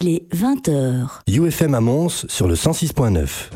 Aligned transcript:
Il 0.00 0.10
est 0.10 0.32
20h. 0.32 1.22
UFM 1.26 1.74
à 1.74 1.80
Mons 1.80 2.24
sur 2.28 2.46
le 2.46 2.54
106.9. 2.54 3.50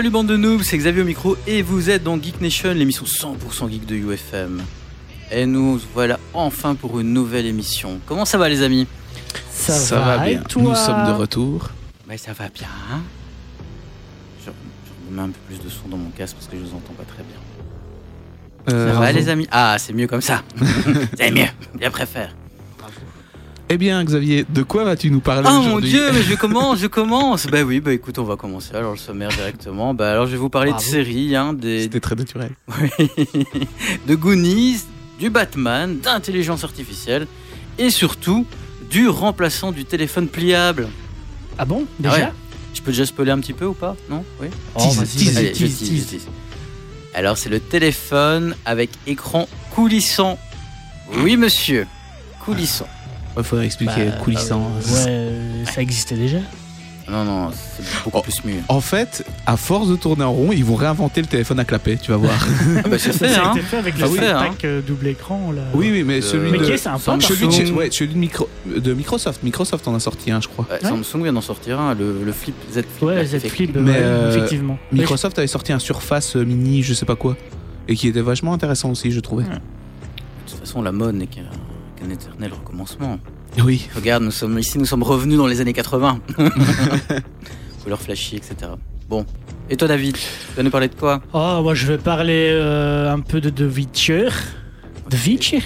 Salut 0.00 0.08
bande 0.08 0.28
de 0.28 0.36
noobs, 0.38 0.62
c'est 0.62 0.78
Xavier 0.78 1.02
au 1.02 1.04
micro 1.04 1.36
et 1.46 1.60
vous 1.60 1.90
êtes 1.90 2.02
dans 2.02 2.18
Geek 2.18 2.40
Nation, 2.40 2.72
l'émission 2.72 3.04
100% 3.04 3.70
geek 3.70 3.84
de 3.84 3.96
UFM. 3.96 4.62
Et 5.30 5.44
nous 5.44 5.78
voilà 5.92 6.18
enfin 6.32 6.74
pour 6.74 7.00
une 7.00 7.12
nouvelle 7.12 7.44
émission. 7.44 8.00
Comment 8.06 8.24
ça 8.24 8.38
va 8.38 8.48
les 8.48 8.62
amis? 8.62 8.86
Ça, 9.52 10.00
va, 10.00 10.16
bien. 10.24 10.42
Nous 10.56 10.74
sommes 10.74 11.04
de 11.04 11.10
retour. 11.10 11.68
Ça 12.16 12.32
va 12.32 12.48
bien. 12.48 12.66
Je, 14.42 14.46
je 14.46 15.10
remets 15.10 15.20
un 15.20 15.26
peu 15.26 15.40
plus 15.46 15.62
de 15.62 15.68
son 15.68 15.86
dans 15.90 15.98
mon 15.98 16.08
casque 16.08 16.36
parce 16.36 16.46
que 16.46 16.56
je 16.56 16.62
vous 16.62 16.74
entends 16.74 16.94
pas 16.94 17.04
très 17.04 17.22
bien. 17.22 18.74
Euh, 18.74 18.94
ça 18.94 19.00
va 19.00 19.12
les 19.12 19.28
amis? 19.28 19.48
Ah 19.52 19.76
c'est 19.78 19.92
mieux 19.92 20.06
comme 20.06 20.22
ça. 20.22 20.44
c'est 21.18 21.30
mieux, 21.30 21.44
bien 21.74 21.90
préfère. 21.90 22.34
Eh 23.72 23.78
bien, 23.78 24.02
Xavier, 24.02 24.44
de 24.48 24.64
quoi 24.64 24.82
vas-tu 24.82 25.12
nous 25.12 25.20
parler 25.20 25.48
Oh 25.48 25.62
mon 25.62 25.78
dieu, 25.78 26.10
mais 26.12 26.22
je 26.22 26.34
commence, 26.36 26.80
je 26.80 26.88
commence. 26.88 27.46
Bah 27.46 27.62
oui, 27.62 27.78
bah 27.78 27.92
écoute, 27.92 28.18
on 28.18 28.24
va 28.24 28.34
commencer 28.34 28.74
alors 28.74 28.90
le 28.92 28.98
sommaire 28.98 29.28
directement. 29.28 29.94
Bah 29.94 30.10
alors 30.10 30.26
je 30.26 30.32
vais 30.32 30.38
vous 30.38 30.48
parler 30.48 30.72
Bravo. 30.72 30.84
de 30.84 30.90
séries, 30.90 31.36
hein, 31.36 31.52
des, 31.52 31.82
C'était 31.82 32.00
très 32.00 32.16
naturel. 32.16 32.50
Oui. 32.80 33.46
de 34.08 34.14
Goonies, 34.16 34.80
du 35.20 35.30
Batman, 35.30 36.00
d'intelligence 36.00 36.64
artificielle 36.64 37.28
et 37.78 37.90
surtout 37.90 38.44
du 38.90 39.08
remplaçant 39.08 39.70
du 39.70 39.84
téléphone 39.84 40.26
pliable. 40.26 40.88
Ah 41.56 41.64
bon 41.64 41.84
Ah 41.88 41.94
Déjà 42.00 42.16
ouais. 42.16 42.32
Je 42.74 42.82
peux 42.82 42.90
déjà 42.90 43.06
spoiler 43.06 43.30
un 43.30 43.38
petit 43.38 43.52
peu 43.52 43.66
ou 43.66 43.74
pas? 43.74 43.94
Non? 44.08 44.24
Oui? 44.40 44.48
Oh, 44.74 44.80
Allez, 44.82 45.52
je 45.54 45.66
tease. 45.66 46.26
Alors 47.14 47.38
c'est 47.38 47.48
le 47.48 47.60
téléphone 47.60 48.56
avec 48.64 48.90
écran 49.06 49.48
coulissant. 49.70 50.40
Oui 51.18 51.36
monsieur, 51.36 51.86
coulissant. 52.44 52.88
Il 53.36 53.44
faudrait 53.44 53.66
expliquer 53.66 54.06
Bah, 54.06 54.16
coulissant. 54.22 54.70
Ouais, 55.06 55.30
ça 55.72 55.80
existait 55.82 56.16
déjà. 56.16 56.38
Non 57.08 57.24
non, 57.24 57.50
c'est 57.50 58.04
beaucoup 58.04 58.18
Oh. 58.18 58.22
plus 58.22 58.44
mieux. 58.44 58.60
En 58.68 58.80
fait, 58.80 59.24
à 59.44 59.56
force 59.56 59.88
de 59.88 59.96
tourner 59.96 60.22
en 60.22 60.32
rond, 60.32 60.52
ils 60.52 60.64
vont 60.64 60.76
réinventer 60.76 61.20
le 61.20 61.26
téléphone 61.26 61.58
à 61.58 61.64
clapper, 61.64 61.96
tu 61.96 62.12
vas 62.12 62.16
voir. 62.18 62.34
Ah 62.84 62.88
bah 62.88 62.98
c'est 63.00 63.10
Ça 63.12 63.26
fait 63.26 63.34
a 63.34 63.48
hein. 63.48 63.52
été 63.52 63.62
fait 63.62 63.78
avec 63.78 63.94
Ah 63.98 64.02
le 64.04 64.08
oui, 64.10 64.18
hein. 64.22 64.50
euh, 64.64 64.80
double 64.80 65.08
écran 65.08 65.50
là. 65.50 65.62
oui, 65.74 65.90
oui, 65.90 66.04
mais 66.04 66.20
celui 66.20 66.52
Mais 66.52 66.58
de... 66.58 66.64
qui 66.64 66.70
est 66.72 66.76
sympa 66.76 66.98
Samsung. 67.00 67.18
par 67.18 67.28
Celui 67.28 67.40
de, 67.40 67.46
contre. 67.46 67.66
chez- 67.66 67.72
ouais, 67.72 67.88
celui 67.90 68.14
de, 68.14 68.18
micro- 68.18 68.48
de 68.64 68.94
Microsoft. 68.94 69.42
Microsoft 69.42 69.88
en 69.88 69.94
a 69.96 69.98
sorti 70.00 70.30
un, 70.30 70.40
je 70.40 70.46
crois. 70.46 70.68
Ouais, 70.70 70.78
Samsung 70.88 71.22
vient 71.24 71.32
d'en 71.32 71.40
sortir 71.40 71.80
un, 71.80 71.94
le, 71.94 72.22
le 72.24 72.30
Flip 72.32 72.54
Z 72.72 72.74
Flip. 72.96 73.02
Ouais, 73.02 73.24
Z 73.24 73.38
Flip, 73.48 73.74
Mais, 73.74 73.90
ouais, 73.90 73.96
euh, 73.98 74.36
effectivement. 74.36 74.78
Microsoft 74.92 75.36
avait 75.38 75.48
sorti 75.48 75.72
un 75.72 75.80
Surface 75.80 76.36
Mini, 76.36 76.84
je 76.84 76.94
sais 76.94 77.06
pas 77.06 77.16
quoi, 77.16 77.36
et 77.88 77.96
qui 77.96 78.06
était 78.06 78.20
vachement 78.20 78.52
intéressant 78.52 78.90
aussi, 78.90 79.10
je 79.10 79.18
trouvais. 79.18 79.42
De 79.44 79.50
toute 80.46 80.60
façon, 80.60 80.80
la 80.80 80.92
mode 80.92 81.16
n'est 81.16 81.26
qu'un 81.26 81.42
qu'un 82.00 82.10
éternel 82.10 82.52
recommencement. 82.52 83.18
Oui. 83.64 83.88
Regarde, 83.94 84.22
nous 84.22 84.30
sommes 84.30 84.58
ici, 84.58 84.78
nous 84.78 84.84
sommes 84.86 85.02
revenus 85.02 85.36
dans 85.38 85.46
les 85.46 85.60
années 85.60 85.72
80. 85.72 86.20
Couleur 87.82 88.00
flashy, 88.00 88.36
etc. 88.36 88.54
Bon. 89.08 89.24
Et 89.68 89.76
toi, 89.76 89.88
David, 89.88 90.16
tu 90.16 90.56
vas 90.56 90.62
nous 90.62 90.70
parler 90.70 90.88
de 90.88 90.94
quoi? 90.94 91.20
Oh, 91.32 91.60
moi 91.62 91.74
je 91.74 91.86
vais 91.86 91.98
parler 91.98 92.48
euh, 92.52 93.10
un 93.12 93.20
peu 93.20 93.40
de 93.40 93.50
The 93.50 93.72
Witcher. 93.74 94.28
The 95.10 95.14
Witcher 95.26 95.62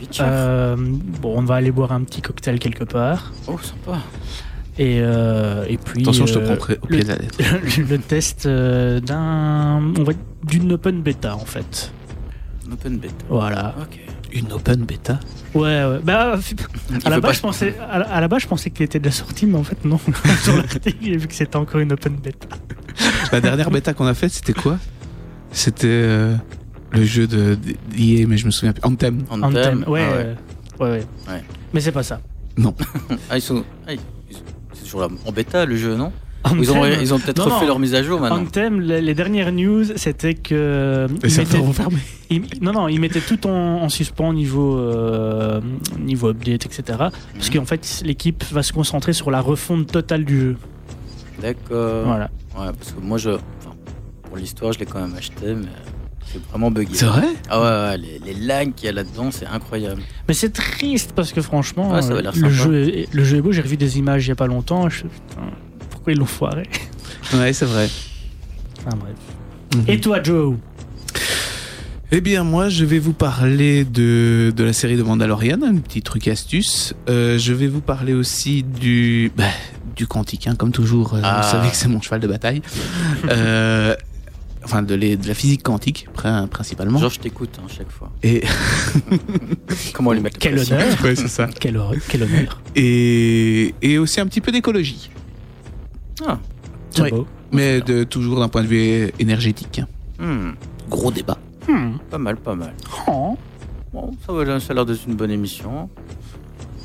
Witcher. 0.00 0.24
Euh, 0.26 0.76
Bon, 0.78 1.38
on 1.38 1.42
va 1.42 1.56
aller 1.56 1.70
boire 1.70 1.92
un 1.92 2.02
petit 2.04 2.22
cocktail 2.22 2.58
quelque 2.58 2.84
part. 2.84 3.32
Oh, 3.46 3.58
sympa. 3.62 3.98
Et, 4.78 5.00
euh, 5.02 5.64
et 5.68 5.76
puis. 5.76 6.02
Attention, 6.02 6.26
je 6.26 6.34
te 6.34 6.38
euh, 6.38 6.46
prends 6.46 6.56
près- 6.56 6.78
au 6.82 6.86
pied 6.86 7.02
de 7.02 7.08
la 7.08 7.16
lettre. 7.16 7.38
le 7.88 7.98
test 7.98 8.46
euh, 8.46 9.00
d'un. 9.00 9.82
On 9.98 10.04
va 10.04 10.12
d'une 10.44 10.72
open 10.72 11.02
beta 11.02 11.34
en 11.36 11.44
fait. 11.44 11.92
Un 12.70 12.74
open 12.74 12.98
beta. 12.98 13.14
Voilà. 13.28 13.74
Une 14.32 14.52
open 14.52 14.84
beta. 14.84 15.18
Ouais, 15.54 15.84
ouais. 15.84 15.98
Bah, 16.04 16.38
Il 16.90 16.96
à 17.04 17.10
la, 17.10 17.20
base, 17.20 17.36
je 17.36 17.40
pensais, 17.40 17.74
à, 17.90 17.98
la, 17.98 18.04
à 18.06 18.20
la 18.20 18.28
base, 18.28 18.42
je 18.42 18.46
pensais 18.46 18.70
qu'il 18.70 18.84
était 18.84 19.00
déjà 19.00 19.16
sorti, 19.16 19.46
mais 19.46 19.58
en 19.58 19.64
fait, 19.64 19.84
non. 19.84 19.98
Sur 20.44 20.56
l'article, 20.56 20.96
j'ai 21.02 21.16
vu 21.16 21.26
que 21.26 21.34
c'était 21.34 21.56
encore 21.56 21.80
une 21.80 21.92
open 21.92 22.14
beta. 22.16 22.46
La 23.32 23.40
dernière 23.40 23.70
bêta 23.70 23.92
qu'on 23.92 24.06
a 24.06 24.14
faite, 24.14 24.30
c'était 24.32 24.52
quoi? 24.52 24.78
C'était 25.50 25.88
euh, 25.88 26.36
le 26.92 27.04
jeu 27.04 27.26
de 27.26 27.56
d'IA, 27.90 28.26
mais 28.28 28.36
je 28.36 28.46
me 28.46 28.52
souviens 28.52 28.72
plus. 28.72 28.84
Anthem. 28.84 29.24
Anthem. 29.30 29.44
Anthem. 29.44 29.84
Ouais, 29.88 30.02
Ah 30.08 30.16
ouais. 30.16 30.36
ouais, 30.78 30.90
ouais. 30.90 31.06
Ouais. 31.28 31.44
Mais 31.74 31.80
c'est 31.80 31.92
pas 31.92 32.04
ça. 32.04 32.20
Ah, 33.30 33.36
ils 33.36 33.42
sont. 33.42 33.64
ah, 33.88 33.92
ils- 33.94 34.00
C'est 34.74 34.84
toujours 34.84 35.00
là, 35.00 35.08
en 35.26 35.32
bêta 35.32 35.64
le 35.66 35.76
jeu, 35.76 35.96
non? 35.96 36.12
Ils 36.58 36.72
ont, 36.72 36.78
Anthem, 36.80 36.98
ils 37.02 37.12
ont 37.14 37.18
peut-être 37.18 37.44
refait 37.44 37.60
non. 37.60 37.66
leur 37.66 37.78
mise 37.78 37.94
à 37.94 38.02
jour 38.02 38.18
maintenant. 38.18 38.38
Anthem, 38.40 38.80
les, 38.80 39.02
les 39.02 39.14
dernières 39.14 39.52
news, 39.52 39.84
c'était 39.96 40.34
que. 40.34 41.06
Les 41.22 41.28
ils 41.28 41.46
serveurs 41.46 41.90
mettaient- 41.90 41.96
ils- 42.30 42.62
non, 42.62 42.72
non, 42.72 42.88
ils 42.88 42.98
mettaient 42.98 43.20
tout 43.20 43.46
en, 43.46 43.82
en 43.82 43.88
suspens 43.90 44.32
niveau, 44.32 44.78
euh, 44.78 45.60
niveau 45.98 46.30
update, 46.30 46.64
etc. 46.66 46.82
Parce 46.98 47.48
Mhm. 47.50 47.54
qu'en 47.58 47.64
fait, 47.66 48.02
l'équipe 48.04 48.42
va 48.52 48.62
se 48.62 48.72
concentrer 48.72 49.12
sur 49.12 49.30
la 49.30 49.40
refonte 49.42 49.86
totale 49.92 50.24
du 50.24 50.40
jeu. 50.40 50.56
D'accord. 51.42 52.04
Voilà. 52.06 52.30
Ouais, 52.58 52.72
parce 52.78 52.92
que 52.92 53.00
moi, 53.00 53.18
je. 53.18 53.30
Enfin, 53.30 53.74
pour 54.22 54.36
l'histoire, 54.36 54.72
je 54.72 54.78
l'ai 54.78 54.86
quand 54.86 55.00
même 55.00 55.14
acheté, 55.16 55.54
mais 55.54 55.66
c'est 56.26 56.42
vraiment 56.50 56.70
buggé. 56.70 56.94
C'est 56.94 57.06
vrai? 57.06 57.26
Ah 57.50 57.60
ouais, 57.60 57.66
ouais, 57.90 57.98
les, 57.98 58.32
les 58.32 58.46
lags 58.46 58.72
qu'il 58.74 58.86
y 58.86 58.88
a 58.88 58.92
là-dedans, 58.92 59.30
c'est 59.30 59.46
incroyable. 59.46 60.00
Mais 60.26 60.34
c'est 60.34 60.50
triste 60.52 61.12
parce 61.14 61.32
que 61.32 61.42
franchement, 61.42 61.90
Ouais, 61.92 62.02
ça 62.02 62.12
avait 62.12 62.26
euh, 62.26 62.30
le, 62.34 62.48
jeu 62.50 62.88
est, 62.88 63.12
le 63.12 63.24
jeu 63.24 63.36
est 63.38 63.42
beau. 63.42 63.52
J'ai 63.52 63.62
revu 63.62 63.76
des 63.76 63.98
images 63.98 64.26
il 64.26 64.30
y 64.30 64.32
a 64.32 64.36
pas 64.36 64.46
longtemps. 64.46 64.88
Je, 64.88 65.02
putain, 65.02 65.42
pourquoi 66.00 66.12
ils 66.14 66.18
l'ont 66.18 66.24
foiré 66.26 66.62
Ouais, 67.34 67.52
c'est 67.52 67.66
vrai. 67.66 67.88
Enfin 68.78 68.96
bref. 68.96 69.14
Mhm. 69.76 69.84
Et 69.86 70.00
toi, 70.00 70.22
Joe? 70.22 70.56
Eh 72.12 72.20
bien, 72.20 72.42
moi, 72.42 72.68
je 72.68 72.84
vais 72.84 72.98
vous 72.98 73.12
parler 73.12 73.84
de, 73.84 74.52
de 74.56 74.64
la 74.64 74.72
série 74.72 74.96
de 74.96 75.02
Mandalorian, 75.02 75.58
un 75.62 75.76
petit 75.76 76.02
truc 76.02 76.26
astuce. 76.26 76.94
Euh, 77.08 77.38
je 77.38 77.52
vais 77.52 77.68
vous 77.68 77.80
parler 77.82 78.14
aussi 78.14 78.64
du, 78.64 79.30
bah, 79.36 79.44
du 79.94 80.06
quantique, 80.08 80.48
hein, 80.48 80.56
comme 80.56 80.72
toujours. 80.72 81.14
euh, 81.14 81.20
Ah. 81.22 81.42
Vous 81.44 81.50
savez 81.52 81.68
que 81.70 81.76
c'est 81.76 81.86
mon 81.88 82.00
cheval 82.00 82.20
de 82.20 82.26
bataille. 82.26 82.62
Euh, 83.28 83.94
enfin, 84.64 84.82
de, 84.82 84.94
les- 84.94 85.16
de 85.16 85.28
la 85.28 85.34
physique 85.34 85.62
quantique, 85.62 86.08
prin- 86.14 86.46
principalement. 86.48 86.98
Genre, 86.98 87.10
je 87.10 87.20
t'écoute 87.20 87.58
hein, 87.62 87.66
chaque 87.68 87.90
fois. 87.92 88.10
Et, 88.24 88.42
Comment 89.92 90.12
lui 90.12 90.20
mettre 90.20 90.38
Quel 90.38 90.58
honneur 90.58 90.86
ouais, 91.04 91.14
c'est 91.14 91.28
ça. 91.28 91.46
quel, 91.60 91.78
quel 92.08 92.22
honneur 92.24 92.60
Et, 92.74 93.74
et 93.82 93.98
aussi 93.98 94.20
un 94.20 94.26
petit 94.26 94.40
peu 94.40 94.50
d'écologie. 94.50 95.10
Ah. 96.26 96.38
C'est 96.90 97.10
beau. 97.10 97.26
Mais 97.52 97.80
de, 97.80 98.04
toujours 98.04 98.40
d'un 98.40 98.48
point 98.48 98.62
de 98.62 98.68
vue 98.68 99.10
énergétique. 99.18 99.80
Hmm, 100.18 100.50
Gros 100.88 101.10
débat. 101.10 101.38
Hmm. 101.68 101.96
pas 102.10 102.18
mal, 102.18 102.36
pas 102.36 102.54
mal. 102.54 102.74
Oh, 103.06 103.36
Bon, 103.92 104.12
ça, 104.24 104.32
va, 104.32 104.60
ça 104.60 104.70
a 104.70 104.74
l'air 104.74 104.86
d'être 104.86 105.00
une 105.08 105.14
bonne 105.16 105.30
émission. 105.32 105.88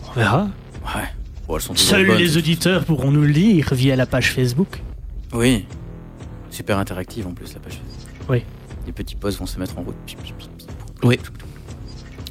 on 0.09 0.11
verra. 0.13 0.47
Ouais. 0.95 1.03
Bon, 1.47 1.55
elles 1.55 1.61
sont 1.61 1.73
toujours 1.73 1.89
Seuls 1.89 2.07
bonnes. 2.07 2.17
les 2.17 2.37
auditeurs 2.37 2.83
pourront 2.85 3.11
nous 3.11 3.21
le 3.21 3.27
lire 3.27 3.73
via 3.73 3.95
la 3.95 4.07
page 4.07 4.31
Facebook? 4.31 4.81
Oui. 5.33 5.65
Super 6.49 6.79
interactive 6.79 7.27
en 7.27 7.33
plus, 7.33 7.53
la 7.53 7.59
page. 7.59 7.79
Oui. 8.27 8.43
Les 8.87 8.91
petits 8.91 9.15
posts 9.15 9.37
vont 9.39 9.45
se 9.45 9.59
mettre 9.59 9.77
en 9.77 9.81
route. 9.83 9.95
Oui. 11.03 11.19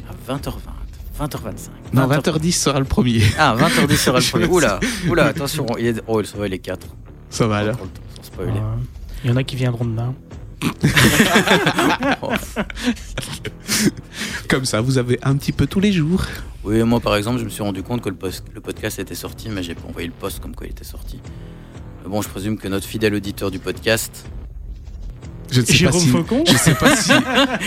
À 0.08 0.32
20h20, 0.32 0.50
20h25. 1.20 1.68
Non, 1.92 2.08
20h10 2.08 2.52
sera 2.52 2.78
le 2.80 2.84
premier. 2.84 3.22
Ah, 3.38 3.54
20h10 3.58 3.96
sera 3.96 4.18
le 4.20 4.24
premier. 4.30 4.46
Oula, 4.46 4.80
oula, 5.08 5.26
attention. 5.26 5.66
Il 5.78 5.86
est... 5.86 6.02
Oh, 6.06 6.22
ça 6.24 6.36
va, 6.38 6.46
il 6.46 6.54
est 6.54 6.58
4. 6.58 6.86
Ça 7.30 7.46
va 7.46 7.58
alors. 7.58 7.76
Sans 8.16 8.22
spoiler. 8.24 8.50
Euh, 8.52 8.74
Il 9.24 9.30
y 9.30 9.32
en 9.32 9.36
a 9.36 9.44
qui 9.44 9.56
viendront 9.56 9.84
demain. 9.84 10.14
Oh. 12.22 12.30
Comme 14.48 14.64
ça, 14.64 14.80
vous 14.80 14.98
avez 14.98 15.18
un 15.22 15.36
petit 15.36 15.52
peu 15.52 15.66
tous 15.66 15.80
les 15.80 15.92
jours. 15.92 16.22
Oui, 16.62 16.82
moi 16.84 17.00
par 17.00 17.16
exemple, 17.16 17.38
je 17.38 17.44
me 17.44 17.50
suis 17.50 17.62
rendu 17.62 17.82
compte 17.82 18.00
que 18.02 18.08
le, 18.08 18.14
post- 18.14 18.44
le 18.54 18.60
podcast 18.60 18.98
était 18.98 19.14
sorti, 19.14 19.48
mais 19.50 19.62
j'ai 19.62 19.74
pas 19.74 19.86
envoyé 19.88 20.06
le 20.06 20.14
post 20.14 20.40
comme 20.40 20.54
quoi 20.54 20.66
il 20.66 20.70
était 20.70 20.84
sorti. 20.84 21.20
Mais 22.02 22.10
bon, 22.10 22.22
je 22.22 22.28
présume 22.28 22.56
que 22.56 22.68
notre 22.68 22.86
fidèle 22.86 23.14
auditeur 23.14 23.50
du 23.50 23.58
podcast. 23.58 24.24
Je 25.50 25.60
ne 25.60 25.66
sais 25.66 25.74
Jérôme 25.74 26.00
pas 26.00 26.04
si, 26.06 26.08
Faucon 26.10 26.44
je 26.46 26.56
sais 26.56 26.74
pas 26.74 26.96
si, 26.96 27.12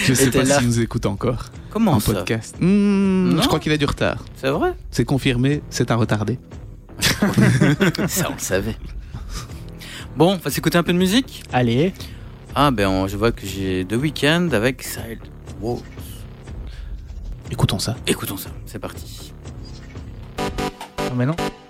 je 0.05 0.13
sais 0.13 0.31
pas 0.31 0.45
s'il 0.45 0.67
nous 0.67 0.79
écoute 0.79 1.05
encore 1.05 1.45
Comment 1.77 1.91
en 1.93 1.99
ça 1.99 2.13
podcast. 2.13 2.55
Hmm, 2.59 3.39
je 3.39 3.47
crois 3.47 3.59
qu'il 3.59 3.71
a 3.71 3.77
du 3.77 3.85
retard. 3.85 4.25
C'est 4.35 4.49
vrai 4.49 4.73
C'est 4.89 5.05
confirmé, 5.05 5.61
c'est 5.69 5.91
un 5.91 5.95
retardé. 5.95 6.39
Ça, 8.07 8.27
on 8.29 8.33
le 8.33 8.39
savait. 8.39 8.75
Bon, 10.15 10.33
on 10.33 10.37
va 10.37 10.49
s'écouter 10.49 10.79
un 10.79 10.83
peu 10.83 10.93
de 10.93 10.97
musique 10.97 11.43
Allez, 11.53 11.93
Ah 12.55 12.71
ben 12.71 12.87
on- 12.87 13.07
je 13.07 13.15
vois 13.15 13.31
que 13.31 13.45
j'ai 13.45 13.85
The 13.87 13.93
Weeknd 13.93 14.49
avec 14.53 14.81
Side 14.81 15.19
Walls. 15.61 15.81
Écoutons 17.51 17.77
ça. 17.77 17.95
Écoutons 18.07 18.37
ça, 18.37 18.49
c'est 18.65 18.79
parti. 18.79 19.31
Ah, 20.39 21.13
mais 21.15 21.27
non.« 21.27 21.35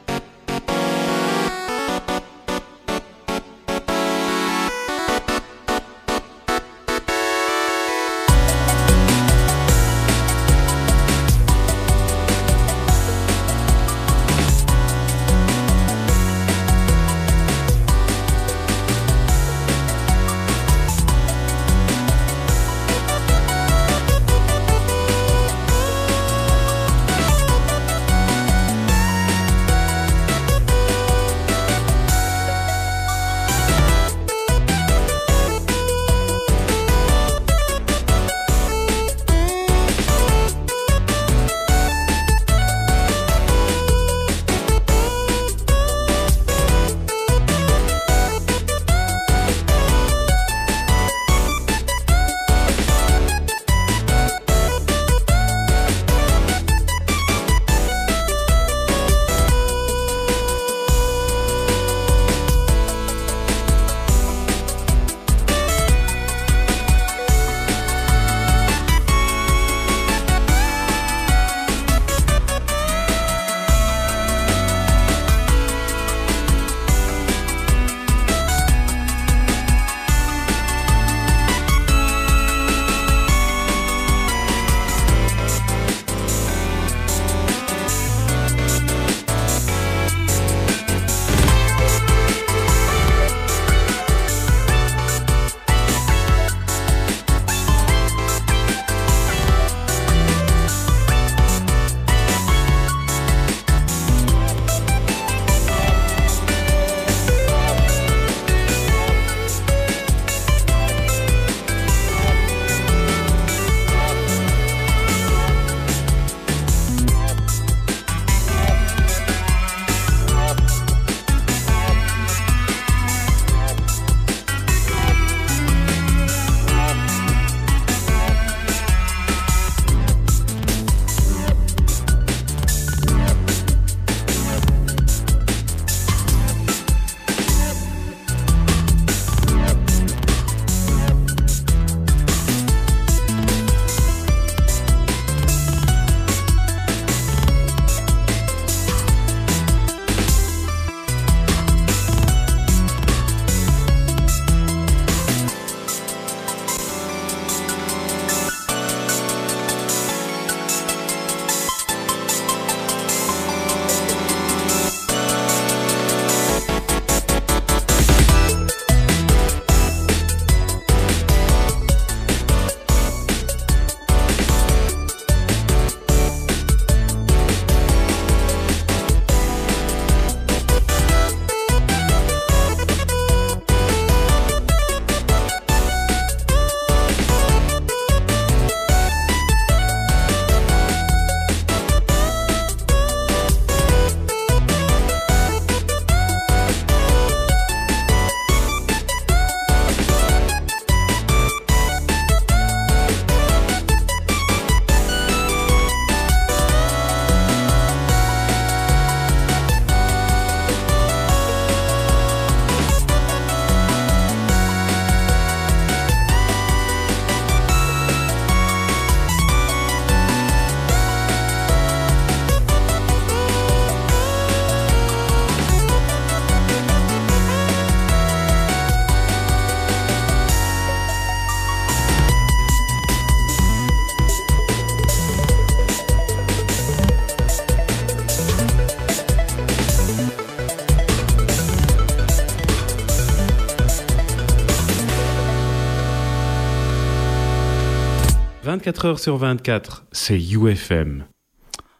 24 248.88 249.06
heures 249.06 249.20
sur 249.20 249.36
24, 249.36 250.06
c'est 250.14 250.40
UFM. 250.40 251.26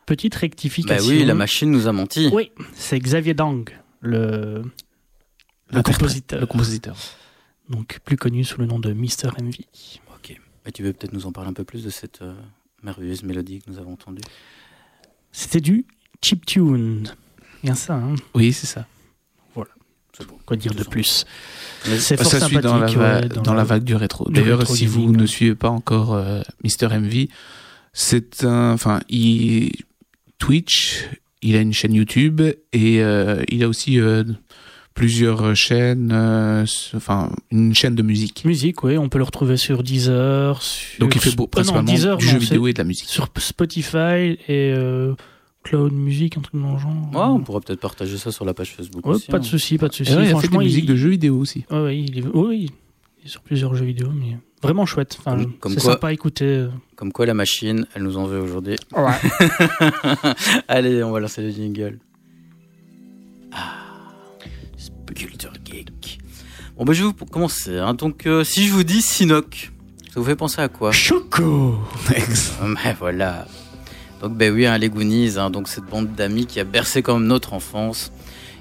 Petite 0.06 0.36
Bah 0.36 0.40
rectification. 0.40 1.10
oui, 1.10 1.26
la 1.26 1.34
machine 1.34 1.70
nous 1.70 1.86
a 1.86 1.92
menti. 1.92 2.30
Oui, 2.32 2.54
c'est 2.76 2.98
Xavier 2.98 3.34
Dang, 3.34 3.70
le, 4.00 4.64
compositeur. 5.84 6.40
Le 6.40 6.46
compositeur. 6.46 6.96
Donc 7.70 8.00
plus 8.06 8.16
connu 8.16 8.46
sous 8.46 8.62
le 8.62 8.68
nom 8.68 8.80
de 8.80 8.94
Mr. 8.94 9.34
MV. 9.38 9.56
Ok. 10.16 10.40
Et 10.66 10.72
tu 10.72 10.82
veux 10.82 10.94
peut-être 10.94 11.12
nous 11.12 11.26
en 11.26 11.34
parler 11.34 11.50
un 11.50 11.54
peu 11.54 11.66
plus 11.66 11.84
de 11.84 11.90
cette 11.90 12.22
euh, 12.22 12.34
merveilleuse 12.84 13.24
mélodie 13.24 13.60
que 13.60 13.70
nous 13.70 13.80
avons 13.80 13.92
entendue? 13.92 14.22
C'était 15.34 15.60
du 15.60 15.86
chiptune. 16.24 17.14
Bien 17.64 17.76
ça, 17.76 17.96
hein? 17.96 18.16
Oui, 18.34 18.54
c'est 18.54 18.68
ça. 18.68 18.88
C'est 20.18 20.26
bon. 20.26 20.40
Quoi 20.46 20.58
dire 20.58 20.74
de 20.74 20.84
plus? 20.84 21.26
Mais- 21.26 21.32
C'est 22.00 22.18
fort 22.18 22.32
ça 22.32 22.40
suit 22.42 22.58
dans 22.58 22.78
la, 22.78 22.88
sympathique. 22.88 23.36
ouais, 23.36 23.44
dans 23.44 23.54
la 23.54 23.64
vague 23.64 23.84
du 23.84 23.96
rétro. 23.96 24.30
D'ailleurs, 24.30 24.68
si 24.68 24.86
vous 24.86 25.04
gaming. 25.04 25.18
ne 25.22 25.26
suivez 25.26 25.56
pas 25.56 25.70
encore 25.70 26.14
euh, 26.14 26.42
Mister 26.64 26.88
MV, 26.88 27.28
c'est 27.94 28.44
un, 28.44 28.72
enfin, 28.74 29.00
il 29.10 29.72
Twitch, 30.40 31.06
il 31.42 31.56
a 31.56 31.62
une 31.62 31.74
chaîne 31.74 31.94
YouTube 31.94 32.42
et 32.42 33.02
euh, 33.02 33.42
il 33.50 33.64
a 33.64 33.68
aussi 33.68 34.00
euh, 34.00 34.24
plusieurs 34.98 35.56
chaînes, 35.56 36.12
euh, 36.12 36.66
enfin 36.96 37.30
une 37.52 37.74
chaîne 37.74 37.96
de 37.96 38.02
musique. 38.02 38.44
Musique, 38.46 38.84
oui, 38.84 38.98
on 38.98 39.10
peut 39.10 39.20
le 39.20 39.24
retrouver 39.24 39.56
sur 39.56 39.84
Deezer. 39.84 40.62
Sur... 40.62 41.00
Donc 41.00 41.16
il 41.16 41.22
fait 41.22 41.36
beau, 41.36 41.44
Ah 41.54 41.60
non, 41.60 41.64
principalement 41.64 41.94
Deezer, 41.94 42.18
du 42.18 42.26
non, 42.26 42.32
jeu 42.34 42.38
vidéo 42.40 42.68
et 42.68 42.74
de 42.74 42.78
la 42.80 42.84
musique. 42.84 43.08
Sur 43.08 43.30
Spotify 43.38 44.38
et 44.48 44.74
euh, 44.76 45.14
Cloud 45.70 45.92
Music, 45.94 46.38
un 46.38 46.42
truc 46.42 46.62
dans 46.62 46.74
le 46.74 46.80
genre. 46.80 46.92
Ouais, 47.14 47.20
on 47.22 47.40
pourra 47.42 47.60
peut-être 47.62 47.80
partager 47.80 48.18
ça 48.18 48.32
sur 48.32 48.46
la 48.46 48.54
page 48.54 48.72
Facebook 48.76 49.06
Ouais, 49.06 49.16
aussi. 49.16 49.28
pas 49.28 49.40
de 49.40 49.46
hein. 49.46 49.48
souci, 49.48 49.78
pas 49.78 49.88
de 49.90 49.94
souci. 49.94 50.16
Ouais, 50.16 50.30
Franchement, 50.30 50.60
des 50.60 50.66
musiques 50.66 50.86
il... 50.86 50.88
de 50.90 50.96
jeux 50.96 51.10
vidéo 51.10 51.38
aussi. 51.38 51.66
Ouais, 51.70 51.82
ouais, 51.82 51.98
il 52.00 52.20
est... 52.20 52.24
oui, 52.34 52.72
il 53.22 53.26
est 53.26 53.30
sur 53.30 53.42
plusieurs 53.42 53.76
jeux 53.76 53.86
vidéo, 53.86 54.10
mais 54.14 54.38
vraiment 54.62 54.86
chouette. 54.86 55.18
Enfin, 55.20 55.44
comme 55.60 55.74
c'est 55.74 55.82
quoi- 55.82 55.94
sympa 55.94 56.08
à 56.08 56.14
écouter. 56.14 56.68
Comme 56.96 57.12
quoi 57.12 57.26
la 57.26 57.34
machine, 57.34 57.86
elle 57.94 58.04
nous 58.04 58.18
en 58.18 58.26
veut 58.26 58.40
aujourd'hui. 58.40 58.76
Ouais. 58.96 59.12
Allez, 60.68 61.04
on 61.04 61.12
va 61.12 61.20
lancer 61.20 61.42
le 61.42 61.50
jingle. 61.52 62.00
Ah, 63.52 63.74
Culture 65.16 65.54
Geek. 65.66 66.20
Bon, 66.78 66.86
bah, 66.86 66.94
je 66.94 67.04
vais 67.04 67.08
vous 67.18 67.26
commencer. 67.26 67.78
hein. 67.78 67.94
Donc, 67.94 68.26
euh, 68.28 68.44
si 68.44 68.68
je 68.68 68.72
vous 68.72 68.84
dis 68.84 69.02
Sinoc, 69.02 69.72
ça 70.14 70.20
vous 70.20 70.26
fait 70.26 70.36
penser 70.36 70.62
à 70.62 70.70
quoi? 70.70 70.92
Choco 70.92 71.76
Mais 72.10 72.94
voilà. 73.00 73.48
Donc, 74.22 74.36
ben 74.36 74.54
oui, 74.54 74.66
hein, 74.66 74.78
les 74.78 74.90
Goonies, 74.90 75.38
hein, 75.38 75.50
donc 75.50 75.68
cette 75.68 75.86
bande 75.86 76.14
d'amis 76.16 76.46
qui 76.48 76.60
a 76.60 76.64
bercé 76.64 77.02
quand 77.04 77.18
même 77.20 77.28
notre 77.28 77.54
enfance, 77.54 78.12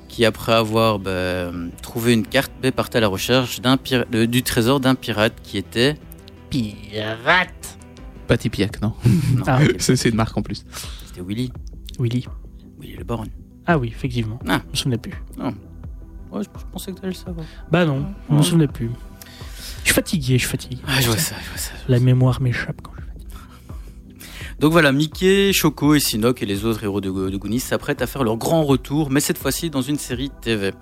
qui 0.08 0.24
après 0.24 0.52
avoir 0.52 0.98
ben, 0.98 1.70
trouvé 1.82 2.12
une 2.12 2.26
carte, 2.26 2.52
ben, 2.62 2.72
partait 2.72 2.98
à 2.98 3.00
la 3.00 3.08
recherche 3.08 3.60
d'un 3.60 3.76
pira- 3.76 4.04
de- 4.10 4.26
du 4.26 4.42
trésor 4.42 4.80
d'un 4.80 4.94
pirate 4.94 5.34
qui 5.42 5.56
était. 5.58 5.94
Pirate 6.50 7.78
Pas 8.26 8.36
Tipiak, 8.36 8.80
non? 8.82 8.92
Non, 9.36 9.42
Ah. 9.46 9.60
ok, 9.62 9.76
C'est 9.78 9.96
c'est 9.96 10.08
une 10.10 10.16
marque 10.16 10.36
en 10.36 10.42
plus. 10.42 10.64
c'était 11.06 11.20
Willy. 11.22 11.52
Willy. 11.98 12.26
Willy 12.80 12.96
le 12.96 13.04
Baron. 13.04 13.24
Ah 13.66 13.78
oui, 13.78 13.88
effectivement. 13.88 14.38
Ah. 14.48 14.60
Je 14.66 14.70
me 14.70 14.76
souvenais 14.76 14.98
plus. 14.98 15.14
Ouais, 15.38 16.42
je, 16.42 16.48
pensais 16.72 16.92
que 16.92 16.96
tu 16.98 17.02
allais 17.06 17.14
le 17.14 17.18
savoir. 17.18 17.46
Bah 17.70 17.84
non, 17.86 18.04
je 18.30 18.34
me 18.34 18.42
souvenais 18.42 18.66
plus. 18.68 18.90
Je 19.82 19.86
suis 19.86 19.94
fatigué, 19.94 20.34
je 20.34 20.38
suis 20.46 20.48
fatigué. 20.50 20.78
Ah, 20.86 21.00
je 21.00 21.06
vois 21.06 21.16
ça, 21.16 21.36
je 21.42 21.48
vois 21.48 21.58
ça. 21.58 21.72
La 21.88 21.98
mémoire 22.00 22.40
m'échappe 22.42 22.80
quand 22.82 22.92
je 22.95 22.95
Donc 24.58 24.72
voilà, 24.72 24.90
Mickey, 24.90 25.52
Choco 25.52 25.94
et 25.94 26.00
Sinoc 26.00 26.42
et 26.42 26.46
les 26.46 26.64
autres 26.64 26.82
héros 26.82 27.02
de, 27.02 27.10
de 27.10 27.36
Goonies 27.36 27.60
s'apprêtent 27.60 28.00
à 28.00 28.06
faire 28.06 28.24
leur 28.24 28.38
grand 28.38 28.64
retour, 28.64 29.10
mais 29.10 29.20
cette 29.20 29.36
fois-ci 29.36 29.68
dans 29.68 29.82
une 29.82 29.98
série 29.98 30.30
TV. 30.40 30.72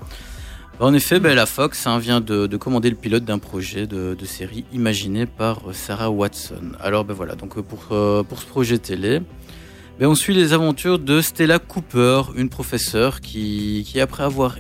En 0.80 0.94
effet, 0.94 1.18
ben, 1.18 1.34
la 1.34 1.46
Fox 1.46 1.86
hein, 1.86 1.98
vient 1.98 2.20
de, 2.20 2.46
de 2.46 2.56
commander 2.56 2.90
le 2.90 2.96
pilote 2.96 3.24
d'un 3.24 3.38
projet 3.38 3.86
de, 3.86 4.16
série 4.24 4.64
imaginé 4.72 5.26
par 5.26 5.60
Sarah 5.72 6.10
Watson. 6.10 6.72
Alors 6.80 7.04
ben 7.04 7.14
voilà, 7.14 7.34
donc 7.34 7.56
euh, 7.56 7.62
pour, 7.62 7.88
euh, 7.92 8.22
pour 8.22 8.40
ce 8.40 8.46
projet 8.46 8.78
télé, 8.78 9.20
ben, 9.98 10.06
on 10.06 10.14
suit 10.14 10.34
les 10.34 10.52
aventures 10.52 10.98
de 10.98 11.20
Stella 11.20 11.58
Cooper, 11.58 12.22
une 12.36 12.48
professeure 12.48 13.20
qui, 13.20 13.84
qui 13.86 14.00
après 14.00 14.22
avoir 14.22 14.56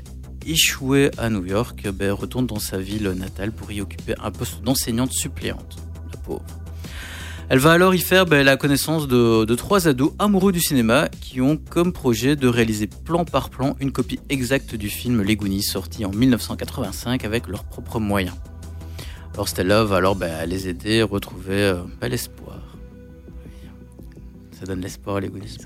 échoué 0.46 1.10
à 1.18 1.30
New 1.30 1.44
York, 1.46 1.88
ben, 1.92 2.12
retourne 2.12 2.46
dans 2.46 2.60
sa 2.60 2.78
ville 2.78 3.08
natale 3.10 3.52
pour 3.52 3.70
y 3.72 3.80
occuper 3.80 4.14
un 4.22 4.30
poste 4.30 4.62
d'enseignante 4.62 5.12
suppléante. 5.12 5.76
La 6.12 6.18
pauvre. 6.20 6.63
Elle 7.50 7.58
va 7.58 7.72
alors 7.72 7.94
y 7.94 7.98
faire 7.98 8.24
ben, 8.24 8.42
la 8.44 8.56
connaissance 8.56 9.06
de, 9.06 9.54
trois 9.54 9.86
ados 9.86 10.12
amoureux 10.18 10.50
du 10.50 10.60
cinéma 10.60 11.08
qui 11.20 11.42
ont 11.42 11.58
comme 11.58 11.92
projet 11.92 12.36
de 12.36 12.48
réaliser 12.48 12.86
plan 12.86 13.26
par 13.26 13.50
plan 13.50 13.76
une 13.80 13.92
copie 13.92 14.18
exacte 14.30 14.74
du 14.74 14.88
film 14.88 15.22
Les 15.22 15.36
Goonies 15.36 15.62
sorti 15.62 16.06
en 16.06 16.10
1985 16.10 17.24
avec 17.24 17.46
leurs 17.46 17.64
propres 17.64 18.00
moyens. 18.00 18.34
Alors 19.34 19.48
Stella 19.48 19.84
va 19.84 19.96
alors 19.96 20.16
ben, 20.16 20.46
les 20.46 20.68
aider 20.68 21.02
à 21.02 21.06
retrouver 21.06 21.54
euh, 21.54 21.82
ben, 22.00 22.08
l'espoir. 22.08 22.60
Ça 24.58 24.64
donne 24.64 24.80
l'espoir 24.80 25.20
les 25.20 25.28
Goonies. 25.28 25.58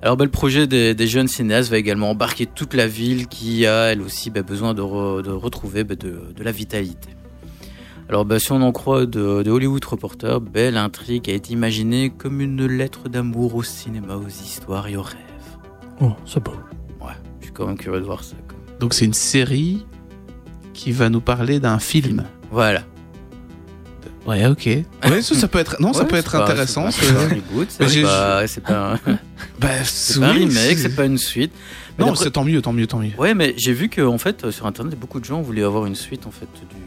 Alors 0.00 0.16
le 0.16 0.30
projet 0.30 0.66
des, 0.66 1.06
jeunes 1.06 1.28
cinéastes 1.28 1.70
va 1.70 1.76
également 1.76 2.10
embarquer 2.10 2.46
toute 2.46 2.72
la 2.72 2.86
ville 2.86 3.26
qui 3.26 3.66
a 3.66 3.92
elle 3.92 4.00
aussi 4.00 4.30
besoin 4.30 4.72
de, 4.72 4.80
re- 4.80 5.22
de 5.22 5.30
retrouver 5.30 5.84
de 5.84 6.42
la 6.42 6.52
vitalité. 6.52 7.10
Alors, 8.08 8.24
bah, 8.24 8.38
si 8.38 8.52
on 8.52 8.62
en 8.62 8.72
croit 8.72 9.04
de, 9.06 9.42
de 9.42 9.50
Hollywood 9.50 9.84
Reporter, 9.84 10.40
ben, 10.40 10.72
l'intrigue 10.74 11.28
a 11.28 11.34
été 11.34 11.52
imaginée 11.52 12.10
comme 12.10 12.40
une 12.40 12.64
lettre 12.66 13.08
d'amour 13.08 13.54
au 13.54 13.62
cinéma, 13.62 14.16
aux 14.16 14.28
histoires 14.28 14.88
et 14.88 14.96
aux 14.96 15.02
rêves. 15.02 15.16
Oh, 16.00 16.12
c'est 16.24 16.42
beau. 16.42 16.52
Ouais, 17.02 17.12
je 17.40 17.46
suis 17.46 17.52
quand 17.52 17.66
même 17.66 17.76
curieux 17.76 18.00
de 18.00 18.06
voir 18.06 18.24
ça. 18.24 18.36
quoi. 18.48 18.56
Donc 18.80 18.94
c'est 18.94 19.04
une 19.04 19.12
série 19.14 19.84
qui 20.72 20.92
va 20.92 21.10
nous 21.10 21.20
parler 21.20 21.60
d'un 21.60 21.78
film. 21.78 22.24
Voilà. 22.50 22.82
Ouais, 24.26 24.46
ok. 24.46 24.66
Ouais, 25.04 25.22
ça, 25.22 25.34
ça 25.34 25.48
peut 25.48 25.58
être. 25.58 25.76
Non, 25.80 25.92
ça 25.92 26.04
peut 26.04 26.16
être 26.16 26.32
pas- 26.32 26.44
intéressant. 26.44 26.90
C'est 26.90 27.12
pas 27.14 27.20
un 27.20 27.28
reboot, 27.28 27.68
Mais 27.80 27.88
c'est 27.88 28.02
pas, 28.02 28.46
c'est 28.46 28.62
pas, 28.62 28.92
un- 28.94 28.98
Bah, 29.58 29.68
c'est 29.84 30.20
pas 30.20 30.28
un 30.28 30.32
oui, 30.34 30.44
remake, 30.46 30.78
c'est 30.78 30.94
pas 30.94 31.04
une 31.06 31.18
suite. 31.18 31.52
Mais 31.98 32.04
Non, 32.06 32.14
c'est 32.14 32.30
tant 32.30 32.44
mieux, 32.44 32.62
tant 32.62 32.72
mieux, 32.72 32.86
tant 32.86 32.98
mieux. 33.00 33.12
Ouais, 33.18 33.34
mais 33.34 33.54
j'ai 33.56 33.72
vu 33.72 33.88
que 33.88 34.00
en 34.02 34.18
fait, 34.18 34.50
sur 34.50 34.66
internet, 34.66 34.98
beaucoup 34.98 35.18
de 35.20 35.24
gens 35.24 35.40
voulaient 35.42 35.62
avoir 35.64 35.84
une 35.86 35.94
suite 35.94 36.26
en 36.26 36.30
fait 36.30 36.46
du. 36.54 36.78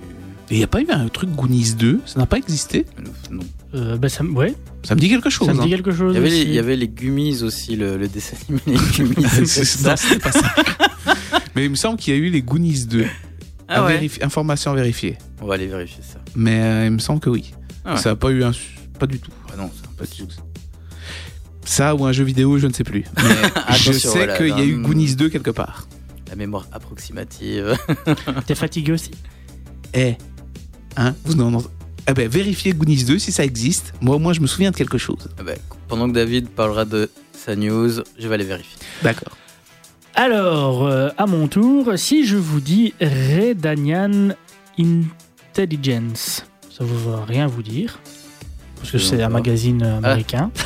Il 0.51 0.58
n'y 0.58 0.63
a 0.63 0.67
pas 0.67 0.81
eu 0.81 0.88
un 0.89 1.08
truc 1.08 1.29
Goonies 1.31 1.74
2 1.75 2.01
Ça 2.05 2.20
n'a 2.20 2.25
pas 2.25 2.38
existé? 2.38 2.86
Non. 3.31 3.41
Euh, 3.74 3.98
bah, 3.98 4.10
ça, 4.10 4.22
me- 4.24 4.31
ouais, 4.34 4.53
Ça 4.84 4.96
me 4.96 5.00
dit 5.00 5.08
quelque 5.10 5.29
chose. 5.29 5.48
ça 5.48 5.53
me 5.53 5.62
dit 5.62 5.67
hein. 5.74 5.77
quelque 5.77 5.91
chose. 5.93 6.13
Il 6.13 6.15
y 6.15 6.17
avait, 6.20 6.29
les, 6.29 6.36
aussi. 6.41 6.48
il 6.50 6.53
y 6.53 6.60
avait 6.60 6.75
les 6.75 6.88
Gummies 6.89 7.41
aussi, 7.43 7.75
le, 7.77 7.98
le 7.98 8.08
dessin 8.10 8.36
animé 8.50 8.62
les 8.67 8.98
Gummies. 9.05 9.27
Ça. 9.48 9.89
non, 9.91 9.96
c'était 9.96 10.20
pas 10.20 10.31
ça. 10.34 10.53
Mais 11.55 11.65
il 11.65 11.72
me 11.72 11.75
semble 11.75 11.98
qu'il 11.98 12.13
y 12.13 12.17
a 12.17 12.20
eu 12.20 12.29
les 12.29 12.41
Goonies 12.41 12.86
2. 12.86 13.05
Ah 13.70 13.75
À 13.75 13.86
ouais. 13.86 13.93
vérifier- 13.93 14.24
Information 14.25 14.74
vérifiée. 14.74 15.17
On 15.41 15.46
va 15.48 15.53
aller 15.53 15.67
vérifier 15.67 16.03
ça. 16.03 16.20
Mais 16.36 16.60
euh, 16.62 16.86
il 16.88 16.91
me 16.91 17.00
semble 17.00 17.22
que 17.22 17.29
oui. 17.29 17.51
Ah 17.86 17.93
ouais. 17.93 18.00
Ça 18.00 18.10
n'a 18.10 18.15
pas 18.17 18.29
eu 18.31 18.43
un. 18.43 18.51
Pas 19.00 19.08
du 19.08 19.20
tout. 19.20 19.31
Ah 19.53 19.55
non, 19.58 19.70
c'est 19.74 19.88
un 19.88 19.93
peu 19.96 20.05
de 20.05 20.13
suite. 20.13 20.36
Ça 21.63 21.96
ou 21.96 22.05
un 22.05 22.12
jeu 22.12 22.24
vidéo, 22.25 22.58
je 22.58 22.67
ne 22.67 22.74
sais 22.74 22.84
plus. 22.84 23.05
Mais 23.17 23.74
je 23.77 23.91
sais 23.93 24.08
voilà, 24.10 24.36
qu'il 24.38 24.48
y 24.50 24.51
a 24.51 24.63
eu 24.65 24.77
Goonies 24.81 25.15
2 25.15 25.29
quelque 25.29 25.51
part. 25.51 25.88
La 26.29 26.36
mémoire 26.36 26.67
approximative. 26.74 27.77
T'es 28.48 28.55
fatigué 28.55 28.91
aussi? 28.91 29.12
Eh, 29.93 30.15
hein? 30.98 31.15
Vous 31.25 31.36
n'en 31.36 31.48
entendez- 31.53 31.67
Eh 32.07 32.13
ben, 32.13 32.27
vérifiez 32.27 32.74
Goonies 32.74 33.03
2 33.03 33.19
si 33.19 33.31
ça 33.31 33.43
existe. 33.43 33.93
Moi, 34.01 34.17
moi, 34.19 34.33
je 34.33 34.39
me 34.41 34.48
souviens 34.48 34.71
de 34.71 34.75
quelque 34.75 34.98
chose. 34.98 35.29
Ah 35.39 35.43
bah, 35.43 35.53
pendant 35.88 36.07
que 36.07 36.13
David 36.13 36.50
parlera 36.50 36.86
de 36.86 37.10
sa 37.33 37.55
news, 37.55 37.91
je 38.19 38.27
vais 38.27 38.33
aller 38.36 38.43
vérifier. 38.45 38.77
D'accord. 39.03 39.38
Alors, 40.15 40.86
euh, 40.86 41.10
à 41.17 41.25
mon 41.25 41.48
tour, 41.48 41.93
si 41.95 42.25
je 42.25 42.38
vous 42.38 42.60
dis 42.60 42.93
Redanian 43.00 44.36
Intelligence, 44.77 46.45
ça 46.69 46.83
vous 46.83 47.12
va 47.12 47.24
rien 47.25 47.48
vous 47.48 47.63
dire 47.63 48.00
parce 48.77 48.91
que 48.93 48.98
c'est 48.98 49.21
un 49.21 49.29
magazine 49.29 49.83
euh, 49.83 49.98
américain. 50.00 50.50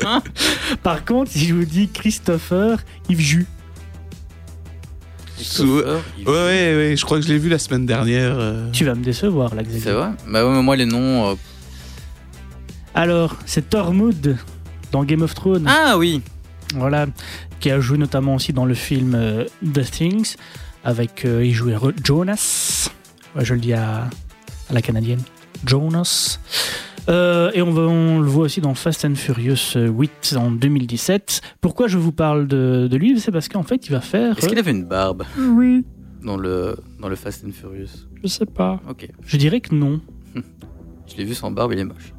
Par 0.82 1.04
contre, 1.04 1.30
si 1.30 1.46
je 1.46 1.54
vous 1.54 1.64
dis 1.64 1.88
Christopher 1.88 2.78
Yves 3.08 3.18
Christopher, 3.18 3.46
il- 5.38 5.60
Ouais, 6.28 6.32
ouais, 6.32 6.74
ouais, 6.76 6.94
je 6.96 7.04
crois 7.04 7.18
que 7.18 7.24
je 7.24 7.28
l'ai 7.32 7.38
vu 7.38 7.48
la 7.48 7.58
semaine 7.58 7.86
dernière. 7.86 8.36
euh. 8.38 8.70
tu 8.72 8.84
vas 8.84 8.94
me 8.94 9.02
décevoir 9.04 9.54
là, 9.54 9.62
C'est 9.64 9.78
Xavier. 9.78 9.92
vrai? 9.92 10.08
Bah 10.28 10.46
ouais, 10.46 10.54
mais 10.54 10.62
moi 10.62 10.76
les 10.76 10.86
noms. 10.86 11.30
euh, 11.30 11.34
Alors, 12.94 13.36
c'est 13.46 13.68
Tormund 13.70 14.36
dans 14.92 15.04
Game 15.04 15.22
of 15.22 15.34
Thrones. 15.34 15.66
Ah 15.68 15.96
oui 15.98 16.22
Voilà, 16.74 17.06
qui 17.60 17.70
a 17.70 17.80
joué 17.80 17.98
notamment 17.98 18.34
aussi 18.36 18.52
dans 18.52 18.64
le 18.64 18.74
film 18.74 19.14
euh, 19.14 19.44
The 19.74 19.90
Things, 19.90 20.34
avec 20.84 21.24
euh, 21.24 21.44
il 21.44 21.52
jouait 21.52 21.76
Ro- 21.76 21.92
Jonas, 22.02 22.90
Ouais, 23.34 23.44
je 23.44 23.52
le 23.54 23.60
dis 23.60 23.74
à, 23.74 24.08
à 24.70 24.72
la 24.72 24.80
canadienne, 24.80 25.20
Jonas. 25.66 26.38
Euh, 27.08 27.50
et 27.54 27.62
on, 27.62 27.70
va- 27.70 27.82
on 27.82 28.18
le 28.20 28.26
voit 28.28 28.44
aussi 28.44 28.60
dans 28.60 28.74
Fast 28.74 29.04
and 29.04 29.14
Furious 29.14 29.76
euh, 29.76 29.88
8 29.88 30.34
en 30.38 30.50
2017. 30.50 31.40
Pourquoi 31.60 31.86
je 31.86 31.98
vous 31.98 32.12
parle 32.12 32.46
de, 32.48 32.88
de 32.90 32.96
lui? 32.96 33.18
C'est 33.20 33.30
parce 33.32 33.48
qu'en 33.48 33.62
fait, 33.62 33.86
il 33.86 33.92
va 33.92 34.00
faire. 34.00 34.36
Est-ce 34.38 34.48
qu'il 34.48 34.58
avait 34.58 34.70
une 34.72 34.84
barbe? 34.84 35.22
Euh, 35.38 35.48
Oui, 35.48 35.84
dans 36.22 36.36
le, 36.36 36.76
dans 37.00 37.08
le 37.08 37.14
Fast 37.16 37.44
and 37.46 37.52
Furious? 37.52 38.06
Je 38.22 38.26
sais 38.28 38.46
pas. 38.46 38.80
Ok. 38.88 39.08
Je 39.24 39.36
dirais 39.36 39.60
que 39.60 39.74
non. 39.74 40.00
Je 41.06 41.16
l'ai 41.16 41.24
vu 41.24 41.34
sans 41.34 41.50
barbe, 41.52 41.72
il 41.72 41.78
est 41.78 41.84
moche. 41.84 42.12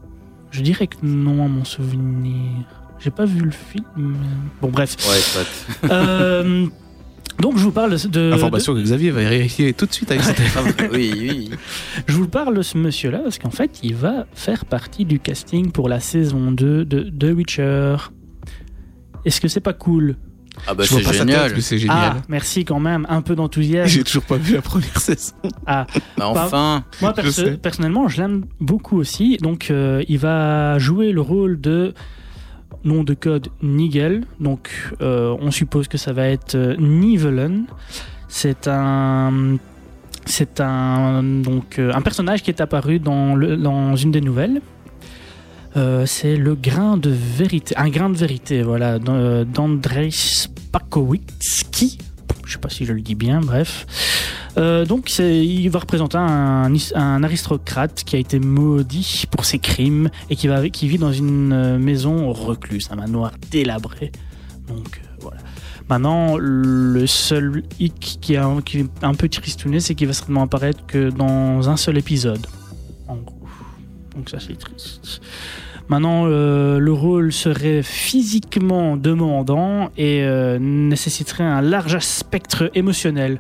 Je 0.51 0.61
dirais 0.61 0.87
que 0.87 0.95
non 1.03 1.43
à 1.43 1.49
mon 1.49 1.65
souvenir. 1.65 2.63
J'ai 2.99 3.11
pas 3.11 3.25
vu 3.25 3.41
le 3.41 3.51
film. 3.51 3.83
mais- 3.97 4.17
Bon, 4.61 4.69
bref. 4.69 4.95
Ouais, 5.09 5.19
soit. 5.19 5.91
Euh, 5.91 6.65
donc, 7.39 7.57
je 7.57 7.63
vous 7.63 7.71
parle 7.71 7.91
de. 7.91 8.07
de- 8.07 8.31
Information 8.33 8.73
que 8.73 8.81
Xavier 8.81 9.11
va 9.11 9.21
vérifier 9.21 9.73
tout 9.73 9.85
de 9.85 9.93
suite 9.93 10.09
avec 10.11 10.23
sa 10.23 10.31
Ah, 10.57 10.61
oui, 10.91 11.11
oui. 11.19 11.49
Je 12.07 12.13
vous 12.13 12.27
parle 12.27 12.55
de 12.57 12.61
ce 12.61 12.77
monsieur-là 12.77 13.19
parce 13.19 13.37
qu'en 13.39 13.51
fait, 13.51 13.79
il 13.83 13.95
va 13.95 14.25
faire 14.33 14.65
partie 14.65 15.05
du 15.05 15.19
casting 15.19 15.71
pour 15.71 15.87
la 15.89 15.99
saison 15.99 16.51
2 16.51 16.85
de 16.85 17.09
The 17.09 17.35
Witcher. 17.35 17.95
Est-ce 19.25 19.41
que 19.41 19.47
c'est 19.47 19.59
pas 19.61 19.73
cool? 19.73 20.15
Ah 20.65 20.73
bah 20.73 20.85
c'est 20.87 21.03
génial. 21.13 21.47
tête, 21.49 21.53
mais 21.55 21.61
c'est 21.61 21.77
génial. 21.77 22.13
Ah, 22.17 22.21
merci 22.29 22.65
quand 22.65 22.79
même, 22.79 23.05
un 23.09 23.21
peu 23.21 23.35
d'enthousiasme. 23.35 23.87
J'ai 23.89 24.03
toujours 24.03 24.23
pas 24.23 24.37
vu 24.37 24.55
la 24.55 24.61
première 24.63 24.99
saison. 24.99 25.33
Ah, 25.67 25.85
Bah 26.17 26.29
enfin 26.33 26.83
moi 26.99 27.13
perso- 27.13 27.57
personnellement, 27.61 28.07
je 28.07 28.21
l'aime 28.21 28.45
beaucoup 28.59 28.97
aussi. 28.97 29.37
Donc, 29.37 29.69
euh, 29.69 30.03
il 30.07 30.17
va 30.17 30.79
jouer 30.79 31.11
le 31.11 31.21
rôle 31.21 31.61
de 31.61 31.93
nom 32.83 33.03
de 33.03 33.13
code 33.13 33.49
Nigel. 33.61 34.23
Donc, 34.39 34.69
euh, 35.01 35.35
on 35.39 35.51
suppose 35.51 35.87
que 35.87 35.97
ça 35.97 36.13
va 36.13 36.27
être 36.27 36.55
euh, 36.55 36.75
Nivellen. 36.77 37.65
C'est 38.27 38.67
un 38.67 39.57
c'est 40.25 40.59
un 40.59 41.23
donc 41.23 41.79
euh, 41.79 41.93
un 41.93 42.01
personnage 42.01 42.43
qui 42.43 42.51
est 42.51 42.61
apparu 42.61 42.99
dans 42.99 43.35
le, 43.35 43.55
dans 43.55 43.95
une 43.95 44.11
des 44.11 44.21
nouvelles. 44.21 44.61
C'est 46.05 46.37
le 46.37 46.55
grain 46.55 46.97
de 46.97 47.11
vérité, 47.11 47.77
un 47.77 47.89
grain 47.89 48.09
de 48.09 48.17
vérité, 48.17 48.63
voilà, 48.63 48.97
d'Andrzej 48.97 50.47
Pakowicki. 50.71 51.99
Je 52.47 52.53
sais 52.53 52.59
pas 52.59 52.69
si 52.69 52.85
je 52.85 52.93
le 52.93 53.01
dis 53.01 53.15
bien, 53.15 53.41
bref. 53.41 53.85
Euh, 54.57 54.85
donc 54.85 55.19
il 55.19 55.67
va 55.69 55.79
représenter 55.79 56.17
un, 56.17 57.23
aristocrate 57.23 58.03
qui 58.05 58.15
a 58.15 58.19
été 58.19 58.39
maudit 58.39 59.25
pour 59.29 59.45
ses 59.45 59.59
crimes 59.59 60.09
et 60.29 60.35
qui, 60.35 60.87
vit 60.87 60.97
dans 60.97 61.11
une 61.11 61.51
euh, 61.53 61.77
maison 61.77 62.31
recluse, 62.31 62.87
un 62.89 62.95
manoir 62.95 63.33
délabré. 63.51 64.11
Donc 64.67 65.01
euh, 65.03 65.17
voilà. 65.19 65.37
Maintenant, 65.89 66.37
le 66.37 67.05
seul 67.05 67.63
hic 67.79 68.17
qui 68.21 68.33
est 68.33 68.37
un, 68.37 68.61
qui 68.61 68.79
est 68.79 69.03
un 69.03 69.13
peu 69.13 69.27
tristouné, 69.27 69.79
c'est 69.79 69.93
qu'il 69.93 70.07
va 70.07 70.13
certainement 70.13 70.43
apparaître 70.43 70.85
que 70.85 71.09
dans 71.09 71.69
un 71.69 71.77
seul 71.77 71.97
épisode. 71.97 72.47
En 73.07 73.17
gros. 73.17 73.47
Donc 74.15 74.29
ça 74.29 74.39
c'est 74.39 74.57
triste. 74.57 75.21
Maintenant, 75.89 76.25
euh, 76.27 76.79
le 76.79 76.91
rôle 76.91 77.31
serait 77.31 77.81
physiquement 77.81 78.97
demandant 78.97 79.89
et 79.97 80.21
euh, 80.23 80.57
nécessiterait 80.59 81.45
un 81.45 81.61
large 81.61 81.99
spectre 81.99 82.69
émotionnel. 82.75 83.39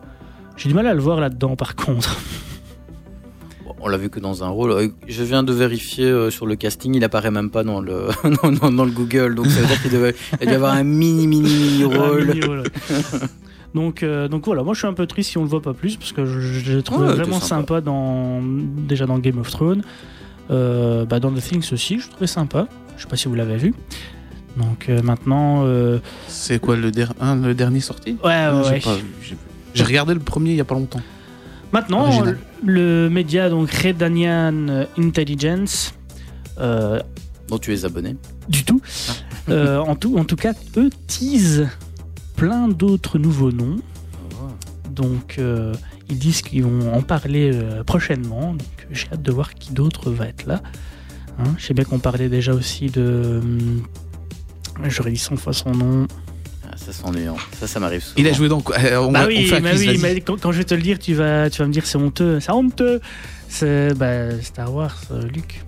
J'ai 0.55 0.69
du 0.69 0.75
mal 0.75 0.87
à 0.87 0.93
le 0.93 1.01
voir 1.01 1.19
là-dedans, 1.19 1.55
par 1.57 1.75
contre. 1.75 2.17
On 3.79 3.89
l'a 3.89 3.97
vu 3.97 4.09
que 4.09 4.19
dans 4.19 4.43
un 4.43 4.49
rôle. 4.49 4.71
Euh, 4.71 4.87
Je 5.07 5.23
viens 5.23 5.43
de 5.43 5.53
vérifier 5.53 6.31
sur 6.31 6.45
le 6.47 6.55
casting, 6.55 6.95
il 6.95 7.03
apparaît 7.03 7.31
même 7.31 7.49
pas 7.51 7.63
dans 7.63 7.79
le, 7.81 8.07
dans, 8.43 8.51
dans- 8.51 8.71
dans 8.71 8.85
le 8.85 8.91
Google. 8.91 9.35
Donc 9.35 9.47
ça 9.47 9.59
veut 9.61 9.67
dire 9.67 9.81
qu'il 9.81 9.91
devait 9.91 10.15
il 10.41 10.49
y 10.49 10.53
avoir 10.53 10.73
un 10.73 10.83
mini, 10.83 11.27
mini, 11.27 11.49
mini 11.53 11.83
rôle. 11.97 12.33
donc, 13.75 14.01
euh, 14.03 14.27
donc 14.27 14.45
voilà, 14.45 14.63
moi 14.63 14.73
je 14.73 14.79
suis 14.79 14.87
un 14.87 14.93
peu 14.93 15.05
triste 15.05 15.29
si 15.31 15.37
on 15.37 15.43
le 15.43 15.49
voit 15.49 15.61
pas 15.61 15.73
plus 15.73 15.95
parce 15.97 16.11
que 16.11 16.25
je, 16.25 16.39
je 16.39 16.79
trouve 16.79 17.01
Ouais, 17.01 17.07
vraiment 17.13 17.39
sympa. 17.39 17.75
sympa 17.75 17.81
dans 17.81 18.41
déjà 18.41 19.05
dans 19.05 19.19
Game 19.19 19.37
of 19.37 19.51
Thrones, 19.51 19.83
Euh, 20.49 21.05
bah, 21.05 21.19
dans 21.19 21.31
The 21.31 21.41
Things 21.41 21.73
aussi, 21.73 21.99
je 21.99 22.09
trouvais 22.09 22.27
sympa. 22.27 22.67
Je 22.97 23.03
sais 23.03 23.07
pas 23.09 23.15
si 23.17 23.27
vous 23.27 23.35
l'avez 23.35 23.57
vu. 23.57 23.73
Donc 24.57 24.87
euh, 24.89 25.01
maintenant, 25.03 25.63
euh, 25.65 25.99
C'est 26.27 26.59
quoi 26.59 26.75
le, 26.75 26.89
der- 26.91 27.13
hein, 27.19 27.35
le 27.35 27.53
dernier 27.53 27.79
sorti? 27.79 28.11
Ouais, 28.23 28.33
Ah, 28.33 28.61
ouais, 28.61 28.81
j'ai 29.75 29.83
regardé 29.83 30.13
le 30.13 30.19
premier 30.19 30.51
il 30.51 30.55
y 30.55 30.61
a 30.61 30.65
pas 30.65 30.73
longtemps. 30.75 31.01
Maintenant, 31.73 32.03
Original. 32.03 32.37
le 32.65 33.09
média 33.09 33.49
donc 33.49 33.69
Redanian 33.71 34.85
Intelligence, 34.97 35.93
euh, 36.59 36.99
dont 37.49 37.57
tu 37.59 37.73
es 37.73 37.85
abonné. 37.85 38.15
du 38.49 38.63
tout, 38.63 38.81
euh, 39.49 39.77
en 39.79 39.95
tout, 39.95 40.17
en 40.17 40.23
tout 40.23 40.37
cas, 40.37 40.53
eux 40.77 40.89
teasent 41.07 41.67
plein 42.35 42.67
d'autres 42.69 43.19
nouveaux 43.19 43.51
noms. 43.51 43.77
Donc, 44.89 45.35
euh, 45.37 45.73
ils 46.09 46.17
disent 46.17 46.41
qu'ils 46.41 46.63
vont 46.63 46.93
en 46.93 47.01
parler 47.01 47.51
euh, 47.53 47.83
prochainement. 47.83 48.53
Donc, 48.53 48.76
j'ai 48.91 49.07
hâte 49.11 49.21
de 49.21 49.31
voir 49.31 49.53
qui 49.53 49.71
d'autre 49.73 50.09
va 50.11 50.27
être 50.27 50.45
là. 50.45 50.61
Hein, 51.39 51.53
je 51.57 51.65
sais 51.65 51.73
bien 51.73 51.83
qu'on 51.83 51.99
parlait 51.99 52.29
déjà 52.29 52.53
aussi 52.53 52.87
de. 52.87 53.39
hum, 53.43 53.83
J'aurais 54.87 55.11
dit 55.11 55.17
100 55.17 55.37
fois 55.37 55.53
son 55.53 55.71
nom. 55.71 56.07
Ah, 56.63 56.75
ça 56.77 56.91
c'est 56.91 57.05
ennuyant. 57.05 57.37
Ça, 57.59 57.67
ça 57.67 57.79
m'arrive 57.79 58.01
souvent. 58.03 58.15
Il 58.17 58.27
a 58.27 58.33
joué 58.33 58.47
dans 58.49 58.61
quoi 58.61 58.77
Euh, 58.79 58.97
on, 58.99 59.11
bah 59.11 59.21
va- 59.21 59.25
on 59.25 59.27
oui, 59.29 59.45
fait 59.47 59.59
bah 59.61 59.71
quiz, 59.71 59.87
oui, 59.87 59.99
mais 60.01 60.21
quand, 60.21 60.39
quand 60.39 60.51
je 60.51 60.59
vais 60.59 60.63
te 60.63 60.73
le 60.75 60.81
dire, 60.81 60.99
tu 60.99 61.13
vas, 61.13 61.49
tu 61.49 61.59
vas 61.61 61.67
me 61.67 61.73
dire 61.73 61.85
c'est 61.85 61.97
honteux. 61.97 62.39
C'est 62.39 62.51
honteux. 62.51 62.99
C'est 63.49 63.93
bah, 63.95 64.39
Star 64.41 64.73
Wars, 64.73 64.99
euh, 65.11 65.21
Luc. 65.33 65.63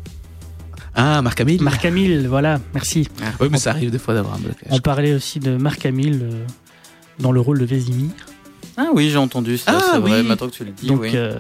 Ah, 0.96 1.22
Marc 1.22 1.40
Hamill 1.40 1.62
Marc 1.62 1.86
Hamill, 1.86 2.28
voilà, 2.28 2.60
merci. 2.74 3.08
Oui, 3.40 3.48
mais 3.50 3.58
ça 3.60 3.70
arrive 3.70 3.90
des 3.92 4.00
fois 4.00 4.14
d'avoir 4.16 4.36
un 4.36 4.40
blocage. 4.40 4.68
On 4.70 4.80
parlait 4.80 5.14
aussi 5.14 5.40
de 5.40 5.56
Marc 5.56 5.86
Hamill 5.86 6.20
euh, 6.24 6.44
dans 7.20 7.32
le 7.32 7.40
rôle 7.40 7.60
de 7.60 7.66
Vésimir. 7.66 8.10
Ah 8.76 8.88
oui, 8.94 9.10
j'ai 9.10 9.18
entendu 9.18 9.58
ça. 9.58 9.78
Ah, 9.78 9.90
c'est 9.94 10.00
vrai. 10.00 10.22
oui. 10.22 10.28
Maintenant 10.28 10.48
que 10.50 10.54
tu 10.56 10.66
le 10.66 10.72
dis, 10.72 10.88
Donc 10.88 11.02
oui. 11.02 11.12
euh, 11.14 11.40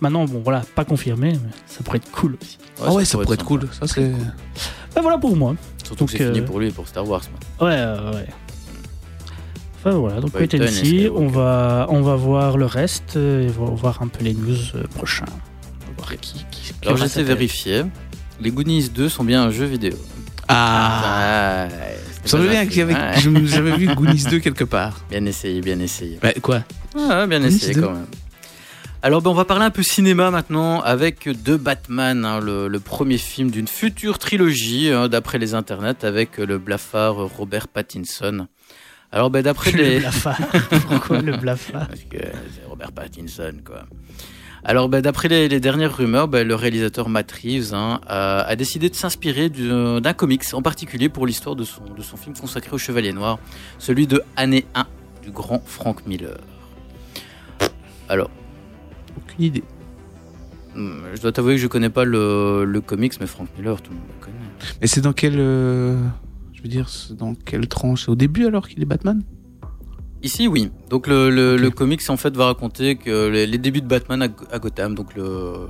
maintenant, 0.00 0.24
bon 0.24 0.40
voilà, 0.44 0.62
pas 0.74 0.84
confirmé, 0.84 1.32
mais 1.32 1.50
ça 1.66 1.82
pourrait 1.84 1.98
être 1.98 2.10
cool 2.10 2.36
aussi. 2.40 2.58
Ah 2.82 2.92
ouais, 2.92 3.04
ça 3.04 3.18
pourrait 3.18 3.34
être 3.34 3.44
cool. 3.44 3.68
Ça, 3.78 3.86
c'est... 3.86 4.10
Bah 4.94 5.00
voilà 5.02 5.18
pour 5.18 5.36
moi. 5.36 5.54
Surtout 5.84 6.00
Donc, 6.04 6.10
que 6.12 6.18
c'est 6.18 6.24
fini 6.26 6.40
euh, 6.40 6.44
pour 6.44 6.58
lui 6.58 6.68
et 6.68 6.70
pour 6.70 6.88
Star 6.88 7.06
Wars. 7.08 7.22
moi. 7.60 7.68
Ouais, 7.68 7.76
ouais, 7.76 8.16
ouais. 8.16 8.26
Enfin 9.78 9.90
voilà, 9.96 10.20
donc. 10.20 10.30
Skywalker. 10.30 11.10
On 11.10 11.28
va, 11.28 11.86
on 11.90 12.02
va 12.02 12.16
voir 12.16 12.56
le 12.56 12.66
reste 12.66 13.16
et 13.16 13.48
on 13.60 13.66
va 13.66 13.74
voir 13.74 14.02
un 14.02 14.08
peu 14.08 14.24
les 14.24 14.34
news 14.34 14.56
euh, 14.74 14.84
prochains. 14.94 15.24
On 15.28 15.90
va 15.90 15.96
voir 15.98 16.10
qui, 16.20 16.44
qui, 16.50 16.72
qui 16.80 16.88
Alors 16.88 17.02
été 17.04 17.14
tête. 17.14 17.26
vérifier. 17.26 17.84
Les 18.40 18.50
Goonies 18.50 18.88
2 18.90 19.08
sont 19.08 19.24
bien 19.24 19.42
un 19.44 19.50
jeu 19.50 19.64
vidéo. 19.64 19.94
Ah, 20.48 21.68
Ah, 21.68 21.68
Ça 22.24 22.36
me 22.38 22.44
je 23.20 23.28
me- 23.30 23.46
j'avais 23.46 23.76
vu 23.76 23.94
Goonies 23.94 24.24
2 24.30 24.38
quelque 24.40 24.64
part. 24.64 25.04
Bien 25.10 25.24
essayé, 25.26 25.60
bien 25.60 25.78
essayé. 25.80 26.18
Bah, 26.20 26.32
quoi? 26.42 26.62
Ah, 26.98 27.26
bien 27.26 27.38
Goonies 27.40 27.54
essayé 27.54 27.74
2. 27.74 27.80
quand 27.82 27.92
même. 27.92 28.06
Alors 29.06 29.22
ben, 29.22 29.30
on 29.30 29.34
va 29.34 29.44
parler 29.44 29.64
un 29.64 29.70
peu 29.70 29.84
cinéma 29.84 30.32
maintenant 30.32 30.80
avec 30.80 31.20
The 31.20 31.52
Batman, 31.52 32.24
hein, 32.24 32.40
le, 32.40 32.66
le 32.66 32.80
premier 32.80 33.18
film 33.18 33.52
d'une 33.52 33.68
future 33.68 34.18
trilogie 34.18 34.90
hein, 34.90 35.06
d'après 35.06 35.38
les 35.38 35.54
internets 35.54 36.04
avec 36.04 36.38
le 36.38 36.58
blafard 36.58 37.14
Robert 37.14 37.68
Pattinson. 37.68 38.48
Alors 39.12 39.30
ben, 39.30 39.42
d'après 39.42 39.70
Le 39.70 39.78
les... 39.78 39.98
blafard. 40.00 40.36
Pourquoi 40.88 41.22
le 41.22 41.36
blafard 41.36 41.86
Parce 41.86 42.00
que 42.00 42.16
c'est 42.18 42.66
Robert 42.68 42.90
Pattinson, 42.90 43.52
quoi. 43.64 43.84
Alors, 44.64 44.88
ben, 44.88 45.00
d'après 45.00 45.28
les, 45.28 45.46
les 45.48 45.60
dernières 45.60 45.96
rumeurs, 45.96 46.26
ben, 46.26 46.44
le 46.44 46.56
réalisateur 46.56 47.08
Matt 47.08 47.30
Reeves 47.30 47.72
hein, 47.74 48.00
a, 48.08 48.40
a 48.40 48.56
décidé 48.56 48.90
de 48.90 48.96
s'inspirer 48.96 49.48
du- 49.50 49.68
d'un 50.00 50.12
comics, 50.14 50.42
en 50.54 50.62
particulier 50.62 51.08
pour 51.08 51.24
l'histoire 51.28 51.54
de 51.54 51.62
son, 51.62 51.84
de 51.96 52.02
son 52.02 52.16
film 52.16 52.34
consacré 52.36 52.72
au 52.72 52.78
Chevalier 52.78 53.12
Noir, 53.12 53.38
celui 53.78 54.08
de 54.08 54.24
Année 54.34 54.66
1 54.74 54.84
du 55.22 55.30
grand 55.30 55.62
Frank 55.64 56.04
Miller. 56.06 56.38
Alors, 58.08 58.28
Aucune 59.36 59.44
idée. 59.44 59.64
hum, 60.74 61.02
je 61.14 61.20
dois 61.20 61.32
t'avouer 61.32 61.54
que 61.54 61.60
je 61.60 61.66
connais 61.66 61.90
pas 61.90 62.04
le, 62.04 62.64
le 62.64 62.80
comics, 62.80 63.14
mais 63.20 63.26
Frank 63.26 63.48
Miller, 63.56 63.80
tout 63.80 63.90
le 63.92 63.96
monde 63.98 64.06
le 64.18 64.24
connaît. 64.24 64.36
Mais 64.80 64.86
c'est 64.86 65.00
dans 65.00 65.12
quelle... 65.12 65.38
euh, 65.38 65.96
Je 66.52 66.62
veux 66.62 66.68
dire, 66.68 66.88
c'est 66.88 67.16
dans 67.16 67.34
quelle 67.34 67.68
tranche? 67.68 68.04
C'est 68.04 68.10
au 68.10 68.16
début 68.16 68.46
alors 68.46 68.68
qu'il 68.68 68.82
est 68.82 68.86
Batman? 68.86 69.22
Ici, 70.22 70.48
oui. 70.48 70.72
Donc 70.90 71.06
le, 71.06 71.28
le, 71.56 71.70
comics 71.70 72.00
en 72.08 72.16
fait 72.16 72.34
va 72.36 72.46
raconter 72.46 72.96
que 72.96 73.28
les, 73.28 73.46
les 73.46 73.58
débuts 73.58 73.82
de 73.82 73.86
Batman 73.86 74.22
à, 74.22 74.28
à 74.50 74.58
Gotham, 74.58 74.94
donc 74.94 75.14
le 75.14 75.68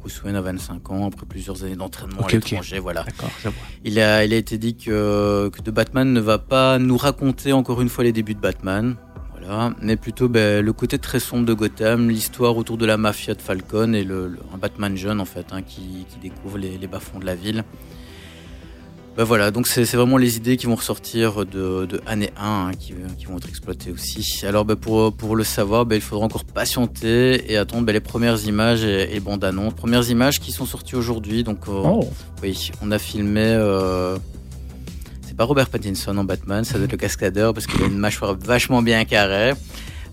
Bruce 0.00 0.22
Wayne 0.22 0.36
a 0.36 0.40
25 0.40 0.90
ans 0.92 1.08
après 1.08 1.26
plusieurs 1.26 1.62
années 1.64 1.74
d'entraînement 1.76 2.20
Ok, 2.20 2.32
à 2.32 2.36
ok. 2.38 2.44
l'étranger, 2.50 2.78
voilà. 2.78 3.02
D'accord, 3.02 3.28
je 3.42 3.48
vois. 3.48 3.58
Il 3.84 3.98
a, 4.00 4.24
il 4.24 4.32
a 4.32 4.36
été 4.36 4.56
dit 4.56 4.76
que, 4.76 5.50
que 5.52 5.60
The 5.60 5.70
Batman 5.70 6.10
ne 6.12 6.20
va 6.20 6.38
pas 6.38 6.78
nous 6.78 6.96
raconter 6.96 7.52
encore 7.52 7.82
une 7.82 7.88
fois 7.90 8.04
les 8.04 8.12
débuts 8.12 8.34
de 8.34 8.40
Batman, 8.40 8.96
voilà, 9.48 9.72
mais 9.80 9.96
plutôt 9.96 10.28
ben, 10.28 10.64
le 10.64 10.72
côté 10.72 10.98
très 10.98 11.18
sombre 11.20 11.46
de 11.46 11.54
Gotham, 11.54 12.08
l'histoire 12.10 12.56
autour 12.56 12.76
de 12.76 12.86
la 12.86 12.96
mafia 12.96 13.34
de 13.34 13.40
Falcon 13.42 13.92
et 13.94 14.04
le, 14.04 14.28
le- 14.28 14.38
un 14.54 14.58
Batman 14.58 14.96
jeune 14.96 15.20
en 15.20 15.24
fait 15.24 15.46
hein, 15.52 15.62
qui, 15.62 16.04
qui 16.10 16.18
découvre 16.20 16.58
les, 16.58 16.76
les 16.78 16.86
bas-fonds 16.86 17.18
de 17.18 17.26
la 17.26 17.34
ville. 17.34 17.64
Ben 19.16 19.24
voilà, 19.24 19.50
donc 19.50 19.66
c'est 19.66 19.82
vraiment 19.96 20.16
les 20.16 20.36
idées 20.36 20.56
qui 20.56 20.66
vont 20.66 20.76
ressortir 20.76 21.44
de, 21.44 21.86
de 21.86 22.00
année 22.06 22.30
1 22.40 22.44
hein, 22.46 22.70
qui, 22.78 22.94
qui 23.18 23.24
vont 23.24 23.36
être 23.38 23.48
exploitées 23.48 23.90
aussi. 23.90 24.24
Alors 24.46 24.64
ben, 24.64 24.76
pour, 24.76 25.12
pour 25.12 25.34
le 25.34 25.42
savoir, 25.42 25.86
ben, 25.86 25.96
il 25.96 26.00
faudra 26.02 26.24
encore 26.24 26.44
patienter 26.44 27.50
et 27.52 27.56
attendre 27.56 27.90
les 27.90 27.98
premières 27.98 28.44
images 28.46 28.84
et, 28.84 29.16
et 29.16 29.18
bandes 29.18 29.42
annonces. 29.42 29.74
Premières 29.74 30.08
images 30.08 30.38
qui 30.38 30.52
sont 30.52 30.66
sorties 30.66 30.94
aujourd'hui, 30.94 31.42
donc 31.42 31.66
euh, 31.68 31.82
Oh, 31.84 32.08
oui, 32.44 32.70
on 32.80 32.92
a 32.92 32.98
filmé. 33.00 33.42
euh, 33.44 34.16
pas 35.38 35.44
Robert 35.44 35.70
Pattinson 35.70 36.16
en 36.18 36.24
Batman, 36.24 36.64
ça 36.64 36.74
doit 36.74 36.84
être 36.84 36.92
le 36.92 36.98
cascadeur 36.98 37.54
parce 37.54 37.66
qu'il 37.66 37.82
a 37.82 37.86
une 37.86 37.96
mâchoire 37.98 38.36
vachement 38.38 38.82
bien 38.82 39.04
carrée. 39.06 39.54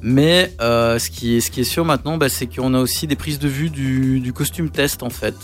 Mais 0.02 0.54
euh, 0.62 1.00
ce, 1.00 1.10
qui 1.10 1.36
est, 1.36 1.40
ce 1.42 1.50
qui 1.52 1.62
est 1.62 1.66
sûr 1.66 1.84
maintenant, 1.84 2.18
bah, 2.18 2.30
c'est 2.30 2.46
qu'on 2.48 2.74
a 2.76 2.80
aussi 2.80 3.08
des 3.08 3.16
prises 3.16 3.40
de 3.40 3.48
vue 3.48 3.70
du, 3.70 4.20
du 4.20 4.32
costume 4.34 4.70
test 4.70 5.02
en 5.04 5.10
fait 5.10 5.36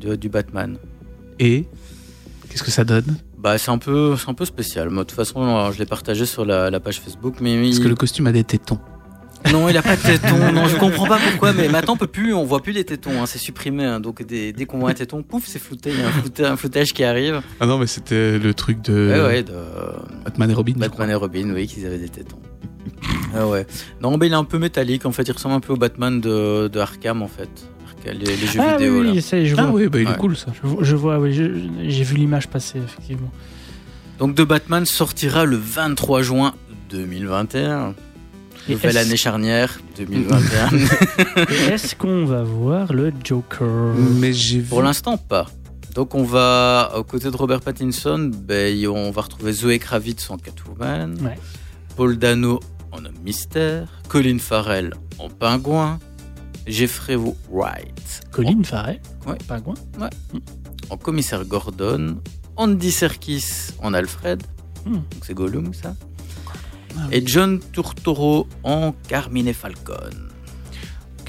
de- 0.00 0.16
du 0.16 0.28
Batman. 0.28 0.78
Et 1.38 1.66
Qu'est-ce 2.48 2.62
que 2.62 2.70
ça 2.70 2.84
donne? 2.84 3.16
Bah, 3.36 3.58
c'est 3.58 3.70
un 3.70 3.76
peu, 3.78 4.16
c'est 4.16 4.28
un 4.30 4.34
peu 4.34 4.46
spécial. 4.46 4.88
Moi, 4.88 5.04
de 5.04 5.08
toute 5.08 5.16
façon, 5.16 5.70
je 5.72 5.78
l'ai 5.78 5.84
partagé 5.86 6.24
sur 6.24 6.44
la, 6.46 6.70
la 6.70 6.80
page 6.80 7.00
Facebook, 7.00 7.36
mais 7.40 7.60
Parce 7.62 7.76
il- 7.76 7.82
que 7.82 7.88
le 7.88 7.94
costume 7.94 8.26
a 8.28 8.32
des 8.32 8.44
tétons. 8.44 8.78
Non, 9.52 9.68
il 9.68 9.76
a 9.76 9.82
pas 9.82 9.96
de 9.96 10.02
tétons. 10.02 10.52
non, 10.52 10.66
je 10.68 10.76
comprends 10.80 11.06
pas 11.06 11.18
pourquoi, 11.18 11.52
mais 11.52 11.68
maintenant 11.68 11.94
on 11.94 11.96
peut 11.96 12.06
plus, 12.06 12.34
on 12.34 12.44
voit 12.44 12.62
plus 12.62 12.72
les 12.72 12.84
tétons. 12.84 13.22
hein, 13.22 13.26
c'est 13.26 13.38
supprimé. 13.38 13.84
hein. 13.84 14.00
donc 14.00 14.22
dès, 14.24 14.52
dès 14.52 14.64
qu'on 14.66 14.78
voit 14.78 14.90
un 14.90 14.94
téton, 14.94 15.22
pouf, 15.22 15.44
c'est 15.46 15.58
flouté. 15.58 15.90
Il 15.92 16.00
y 16.00 16.02
a 16.02 16.08
un 16.08 16.12
floutage, 16.12 16.46
un 16.52 16.56
floutage 16.56 16.92
qui 16.92 17.04
arrive. 17.04 17.40
Ah 17.60 17.66
non, 17.66 17.78
mais 17.78 17.86
c'était 17.86 18.38
le 18.38 18.52
truc 18.54 18.82
de 18.82 18.92
Ouais, 19.12 19.20
ouais, 19.26 19.42
de, 19.42 19.52
Batman 20.24 20.50
et 20.50 20.54
Robin. 20.54 20.74
Batman 20.76 21.10
et 21.10 21.14
Robin, 21.14 21.50
oui, 21.54 21.66
qu'ils 21.66 21.86
avaient 21.86 21.98
des 21.98 22.08
tétons. 22.08 22.38
ah 23.34 23.46
ouais. 23.46 23.66
Non, 24.02 24.16
mais 24.16 24.26
il 24.26 24.32
est 24.32 24.36
un 24.36 24.44
peu 24.44 24.58
métallique, 24.58 25.06
en 25.06 25.12
fait. 25.12 25.22
Il 25.28 25.32
ressemble 25.32 25.54
un 25.54 25.60
peu 25.60 25.72
au 25.72 25.76
Batman 25.76 26.20
de, 26.20 26.68
de 26.68 26.78
Arkham, 26.80 27.22
en 27.22 27.28
fait. 27.28 27.48
Les, 28.06 28.14
les 28.14 28.36
jeux 28.46 28.60
ah 28.62 28.76
vidéo, 28.78 29.02
oui, 29.02 29.16
là. 29.16 29.20
ça 29.20 29.44
je 29.44 29.54
vois. 29.54 29.64
Ah 29.64 29.70
oui, 29.70 29.88
bah, 29.88 29.98
il 30.00 30.06
Ouais. 30.06 30.14
est 30.14 30.16
cool 30.16 30.34
ça. 30.34 30.46
Je, 30.62 30.66
vois- 30.66 30.82
je 30.82 30.96
vois, 30.96 31.18
oui, 31.18 31.34
je- 31.34 31.68
j'ai 31.88 32.04
vu 32.04 32.16
l'image 32.16 32.48
passer, 32.48 32.78
effectivement. 32.78 33.30
Donc, 34.18 34.34
The 34.34 34.42
Batman 34.42 34.86
sortira 34.86 35.44
le 35.44 35.56
23 35.56 36.22
juin 36.22 36.54
2021. 36.88 37.94
Nouvelle 38.68 38.98
année 38.98 39.16
charnière 39.16 39.78
2021. 39.96 40.68
Et 41.48 41.52
Est-ce 41.72 41.94
qu'on 41.94 42.24
va 42.26 42.42
voir 42.42 42.92
le 42.92 43.12
Joker? 43.24 43.94
Mais 44.18 44.32
j'ai 44.32 44.58
vu. 44.60 44.68
Pour 44.68 44.82
l'instant, 44.82 45.16
pas. 45.16 45.46
Donc, 45.94 46.14
on 46.14 46.22
va, 46.24 46.92
aux 46.96 47.04
côtés 47.04 47.30
de 47.30 47.36
Robert 47.36 47.60
Pattinson, 47.60 48.30
ben, 48.34 48.86
on 48.88 49.10
va 49.10 49.22
retrouver 49.22 49.52
Zoé 49.52 49.78
Kravitz 49.78 50.30
en 50.30 50.36
Catwoman. 50.38 51.16
Ouais. 51.22 51.38
Paul 51.96 52.16
Dano 52.18 52.60
en 52.92 52.98
homme 53.04 53.18
mystère. 53.24 53.88
Colin 54.08 54.38
Farrell 54.38 54.94
en 55.18 55.28
pingouin. 55.28 55.98
Jeffrey 56.66 57.16
Wright 57.50 58.20
Colin 58.30 58.62
Farrell 58.62 59.00
Ouais. 59.26 59.38
Pingouin 59.48 59.72
en 60.90 60.96
commissaire 60.98 61.44
Gordon, 61.46 62.18
Andy 62.56 62.90
Serkis 62.92 63.44
en 63.82 63.94
Alfred, 63.94 64.42
Hmm. 64.86 64.92
donc 64.94 65.02
c'est 65.22 65.34
Gollum 65.34 65.72
ça, 65.74 65.94
Et 67.12 67.22
John 67.26 67.60
Turturro 67.72 68.46
en 68.64 68.92
Carmine 69.08 69.52
Falcon. 69.52 69.94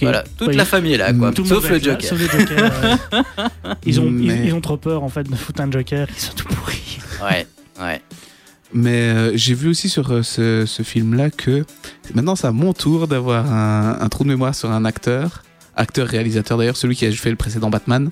Voilà, 0.01 0.23
toute 0.37 0.47
Ouais, 0.47 0.53
la 0.53 0.63
famille 0.63 0.93
est 0.93 0.97
là, 0.97 1.11
quoi. 1.11 1.33
tout 1.33 1.43
Sauf 1.45 1.67
le 1.69 1.75
là, 1.77 1.83
Joker. 1.83 2.09
sauf 2.09 2.19
le 2.21 2.27
Joker, 2.39 2.71
ouais. 3.11 3.73
ils, 3.85 3.99
ont, 3.99 4.07
ils- 4.17 4.53
ont 4.53 4.61
trop 4.61 4.77
peur 4.77 5.03
en 5.03 5.09
fait 5.09 5.23
de 5.29 5.35
foutre 5.35 5.59
un 5.61 5.69
Joker, 5.69 6.07
ils 6.09 6.19
sont 6.21 6.33
tout 6.33 6.47
pourris. 6.47 6.99
Ouais, 7.21 7.45
ouais. 7.81 8.01
Mais 8.73 9.09
euh, 9.09 9.31
j'ai 9.35 9.53
vu 9.55 9.67
aussi 9.67 9.89
sur 9.89 10.09
euh, 10.11 10.23
ce, 10.23 10.65
ce 10.65 10.83
film-là 10.83 11.29
que 11.31 11.65
maintenant 12.13 12.37
c'est 12.37 12.47
à 12.47 12.51
mon 12.53 12.71
tour 12.71 13.09
d'avoir 13.09 13.51
un, 13.51 13.97
un 13.99 14.07
trou 14.09 14.23
de 14.23 14.29
mémoire 14.29 14.55
sur 14.55 14.71
un 14.71 14.85
acteur, 14.85 15.43
acteur-réalisateur 15.75 16.57
d'ailleurs, 16.57 16.77
celui 16.77 16.95
qui 16.95 17.05
a 17.05 17.11
fait 17.11 17.31
le 17.31 17.35
précédent 17.35 17.69
Batman. 17.69 18.07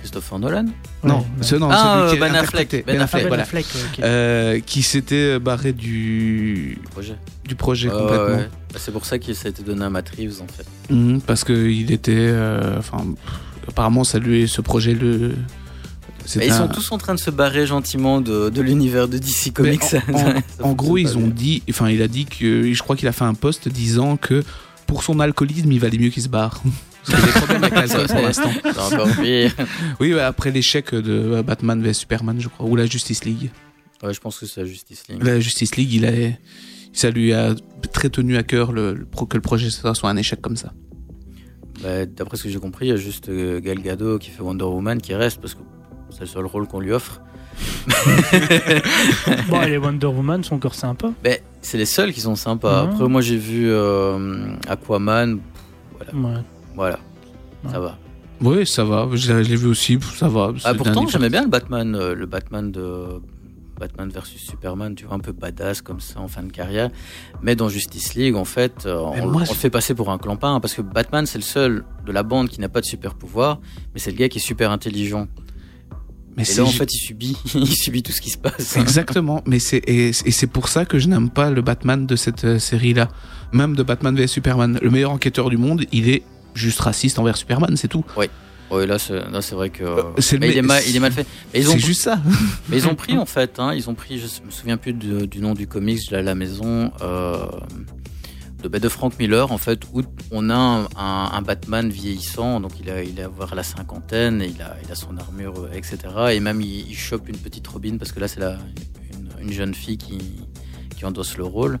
Christopher 0.00 0.38
Nolan 0.38 0.64
non, 1.04 1.18
Ouais, 1.18 1.24
ce, 1.42 1.56
non, 1.56 1.68
Ah, 1.70 2.06
celui 2.08 2.18
qui 2.18 2.24
euh, 2.24 2.28
Ben 2.28 2.34
Affleck, 2.36 2.70
Ben 2.70 2.82
Ben 2.86 3.00
Affleck, 3.00 3.26
voilà. 3.28 3.44
Euh, 4.02 4.60
qui 4.60 4.82
s'était 4.82 5.38
barré 5.38 5.72
du, 5.72 6.78
projet. 6.90 7.16
du 7.46 7.54
projet 7.54 7.88
Ouais, 7.88 7.98
complètement. 7.98 8.24
ouais. 8.36 8.48
Bah, 8.72 8.78
C'est 8.78 8.92
pour 8.92 9.04
ça 9.04 9.18
qu'il 9.18 9.34
s'est 9.34 9.48
été 9.50 9.62
donné 9.62 9.84
à 9.84 9.90
Matt 9.90 10.08
Reeves, 10.16 10.40
en 10.42 10.46
fait. 10.46 10.66
Mhm, 10.92 11.20
parce 11.22 11.44
qu'il 11.44 11.90
était, 11.92 12.12
euh, 12.16 12.78
enfin, 12.78 13.04
apparemment 13.66 14.04
ça 14.04 14.18
lui, 14.18 14.48
ce 14.48 14.60
projet 14.60 14.94
le. 14.94 15.34
Bah, 16.36 16.44
ils 16.44 16.52
sont 16.52 16.68
tous 16.68 16.92
en 16.92 16.98
train 16.98 17.14
de 17.14 17.18
se 17.20 17.30
barrer 17.30 17.66
gentiment 17.66 18.20
de, 18.20 18.50
de 18.50 18.60
l'univers 18.60 19.08
de 19.08 19.16
DC 19.16 19.50
Comics. 19.54 19.80
Mais 20.08 20.42
en- 20.62 20.72
gros, 20.72 20.98
ils 20.98 21.16
ont 21.16 21.22
bien. 21.22 21.30
dit, 21.30 21.62
enfin, 21.70 21.88
il 21.88 22.02
a 22.02 22.08
dit 22.08 22.26
que, 22.26 22.70
je 22.70 22.82
crois 22.82 22.96
qu'il 22.96 23.08
a 23.08 23.12
fait 23.12 23.24
un 23.24 23.32
post 23.32 23.66
disant 23.68 24.18
que 24.18 24.44
pour 24.86 25.02
son 25.02 25.20
alcoolisme, 25.20 25.72
il 25.72 25.80
valait 25.80 25.96
mieux 25.98 26.10
qu'il 26.10 26.22
se 26.22 26.28
barre. 26.28 26.60
Des 27.08 27.32
problèmes 27.32 27.64
avec 27.64 28.08
pour 28.08 28.20
l'instant. 28.20 28.50
Oui, 30.00 30.18
après 30.20 30.50
l'échec 30.50 30.94
de 30.94 31.12
euh, 31.34 31.42
Batman 31.42 31.82
vs 31.82 31.92
Superman, 31.94 32.40
je 32.40 32.48
crois, 32.48 32.66
ou 32.66 32.76
la 32.76 32.86
Justice 32.86 33.24
League. 33.24 33.50
Ouais, 34.02 34.14
je 34.14 34.20
pense 34.20 34.38
que 34.38 34.46
c'est 34.46 34.60
la 34.60 34.66
Justice 34.66 35.04
League. 35.08 35.22
La 35.22 35.40
Justice 35.40 35.74
League, 35.76 35.92
il 35.92 36.06
a, 36.06 36.12
ça 36.92 37.10
lui 37.10 37.32
a 37.32 37.54
très 37.92 38.10
tenu 38.10 38.36
à 38.36 38.42
cœur 38.42 38.72
le, 38.72 38.94
le 38.94 39.04
pro- 39.04 39.26
que 39.26 39.36
le 39.36 39.40
projet 39.42 39.70
soit 39.70 39.92
un 40.04 40.16
échec 40.16 40.40
comme 40.40 40.56
ça. 40.56 40.72
Bah, 41.82 42.06
D'après 42.06 42.36
ce 42.36 42.44
que 42.44 42.48
j'ai 42.48 42.58
compris, 42.58 42.86
il 42.86 42.88
y 42.90 42.92
a 42.92 42.96
juste 42.96 43.28
euh, 43.28 43.60
Gal 43.60 43.80
Gadot 43.80 44.18
qui 44.18 44.30
fait 44.30 44.42
Wonder 44.42 44.64
Woman 44.64 45.00
qui 45.00 45.14
reste 45.14 45.40
parce 45.40 45.54
que 45.54 45.60
c'est 46.10 46.20
le 46.20 46.26
seul 46.26 46.46
rôle 46.46 46.66
qu'on 46.68 46.80
lui 46.80 46.92
offre. 46.92 47.20
Bon, 49.48 49.62
et 49.62 49.70
les 49.70 49.78
Wonder 49.78 50.06
Woman 50.06 50.44
sont 50.44 50.56
encore 50.56 50.74
sympas. 50.74 51.12
Mais 51.24 51.42
c'est 51.60 51.78
les 51.78 51.86
seuls 51.86 52.12
qui 52.12 52.20
sont 52.20 52.36
sympas. 52.36 52.84
Mhm. 52.84 52.90
Après, 52.92 53.08
moi 53.08 53.20
j'ai 53.20 53.36
vu 53.36 53.68
euh, 53.70 54.52
Aquaman. 54.68 55.40
Ouais. 56.12 56.32
Voilà, 56.78 56.98
ça 57.70 57.80
va. 57.80 57.98
Oui, 58.40 58.64
ça 58.66 58.84
va. 58.84 59.08
Je 59.14 59.32
l'ai 59.32 59.56
vu 59.56 59.66
aussi, 59.66 59.98
ça 60.16 60.28
va. 60.28 60.52
Ah, 60.64 60.74
pourtant, 60.74 61.06
j'aimais 61.08 61.28
bien 61.28 61.42
le 61.42 61.48
Batman, 61.48 61.94
euh, 61.96 62.14
le 62.14 62.24
Batman 62.26 62.70
de 62.70 63.20
Batman 63.80 64.08
versus 64.08 64.40
Superman, 64.40 64.94
tu 64.94 65.04
vois, 65.06 65.14
un 65.16 65.18
peu 65.18 65.32
badass 65.32 65.82
comme 65.82 65.98
ça 66.00 66.20
en 66.20 66.28
fin 66.28 66.44
de 66.44 66.52
carrière. 66.52 66.90
Mais 67.42 67.56
dans 67.56 67.68
Justice 67.68 68.14
League, 68.14 68.36
en 68.36 68.44
fait, 68.44 68.86
euh, 68.86 68.96
on, 68.96 69.26
moi, 69.28 69.42
on 69.42 69.44
je- 69.44 69.50
le 69.50 69.56
fait 69.56 69.70
passer 69.70 69.92
pour 69.94 70.10
un 70.10 70.18
clampin 70.18 70.54
hein, 70.54 70.60
parce 70.60 70.74
que 70.74 70.82
Batman, 70.82 71.26
c'est 71.26 71.38
le 71.38 71.42
seul 71.44 71.84
de 72.06 72.12
la 72.12 72.22
bande 72.22 72.48
qui 72.48 72.60
n'a 72.60 72.68
pas 72.68 72.80
de 72.80 72.86
super 72.86 73.14
pouvoir, 73.16 73.58
mais 73.92 73.98
c'est 74.00 74.10
le 74.12 74.16
gars 74.16 74.28
qui 74.28 74.38
est 74.38 74.40
super 74.40 74.70
intelligent. 74.70 75.26
Mais 76.36 76.44
Et 76.48 76.54
là, 76.54 76.62
en 76.62 76.66
fait, 76.66 76.92
il 76.94 76.98
subit, 76.98 77.36
il 77.54 77.66
subit 77.74 78.04
tout 78.04 78.12
ce 78.12 78.20
qui 78.20 78.30
se 78.30 78.38
passe. 78.38 78.76
Exactement, 78.76 79.42
mais 79.46 79.58
c'est 79.58 79.78
et, 79.78 80.08
et 80.10 80.30
c'est 80.30 80.46
pour 80.46 80.68
ça 80.68 80.84
que 80.84 81.00
je 81.00 81.08
n'aime 81.08 81.30
pas 81.30 81.50
le 81.50 81.60
Batman 81.62 82.06
de 82.06 82.14
cette 82.14 82.44
euh, 82.44 82.58
série-là, 82.60 83.08
même 83.52 83.74
de 83.74 83.82
Batman 83.82 84.14
vs 84.16 84.28
Superman. 84.28 84.78
Le 84.80 84.90
meilleur 84.90 85.10
enquêteur 85.10 85.50
du 85.50 85.56
monde, 85.56 85.84
il 85.90 86.08
est 86.08 86.22
juste 86.58 86.80
raciste 86.80 87.18
envers 87.18 87.36
Superman, 87.36 87.76
c'est 87.76 87.88
tout. 87.88 88.04
Là, 88.70 88.98
c'est 88.98 89.14
là, 89.30 89.40
c'est 89.40 89.54
vrai 89.54 89.70
que. 89.70 89.82
le 89.84 90.38
mais 90.40 90.50
il, 90.50 90.58
est 90.58 90.62
mal, 90.62 90.82
il 90.86 90.94
est 90.94 91.00
mal 91.00 91.10
fait. 91.12 91.26
C'est 91.54 91.78
juste 91.78 92.02
ça. 92.02 92.20
mais 92.68 92.76
ils 92.76 92.86
ont 92.86 92.94
pris, 92.94 93.16
en 93.18 93.24
fait, 93.24 93.58
hein, 93.58 93.72
ils 93.74 93.88
ont 93.88 93.94
pris, 93.94 94.18
je 94.18 94.26
me 94.44 94.50
souviens 94.50 94.76
plus 94.76 94.92
du 94.92 95.40
nom 95.40 95.54
du 95.54 95.66
comics, 95.66 96.02
je 96.04 96.10
l'ai 96.10 96.18
à 96.18 96.22
la 96.22 96.34
maison, 96.34 96.92
euh, 97.00 97.46
de, 98.62 98.68
bah, 98.68 98.78
de 98.78 98.88
Frank 98.90 99.18
Miller, 99.18 99.50
en 99.52 99.56
fait, 99.56 99.80
où 99.94 100.02
on 100.32 100.50
a 100.50 100.54
un, 100.54 100.84
un- 100.96 101.30
un 101.32 101.40
Batman 101.42 101.88
vieillissant, 101.88 102.60
donc 102.60 102.72
il 102.78 102.90
a, 102.90 103.02
il 103.02 103.18
a 103.22 103.28
vers 103.28 103.54
la 103.54 103.62
cinquantaine, 103.62 104.42
et 104.42 104.48
il 104.48 104.60
a, 104.60 104.76
il 104.84 104.92
a 104.92 104.94
son 104.94 105.16
armure, 105.16 105.54
euh, 105.60 105.70
etc. 105.72 105.96
Et 106.32 106.40
même, 106.40 106.60
il, 106.60 106.90
il 106.90 106.96
chope 106.96 107.26
une 107.28 107.38
petite 107.38 107.66
Robin, 107.68 107.96
parce 107.98 108.12
que 108.12 108.20
là, 108.20 108.28
c'est 108.28 108.40
la, 108.40 108.58
une, 109.40 109.46
une 109.46 109.52
jeune 109.52 109.74
fille 109.74 109.96
qui, 109.96 110.18
qui 110.94 111.04
endosse 111.06 111.38
le 111.38 111.44
rôle. 111.44 111.78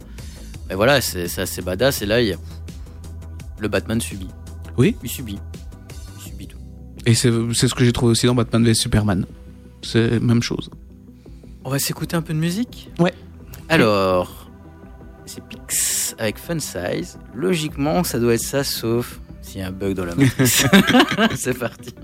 Mais 0.70 0.74
voilà, 0.74 1.00
c'est 1.02 1.28
c'est 1.28 1.42
assez 1.42 1.60
badass, 1.60 2.00
et 2.00 2.06
là, 2.06 2.22
il 2.22 2.28
y 2.28 2.32
a, 2.32 2.36
le 3.58 3.68
Batman 3.68 4.00
subit. 4.00 4.28
Oui. 4.78 4.96
Il 5.02 5.10
subit. 5.10 5.38
Il 6.16 6.22
subit 6.22 6.46
tout. 6.46 6.58
Et 7.04 7.14
c'est 7.14 7.30
c'est 7.52 7.68
ce 7.68 7.74
que 7.74 7.84
j'ai 7.84 7.92
trouvé 7.92 8.12
aussi 8.12 8.26
dans 8.26 8.34
Batman 8.34 8.64
vs 8.64 8.74
Superman. 8.74 9.26
C'est 9.82 10.10
la 10.10 10.20
même 10.20 10.42
chose. 10.42 10.70
On 11.64 11.70
va 11.70 11.78
s'écouter 11.78 12.16
un 12.16 12.22
peu 12.22 12.32
de 12.32 12.38
musique? 12.38 12.90
Ouais. 12.98 13.12
Alors, 13.68 14.50
c'est 15.26 15.44
Pix 15.44 16.14
avec 16.18 16.38
Fun 16.38 16.58
Size. 16.58 17.18
Logiquement, 17.34 18.02
ça 18.04 18.18
doit 18.18 18.34
être 18.34 18.40
ça, 18.40 18.64
sauf 18.64 19.20
s'il 19.42 19.60
y 19.60 19.64
a 19.64 19.68
un 19.68 19.72
bug 19.72 19.94
dans 19.94 20.04
la 20.04 20.14
matrice. 20.14 20.66
c'est 21.36 21.58
parti. 21.58 21.94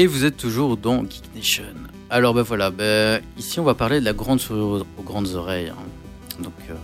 Et 0.00 0.06
vous 0.06 0.24
êtes 0.24 0.36
toujours 0.36 0.76
dans 0.76 1.02
Geek 1.02 1.24
Nation. 1.34 1.64
Alors 2.08 2.32
ben 2.32 2.42
voilà, 2.42 2.70
ben, 2.70 3.20
ici 3.36 3.58
on 3.60 3.64
va 3.64 3.74
parler 3.74 3.98
de 4.00 4.04
la 4.04 4.12
grande 4.12 4.38
souris 4.40 4.60
aux, 4.60 4.86
aux 4.96 5.02
grandes 5.02 5.34
oreilles. 5.34 5.70
hein. 5.70 6.42
Donc 6.42 6.52
euh, 6.70 6.74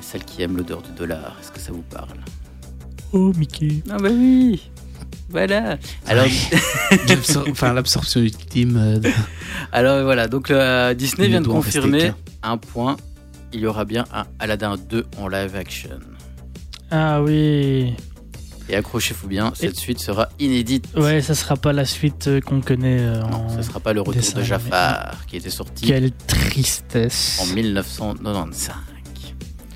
celle 0.00 0.24
qui 0.24 0.42
aime 0.42 0.56
l'odeur 0.56 0.82
du 0.82 0.90
dollar. 0.90 1.36
Est-ce 1.40 1.52
que 1.52 1.60
ça 1.60 1.70
vous 1.72 1.82
parle? 1.82 2.08
Oh, 3.12 3.32
Mickey. 3.36 3.82
Ah 3.90 3.96
bah 3.98 4.08
oui 4.12 4.70
Voilà 5.28 5.78
Alors, 6.06 6.26
enfin, 7.48 7.72
l'absorption 7.72 8.20
ultime. 8.20 8.76
euh, 8.76 8.98
de- 8.98 9.10
alors 9.72 10.02
voilà, 10.02 10.26
donc 10.28 10.50
euh, 10.50 10.94
Disney 10.94 11.26
Il 11.28 11.30
vient 11.30 11.40
de 11.40 11.46
confirmer 11.46 11.98
qu'un. 12.00 12.14
un 12.42 12.56
point. 12.56 12.96
Il 13.52 13.60
y 13.60 13.66
aura 13.66 13.84
bien 13.84 14.04
un 14.12 14.24
Aladdin 14.38 14.76
2 14.76 15.06
en 15.18 15.28
live 15.28 15.54
action. 15.56 15.98
Ah 16.90 17.20
oui. 17.22 17.94
Et 18.70 18.76
accrochez-vous 18.76 19.26
bien, 19.26 19.52
cette 19.56 19.76
suite 19.76 19.98
sera 19.98 20.28
inédite. 20.38 20.86
Ouais, 20.96 21.20
ça 21.20 21.34
sera 21.34 21.56
pas 21.56 21.72
la 21.72 21.84
suite 21.84 22.28
euh, 22.28 22.40
qu'on 22.40 22.60
connaît 22.60 23.00
euh, 23.00 23.20
Non, 23.22 23.46
en... 23.46 23.56
ce 23.56 23.62
sera 23.62 23.80
pas 23.80 23.92
le 23.92 24.00
retour 24.00 24.14
dessin 24.14 24.38
de. 24.38 24.44
Jafar 24.44 25.26
qui 25.26 25.36
était 25.36 25.50
sorti 25.50 25.86
Quelle 25.86 26.12
tristesse. 26.12 27.40
en 27.42 27.46
1995. 27.52 28.74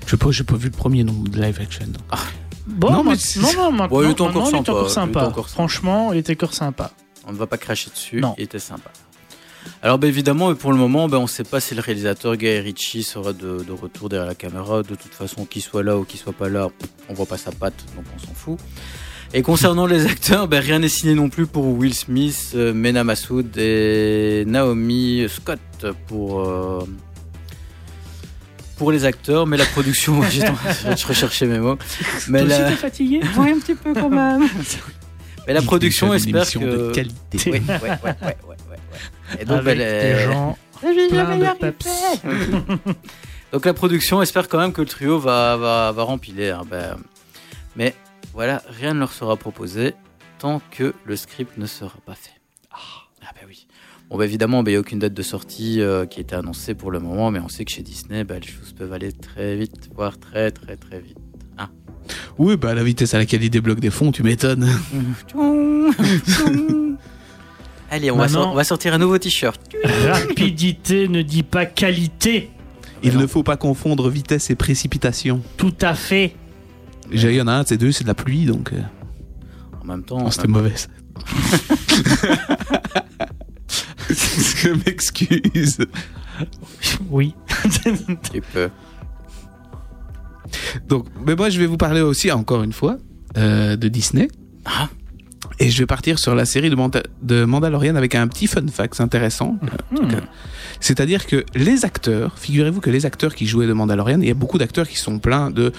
Je 0.05 0.11
sais 0.11 0.17
pas, 0.17 0.31
j'ai 0.31 0.43
pas 0.43 0.55
vu 0.55 0.69
le 0.69 0.77
premier 0.77 1.03
nombre 1.03 1.27
de 1.27 1.41
live 1.41 1.59
action. 1.61 1.85
donc. 1.87 2.19
Bon, 2.67 2.89
Non, 2.91 3.03
mais 3.03 3.15
non, 3.41 3.53
non, 3.55 3.71
maintenant, 3.71 3.97
Ouais, 3.97 4.05
il 4.05 4.11
était 4.11 4.21
encore 4.21 4.89
sympa. 4.89 5.31
Franchement, 5.47 6.13
il 6.13 6.19
était 6.19 6.33
encore 6.33 6.53
sympa. 6.53 6.91
On 7.27 7.33
ne 7.33 7.37
va 7.37 7.47
pas 7.47 7.57
cracher 7.57 7.89
dessus, 7.89 8.21
Non. 8.21 8.33
il 8.37 8.43
était 8.45 8.59
sympa. 8.59 8.91
Alors 9.81 9.99
ben, 9.99 10.07
évidemment, 10.07 10.53
pour 10.55 10.71
le 10.71 10.77
moment, 10.77 11.07
ben, 11.07 11.17
on 11.17 11.23
ne 11.23 11.27
sait 11.27 11.43
pas 11.43 11.59
si 11.59 11.75
le 11.75 11.81
réalisateur 11.81 12.35
Guy 12.37 12.59
Ritchie 12.59 13.03
sera 13.03 13.33
de, 13.33 13.63
de 13.63 13.71
retour 13.71 14.09
derrière 14.09 14.27
la 14.27 14.35
caméra. 14.35 14.83
De 14.83 14.95
toute 14.95 15.13
façon, 15.13 15.45
qu'il 15.45 15.61
soit 15.61 15.83
là 15.83 15.97
ou 15.97 16.03
qu'il 16.03 16.19
soit 16.19 16.33
pas 16.33 16.49
là, 16.49 16.69
on 17.09 17.13
voit 17.13 17.25
pas 17.25 17.37
sa 17.37 17.51
patte, 17.51 17.85
donc 17.95 18.05
on 18.15 18.19
s'en 18.19 18.33
fout. 18.33 18.59
Et 19.33 19.41
concernant 19.41 19.85
les 19.85 20.05
acteurs, 20.05 20.47
ben, 20.47 20.59
rien 20.59 20.79
n'est 20.79 20.89
signé 20.89 21.13
non 21.13 21.29
plus 21.29 21.45
pour 21.45 21.67
Will 21.67 21.93
Smith, 21.93 22.53
euh, 22.55 22.73
Mena 22.73 23.03
Massoud 23.03 23.57
et 23.57 24.45
Naomi 24.47 25.25
Scott 25.27 25.59
pour, 26.07 26.47
euh, 26.47 26.87
pour 28.77 28.91
les 28.91 29.03
acteurs. 29.03 29.45
Mais 29.45 29.57
la 29.57 29.65
production, 29.65 30.21
je 30.29 31.07
recherchais 31.07 31.47
mes 31.47 31.59
mots. 31.59 31.77
Mais 32.29 32.45
Toi 32.45 32.47
la, 32.47 32.71
fatigué? 32.71 33.21
Oui, 33.37 33.49
un 33.51 33.59
petit 33.59 33.75
peu 33.75 33.93
quand 33.93 34.09
même. 34.09 34.47
Mais 35.47 35.53
la 35.53 35.61
production 35.61 36.13
espère 36.13 36.49
que... 36.49 36.59
de 36.59 36.91
qualité. 36.91 37.39
Oui, 37.45 37.61
ouais, 37.67 37.79
ouais, 37.81 38.15
ouais. 38.47 38.55
Et 39.39 39.45
donc, 39.45 39.59
Avec 39.59 39.77
ben, 39.77 39.77
les- 39.77 40.13
des 40.13 40.23
gens 40.25 40.57
pleins 40.81 41.37
de 41.37 41.71
peps. 41.71 41.87
donc 43.51 43.65
la 43.65 43.73
production 43.73 44.21
espère 44.21 44.47
quand 44.47 44.59
même 44.59 44.73
que 44.73 44.81
le 44.81 44.87
trio 44.87 45.19
va, 45.19 45.57
va, 45.57 45.91
va 45.91 46.03
remplir. 46.03 46.65
Ben, 46.65 46.97
mais 47.75 47.95
voilà, 48.33 48.61
rien 48.67 48.93
ne 48.93 48.99
leur 48.99 49.11
sera 49.13 49.35
proposé 49.37 49.93
tant 50.39 50.61
que 50.71 50.93
le 51.05 51.15
script 51.15 51.57
ne 51.57 51.65
sera 51.65 51.97
pas 52.05 52.15
fait. 52.15 52.31
Ah 52.71 53.31
ben 53.33 53.47
oui. 53.47 53.65
Bon, 54.09 54.17
ben 54.17 54.25
évidemment, 54.25 54.61
ben, 54.61 54.69
il 54.71 54.73
n'y 54.73 54.77
a 54.77 54.81
aucune 54.81 54.99
date 54.99 55.13
de 55.15 55.23
sortie 55.23 55.81
euh, 55.81 56.05
qui 56.05 56.19
a 56.19 56.21
été 56.21 56.35
annoncée 56.35 56.75
pour 56.75 56.91
le 56.91 56.99
moment, 56.99 57.31
mais 57.31 57.39
on 57.39 57.47
sait 57.49 57.65
que 57.65 57.71
chez 57.71 57.81
Disney, 57.81 58.23
ben, 58.23 58.39
les 58.39 58.47
choses 58.47 58.71
peuvent 58.73 58.93
aller 58.93 59.11
très 59.11 59.55
vite, 59.55 59.89
voire 59.95 60.19
très 60.19 60.51
très 60.51 60.75
très 60.77 60.99
vite. 60.99 61.17
Oui, 62.37 62.55
bah, 62.55 62.69
à 62.69 62.73
la 62.75 62.83
vitesse 62.83 63.15
à 63.15 63.17
laquelle 63.17 63.43
il 63.43 63.49
débloque 63.49 63.79
des 63.79 63.89
fonds, 63.89 64.11
tu 64.11 64.21
m'étonnes. 64.21 64.69
Allez, 67.95 68.11
on 68.11 68.17
va, 68.17 68.27
on 68.37 68.61
sortir 68.65 68.93
un 68.93 68.97
nouveau 68.97 69.17
t-shirt. 69.17 69.61
Rapidité 70.05 71.07
ne 71.07 71.21
dit 71.21 71.43
pas 71.43 71.65
qualité. 71.65 72.49
Il 73.03 73.17
ne 73.17 73.25
faut 73.25 73.41
pas 73.41 73.55
confondre 73.55 74.09
vitesse 74.09 74.49
et 74.49 74.55
précipitation. 74.55 75.41
Tout 75.55 75.75
à 75.79 75.93
fait. 75.93 76.35
Il 77.09 77.21
y 77.31 77.41
en 77.41 77.47
a 77.47 77.53
un 77.53 77.63
de 77.63 77.67
ces 77.69 77.77
deux, 77.77 77.93
c'est 77.93 78.03
de 78.03 78.09
la 78.09 78.13
pluie, 78.13 78.43
donc 78.47 78.73
euh, 78.73 78.81
En 79.81 79.85
même 79.85 80.03
temps, 80.03 80.25
oh, 80.25 80.29
c'était 80.29 80.49
mauvais. 80.49 80.73
Je 84.09 84.73
m'excuse. 84.85 85.77
Oui. 87.09 87.33
tu 88.33 88.41
peux. 88.41 88.69
Donc, 90.89 91.05
mais 91.25 91.35
moi, 91.35 91.49
je 91.49 91.57
vais 91.59 91.65
vous 91.65 91.77
parler 91.77 92.01
aussi, 92.01 92.29
encore 92.29 92.63
une 92.63 92.73
fois, 92.73 92.97
euh, 93.37 93.77
de 93.77 93.87
Disney. 93.87 94.27
Ah. 94.65 94.89
Et 95.59 95.69
je 95.69 95.79
vais 95.79 95.85
partir 95.85 96.19
sur 96.19 96.35
la 96.35 96.45
série 96.45 96.69
de, 96.69 96.75
Manda- 96.75 97.03
de 97.21 97.45
Mandalorian 97.45 97.95
avec 97.95 98.13
un 98.15 98.27
petit 98.27 98.47
fun 98.47 98.67
fact 98.67 98.99
intéressant. 98.99 99.57
Hmm. 99.91 100.07
C'est-à-dire 100.81 101.25
que 101.27 101.45
les 101.55 101.85
acteurs, 101.85 102.33
figurez-vous 102.37 102.81
que 102.81 102.89
les 102.89 103.05
acteurs 103.05 103.33
qui 103.35 103.45
jouaient 103.47 103.67
de 103.67 103.73
Mandalorian, 103.73 104.19
il 104.21 104.27
y 104.27 104.31
a 104.31 104.35
beaucoup 104.35 104.57
d'acteurs 104.57 104.87
qui 104.87 104.97
sont 104.97 105.19
pleins 105.19 105.51
de 105.51 105.71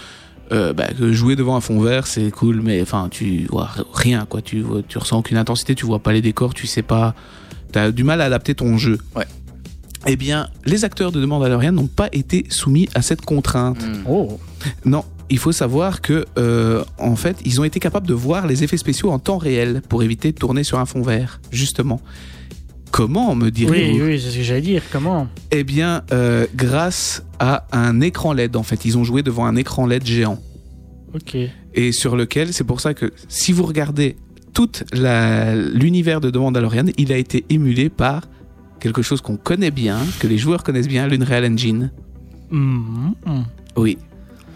euh, 0.52 0.72
bah, 0.72 0.86
que 0.96 1.12
jouer 1.12 1.36
devant 1.36 1.56
un 1.56 1.60
fond 1.60 1.80
vert, 1.80 2.06
c'est 2.06 2.30
cool, 2.30 2.60
mais 2.62 2.80
enfin, 2.80 3.08
tu 3.10 3.46
vois 3.50 3.68
rien, 3.92 4.26
quoi. 4.26 4.40
Tu, 4.40 4.60
vois- 4.60 4.82
tu 4.86 4.96
ressens 4.96 5.18
aucune 5.18 5.36
intensité, 5.36 5.74
tu 5.74 5.84
vois 5.86 5.98
pas 5.98 6.12
les 6.12 6.22
décors, 6.22 6.54
tu 6.54 6.66
sais 6.66 6.82
pas. 6.82 7.14
T'as 7.72 7.90
du 7.90 8.04
mal 8.04 8.20
à 8.20 8.24
adapter 8.26 8.54
ton 8.54 8.78
jeu. 8.78 8.98
Ouais. 9.16 9.26
Eh 10.06 10.14
bien, 10.16 10.48
les 10.64 10.84
acteurs 10.84 11.10
de 11.10 11.20
The 11.22 11.26
Mandalorian 11.26 11.72
n'ont 11.72 11.88
pas 11.88 12.08
été 12.12 12.46
soumis 12.48 12.88
à 12.94 13.02
cette 13.02 13.22
contrainte. 13.22 13.82
Hmm. 13.84 14.04
Oh. 14.08 14.38
Non, 14.84 15.04
il 15.30 15.38
faut 15.38 15.52
savoir 15.52 16.00
que 16.00 16.24
euh, 16.38 16.84
en 16.98 17.16
fait, 17.16 17.36
ils 17.44 17.60
ont 17.60 17.64
été 17.64 17.80
capables 17.80 18.06
de 18.06 18.14
voir 18.14 18.46
les 18.46 18.62
effets 18.64 18.76
spéciaux 18.76 19.10
en 19.10 19.18
temps 19.18 19.38
réel 19.38 19.82
pour 19.88 20.02
éviter 20.02 20.32
de 20.32 20.38
tourner 20.38 20.62
sur 20.64 20.78
un 20.78 20.86
fond 20.86 21.02
vert, 21.02 21.40
justement. 21.50 22.00
Comment 22.92 23.34
me 23.34 23.46
Oui, 23.46 23.52
direz-vous 23.52 24.04
oui, 24.04 24.20
c'est 24.20 24.30
ce 24.30 24.36
que 24.38 24.42
j'allais 24.42 24.60
dire. 24.62 24.82
Comment 24.90 25.28
Eh 25.50 25.64
bien, 25.64 26.02
euh, 26.12 26.46
grâce 26.54 27.24
à 27.38 27.66
un 27.72 28.00
écran 28.00 28.32
LED, 28.32 28.56
en 28.56 28.62
fait, 28.62 28.84
ils 28.84 28.96
ont 28.96 29.04
joué 29.04 29.22
devant 29.22 29.44
un 29.46 29.56
écran 29.56 29.86
LED 29.86 30.06
géant 30.06 30.38
Ok. 31.14 31.36
et 31.74 31.92
sur 31.92 32.16
lequel, 32.16 32.52
c'est 32.52 32.64
pour 32.64 32.80
ça 32.80 32.94
que 32.94 33.12
si 33.28 33.52
vous 33.52 33.64
regardez 33.64 34.16
toute 34.54 34.84
la- 34.92 35.54
l'univers 35.54 36.20
de 36.20 36.30
The 36.30 36.36
Mandalorian, 36.36 36.86
il 36.96 37.12
a 37.12 37.16
été 37.18 37.44
émulé 37.50 37.90
par 37.90 38.22
quelque 38.80 39.02
chose 39.02 39.20
qu'on 39.20 39.36
connaît 39.36 39.70
bien, 39.70 39.98
que 40.20 40.26
les 40.26 40.38
joueurs 40.38 40.62
connaissent 40.62 40.88
bien, 40.88 41.06
l'Unreal 41.08 41.44
Engine. 41.44 41.90
Mhm. 42.50 43.14
Oui. 43.76 43.98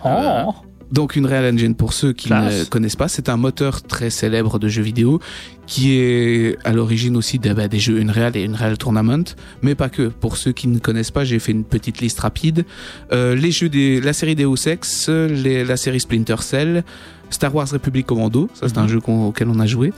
Oh. 0.04 0.54
Donc 0.92 1.16
Unreal 1.16 1.54
Engine, 1.54 1.76
pour 1.76 1.92
ceux 1.92 2.12
qui 2.12 2.26
Classe. 2.26 2.60
ne 2.60 2.64
connaissent 2.64 2.96
pas, 2.96 3.06
c'est 3.06 3.28
un 3.28 3.36
moteur 3.36 3.80
très 3.82 4.10
célèbre 4.10 4.58
de 4.58 4.66
jeux 4.66 4.82
vidéo 4.82 5.20
qui 5.66 5.92
est 5.92 6.56
à 6.64 6.72
l'origine 6.72 7.16
aussi 7.16 7.38
des, 7.38 7.54
bah, 7.54 7.68
des 7.68 7.78
jeux 7.78 8.00
Unreal 8.00 8.36
et 8.36 8.44
Unreal 8.44 8.76
Tournament, 8.76 9.22
mais 9.62 9.76
pas 9.76 9.88
que. 9.88 10.08
Pour 10.08 10.36
ceux 10.36 10.50
qui 10.50 10.66
ne 10.66 10.80
connaissent 10.80 11.12
pas, 11.12 11.22
j'ai 11.24 11.38
fait 11.38 11.52
une 11.52 11.62
petite 11.62 12.00
liste 12.00 12.18
rapide. 12.18 12.64
Euh, 13.12 13.36
les 13.36 13.52
jeux 13.52 13.68
des, 13.68 14.00
la 14.00 14.12
série 14.12 14.34
Deus 14.34 14.66
Ex, 14.66 15.08
les, 15.08 15.64
la 15.64 15.76
série 15.76 16.00
Splinter 16.00 16.36
Cell, 16.40 16.82
Star 17.30 17.54
Wars 17.54 17.68
Republic 17.70 18.04
Commando, 18.06 18.48
ça 18.54 18.66
c'est 18.68 18.78
un 18.78 18.88
jeu 18.88 18.98
qu'on- 18.98 19.26
auquel 19.28 19.48
on 19.48 19.60
a 19.60 19.66
joué, 19.66 19.92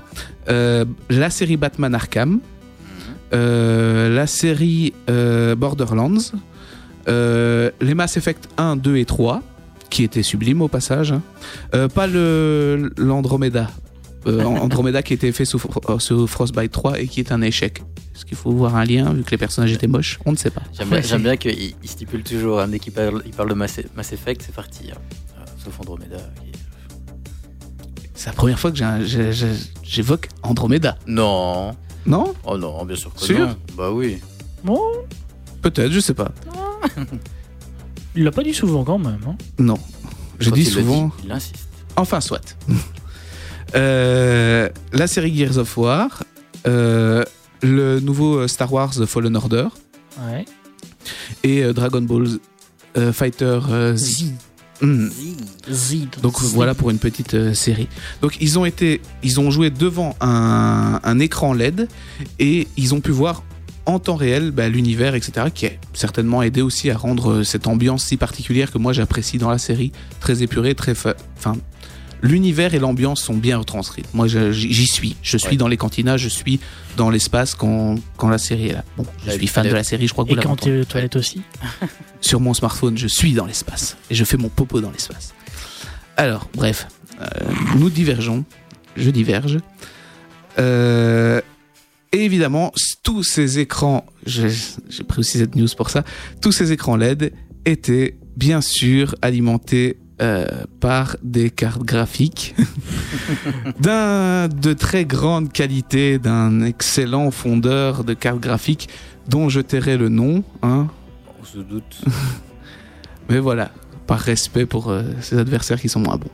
euh, 0.50 0.84
la 1.08 1.30
série 1.30 1.56
Batman 1.56 1.94
Arkham, 1.94 2.40
euh, 3.32 4.14
la 4.14 4.26
série 4.26 4.92
Borderlands, 5.56 6.32
les 7.06 7.94
Mass 7.94 8.18
Effect 8.18 8.48
1, 8.58 8.76
2 8.76 8.96
et 8.98 9.06
3, 9.06 9.42
qui 9.92 10.02
étaient 10.05 10.22
sublimes 10.22 10.62
au 10.62 10.68
passage. 10.68 11.12
hein. 11.12 11.22
Euh, 11.74 11.88
pas 11.88 12.07
le 12.07 12.90
l'Andromeda. 12.96 13.70
Euh, 14.26 14.42
Andromeda 14.44 15.02
qui 15.02 15.12
était 15.14 15.33
fait 15.33 15.44
sous, 15.44 15.61
euh, 15.88 15.98
sous 15.98 16.26
Frostbite 16.26 16.72
3 16.72 17.00
et 17.00 17.07
qui 17.07 17.20
est 17.20 17.31
un 17.33 17.42
échec. 17.42 17.83
Est-ce 18.14 18.24
qu'il 18.24 18.37
faut 18.37 18.50
voir 18.52 18.76
un 18.76 18.85
lien 18.85 19.12
vu 19.12 19.22
que 19.22 19.31
les 19.31 19.38
personnages 19.38 19.72
étaient 19.72 19.87
moches? 19.87 20.18
On 20.26 20.33
ne 20.33 20.37
sait 20.37 20.50
pas. 20.50 20.62
J'aime 20.76 20.88
bien, 21.22 21.31
Ouais, 21.33 21.38
qu'il 21.38 21.74
il 21.83 21.88
stipule 21.88 22.22
toujours, 22.22 22.61
hein, 22.61 22.68
dès 22.68 22.78
qu'il 22.78 22.92
parle, 22.92 23.22
il 23.24 23.33
parle 23.33 23.48
de 23.48 23.55
Mass, 23.55 23.81
Mass 23.96 24.12
Effect, 24.12 24.42
c'est 24.44 24.55
parti. 24.55 24.90
hein. 24.92 24.98
Euh, 25.38 25.44
sauf 25.64 25.78
Andromeda. 25.81 26.16
qui- 26.16 26.52
C'est 28.14 28.26
la 28.28 28.33
première 28.35 28.59
fois 28.59 28.70
que 28.70 28.78
j'évoque 29.83 30.28
Andromeda. 30.42 30.96
Non. 31.07 31.74
Non? 32.07 32.35
Oh 32.44 32.57
non, 32.59 32.85
bien 32.85 32.96
sûr 32.96 33.12
que 33.14 33.20
Sûr? 33.20 33.48
non. 33.48 33.57
Bah 33.76 33.90
oui. 33.90 34.18
Bon. 34.62 34.81
Peut-être, 35.62 35.90
je 35.92 36.00
sais 36.00 36.14
pas. 36.14 36.31
Il 38.14 38.25
l'a 38.25 38.31
pas 38.31 38.42
dit 38.42 38.55
souvent 38.55 38.85
quand 38.85 38.98
même. 38.98 39.18
hein. 39.27 39.37
Non. 39.59 39.79
Je 40.38 40.51
Quand 40.51 40.57
dis 40.57 40.64
souvent. 40.64 41.07
dit, 41.07 41.12
il 41.25 41.33
insiste. 41.33 41.68
Enfin, 41.96 42.20
soit. 42.20 42.57
Euh, 43.75 44.68
la 44.92 45.07
série 45.07 45.35
Gears 45.35 45.57
of 45.57 45.79
War, 45.79 46.25
euh, 46.66 47.25
le 47.62 48.01
nouveau 48.01 48.40
euh, 48.40 48.46
Star 48.48 48.70
Wars 48.70 48.90
The 48.90 49.07
Fallen 49.07 49.35
Order 49.35 49.68
Ouais. 50.29 50.44
et 51.42 51.62
euh, 51.64 51.72
Dragon 51.72 52.03
Ball 52.03 52.27
euh, 52.98 53.14
Fighter 53.14 53.61
euh, 53.70 53.96
Z. 53.96 54.25
Zid. 55.70 56.09
Donc 56.20 56.38
voilà 56.42 56.75
pour 56.75 56.90
une 56.90 56.98
petite 56.98 57.33
euh, 57.33 57.55
série. 57.55 57.88
Donc 58.20 58.37
ils 58.42 58.59
ont 58.59 58.66
été, 58.66 59.01
ils 59.22 59.40
ont 59.40 59.51
joué 59.51 59.70
devant 59.70 60.16
un, 60.20 61.01
un 61.03 61.18
écran 61.18 61.55
LED 61.55 61.88
et 62.38 62.68
ils 62.77 62.92
ont 62.94 63.01
pu 63.01 63.11
voir 63.12 63.42
en 63.87 63.99
temps 63.99 64.16
réel 64.16 64.51
bah, 64.51 64.68
l'univers, 64.68 65.14
etc. 65.14 65.47
Qui 65.55 65.66
a 65.66 65.71
certainement 65.92 66.42
aidé 66.42 66.62
aussi 66.62 66.90
à 66.90 66.97
rendre 66.97 67.33
euh, 67.33 67.45
cette 67.45 67.66
ambiance 67.66 68.05
si 68.05 68.16
particulière 68.16 68.71
que 68.71 68.79
moi 68.79 68.92
j'apprécie 68.92 69.38
dans 69.38 69.51
la 69.51 69.59
série, 69.59 69.92
très 70.21 70.42
épurée, 70.42 70.75
très, 70.75 70.95
fa- 70.95 71.14
enfin. 71.38 71.57
L'univers 72.25 72.73
et 72.73 72.79
l'ambiance 72.79 73.21
sont 73.21 73.35
bien 73.35 73.59
retranscrits. 73.59 74.05
Moi, 74.14 74.29
j'y 74.29 74.87
suis. 74.87 75.16
Je 75.23 75.37
suis 75.37 75.51
Ouais. 75.51 75.57
dans 75.57 75.66
les 75.66 75.77
cantinas, 75.77 76.18
je 76.18 76.29
suis 76.29 76.61
dans 76.97 77.11
l'espace 77.11 77.57
quand, 77.57 77.97
quand 78.16 78.29
la 78.29 78.38
série 78.38 78.68
est 78.68 78.75
là. 78.75 78.85
Bon, 78.97 79.05
je 79.27 79.33
suis 79.33 79.49
fan 79.49 79.66
de 79.66 79.73
la 79.75 79.83
série, 79.83 80.07
je 80.07 80.12
crois 80.12 80.25
que 80.25 80.31
Et 80.31 80.35
vous 80.35 80.37
l'avez 80.37 80.49
quand 80.49 80.55
tu 80.55 80.68
es 80.71 80.81
aux 80.83 80.85
toilettes 80.85 81.16
aussi? 81.16 81.42
Sur 82.21 82.38
mon 82.38 82.55
smartphone, 82.55 82.97
je 82.97 83.09
suis 83.09 83.33
dans 83.33 83.45
l'espace. 83.45 83.97
Et 84.09 84.14
je 84.14 84.23
fais 84.23 84.37
mon 84.37 84.49
popo 84.51 84.81
dans 84.81 84.92
l'espace. 84.92 85.35
Alors, 86.16 86.49
bref, 86.55 86.87
euh, 87.21 87.25
nous 87.77 87.90
divergeons. 87.90 88.45
Je 88.97 89.11
diverge. 89.11 89.59
Euh, 90.61 91.40
et 92.12 92.25
évidemment, 92.25 92.72
tous 93.03 93.22
ces 93.22 93.59
écrans, 93.59 94.05
j'ai 94.27 94.48
pris 95.09 95.20
aussi 95.20 95.38
cette 95.38 95.57
news 95.57 95.68
pour 95.77 95.90
ça, 95.90 96.05
tous 96.40 96.53
ces 96.53 96.70
écrans 96.72 96.96
LED 96.96 97.33
étaient 97.64 98.16
bien 98.37 98.61
sûr 98.61 99.14
alimentés 99.22 99.98
euh, 100.20 100.46
par 100.79 101.16
des 101.22 101.51
cartes 101.51 101.83
graphiques 101.83 102.55
d'un 103.81 104.48
de 104.48 104.72
très 104.75 105.05
grande 105.05 105.53
qualité, 105.53 106.18
d'un 106.18 106.62
excellent 106.62 107.31
fondeur 107.31 108.05
de 108.05 108.14
cartes 108.14 108.40
graphiques 108.40 108.88
dont 109.29 109.48
je 109.48 109.61
tairai 109.61 109.96
le 109.96 110.09
nom, 110.11 110.44
hein, 110.62 110.88
On 111.40 111.44
se 111.44 111.59
doute. 111.59 112.03
mais 113.31 113.38
voilà, 113.38 113.72
par 114.07 114.20
respect 114.20 114.66
pour 114.66 114.90
euh, 114.90 115.03
ses 115.20 115.38
adversaires 115.38 115.81
qui 115.81 115.88
sont 115.88 116.01
moins 116.01 116.16
bons. 116.16 116.31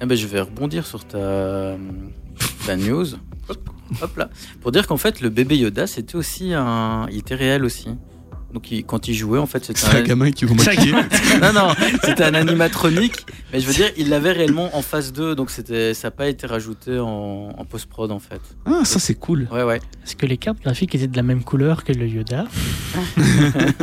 Eh 0.00 0.06
ben, 0.06 0.16
je 0.16 0.26
vais 0.26 0.40
rebondir 0.40 0.86
sur 0.86 1.04
ta, 1.04 1.76
ta 2.64 2.76
news. 2.76 3.06
Hop, 4.02 4.16
là. 4.16 4.28
Pour 4.60 4.72
dire 4.72 4.86
qu'en 4.86 4.96
fait, 4.96 5.20
le 5.20 5.28
bébé 5.28 5.56
Yoda, 5.56 5.86
c'était 5.86 6.16
aussi 6.16 6.52
un. 6.54 7.06
Il 7.10 7.18
était 7.18 7.34
réel 7.34 7.64
aussi. 7.64 7.88
Donc, 8.52 8.70
il- 8.70 8.84
quand 8.86 9.06
il 9.08 9.14
jouait, 9.14 9.38
en 9.40 9.44
fait, 9.46 9.64
c'était 9.64 9.78
C'est 9.80 9.96
un 9.98 10.02
gamin 10.02 10.30
qui 10.30 10.44
vous. 10.46 10.54
Non, 11.42 11.52
non, 11.52 11.74
c'était 12.02 12.24
un 12.24 12.32
animatronique. 12.34 13.26
Mais 13.52 13.60
je 13.60 13.66
veux 13.66 13.72
dire, 13.74 13.90
il 13.98 14.08
l'avait 14.08 14.32
réellement 14.32 14.74
en 14.76 14.82
phase 14.82 15.12
2. 15.12 15.34
Donc, 15.34 15.50
c'était, 15.50 15.92
ça 15.94 16.06
n'a 16.08 16.10
pas 16.12 16.28
été 16.28 16.46
rajouté 16.46 16.98
en, 16.98 17.50
en 17.58 17.64
post-prod, 17.66 18.10
en 18.10 18.18
fait. 18.20 18.40
Ah, 18.64 18.80
ça 18.84 18.98
c'est 18.98 19.14
cool. 19.16 19.46
Ouais, 19.52 19.62
ouais. 19.64 19.80
Est-ce 20.04 20.16
que 20.16 20.24
les 20.26 20.38
cartes 20.38 20.60
graphiques 20.62 20.94
étaient 20.94 21.06
de 21.08 21.16
la 21.16 21.22
même 21.22 21.42
couleur 21.44 21.84
que 21.84 21.92
le 21.92 22.06
Yoda? 22.08 22.46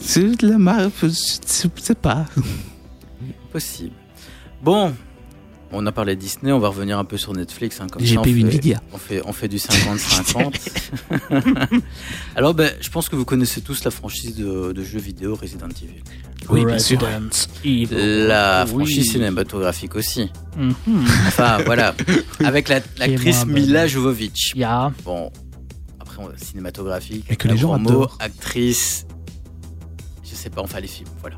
C'est 0.00 0.36
de 0.36 0.46
la 0.48 0.58
marque, 0.58 0.92
je 1.02 1.08
sais 1.08 1.94
pas. 1.94 2.26
Possible. 3.52 3.94
Bon. 4.62 4.94
On 5.72 5.86
a 5.86 5.92
parlé 5.92 6.16
Disney, 6.16 6.50
on 6.50 6.58
va 6.58 6.68
revenir 6.68 6.98
un 6.98 7.04
peu 7.04 7.16
sur 7.16 7.32
Netflix. 7.32 7.80
Hein, 7.80 7.86
comme 7.90 8.02
J'ai 8.04 8.14
ça, 8.14 8.20
on 8.20 8.24
payé 8.24 8.34
fait- 8.36 8.42
Nvidia. 8.42 8.82
On 8.92 8.98
fait, 8.98 9.22
on 9.24 9.32
fait 9.32 9.46
du 9.48 9.58
50-50. 9.58 10.58
Alors, 12.36 12.54
ben, 12.54 12.72
je 12.80 12.88
pense 12.90 13.08
que 13.08 13.16
vous 13.16 13.24
connaissez 13.24 13.60
tous 13.60 13.84
la 13.84 13.90
franchise 13.90 14.34
de, 14.36 14.72
de 14.72 14.82
jeux 14.82 14.98
vidéo 14.98 15.34
Resident 15.36 15.68
Evil. 15.68 16.02
Oui, 16.48 16.64
bien 16.64 16.78
sûr. 16.78 16.98
Resident 17.00 17.28
Evil. 17.64 18.26
La 18.26 18.64
Oui. 18.64 18.70
franchise 18.84 19.12
cinématographique 19.12 19.94
aussi. 19.94 20.30
Mhm. 20.56 20.74
Enfin, 21.28 21.58
voilà. 21.64 21.94
Avec 22.44 22.68
la- 22.68 22.80
l'actrice 22.98 23.44
bonne. 23.44 23.54
Mila 23.54 23.86
Jovovich. 23.86 24.52
Ya. 24.56 24.92
Bon, 25.04 25.30
après, 26.00 26.16
cinématographique. 26.36 27.26
Et 27.30 27.36
que 27.36 27.48
les 27.48 27.56
gens 27.56 27.68
grand 27.68 27.78
mot, 27.78 28.06
actrice. 28.18 29.06
Je 30.24 30.34
sais 30.34 30.50
pas, 30.50 30.62
enfin, 30.62 30.80
les 30.80 30.88
films. 30.88 31.08
Voilà, 31.20 31.36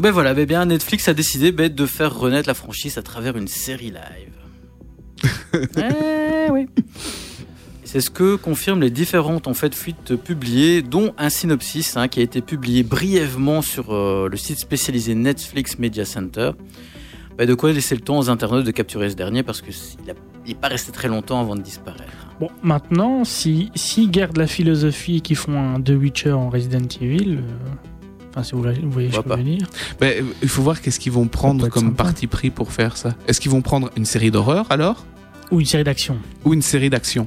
ben 0.00 0.10
voilà, 0.10 0.34
ben 0.34 0.46
bien, 0.46 0.66
Netflix 0.66 1.08
a 1.08 1.14
décidé 1.14 1.52
ben, 1.52 1.72
de 1.72 1.86
faire 1.86 2.16
renaître 2.18 2.48
la 2.48 2.54
franchise 2.54 2.98
à 2.98 3.02
travers 3.02 3.36
une 3.36 3.48
série 3.48 3.92
live. 3.92 4.32
Eh 5.78 6.50
oui. 6.50 6.66
C'est 7.84 8.00
ce 8.00 8.10
que 8.10 8.36
confirment 8.36 8.82
les 8.82 8.90
différentes 8.90 9.46
en 9.46 9.54
fait, 9.54 9.74
fuites 9.74 10.16
publiées, 10.16 10.82
dont 10.82 11.14
un 11.18 11.30
synopsis 11.30 11.96
hein, 11.96 12.08
qui 12.08 12.20
a 12.20 12.22
été 12.22 12.42
publié 12.42 12.82
brièvement 12.82 13.62
sur 13.62 13.94
euh, 13.94 14.28
le 14.28 14.36
site 14.36 14.58
spécialisé 14.58 15.14
Netflix 15.14 15.78
Media 15.78 16.04
Center. 16.04 16.50
Bah, 17.38 17.46
de 17.46 17.54
quoi 17.54 17.72
laisser 17.72 17.94
le 17.94 18.00
temps 18.00 18.18
aux 18.18 18.28
internautes 18.28 18.64
de 18.64 18.70
capturer 18.70 19.08
ce 19.10 19.14
dernier 19.14 19.42
parce 19.42 19.62
qu'il 19.62 19.74
n'est 20.46 20.54
pas 20.54 20.68
resté 20.68 20.90
très 20.90 21.08
longtemps 21.08 21.40
avant 21.40 21.54
de 21.54 21.62
disparaître. 21.62 22.02
Bon, 22.40 22.50
maintenant, 22.62 23.24
si 23.24 23.70
s'ils 23.74 24.10
gardent 24.10 24.38
la 24.38 24.46
philosophie 24.46 25.16
et 25.16 25.20
qu'ils 25.20 25.36
font 25.36 25.58
un 25.58 25.80
The 25.80 25.90
Witcher 25.90 26.32
en 26.32 26.50
Resident 26.50 26.88
Evil, 27.00 27.38
euh, 27.38 27.74
enfin, 28.36 28.42
si 28.44 28.52
vous, 28.52 28.62
voyez- 28.62 28.78
vous 28.82 29.00
je 29.00 29.16
veux 29.16 29.42
dire. 29.42 29.66
Mais, 30.00 30.18
euh, 30.20 30.24
il 30.42 30.48
faut 30.48 30.62
voir 30.62 30.80
qu'est-ce 30.82 31.00
qu'ils 31.00 31.12
vont 31.12 31.26
prendre 31.26 31.68
comme 31.68 31.84
sympa. 31.88 32.04
parti 32.04 32.26
pris 32.26 32.50
pour 32.50 32.70
faire 32.72 32.96
ça. 32.96 33.14
Est-ce 33.26 33.40
qu'ils 33.40 33.50
vont 33.50 33.62
prendre 33.62 33.90
une 33.96 34.04
série 34.04 34.30
d'horreur 34.30 34.66
alors? 34.70 35.04
Ou 35.50 35.60
une 35.60 35.66
série 35.66 35.84
d'action. 35.84 36.18
Ou 36.44 36.54
une 36.54 36.62
série 36.62 36.90
d'action 36.90 37.26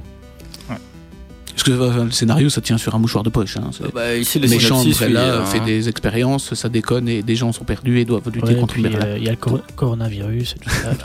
Ouais. 0.70 0.76
Parce 1.50 1.62
que 1.64 1.70
euh, 1.72 2.04
le 2.04 2.10
scénario, 2.10 2.48
ça 2.48 2.60
tient 2.60 2.78
sur 2.78 2.94
un 2.94 2.98
mouchoir 2.98 3.24
de 3.24 3.30
poche. 3.30 3.56
Hein. 3.56 3.70
Euh, 3.82 3.88
bah, 3.92 4.14
ici, 4.16 4.38
le 4.38 4.46
Le 4.46 4.50
méchant 4.54 4.80
synopsis, 4.80 5.06
oui, 5.06 5.12
là 5.12 5.40
hein. 5.40 5.46
fait 5.46 5.60
des 5.60 5.88
expériences, 5.88 6.54
ça 6.54 6.68
déconne 6.68 7.08
et 7.08 7.22
des 7.22 7.34
gens 7.36 7.50
sont 7.52 7.64
perdus 7.64 7.98
et 7.98 8.04
doivent 8.04 8.30
lutter 8.32 8.54
Ouais, 8.54 8.60
contre 8.60 8.78
Merlin. 8.78 9.04
euh, 9.04 9.18
il 9.18 9.24
y 9.24 9.28
a 9.28 9.32
le 9.32 9.36
cor- 9.36 9.60
coronavirus 9.76 10.54
et 10.56 10.58
tout 10.60 10.70
ça. 10.70 10.94
tout 10.94 11.04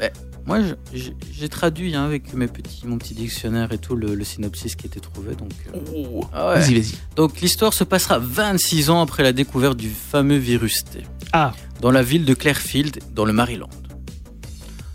bah, 0.00 0.06
moi, 0.46 0.60
je- 0.94 1.10
j'ai 1.32 1.48
traduit 1.48 1.94
hein, 1.96 2.04
avec 2.04 2.32
mes 2.34 2.46
petits, 2.46 2.86
mon 2.86 2.98
petit 2.98 3.14
dictionnaire 3.14 3.72
et 3.72 3.78
tout 3.78 3.96
le, 3.96 4.14
le 4.14 4.24
synopsis 4.24 4.76
qui 4.76 4.86
était 4.86 5.00
trouvé. 5.00 5.34
Donc, 5.34 5.50
euh, 5.74 6.20
ah 6.32 6.48
ouais. 6.50 6.60
Vas-y, 6.60 6.74
vas-y. 6.80 6.94
Donc 7.16 7.40
l'histoire 7.40 7.74
se 7.74 7.84
passera 7.84 8.18
26 8.18 8.90
ans 8.90 9.00
après 9.02 9.22
la 9.22 9.32
découverte 9.32 9.76
du 9.76 9.90
fameux 9.90 10.36
virus 10.38 10.84
T. 10.84 11.02
Ah. 11.32 11.52
Dans 11.80 11.90
la 11.90 12.02
ville 12.02 12.24
de 12.24 12.34
Clearfield, 12.34 13.00
dans 13.14 13.24
le 13.24 13.32
Maryland. 13.32 13.68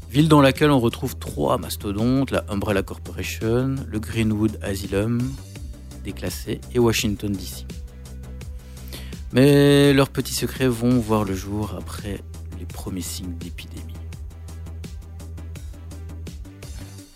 Ville 0.10 0.28
dans 0.28 0.42
laquelle 0.42 0.72
on 0.72 0.80
retrouve 0.80 1.16
trois 1.18 1.58
mastodontes, 1.58 2.32
la 2.32 2.44
Umbrella 2.50 2.84
Corporation, 2.84 3.76
le 3.88 4.00
Greenwood 4.00 4.58
Asylum, 4.62 5.22
déclassé, 6.04 6.60
et 6.74 6.80
Washington 6.80 7.32
DC. 7.32 7.66
Mais 9.34 9.94
leurs 9.94 10.10
petits 10.10 10.34
secrets 10.34 10.68
vont 10.68 11.00
voir 11.00 11.24
le 11.24 11.34
jour 11.36 11.76
après 11.78 12.22
les 12.60 12.66
premiers 12.66 13.02
signes 13.02 13.34
d'épidémie. 13.40 13.91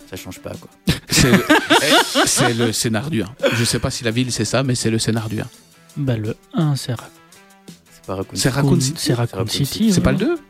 Ça 0.10 0.16
change 0.16 0.40
pas 0.40 0.52
quoi. 0.52 0.70
C'est 1.10 1.32
le, 1.32 1.44
eh, 1.84 2.26
c'est 2.28 2.54
le 2.54 2.72
scénar 2.72 3.10
du 3.10 3.24
1. 3.24 3.28
Je 3.54 3.64
sais 3.64 3.80
pas 3.80 3.90
si 3.92 4.04
la 4.04 4.12
ville 4.12 4.32
c'est 4.32 4.46
ça, 4.46 4.64
mais 4.64 4.76
c'est 4.76 4.90
le 4.92 5.00
scénar 5.00 5.30
du 5.30 5.40
1. 5.42 5.46
Bah, 5.98 6.16
le 6.18 6.36
1, 6.54 6.76
c'est 6.76 6.94
Ra- 6.94 7.10
C'est 7.92 8.06
pas 8.06 8.16
Raccoon 8.16 8.36
C'est 8.36 8.50
Raccoon 8.50 8.80
City. 8.82 8.94
c'est 8.98 9.14
Raccoon 9.14 9.38
Raccoon 9.40 9.52
City. 9.52 9.66
City. 9.66 9.94
C'est 9.94 10.02
pas 10.02 10.12
le 10.12 10.18
voilà. 10.18 10.36
2 10.36 10.42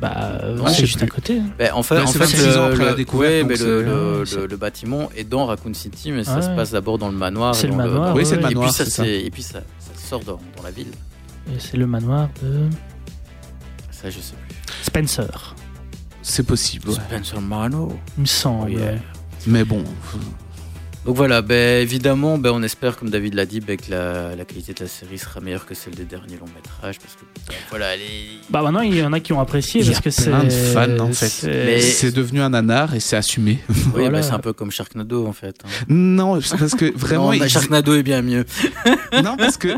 Bah, 0.00 0.14
euh, 0.42 0.56
Non, 0.56 0.66
je 0.68 0.72
c'est 0.74 0.86
juste 0.86 0.98
plus. 0.98 1.04
à 1.04 1.08
côté. 1.08 1.38
hein. 1.40 1.50
Ben, 1.58 1.72
en 1.74 1.82
fait, 1.82 1.96
Ouais, 1.96 2.02
en 2.02 2.06
c'est 2.06 2.12
fait 2.18 2.24
26 2.24 2.56
ans 2.56 2.66
le, 2.68 2.72
après 2.72 2.84
la 2.84 2.90
le- 2.92 2.96
découverte, 2.96 3.32
ouais, 3.32 3.40
donc 3.40 3.48
mais 3.50 3.56
c'est- 3.56 3.64
le, 3.64 3.82
le- 3.82 4.18
ouais, 4.20 4.26
c'est- 4.26 4.36
le- 4.36 4.46
le 4.46 4.56
bâtiment 4.56 5.10
est 5.16 5.24
dans 5.24 5.46
Raccoon 5.46 5.74
City, 5.74 6.12
mais 6.12 6.24
ça 6.24 6.36
Ouais. 6.36 6.42
se 6.42 6.48
passe 6.50 6.70
d'abord 6.70 6.96
dans 6.98 7.08
le 7.10 7.16
manoir. 7.16 7.54
C'est 7.54 7.66
le 7.66 7.74
manoir, 7.74 8.14
Oui, 8.14 8.24
c'est 8.24 8.36
le 8.36 8.42
ouais. 8.42 8.42
manoir, 8.44 8.64
Et 8.64 8.68
puis 8.68 8.76
ça, 8.76 8.84
c'est 8.84 8.90
ça. 8.90 9.02
c'est- 9.04 9.20
et 9.26 9.30
puis 9.30 9.42
ça, 9.42 9.60
ça 9.78 10.08
sort 10.08 10.20
dans, 10.24 10.40
dans 10.56 10.62
la 10.62 10.70
ville. 10.70 10.92
Et 11.54 11.58
C'est 11.58 11.76
le 11.76 11.86
manoir 11.86 12.28
de 12.42 12.68
Ça, 13.90 14.08
je 14.08 14.20
sais 14.20 14.34
plus. 14.48 14.56
Spencer, 14.84 15.54
C'est 16.30 16.44
possible, 16.46 16.88
ouais. 16.90 16.94
Spencer 16.94 17.40
Mano. 17.40 17.98
il 18.16 18.20
me 18.22 18.26
semble. 18.26 18.70
Oh, 18.74 18.78
yeah. 18.78 18.94
Mais 19.46 19.64
bon, 19.64 19.82
Donc 21.06 21.16
voilà, 21.16 21.40
ben, 21.42 21.82
évidemment, 21.82 22.36
ben, 22.38 22.50
on 22.52 22.62
espère, 22.62 22.96
comme 22.98 23.08
David 23.10 23.32
l'a 23.34 23.46
dit, 23.46 23.60
ben, 23.60 23.76
que 23.76 23.90
la, 23.90 24.36
la 24.36 24.44
qualité 24.44 24.74
de 24.74 24.80
la 24.84 24.88
série 24.88 25.16
sera 25.18 25.40
meilleure 25.40 25.64
que 25.66 25.74
celle 25.74 25.94
des 25.94 26.04
derniers 26.04 26.36
longs 26.36 26.44
métrages. 26.54 26.98
Parce 27.00 27.14
que 27.14 27.22
ben, 27.48 27.54
voilà, 27.70 27.96
les... 27.96 28.02
Bah 28.50 28.60
maintenant 28.62 28.82
il 28.82 28.94
y 28.94 29.02
en 29.02 29.12
a 29.14 29.18
qui 29.18 29.32
ont 29.32 29.40
apprécié 29.40 29.80
Il 29.80 29.86
y 29.86 29.90
parce 29.90 29.98
a 29.98 30.02
que 30.02 30.10
c'est 30.10 30.30
plein 30.30 30.44
de 30.44 30.50
fans, 30.50 30.98
en 31.00 31.12
fait. 31.12 31.28
c'est- 31.28 32.04
Mais- 32.04 32.10
devenu 32.12 32.40
un 32.42 32.50
nanar 32.50 32.94
et 32.94 33.00
c'est 33.00 33.16
assumé. 33.16 33.58
oui, 33.70 33.74
Voilà. 33.92 34.10
ben, 34.10 34.22
c'est 34.22 34.32
un 34.32 34.38
peu 34.40 34.52
comme 34.52 34.70
Sharknado 34.70 35.26
en 35.26 35.32
fait. 35.32 35.56
hein. 35.64 35.68
non, 35.88 36.34
parce 36.58 36.74
que 36.74 36.96
vraiment, 36.96 37.32
Non, 37.32 37.48
Sharknado 37.48 37.94
est 37.94 38.02
bien 38.02 38.20
mieux. 38.22 38.44
non, 39.24 39.36
parce 39.38 39.56
que 39.56 39.68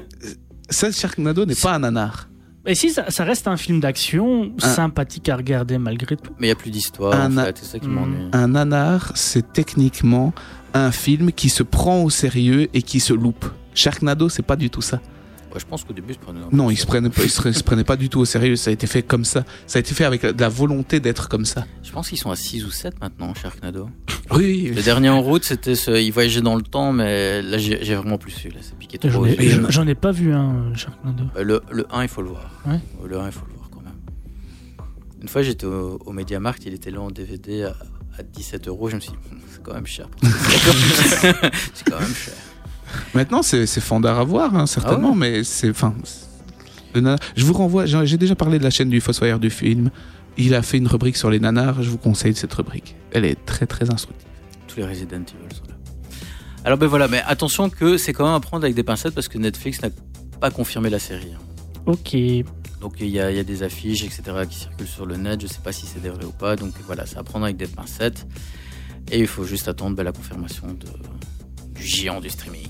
ça, 0.69 0.91
Sharknado 0.91 1.47
n'est 1.47 1.55
pas 1.63 1.75
un 1.75 1.79
nanar. 1.79 2.29
Et 2.67 2.75
si 2.77 2.91
ça, 2.91 3.11
ça 3.11 3.25
reste 3.25 3.49
un 3.49 3.57
film 3.57 3.81
d'action 3.81 4.53
Un- 4.63 4.69
sympathique 4.69 5.29
à 5.29 5.37
regarder 5.37 5.79
malgré 5.79 6.17
tout. 6.17 6.31
Mais 6.39 6.47
il 6.47 6.51
n'y 6.51 6.53
a 6.53 6.57
plus 6.57 6.71
d'histoire 6.71 7.13
Un 7.21 7.37
en 7.37 7.45
fait, 7.45 7.59
c'est 7.59 7.65
ça 7.65 7.79
qui 7.79 7.89
Mm. 7.89 7.93
m'ennuie. 7.93 8.29
Un 8.33 8.49
nanar, 8.49 9.13
c'est 9.17 9.53
techniquement 9.53 10.33
un 10.75 10.91
film 10.93 11.33
qui 11.33 11.49
se 11.49 11.63
prend 11.63 12.03
au 12.03 12.11
sérieux 12.11 12.69
et 12.73 12.83
qui 12.83 13.01
se 13.01 13.13
loupe. 13.13 13.47
Sharknado, 13.75 14.29
c'est 14.29 14.43
pas 14.45 14.57
du 14.57 14.71
tout 14.71 14.83
ça. 14.83 15.01
Ouais, 15.53 15.61
je 15.61 15.67
pense 15.67 15.85
qu'au 15.85 15.93
début, 15.93 16.15
je 16.15 16.19
prenais 16.19 16.41
un 16.41 16.49
Non, 16.51 16.67
peu 16.69 16.73
il 16.73 16.77
se 16.77 16.87
prenait 16.87 17.11
pas, 17.11 17.23
il 17.25 17.31
se, 17.31 17.53
se 17.53 17.63
prenait 17.63 17.85
pas 17.85 17.97
du 17.97 18.09
tout 18.09 18.21
au 18.21 18.25
sérieux. 18.25 18.57
Ça 18.57 18.71
a 18.71 18.73
été 18.73 18.87
fait 18.87 19.03
comme 19.03 19.25
ça. 19.25 19.45
Ça 19.67 19.79
a 19.79 19.81
été 19.81 19.93
fait 19.95 20.05
avec 20.05 20.25
de 20.25 20.41
la 20.41 20.49
volonté 20.49 20.99
d'être 21.01 21.29
comme 21.29 21.45
ça. 21.45 21.67
Je 21.83 21.91
pense 21.93 22.09
qu'ils 22.09 22.19
sont 22.19 22.31
à 22.31 22.37
6 22.37 22.65
ou 22.65 22.71
7 22.71 23.01
maintenant, 23.01 23.35
Sharknado. 23.35 23.89
Oui, 24.31 24.73
Le 24.75 24.83
dernier 24.83 25.11
en 25.11 25.21
route, 25.21 25.45
c'était 25.45 25.75
ce, 25.75 25.91
il 25.91 26.11
voyageait 26.11 26.41
dans 26.41 26.57
le 26.57 26.63
temps, 26.63 26.93
mais 26.93 27.43
là 27.43 27.59
j'ai 27.59 27.95
vraiment 27.95 28.17
plus 28.19 28.31
su. 28.33 28.49
Là, 28.49 28.61
c'est 28.63 28.77
piqué 28.79 28.97
trop. 28.99 29.11
J'en 29.11 29.25
ai, 29.27 29.35
yeux. 29.35 29.67
j'en 29.69 29.87
ai 29.87 29.95
pas 29.95 30.11
vu 30.13 30.33
un 30.33 30.75
Sharknado. 30.75 31.25
Euh, 31.37 31.43
Le, 31.45 31.61
le 31.71 31.87
1, 31.93 32.03
il 32.03 32.09
faut 32.09 32.23
le 32.23 32.29
voir. 32.31 32.51
Ouais. 32.67 32.81
Le 33.07 33.19
1, 33.21 33.27
il 33.27 33.33
faut 33.33 33.45
le 33.47 33.55
voir 33.55 33.69
quand 33.71 33.83
même. 33.83 33.93
Une 35.21 35.29
fois, 35.29 35.43
j'étais 35.43 35.67
au, 35.67 35.99
au 36.07 36.13
Mediamarkt, 36.13 36.65
il 36.65 36.73
était 36.73 36.91
là 36.91 37.01
en 37.03 37.11
DVD 37.11 37.65
à, 37.65 37.77
à 38.19 38.23
17 38.23 38.69
euros. 38.69 38.89
Je 38.89 38.97
me 38.97 39.01
suis 39.01 39.13
dit, 39.13 39.19
c'est 39.51 39.63
quand 39.63 39.75
même 39.75 39.87
cher. 39.87 40.09
ça. 40.23 40.31
c'est 41.75 41.91
quand 41.91 42.01
même 42.01 42.15
cher. 42.15 42.35
Maintenant, 43.15 43.43
c'est 43.43 43.67
c'est 43.67 43.81
fandard 43.81 44.19
à 44.19 44.25
voir, 44.25 44.55
hein, 44.57 44.67
certainement, 44.67 45.11
Ah 45.13 45.17
mais 45.19 45.45
c'est. 45.45 45.71
Enfin. 45.71 45.95
Je 46.95 47.45
vous 47.45 47.53
renvoie, 47.55 47.87
j'ai 47.87 48.19
déjà 48.19 48.35
parlé 48.35 48.59
de 48.59 48.65
la 48.65 48.71
chaîne 48.71 48.91
du 48.91 49.01
Fossoyeur 49.01 49.39
du 49.39 49.49
film. 49.51 49.91
Il 50.37 50.55
a 50.55 50.63
fait 50.63 50.77
une 50.79 50.87
rubrique 50.89 51.17
sur 51.17 51.31
les 51.31 51.41
nanars, 51.41 51.83
je 51.83 51.89
vous 51.91 51.99
conseille 51.99 52.35
cette 52.35 52.53
rubrique. 52.55 52.97
Elle 53.13 53.25
est 53.25 53.37
très 53.47 53.67
très 53.67 53.91
instructive. 53.91 54.27
Tous 54.67 54.77
les 54.77 54.85
Resident 54.87 55.17
Evil 55.21 55.55
sont 55.57 55.65
là. 55.69 55.75
Alors 56.65 56.79
ben 56.79 56.87
voilà, 56.87 57.09
mais 57.09 57.23
attention 57.27 57.71
que 57.71 57.97
c'est 57.97 58.13
quand 58.13 58.25
même 58.27 58.35
à 58.35 58.41
prendre 58.41 58.65
avec 58.65 58.75
des 58.75 58.83
pincettes 58.83 59.15
parce 59.15 59.29
que 59.29 59.39
Netflix 59.39 59.81
n'a 59.83 59.89
pas 60.41 60.51
confirmé 60.51 60.91
la 60.91 60.99
série. 60.99 61.33
hein. 61.35 61.83
Ok. 61.87 62.15
Donc 62.81 62.95
il 63.01 63.09
y, 63.09 63.21
a, 63.21 63.31
il 63.31 63.37
y 63.37 63.41
a 63.41 63.45
des 63.45 63.63
affiches, 63.63 64.05
etc. 64.05 64.23
qui 64.49 64.59
circulent 64.59 64.87
sur 64.89 65.07
le 65.07 65.17
net. 65.17 65.41
Je 65.41 65.47
sais 65.47 65.61
pas 65.63 65.73
si 65.73 65.87
c'est 65.87 66.01
des 66.03 66.09
vrais 66.11 66.25
ou 66.25 66.33
pas. 66.33 66.57
Donc 66.57 66.73
voilà, 66.87 67.07
c'est 67.07 67.17
à 67.19 67.23
prendre 67.23 67.45
avec 67.45 67.57
des 67.57 67.67
pincettes. 67.69 68.27
Et 69.11 69.19
il 69.21 69.27
faut 69.27 69.45
juste 69.45 69.69
attendre 69.69 69.97
ben, 69.97 70.03
la 70.03 70.13
confirmation 70.13 70.67
de, 70.69 70.87
du 71.75 71.83
géant 71.87 72.21
du 72.21 72.29
streaming. 72.31 72.69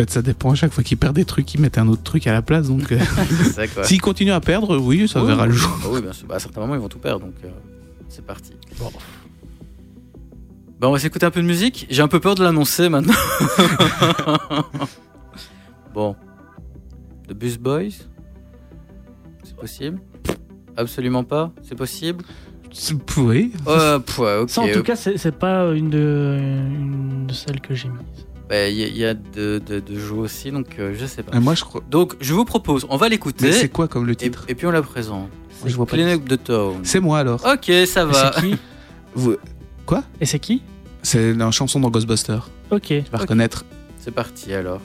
En 0.00 0.04
fait, 0.04 0.10
ça 0.10 0.22
dépend. 0.22 0.52
À 0.52 0.54
chaque 0.54 0.72
fois 0.72 0.82
qu'il 0.82 0.96
perd 0.96 1.14
des 1.14 1.26
trucs, 1.26 1.52
il 1.52 1.60
met 1.60 1.78
un 1.78 1.86
autre 1.86 2.02
truc 2.02 2.26
à 2.26 2.32
la 2.32 2.40
place. 2.40 2.68
Donc, 2.68 2.90
euh, 2.90 2.98
c'est 3.28 3.52
ça 3.52 3.68
quoi. 3.68 3.84
s'il 3.84 4.00
continue 4.00 4.32
à 4.32 4.40
perdre, 4.40 4.78
oui, 4.78 5.06
ça 5.06 5.20
Oui, 5.20 5.26
verra 5.26 5.46
le 5.46 5.52
jour. 5.52 5.78
Ah 5.84 5.88
oui, 5.90 6.00
bien 6.00 6.14
sûr. 6.14 6.26
Bah, 6.26 6.36
à 6.36 6.38
certains 6.38 6.62
moments, 6.62 6.74
ils 6.74 6.80
vont 6.80 6.88
tout 6.88 6.98
perdre. 6.98 7.26
Donc 7.26 7.34
euh, 7.44 7.48
c'est 8.08 8.24
parti. 8.24 8.52
Bah, 10.80 10.88
on 10.88 10.92
va 10.92 10.98
s'écouter 10.98 11.26
un 11.26 11.30
peu 11.30 11.42
de 11.42 11.46
musique. 11.46 11.86
J'ai 11.90 12.00
un 12.00 12.08
peu 12.08 12.18
peur 12.18 12.34
de 12.34 12.42
l'annoncer 12.42 12.88
maintenant. 12.88 13.12
bon. 15.94 16.16
The 17.28 17.34
Bus 17.34 17.58
Boys 17.58 17.90
C'est 19.44 19.56
possible? 19.56 19.98
Absolument 20.78 21.24
pas 21.24 21.52
C'est 21.62 21.74
possible? 21.76 22.24
C'est- 22.72 22.96
Oui. 23.18 23.52
Euh, 23.66 23.98
pff. 23.98 24.20
Ça, 24.48 24.62
en 24.62 24.68
tout 24.72 24.82
cas, 24.82 24.96
c'est 24.96 25.18
c'est 25.18 25.36
pas 25.38 25.72
une 25.72 25.90
de, 25.90 26.38
une 26.40 27.26
de 27.26 27.34
celles 27.34 27.60
que 27.60 27.74
j'ai 27.74 27.88
mises. 27.88 28.26
Bah, 28.50 28.68
Il 28.68 28.76
y, 28.76 28.82
a- 28.82 28.88
il 28.88 28.96
y 28.96 29.04
a 29.06 29.14
de, 29.14 29.62
de, 29.64 29.78
de 29.78 29.98
jeux 29.98 30.14
aussi, 30.16 30.50
donc 30.50 30.66
euh, 30.80 30.92
je 30.98 31.06
sais 31.06 31.22
pas. 31.22 31.36
Euh, 31.36 31.40
moi, 31.40 31.54
je 31.54 31.62
crois. 31.62 31.82
Donc 31.88 32.16
je 32.20 32.34
vous 32.34 32.44
propose, 32.44 32.84
on 32.90 32.96
va 32.96 33.06
Mais 33.06 33.10
l'écouter 33.10 33.52
c'est 33.52 33.68
quoi 33.68 33.86
comme 33.86 34.06
le 34.06 34.12
et, 34.12 34.16
titre? 34.16 34.44
et 34.48 34.56
puis 34.56 34.66
on 34.66 34.72
la 34.72 34.82
présente. 34.82 35.28
Je 35.64 35.74
vois 35.76 35.86
pas. 35.86 35.96
The 35.96 36.42
Town. 36.42 36.80
C'est 36.82 36.98
moi 37.00 37.20
alors. 37.20 37.40
Ok, 37.46 37.70
ça 37.86 38.04
va. 38.04 38.32
c'est 38.34 38.40
qui? 38.40 38.56
Vous- 39.14 39.36
Et 40.20 40.26
c'est 40.26 40.38
qui? 40.40 40.62
C'est 41.02 41.30
une 41.30 41.50
chanson 41.52 41.78
dans 41.80 41.90
Ghostbusters. 41.90 42.48
Ok. 42.70 42.82
Tu 42.88 43.00
vas 43.10 43.18
Ok. 43.18 43.20
reconnaître. 43.22 43.64
C'est 44.00 44.10
parti 44.10 44.52
alors. 44.52 44.80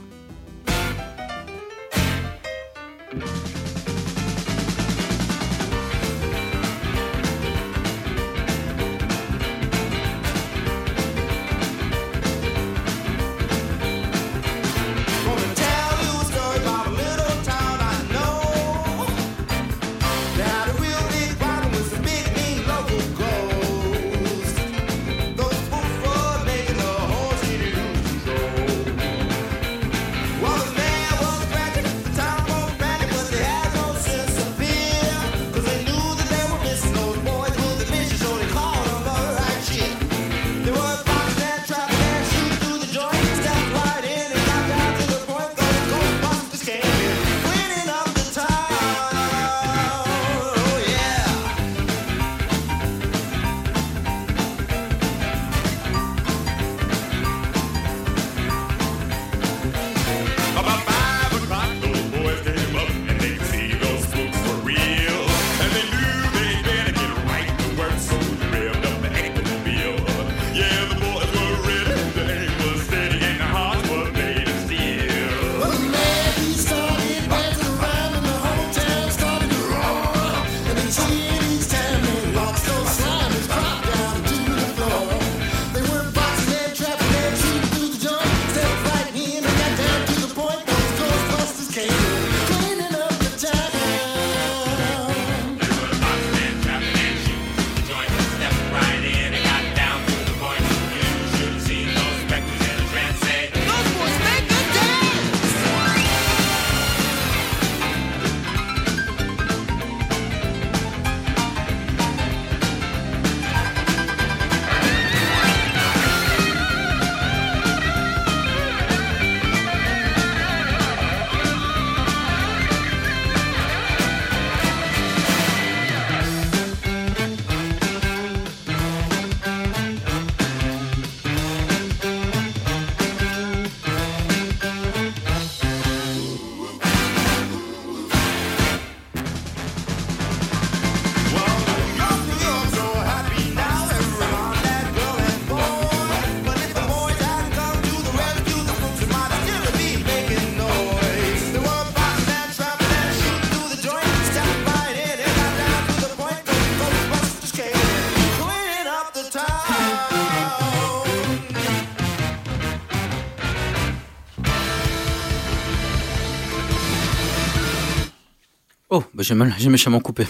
Bah 169.15 169.23
j'ai 169.23 169.33
mal, 169.33 169.55
j'ai 169.57 169.69
méchamment 169.69 170.01
coupé. 170.01 170.27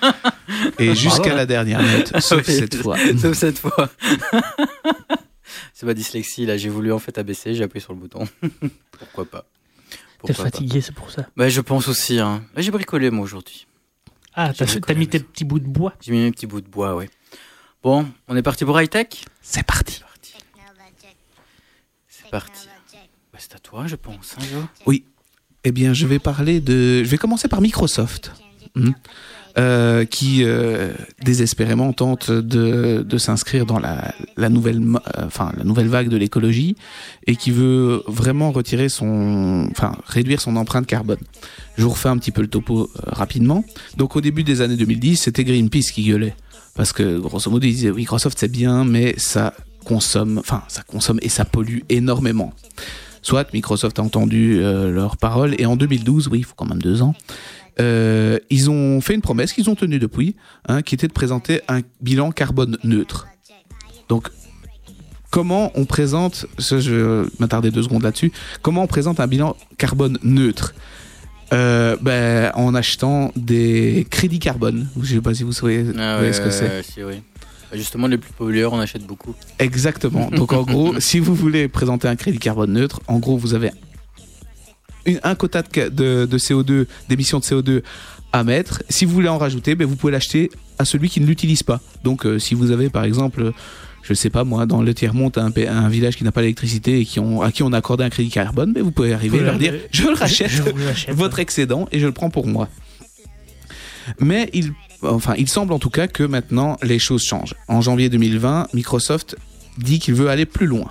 Et 0.78 0.94
jusqu'à 0.94 1.34
la 1.34 1.46
dernière 1.46 1.82
note, 1.82 2.12
sauf 2.20 2.46
Oui, 2.46 2.54
cette 2.54 2.74
fois. 2.76 2.98
Sauf 3.18 3.34
cette 3.34 3.58
fois. 3.58 3.88
c'est 5.72 5.86
ma 5.86 5.94
dyslexie 5.94 6.44
là. 6.44 6.58
J'ai 6.58 6.68
voulu 6.68 6.92
en 6.92 6.98
fait 6.98 7.16
abaisser, 7.16 7.54
j'ai 7.54 7.64
appuyé 7.64 7.82
sur 7.82 7.94
le 7.94 7.98
bouton. 7.98 8.28
Pourquoi 8.98 9.24
pas? 9.24 9.46
T'es 10.22 10.34
fatigué, 10.34 10.82
c'est 10.82 10.94
pour 10.94 11.10
ça? 11.10 11.26
Bah 11.34 11.48
je 11.48 11.62
pense 11.62 11.88
aussi. 11.88 12.18
Hein. 12.18 12.44
Bah, 12.54 12.60
j'ai 12.60 12.70
bricolé 12.70 13.10
moi 13.10 13.24
aujourd'hui. 13.24 13.66
Ah, 14.34 14.52
t'as 14.52 14.66
t'as 14.66 14.72
mis 14.94 15.08
tes 15.08 15.18
bricolé. 15.18 15.20
petits 15.20 15.44
bouts 15.44 15.60
de 15.60 15.66
bois? 15.66 15.94
J'ai 16.02 16.12
mis 16.12 16.18
mes 16.18 16.30
petits 16.30 16.46
bouts 16.46 16.60
de 16.60 16.68
bois, 16.68 16.94
ouais. 16.94 17.08
Bon, 17.82 18.06
on 18.28 18.36
est 18.36 18.42
parti 18.42 18.66
pour 18.66 18.78
high 18.78 18.90
tech. 18.90 19.24
C'est 19.40 19.62
parti. 19.62 20.02
C'est 22.08 22.30
parti. 22.30 22.68
Bah, 23.32 23.38
c'est 23.38 23.54
à 23.54 23.58
toi, 23.58 23.86
je 23.86 23.96
pense, 23.96 24.36
hein, 24.38 24.44
Jo. 24.86 24.92
Eh 25.64 25.72
bien, 25.72 25.92
je 25.94 26.06
vais 26.06 26.18
parler 26.18 26.60
de. 26.60 27.02
Je 27.02 27.08
vais 27.08 27.18
commencer 27.18 27.48
par 27.48 27.60
Microsoft. 27.60 28.32
hmm, 28.74 28.90
euh, 29.56 30.04
qui 30.04 30.42
euh, 30.42 30.92
désespérément 31.22 31.92
tente 31.92 32.28
de, 32.28 33.06
de 33.08 33.18
s'inscrire 33.18 33.66
dans 33.66 33.78
la, 33.78 34.12
la 34.36 34.48
nouvelle, 34.48 34.82
euh, 34.82 35.26
enfin 35.26 35.52
la 35.56 35.62
nouvelle 35.62 35.86
vague 35.86 36.08
de 36.08 36.16
l'écologie 36.16 36.74
et 37.28 37.36
qui 37.36 37.52
veut 37.52 38.02
vraiment 38.08 38.50
retirer 38.50 38.88
son, 38.88 39.68
enfin 39.70 39.94
réduire 40.06 40.40
son 40.40 40.56
empreinte 40.56 40.88
carbone. 40.88 41.20
Je 41.78 41.84
vous 41.84 41.90
refais 41.90 42.08
un 42.08 42.18
petit 42.18 42.32
peu 42.32 42.42
le 42.42 42.48
topo 42.48 42.90
rapidement. 43.06 43.64
Donc 43.96 44.16
au 44.16 44.20
début 44.20 44.42
des 44.42 44.60
années 44.60 44.76
2010, 44.76 45.18
c'était 45.18 45.44
Greenpeace 45.44 45.92
qui 45.92 46.02
gueulait 46.02 46.34
parce 46.74 46.92
que 46.92 47.18
grosso 47.20 47.48
modo 47.48 47.64
ils 47.64 47.74
disaient 47.74 47.92
Microsoft 47.92 48.36
c'est 48.40 48.50
bien 48.50 48.84
mais 48.84 49.14
ça 49.18 49.54
consomme, 49.84 50.38
enfin 50.38 50.64
ça 50.66 50.82
consomme 50.82 51.20
et 51.22 51.28
ça 51.28 51.44
pollue 51.44 51.82
énormément. 51.90 52.52
Soit 53.24 53.52
Microsoft 53.54 53.98
a 53.98 54.02
entendu 54.02 54.58
euh, 54.60 54.90
leurs 54.90 55.16
paroles 55.16 55.54
et 55.58 55.64
en 55.64 55.76
2012, 55.76 56.28
oui, 56.28 56.40
il 56.40 56.44
faut 56.44 56.52
quand 56.54 56.66
même 56.66 56.82
deux 56.82 57.00
ans, 57.00 57.14
euh, 57.80 58.38
ils 58.50 58.70
ont 58.70 59.00
fait 59.00 59.14
une 59.14 59.22
promesse 59.22 59.54
qu'ils 59.54 59.70
ont 59.70 59.74
tenue 59.74 59.98
depuis, 59.98 60.36
hein, 60.68 60.82
qui 60.82 60.94
était 60.94 61.08
de 61.08 61.12
présenter 61.14 61.62
un 61.68 61.80
bilan 62.02 62.32
carbone 62.32 62.76
neutre. 62.84 63.26
Donc, 64.10 64.28
comment 65.30 65.72
on 65.74 65.86
présente, 65.86 66.44
ça, 66.58 66.78
je 66.80 66.94
vais 66.94 67.28
m'attarder 67.38 67.70
deux 67.70 67.82
secondes 67.82 68.02
là-dessus, 68.02 68.30
comment 68.60 68.82
on 68.82 68.86
présente 68.86 69.18
un 69.20 69.26
bilan 69.26 69.56
carbone 69.78 70.18
neutre? 70.22 70.74
Euh, 71.52 71.96
ben, 72.02 72.52
En 72.54 72.74
achetant 72.74 73.32
des 73.36 74.06
crédits 74.10 74.38
carbone. 74.38 74.88
Je 75.00 75.14
sais 75.14 75.20
pas 75.20 75.32
si 75.34 75.44
vous 75.44 75.52
savez, 75.52 75.84
Ah 75.98 76.20
ouais, 76.20 76.32
ce 76.32 76.40
que 76.40 76.50
c'est. 76.50 76.82
si, 76.82 77.02
oui. 77.02 77.22
Bah, 77.74 77.78
Justement, 77.78 78.06
les 78.06 78.18
plus 78.18 78.32
pollueurs, 78.32 78.72
on 78.72 78.78
achète 78.78 79.04
beaucoup. 79.04 79.34
Exactement. 79.58 80.30
Donc 80.30 80.52
en 80.52 80.62
gros, 80.62 80.94
si 81.00 81.18
vous 81.18 81.34
voulez 81.34 81.66
présenter 81.66 82.06
un 82.06 82.14
crédit 82.14 82.38
carbone 82.38 82.72
neutre, 82.72 83.00
en 83.08 83.18
gros, 83.18 83.36
vous 83.36 83.52
avez 83.52 83.72
une- 85.06 85.18
un 85.24 85.34
quota 85.34 85.62
de, 85.62 85.88
de- 85.88 86.26
de 86.26 86.38
CO2, 86.38 86.86
d'émissions 87.08 87.40
de 87.40 87.44
CO2 87.44 87.82
à 88.32 88.44
mettre. 88.44 88.84
Si 88.88 89.04
vous 89.04 89.12
voulez 89.12 89.28
en 89.28 89.38
rajouter, 89.38 89.74
ben, 89.74 89.88
vous 89.88 89.96
pouvez 89.96 90.12
l'acheter 90.12 90.50
à 90.78 90.84
celui 90.84 91.08
qui 91.08 91.20
ne 91.20 91.26
l'utilise 91.26 91.64
pas. 91.64 91.80
Donc 92.04 92.26
euh, 92.26 92.38
si 92.38 92.54
vous 92.54 92.70
avez 92.70 92.90
par 92.90 93.02
exemple, 93.04 93.52
je 94.02 94.14
sais 94.14 94.30
pas 94.30 94.44
moi, 94.44 94.66
dans 94.66 94.80
le 94.82 94.94
tiers-monde, 94.94 95.36
un, 95.36 95.88
village 95.88 96.16
qui 96.16 96.22
n'a 96.22 96.30
pas 96.32 96.42
d'électricité 96.42 97.00
et 97.00 97.04
qui 97.04 97.18
ont, 97.18 97.42
à 97.42 97.50
qui 97.50 97.64
on 97.64 97.72
a 97.72 97.78
accordé 97.78 98.04
un 98.04 98.10
crédit 98.10 98.30
carbone, 98.30 98.72
ben, 98.72 98.84
vous 98.84 98.92
pouvez 98.92 99.12
arriver 99.14 99.38
et 99.38 99.40
leur 99.40 99.58
dire, 99.58 99.74
je 99.90 100.04
le 100.04 100.14
rachète 100.14 100.50
Je 100.50 101.10
votre 101.12 101.40
excédent 101.40 101.88
et 101.90 101.98
je 101.98 102.06
le 102.06 102.12
prends 102.12 102.30
pour 102.30 102.46
moi. 102.46 102.68
Mais 104.20 104.50
il, 104.52 104.72
enfin, 105.02 105.34
il 105.36 105.48
semble 105.48 105.72
en 105.72 105.78
tout 105.78 105.90
cas 105.90 106.06
que 106.06 106.22
maintenant 106.22 106.76
les 106.82 106.98
choses 106.98 107.22
changent. 107.22 107.54
En 107.68 107.80
janvier 107.80 108.08
2020, 108.08 108.68
Microsoft 108.74 109.36
dit 109.78 109.98
qu'il 109.98 110.14
veut 110.14 110.28
aller 110.28 110.46
plus 110.46 110.66
loin. 110.66 110.90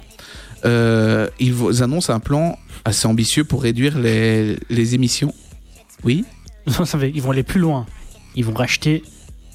Euh, 0.65 1.27
ils 1.39 1.83
annoncent 1.83 2.13
un 2.13 2.19
plan 2.19 2.57
assez 2.85 3.07
ambitieux 3.07 3.43
pour 3.43 3.63
réduire 3.63 3.97
les, 3.97 4.57
les 4.69 4.95
émissions. 4.95 5.33
Oui, 6.03 6.25
ils 7.13 7.21
vont 7.21 7.31
aller 7.31 7.43
plus 7.43 7.59
loin. 7.59 7.85
Ils 8.35 8.45
vont 8.45 8.53
racheter 8.53 9.03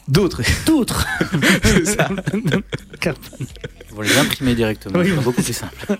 d'autres. 0.08 0.42
d'autres. 0.66 1.06
C'est 1.62 1.84
ça. 1.84 2.08
Vont 3.90 4.00
les 4.02 4.16
imprimer 4.18 4.54
directement. 4.54 4.98
Oui. 5.00 5.08
C'est 5.14 5.22
beaucoup 5.24 5.42
plus 5.42 5.52
simple. 5.52 5.76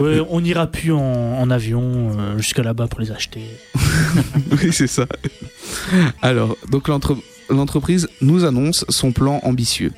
Ouais, 0.00 0.20
on 0.28 0.40
n'ira 0.40 0.66
plus 0.66 0.92
en, 0.92 0.98
en 0.98 1.50
avion 1.50 2.18
euh, 2.18 2.36
jusqu'à 2.38 2.62
là-bas 2.62 2.88
pour 2.88 3.00
les 3.00 3.12
acheter. 3.12 3.42
oui, 4.50 4.72
c'est 4.72 4.88
ça. 4.88 5.06
Alors, 6.20 6.56
donc 6.70 6.88
l'entre- 6.88 7.16
l'entreprise 7.48 8.08
nous 8.20 8.44
annonce 8.44 8.84
son 8.88 9.12
plan 9.12 9.38
ambitieux 9.44 9.92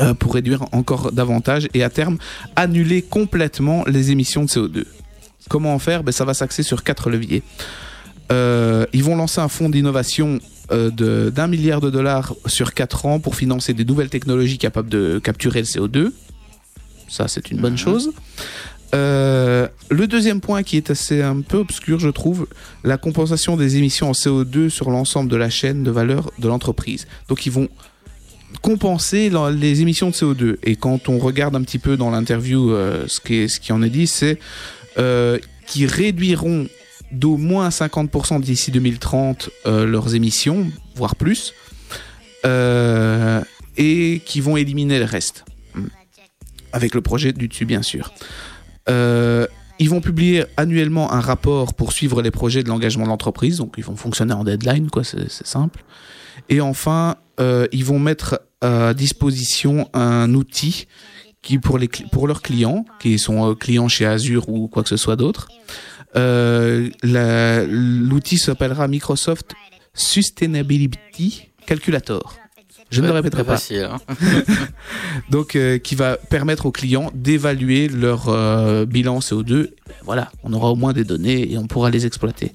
euh, 0.00 0.14
pour 0.14 0.32
réduire 0.34 0.64
encore 0.72 1.12
davantage 1.12 1.68
et 1.74 1.82
à 1.84 1.90
terme 1.90 2.16
annuler 2.56 3.02
complètement 3.02 3.84
les 3.86 4.10
émissions 4.10 4.44
de 4.44 4.48
CO2. 4.48 4.84
Comment 5.50 5.74
en 5.74 5.78
faire? 5.78 6.02
Ben, 6.02 6.12
Ça 6.12 6.24
va 6.24 6.32
s'axer 6.32 6.62
sur 6.62 6.82
quatre 6.82 7.10
leviers. 7.10 7.42
Euh, 8.32 8.86
ils 8.94 9.04
vont 9.04 9.16
lancer 9.16 9.40
un 9.40 9.48
fonds 9.48 9.68
d'innovation 9.68 10.38
euh, 10.72 10.90
de- 10.90 11.30
d'un 11.30 11.46
milliard 11.46 11.80
de 11.80 11.90
dollars 11.90 12.34
sur 12.46 12.74
quatre 12.74 13.06
ans 13.06 13.20
pour 13.20 13.36
financer 13.36 13.72
des 13.74 13.84
nouvelles 13.84 14.10
technologies 14.10 14.58
capables 14.58 14.88
de 14.88 15.18
capturer 15.22 15.60
le 15.60 15.66
CO2. 15.66 16.12
Ça, 17.08 17.28
c'est 17.28 17.50
une 17.50 17.58
bonne 17.60 17.72
Mhm. 17.74 17.78
chose. 17.78 18.10
Euh, 18.94 19.68
le 19.90 20.06
deuxième 20.06 20.40
point 20.40 20.62
qui 20.62 20.76
est 20.76 20.90
assez 20.90 21.20
un 21.22 21.40
peu 21.40 21.58
obscur, 21.58 21.98
je 21.98 22.08
trouve, 22.08 22.46
la 22.84 22.96
compensation 22.96 23.56
des 23.56 23.76
émissions 23.76 24.10
en 24.10 24.12
CO2 24.14 24.68
sur 24.70 24.90
l'ensemble 24.90 25.30
de 25.30 25.36
la 25.36 25.50
chaîne 25.50 25.82
de 25.82 25.90
valeur 25.90 26.30
de 26.38 26.48
l'entreprise. 26.48 27.06
Donc 27.28 27.46
ils 27.46 27.52
vont 27.52 27.68
compenser 28.62 29.30
les 29.52 29.82
émissions 29.82 30.10
de 30.10 30.14
CO2. 30.14 30.58
Et 30.62 30.76
quand 30.76 31.08
on 31.08 31.18
regarde 31.18 31.56
un 31.56 31.62
petit 31.62 31.78
peu 31.78 31.96
dans 31.96 32.10
l'interview 32.10 32.70
euh, 32.72 33.04
ce, 33.08 33.20
qui 33.20 33.34
est- 33.34 33.48
ce 33.48 33.60
qui 33.60 33.72
en 33.72 33.82
est 33.82 33.90
dit, 33.90 34.06
c'est 34.06 34.38
euh, 34.98 35.38
qu'ils 35.66 35.86
réduiront 35.86 36.66
d'au 37.12 37.36
moins 37.36 37.68
50% 37.68 38.40
d'ici 38.40 38.70
2030 38.70 39.50
euh, 39.66 39.86
leurs 39.86 40.14
émissions, 40.14 40.66
voire 40.94 41.16
plus, 41.16 41.54
euh, 42.44 43.40
et 43.76 44.22
qui 44.24 44.40
vont 44.40 44.56
éliminer 44.56 44.98
le 44.98 45.04
reste. 45.04 45.44
Hmm. 45.74 45.86
Avec 46.72 46.94
le 46.94 47.00
projet 47.00 47.32
du 47.32 47.48
dessus, 47.48 47.64
bien 47.64 47.82
sûr. 47.82 48.12
Euh, 48.88 49.46
ils 49.78 49.90
vont 49.90 50.00
publier 50.00 50.44
annuellement 50.56 51.12
un 51.12 51.20
rapport 51.20 51.74
pour 51.74 51.92
suivre 51.92 52.22
les 52.22 52.30
projets 52.30 52.62
de 52.62 52.68
l'engagement 52.68 53.04
de 53.04 53.10
l'entreprise, 53.10 53.58
donc 53.58 53.74
ils 53.76 53.84
vont 53.84 53.96
fonctionner 53.96 54.32
en 54.32 54.42
deadline, 54.42 54.88
quoi, 54.88 55.04
c'est 55.04 55.28
simple. 55.28 55.84
Et 56.48 56.60
enfin, 56.60 57.16
ils 57.38 57.84
vont 57.84 57.98
mettre 57.98 58.40
à 58.62 58.94
disposition 58.94 59.90
un 59.92 60.32
outil 60.32 60.86
qui 61.42 61.58
pour 61.58 61.76
les 61.76 61.88
pour 62.10 62.26
leurs 62.26 62.40
clients, 62.40 62.86
qui 63.00 63.18
sont 63.18 63.54
clients 63.54 63.88
chez 63.88 64.06
Azure 64.06 64.48
ou 64.48 64.66
quoi 64.66 64.82
que 64.82 64.88
ce 64.88 64.96
soit 64.96 65.16
d'autre. 65.16 65.48
Euh, 66.14 66.88
L'outil 67.68 68.38
s'appellera 68.38 68.88
Microsoft 68.88 69.54
Sustainability 69.94 71.48
Calculator. 71.66 72.36
Je 72.90 73.00
ne 73.00 73.08
le 73.08 73.12
répéterai 73.14 73.42
pas. 73.42 73.54
facile, 73.54 73.88
hein. 73.90 73.98
Donc, 75.30 75.56
euh, 75.56 75.78
qui 75.78 75.96
va 75.96 76.16
permettre 76.16 76.66
aux 76.66 76.70
clients 76.70 77.10
d'évaluer 77.14 77.88
leur 77.88 78.28
euh, 78.28 78.86
bilan 78.86 79.18
CO2. 79.18 79.70
Voilà, 80.04 80.30
on 80.44 80.52
aura 80.52 80.70
au 80.70 80.76
moins 80.76 80.92
des 80.92 81.02
données 81.02 81.50
et 81.50 81.58
on 81.58 81.66
pourra 81.66 81.90
les 81.90 82.06
exploiter. 82.06 82.52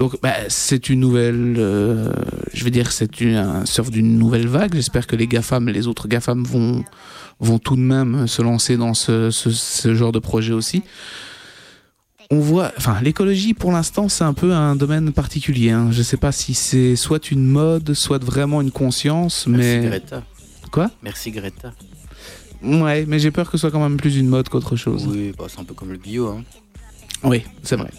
Donc, 0.00 0.20
bah, 0.20 0.34
c'est 0.48 0.88
une 0.88 0.98
nouvelle, 0.98 1.54
euh, 1.58 2.12
je 2.52 2.64
vais 2.64 2.70
dire, 2.70 2.90
c'est 2.90 3.22
un 3.22 3.64
surf 3.64 3.90
d'une 3.90 4.18
nouvelle 4.18 4.48
vague. 4.48 4.74
J'espère 4.74 5.06
que 5.06 5.14
les 5.14 5.28
GAFAM, 5.28 5.68
les 5.68 5.86
autres 5.86 6.08
GAFAM 6.08 6.42
vont, 6.42 6.84
vont 7.38 7.58
tout 7.60 7.76
de 7.76 7.82
même 7.82 8.26
se 8.26 8.42
lancer 8.42 8.76
dans 8.76 8.94
ce, 8.94 9.30
ce, 9.30 9.50
ce 9.50 9.94
genre 9.94 10.10
de 10.10 10.18
projet 10.18 10.52
aussi. 10.52 10.82
On 12.32 12.40
voit, 12.40 12.72
enfin, 12.78 12.98
l'écologie 13.02 13.52
pour 13.52 13.72
l'instant, 13.72 14.08
c'est 14.08 14.24
un 14.24 14.32
peu 14.32 14.54
un 14.54 14.74
domaine 14.74 15.12
particulier. 15.12 15.68
Hein. 15.68 15.90
Je 15.92 16.00
sais 16.00 16.16
pas 16.16 16.32
si 16.32 16.54
c'est 16.54 16.96
soit 16.96 17.30
une 17.30 17.44
mode, 17.44 17.92
soit 17.92 18.24
vraiment 18.24 18.62
une 18.62 18.70
conscience, 18.70 19.46
Merci 19.46 19.68
mais 19.68 19.86
Greta. 19.86 20.22
Quoi? 20.70 20.90
Merci 21.02 21.30
Greta. 21.30 21.74
Ouais, 22.62 23.04
mais 23.06 23.18
j'ai 23.18 23.30
peur 23.30 23.50
que 23.50 23.58
ce 23.58 23.60
soit 23.60 23.70
quand 23.70 23.82
même 23.86 23.98
plus 23.98 24.16
une 24.16 24.28
mode 24.28 24.48
qu'autre 24.48 24.76
chose. 24.76 25.06
Oui, 25.06 25.34
bah, 25.36 25.44
c'est 25.46 25.60
un 25.60 25.64
peu 25.64 25.74
comme 25.74 25.92
le 25.92 25.98
bio. 25.98 26.28
Hein. 26.28 26.42
Oui, 27.22 27.44
c'est 27.62 27.76
vrai. 27.76 27.90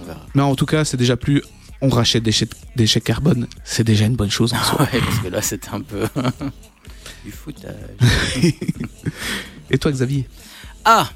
On 0.00 0.04
verra. 0.04 0.24
Mais 0.36 0.42
en 0.42 0.54
tout 0.54 0.66
cas, 0.66 0.84
c'est 0.84 0.96
déjà 0.96 1.16
plus. 1.16 1.42
On 1.80 1.88
rachète 1.88 2.22
des 2.22 2.86
chèques 2.86 3.02
carbone. 3.02 3.48
C'est 3.64 3.82
déjà 3.82 4.04
une 4.04 4.14
bonne 4.14 4.30
chose 4.30 4.54
en 4.54 4.62
soi. 4.62 4.82
Ouais, 4.82 5.00
parce 5.00 5.18
que 5.18 5.28
là, 5.28 5.42
c'était 5.42 5.70
un 5.70 5.80
peu 5.80 6.06
du 7.24 7.32
foutage. 7.32 7.74
Et 9.70 9.78
toi, 9.78 9.90
Xavier? 9.90 10.28
Ah 10.84 11.10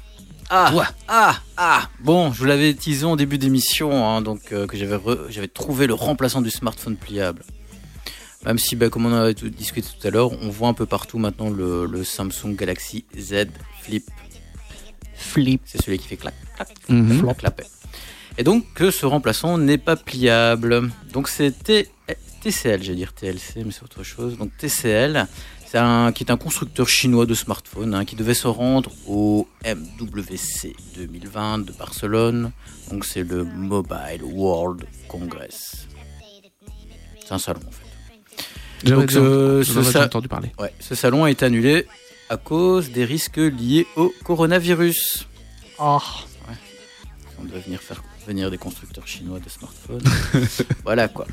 ah, 0.49 0.73
ah, 1.07 1.41
ah 1.57 1.89
Bon, 1.99 2.31
je 2.31 2.39
vous 2.39 2.45
l'avais 2.45 2.73
teasé 2.73 3.05
en 3.05 3.15
début 3.15 3.37
d'émission, 3.37 4.07
hein, 4.07 4.21
donc 4.21 4.51
euh, 4.51 4.65
que 4.65 4.77
j'avais 4.77 4.97
j'avais 5.29 5.47
trouvé 5.47 5.87
le 5.87 5.93
remplaçant 5.93 6.41
du 6.41 6.49
smartphone 6.49 6.95
pliable. 6.95 7.43
Même 8.45 8.57
si, 8.57 8.75
bah, 8.75 8.89
comme 8.89 9.05
on 9.05 9.13
en 9.13 9.23
a 9.23 9.33
discuté 9.33 9.87
tout 9.87 10.07
à 10.07 10.11
l'heure, 10.11 10.31
on 10.31 10.49
voit 10.49 10.69
un 10.69 10.73
peu 10.73 10.85
partout 10.85 11.17
maintenant 11.17 11.49
le, 11.49 11.85
le 11.85 12.03
Samsung 12.03 12.55
Galaxy 12.55 13.03
Z 13.17 13.47
Flip. 13.81 14.05
Flip. 15.15 15.61
C'est 15.65 15.81
celui 15.81 15.97
qui 15.97 16.07
fait 16.07 16.17
clac, 16.17 16.35
clac, 16.55 16.69
clac, 16.87 17.37
clapet. 17.37 17.65
Et 18.37 18.43
donc 18.43 18.63
que 18.73 18.91
ce 18.91 19.05
remplaçant 19.05 19.57
n'est 19.57 19.79
pas 19.79 19.95
pliable. 19.95 20.91
Donc 21.11 21.27
c'était 21.27 21.89
TCL, 22.41 22.83
j'allais 22.83 22.97
dire 22.97 23.13
TLC, 23.13 23.63
mais 23.65 23.71
c'est 23.71 23.83
autre 23.83 24.03
chose. 24.03 24.37
Donc 24.37 24.55
TCL, 24.57 25.27
c'est 25.69 25.77
un, 25.77 26.11
qui 26.13 26.23
est 26.23 26.31
un 26.31 26.37
constructeur 26.37 26.87
chinois 26.87 27.25
de 27.25 27.33
smartphones 27.33 27.93
hein, 27.93 28.05
qui 28.05 28.15
devait 28.15 28.33
se 28.33 28.47
rendre 28.47 28.91
au 29.07 29.47
MWC 29.65 30.75
2020 30.95 31.59
de 31.59 31.71
Barcelone. 31.73 32.51
Donc 32.89 33.05
c'est 33.05 33.23
le 33.23 33.43
Mobile 33.43 34.23
World 34.23 34.85
Congress. 35.07 35.87
C'est 37.25 37.33
un 37.33 37.37
salon 37.39 37.59
en 37.67 37.71
fait. 37.71 38.89
Donc, 38.89 39.11
euh, 39.13 39.63
ce 39.63 39.81
sa- 39.83 40.05
entendu 40.05 40.27
parler. 40.27 40.51
Ouais, 40.59 40.71
ce 40.79 40.93
salon 40.95 41.23
a 41.23 41.31
été 41.31 41.43
annulé 41.45 41.87
à 42.29 42.37
cause 42.37 42.91
des 42.91 43.05
risques 43.05 43.37
liés 43.37 43.87
au 43.95 44.13
coronavirus. 44.23 45.27
Ah, 45.79 45.99
On 47.39 47.43
doit 47.45 47.59
venir 47.59 47.81
faire 47.81 48.03
venir 48.27 48.49
des 48.51 48.57
constructeurs 48.57 49.07
chinois 49.07 49.39
de 49.39 49.49
smartphones. 49.49 50.01
voilà 50.83 51.07
quoi. 51.07 51.27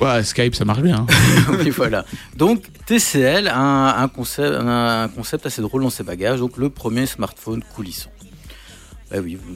Ouais, 0.00 0.24
Skype, 0.24 0.54
ça 0.56 0.64
marche 0.64 0.82
bien. 0.82 1.06
hein. 1.08 1.56
oui, 1.60 1.70
voilà. 1.70 2.04
Donc 2.36 2.64
TCL 2.86 3.46
a 3.48 3.56
un, 3.58 4.02
un 4.02 4.08
concept, 4.08 4.54
un, 4.54 5.02
un 5.04 5.08
concept 5.08 5.46
assez 5.46 5.62
drôle 5.62 5.82
dans 5.82 5.90
ses 5.90 6.02
bagages. 6.02 6.40
Donc 6.40 6.56
le 6.56 6.68
premier 6.68 7.06
smartphone 7.06 7.62
coulissant. 7.74 8.10
Bah 9.10 9.18
oui, 9.22 9.36
vous, 9.36 9.54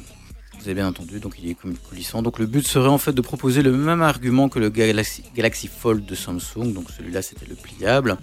Vous 0.58 0.62
avez 0.62 0.74
bien 0.74 0.86
entendu, 0.86 1.18
donc 1.18 1.34
il 1.42 1.50
est 1.50 1.54
comme 1.54 1.76
coulissant. 1.76 2.22
Donc 2.22 2.38
le 2.38 2.46
but 2.46 2.66
serait 2.66 2.88
en 2.88 2.98
fait 2.98 3.12
de 3.12 3.20
proposer 3.20 3.62
le 3.62 3.72
même 3.72 4.00
argument 4.02 4.48
que 4.48 4.60
le 4.60 4.68
Galaxy, 4.70 5.24
Galaxy 5.34 5.66
Fold 5.68 6.06
de 6.06 6.14
Samsung. 6.14 6.72
Donc 6.72 6.86
celui-là 6.96 7.20
c'était 7.20 7.46
le 7.46 7.56
pliable. 7.56 8.16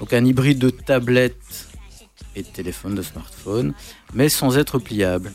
Donc 0.00 0.12
un 0.12 0.24
hybride 0.24 0.58
de 0.58 0.70
tablette 0.70 1.68
et 2.34 2.42
de 2.42 2.48
téléphone, 2.48 2.94
de 2.96 3.02
smartphone, 3.02 3.72
mais 4.14 4.28
sans 4.28 4.58
être 4.58 4.78
pliable. 4.80 5.32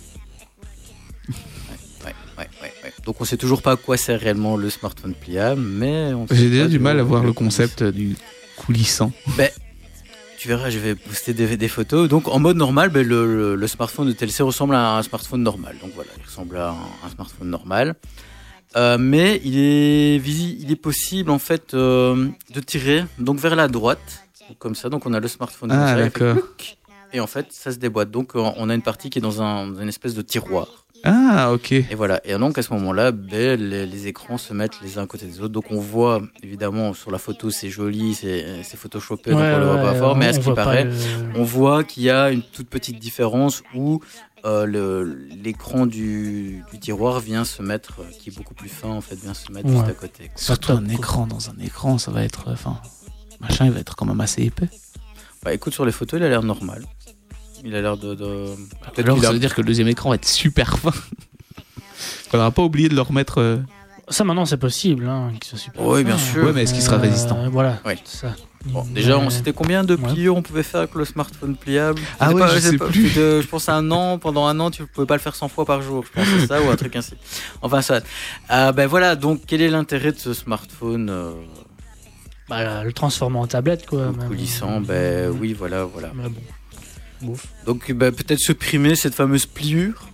Donc 3.06 3.20
on 3.20 3.26
sait 3.26 3.38
toujours 3.38 3.62
pas 3.62 3.72
à 3.72 3.76
quoi 3.78 3.97
sert 3.97 4.20
réellement 4.20 4.58
le 4.58 4.70
smartphone 4.70 5.14
pliable, 5.14 5.62
mais 5.62 6.12
J'ai 6.32 6.49
déjà 6.49 6.68
du 6.68 6.80
mal 6.80 6.99
à 6.99 7.04
voir 7.04 7.24
le 7.24 7.34
concept 7.34 7.84
du 7.84 8.16
coulissant. 8.58 9.12
Tu 10.38 10.47
verras, 10.47 10.72
je 10.72 10.80
vais 10.80 10.95
poster 10.95 11.34
des, 11.36 11.56
des 11.56 11.68
photos. 11.68 12.10
Donc 12.10 12.28
en 12.28 12.39
mode 12.39 12.58
normal, 12.58 12.89
ben, 12.89 13.08
le, 13.08 13.26
le- 13.36 13.56
le 13.56 13.68
smartphone 13.68 14.08
de 14.08 14.12
TLC 14.12 14.41
ressemble 14.41 14.74
à 14.74 14.97
un 14.97 15.04
smartphone 15.04 15.43
normal. 15.43 15.76
Donc 15.82 15.91
voilà, 15.93 16.10
il 16.18 16.26
ressemble 16.26 16.58
à 16.58 16.70
un, 16.70 17.06
un 17.06 17.10
smartphone 17.14 17.47
normal. 17.49 17.93
Euh, 18.76 18.97
mais 18.97 19.39
il 19.43 19.58
est, 19.60 20.16
il 20.16 20.72
est 20.72 20.76
possible 20.78 21.30
en 21.30 21.38
fait 21.39 21.74
euh, 21.74 22.28
de 22.54 22.60
tirer 22.62 23.04
donc 23.20 23.38
vers 23.38 23.56
la 23.56 23.68
droite, 23.68 24.24
donc 24.47 24.58
comme 24.58 24.74
ça. 24.76 24.89
Donc 24.89 25.06
on 25.06 25.14
a 25.14 25.20
le 25.20 25.28
smartphone 25.28 25.72
Ah, 25.72 25.95
d'accord. 25.95 26.38
et 27.14 27.20
en 27.20 27.28
fait 27.28 27.47
ça 27.52 27.72
se 27.72 27.78
déboîte. 27.78 28.10
Donc 28.10 28.32
on 28.34 28.70
a 28.70 28.74
une 28.74 28.82
partie 28.82 29.10
qui 29.12 29.20
est 29.20 29.22
dans, 29.22 29.41
un, 29.43 29.68
dans 29.68 29.82
une 29.82 29.89
espèce 29.89 30.16
de 30.16 30.22
tiroir. 30.24 30.86
Ah, 31.04 31.52
ok. 31.52 31.72
Et 31.72 31.95
voilà. 31.95 32.22
Et 32.28 32.38
donc 32.38 32.58
à 32.58 32.62
ce 32.62 32.72
moment-là, 32.74 33.12
ben, 33.12 33.60
les, 33.60 33.86
les 33.88 34.08
écrans 34.08 34.38
se 34.38 34.54
mettent 34.54 34.80
les 34.84 34.97
uns 34.97 35.04
à 35.04 35.08
côté 35.08 35.26
des 35.26 35.39
autres. 35.41 35.54
Donc 35.54 35.72
on 35.72 35.80
voit 35.80 36.22
évidemment 36.43 36.93
sur 36.93 37.10
la 37.12 37.18
photo, 37.18 37.49
c'est 37.49 37.70
joli, 37.70 38.14
c'est 38.14 38.76
photoshopé, 38.78 39.32
donc 39.32 39.39
Ouais, 39.39 39.54
on 39.56 39.60
le 39.60 39.66
voit 39.66 39.76
ouais, 39.76 39.82
pas 39.82 39.95
fort. 39.95 40.16
Mais 40.16 40.28
à 40.28 40.34
ce 40.34 40.39
qui 40.39 40.54
paraît, 40.54 40.84
le- 40.86 40.93
on 41.36 41.43
voit 41.43 41.84
qu'il 41.84 42.04
y 42.04 42.10
a 42.10 42.30
une 42.32 42.43
toute 42.43 42.70
petite 42.70 42.99
différence 42.99 43.64
où 43.76 43.99
euh, 44.45 45.16
l'écran 45.43 45.86
du, 45.86 46.64
du 46.72 46.80
tiroir 46.80 47.20
vient 47.20 47.45
se 47.45 47.62
mettre, 47.62 48.02
euh, 48.02 48.06
qui 48.20 48.30
est 48.30 48.36
beaucoup 48.36 48.54
plus 48.56 48.70
fin 48.70 48.89
en 48.89 49.02
fait, 49.02 49.16
vient 49.16 49.34
se 49.36 49.52
mettre 49.52 49.68
Ouais. 49.70 49.76
juste 49.76 49.88
à 49.89 49.93
côté. 49.93 50.24
quoi. 50.26 50.34
Surtout 50.36 50.72
un 50.74 50.88
écran 50.89 51.28
dans 51.28 51.49
un 51.49 51.58
écran, 51.64 51.97
ça 51.99 52.10
va 52.12 52.24
être. 52.24 52.45
Enfin, 52.52 52.78
machin, 53.39 53.66
il 53.66 53.72
va 53.72 53.80
être 53.80 53.95
quand 53.95 54.06
même 54.06 54.22
assez 54.22 54.43
épais. 54.43 54.70
Bah 55.43 55.54
écoute, 55.54 55.74
sur 55.74 55.86
les 55.86 55.91
photos, 55.91 56.20
il 56.20 56.24
a 56.24 56.30
l'air 56.30 56.43
normal. 56.43 56.84
Il 57.64 57.76
a 57.76 57.82
l'air 57.82 57.97
de. 57.97 58.16
de... 58.16 58.45
Peut-être 58.93 58.99
Alors, 59.05 59.16
qu'il 59.18 59.26
a- 59.26 59.28
ça 59.28 59.34
veut 59.34 59.39
dire 59.39 59.53
que 59.53 59.62
le 59.62 59.68
deuxième 59.68 59.88
écran 59.88 60.09
va 60.09 60.16
être 60.16 60.28
super 60.28 60.78
fin. 60.78 60.91
Faudra 62.30 62.51
pas 62.51 62.64
oublier 62.64 62.89
de 62.89 62.95
le 62.95 63.01
remettre. 63.01 63.39
euh, 63.39 63.57
Ça 64.09 64.24
maintenant 64.24 64.45
c'est 64.45 64.57
possible, 64.57 65.05
hein, 65.07 65.32
qu'il 65.39 65.43
soit 65.45 65.59
super. 65.59 65.82
Oui, 65.86 66.03
bien 66.03 66.18
sûr. 66.18 66.45
Ouais, 66.45 66.51
mais 66.53 66.64
est-ce 66.64 66.74
qu'il 66.74 66.82
sera 66.84 66.95
Euh, 66.97 66.99
résistant 67.01 67.49
Voilà. 67.49 67.80
Ça. 68.05 68.34
Bon, 68.66 68.84
déjà, 68.93 69.18
on 69.18 69.30
c'était 69.32 69.53
combien 69.53 69.84
de 69.84 69.95
Ouais. 69.95 70.14
pliures 70.14 70.36
on 70.38 70.43
pouvait 70.43 70.62
faire 70.64 70.82
avec 70.82 70.93
le 70.93 71.03
smartphone 71.03 71.55
pliable? 71.55 71.99
Ah 72.20 72.32
ouais, 72.32 72.43
je 72.53 72.59
sais 72.59 72.78
plus. 72.78 73.09
c'était, 73.09 73.41
je 73.41 73.47
pense 73.47 73.68
à 73.70 73.76
un 73.76 73.89
an, 73.89 74.20
pendant 74.20 74.45
un 74.45 74.59
an, 74.59 74.70
tu 74.70 74.86
pouvais 74.86 75.07
pas 75.07 75.16
le 75.16 75.20
faire 75.22 75.36
100 75.36 75.47
fois 75.47 75.66
par 75.66 75.82
jour. 75.82 76.03
Je 76.05 76.12
pense 76.12 76.30
que 76.30 76.39
c'est 76.41 76.47
ça 76.47 76.62
ou 76.62 76.70
un 76.70 76.76
truc 76.76 76.95
ainsi. 76.95 77.16
Enfin, 77.64 77.82
ça. 77.82 78.01
Euh, 78.51 78.72
ben 78.72 78.86
voilà, 78.88 79.16
donc 79.16 79.41
quel 79.47 79.62
est 79.62 79.70
l'intérêt 79.70 80.12
de 80.12 80.20
ce 80.20 80.34
smartphone 80.34 81.09
euh, 81.09 81.32
Bah, 82.49 82.84
le 82.84 82.93
transformer 82.93 83.39
en 83.39 83.47
tablette 83.47 83.88
quoi. 83.88 84.12
coulissant 84.28 84.80
Ben 84.80 85.32
oui, 85.41 85.53
voilà, 85.53 85.84
voilà. 85.86 86.12
Mais 86.14 86.30
bon. 86.30 86.41
Donc 87.65 87.91
bah, 87.91 88.11
peut-être 88.11 88.39
supprimer 88.39 88.95
cette 88.95 89.13
fameuse 89.15 89.45
pliure 89.45 90.07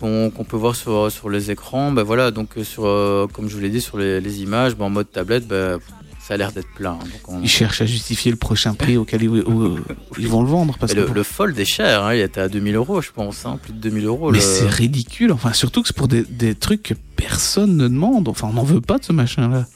qu'on 0.00 0.30
peut 0.46 0.56
voir 0.56 0.76
sur, 0.76 1.10
sur 1.10 1.30
les 1.30 1.50
écrans. 1.50 1.90
Ben 1.92 2.02
voilà, 2.02 2.30
donc 2.30 2.58
euh, 2.58 2.64
sur, 2.64 2.84
euh, 2.84 3.26
comme 3.32 3.48
je 3.48 3.54
vous 3.54 3.60
l'ai 3.62 3.70
dit 3.70 3.80
sur 3.80 3.96
les, 3.96 4.20
les 4.20 4.42
images, 4.42 4.74
ben, 4.76 4.84
en 4.86 4.90
mode 4.90 5.10
tablette, 5.10 5.46
ben, 5.46 5.78
ça 6.20 6.34
a 6.34 6.36
l'air 6.36 6.52
d'être 6.52 6.68
plein. 6.74 6.92
hein. 7.02 7.06
On- 7.28 7.40
Ils 7.40 7.48
cherchent 7.48 7.80
à 7.80 7.86
justifier 7.86 8.30
le 8.30 8.36
prochain 8.36 8.74
prix 8.74 8.96
auquel 8.98 9.22
ils, 9.22 9.28
où- 9.30 9.78
ils 10.18 10.28
vont 10.28 10.42
le 10.42 10.48
vendre. 10.48 10.76
Parce 10.78 10.94
Mais 10.94 11.02
que 11.02 11.08
le, 11.08 11.14
le 11.14 11.22
Fold 11.22 11.58
est 11.58 11.64
cher, 11.64 12.02
hein, 12.04 12.14
il 12.14 12.20
était 12.20 12.40
à 12.40 12.48
2000 12.48 12.74
euros, 12.76 13.00
je 13.00 13.12
pense, 13.12 13.46
hein, 13.46 13.58
plus 13.62 13.72
de 13.72 13.78
2000 13.78 14.04
euros. 14.06 14.30
Mais 14.30 14.38
le- 14.38 14.44
c'est 14.44 14.68
ridicule. 14.68 15.32
Enfin, 15.32 15.52
surtout 15.54 15.80
que 15.82 15.88
c'est 15.88 15.96
pour 15.96 16.08
des, 16.08 16.22
des 16.24 16.54
trucs 16.54 16.82
que 16.82 16.94
personne 17.16 17.76
ne 17.76 17.88
demande. 17.88 18.28
Enfin, 18.28 18.48
on 18.50 18.54
n'en 18.54 18.64
veut 18.64 18.80
pas 18.82 18.98
de 18.98 19.04
ce 19.04 19.12
machin-là. 19.12 19.66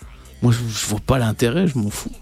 Moi, 0.43 0.53
je, 0.53 0.59
je 0.59 0.87
vois 0.87 1.01
pas 1.01 1.19
l'intérêt, 1.19 1.67
je 1.69 1.79
m'en 1.79 1.91
fous. 1.91 2.13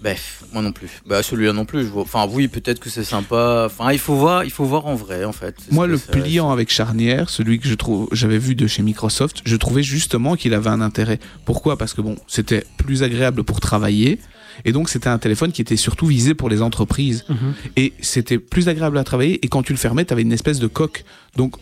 Bref, 0.00 0.43
moi 0.54 0.62
non 0.62 0.72
plus. 0.72 1.02
Bah 1.06 1.22
celui-là 1.22 1.52
non 1.52 1.66
plus. 1.66 1.82
Je 1.84 1.90
vois... 1.90 2.02
Enfin 2.02 2.26
oui, 2.30 2.48
peut-être 2.48 2.80
que 2.80 2.88
c'est 2.88 3.04
sympa. 3.04 3.64
Enfin 3.66 3.92
il 3.92 3.98
faut 3.98 4.14
voir, 4.14 4.44
il 4.44 4.50
faut 4.50 4.64
voir 4.64 4.86
en 4.86 4.94
vrai 4.94 5.24
en 5.24 5.32
fait. 5.32 5.56
Moi, 5.70 5.86
le 5.86 5.98
pliant 5.98 6.50
avec 6.50 6.70
charnière, 6.70 7.28
celui 7.28 7.58
que 7.58 7.68
je 7.68 7.74
trouve, 7.74 8.08
j'avais 8.12 8.38
vu 8.38 8.54
de 8.54 8.66
chez 8.66 8.82
Microsoft, 8.82 9.42
je 9.44 9.56
trouvais 9.56 9.82
justement 9.82 10.36
qu'il 10.36 10.54
avait 10.54 10.70
un 10.70 10.80
intérêt. 10.80 11.18
Pourquoi? 11.44 11.76
Parce 11.76 11.92
que 11.92 12.00
bon, 12.00 12.16
c'était 12.26 12.64
plus 12.78 13.02
agréable 13.02 13.44
pour 13.44 13.60
travailler. 13.60 14.18
Et 14.64 14.72
donc, 14.72 14.88
c'était 14.88 15.08
un 15.08 15.18
téléphone 15.18 15.50
qui 15.50 15.60
était 15.62 15.76
surtout 15.76 16.06
visé 16.06 16.34
pour 16.34 16.48
les 16.48 16.62
entreprises. 16.62 17.24
Mhm. 17.28 17.54
Et 17.76 17.92
c'était 18.00 18.38
plus 18.38 18.68
agréable 18.68 18.98
à 18.98 19.04
travailler. 19.04 19.44
Et 19.44 19.48
quand 19.48 19.64
tu 19.64 19.72
le 19.72 19.78
fermais, 19.78 20.04
tu 20.04 20.12
avais 20.12 20.22
une 20.22 20.32
espèce 20.32 20.60
de 20.60 20.68
coque. 20.68 21.04
Donc, 21.36 21.56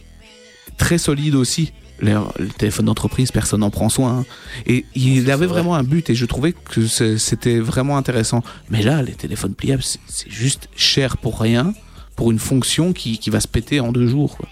très 0.77 0.99
solide 0.99 1.35
aussi. 1.35 1.73
Les, 2.03 2.15
les 2.39 2.49
téléphones 2.49 2.87
d'entreprise, 2.87 3.31
personne 3.31 3.61
n'en 3.61 3.71
prend 3.71 3.89
soin. 3.89 4.25
Et 4.67 4.85
il 4.95 5.31
avait 5.31 5.47
vrai. 5.47 5.61
vraiment 5.61 5.75
un 5.77 5.83
but. 5.85 6.11
Et 6.11 6.15
je 6.15 6.27
trouvais 6.27 6.53
que 6.53 6.87
c'était 6.87 7.59
vraiment 7.61 7.97
intéressant. 7.97 8.43
Mais 8.69 8.83
là, 8.83 9.01
les 9.03 9.13
téléphones 9.13 9.55
pliables, 9.55 9.83
c'est 9.83 10.31
juste 10.31 10.69
cher 10.77 11.17
pour 11.17 11.41
rien. 11.41 11.73
Pour 12.17 12.31
une 12.31 12.39
fonction 12.39 12.93
qui, 12.93 13.17
qui 13.19 13.31
va 13.31 13.41
se 13.41 13.49
péter 13.49 13.81
en 13.81 13.91
deux 13.91 14.07
jours. 14.07 14.37
quoi. 14.37 14.49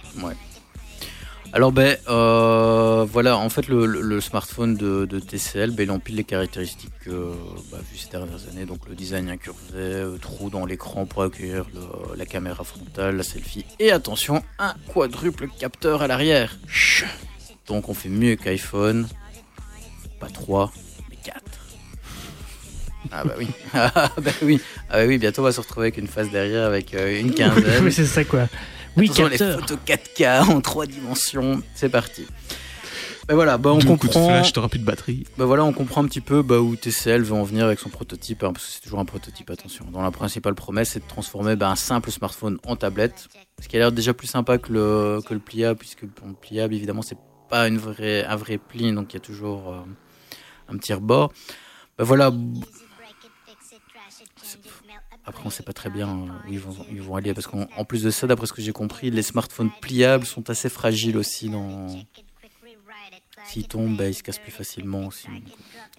Alors 1.52 1.72
ben 1.72 1.96
euh, 2.08 3.04
voilà, 3.10 3.36
en 3.36 3.48
fait 3.48 3.66
le, 3.66 3.84
le- 3.84 4.00
le 4.02 4.20
smartphone 4.20 4.76
de, 4.76 5.04
de 5.04 5.18
TCL, 5.18 5.72
ben, 5.72 5.82
il 5.82 5.90
empile 5.90 6.14
les 6.14 6.22
caractéristiques 6.24 6.92
euh, 7.08 7.32
bah, 7.72 7.78
vues 7.90 7.98
ces 7.98 8.08
dernières 8.08 8.38
années. 8.52 8.66
Donc 8.66 8.88
le 8.88 8.94
design 8.94 9.28
incurvé, 9.28 9.58
euh, 9.74 10.16
trou 10.16 10.48
dans 10.48 10.64
l'écran 10.64 11.06
pour 11.06 11.24
accueillir 11.24 11.64
le- 11.74 12.16
la 12.16 12.24
caméra 12.24 12.62
frontale, 12.62 13.16
la 13.16 13.24
selfie 13.24 13.64
et 13.80 13.90
attention, 13.90 14.44
un 14.60 14.74
quadruple 14.94 15.48
capteur 15.58 16.02
à 16.02 16.06
l'arrière. 16.06 16.56
Donc 17.70 17.88
on 17.88 17.94
fait 17.94 18.08
mieux 18.08 18.34
qu'iPhone, 18.34 19.06
pas 20.18 20.26
3, 20.28 20.72
mais 21.08 21.16
4. 21.22 21.40
Ah 23.12 23.22
bah 23.24 23.34
oui, 23.38 23.46
ah 23.74 24.10
bah 24.20 24.32
oui, 24.42 24.60
ah 24.88 24.96
bah 24.98 25.04
oui, 25.06 25.18
bientôt 25.18 25.42
on 25.42 25.44
va 25.44 25.52
se 25.52 25.60
retrouver 25.60 25.86
avec 25.86 25.98
une 25.98 26.08
face 26.08 26.28
derrière 26.30 26.66
avec 26.66 26.94
euh, 26.94 27.20
une 27.20 27.32
quinzaine. 27.32 27.84
Oui, 27.84 27.92
c'est 27.92 28.06
ça 28.06 28.24
quoi. 28.24 28.48
Oui, 28.96 29.04
Attention, 29.04 29.28
les 29.28 29.38
photos 29.38 29.78
4K 29.86 30.50
en 30.50 30.60
3 30.60 30.86
dimensions, 30.86 31.62
c'est 31.76 31.88
parti. 31.90 32.26
Ben 33.28 33.36
voilà, 33.36 33.56
bah 33.56 33.70
on 33.70 33.78
Deux 33.78 33.86
coups 33.86 34.00
de 34.00 34.06
comprend. 34.14 34.26
flash, 34.26 34.52
t'auras 34.52 34.66
plus 34.68 34.80
de 34.80 34.84
batterie. 34.84 35.22
Ben 35.38 35.44
voilà, 35.44 35.64
on 35.64 35.72
comprend 35.72 36.02
un 36.02 36.08
petit 36.08 36.20
peu 36.20 36.42
bah, 36.42 36.58
où 36.58 36.74
TCL 36.74 37.22
veut 37.22 37.34
en 37.34 37.44
venir 37.44 37.66
avec 37.66 37.78
son 37.78 37.88
prototype, 37.88 38.42
hein, 38.42 38.52
parce 38.52 38.66
que 38.66 38.72
c'est 38.72 38.80
toujours 38.80 38.98
un 38.98 39.04
prototype, 39.04 39.48
attention. 39.50 39.86
Dans 39.92 40.02
la 40.02 40.10
principale 40.10 40.56
promesse, 40.56 40.90
c'est 40.90 40.98
de 40.98 41.06
transformer 41.08 41.54
bah, 41.54 41.70
un 41.70 41.76
simple 41.76 42.10
smartphone 42.10 42.58
en 42.66 42.74
tablette, 42.74 43.28
ce 43.62 43.68
qui 43.68 43.76
a 43.76 43.78
l'air 43.78 43.92
déjà 43.92 44.12
plus 44.12 44.26
sympa 44.26 44.58
que 44.58 44.72
le, 44.72 45.20
que 45.24 45.34
le 45.34 45.38
pliable, 45.38 45.78
puisque 45.78 46.04
bon, 46.06 46.30
le 46.30 46.34
pliable, 46.34 46.74
évidemment, 46.74 47.02
c'est 47.02 47.16
pas 47.50 47.68
une 47.68 47.78
vraie, 47.78 48.24
un 48.24 48.36
vrai 48.36 48.58
pli, 48.58 48.92
donc 48.92 49.12
il 49.12 49.14
y 49.14 49.16
a 49.16 49.20
toujours 49.20 49.72
euh, 49.72 49.80
un 50.68 50.76
petit 50.78 50.94
rebord. 50.94 51.32
Ben 51.98 52.04
voilà. 52.04 52.32
Après, 55.26 55.42
on 55.44 55.50
sait 55.50 55.62
pas 55.62 55.72
très 55.74 55.90
bien 55.90 56.08
euh, 56.08 56.48
où 56.48 56.52
ils 56.52 56.58
vont, 56.58 56.74
ils 56.90 57.02
vont 57.02 57.14
aller, 57.16 57.34
parce 57.34 57.46
qu'en 57.46 57.66
en 57.76 57.84
plus 57.84 58.02
de 58.02 58.10
ça, 58.10 58.26
d'après 58.26 58.46
ce 58.46 58.52
que 58.52 58.62
j'ai 58.62 58.72
compris, 58.72 59.10
les 59.10 59.22
smartphones 59.22 59.70
pliables 59.80 60.24
sont 60.26 60.48
assez 60.50 60.68
fragiles 60.68 61.16
aussi. 61.18 61.50
Dans... 61.50 61.86
S'ils 63.46 63.66
tombent, 63.68 63.96
bah, 63.96 64.08
ils 64.08 64.14
se 64.14 64.22
cassent 64.22 64.38
plus 64.38 64.52
facilement 64.52 65.06
aussi. 65.06 65.28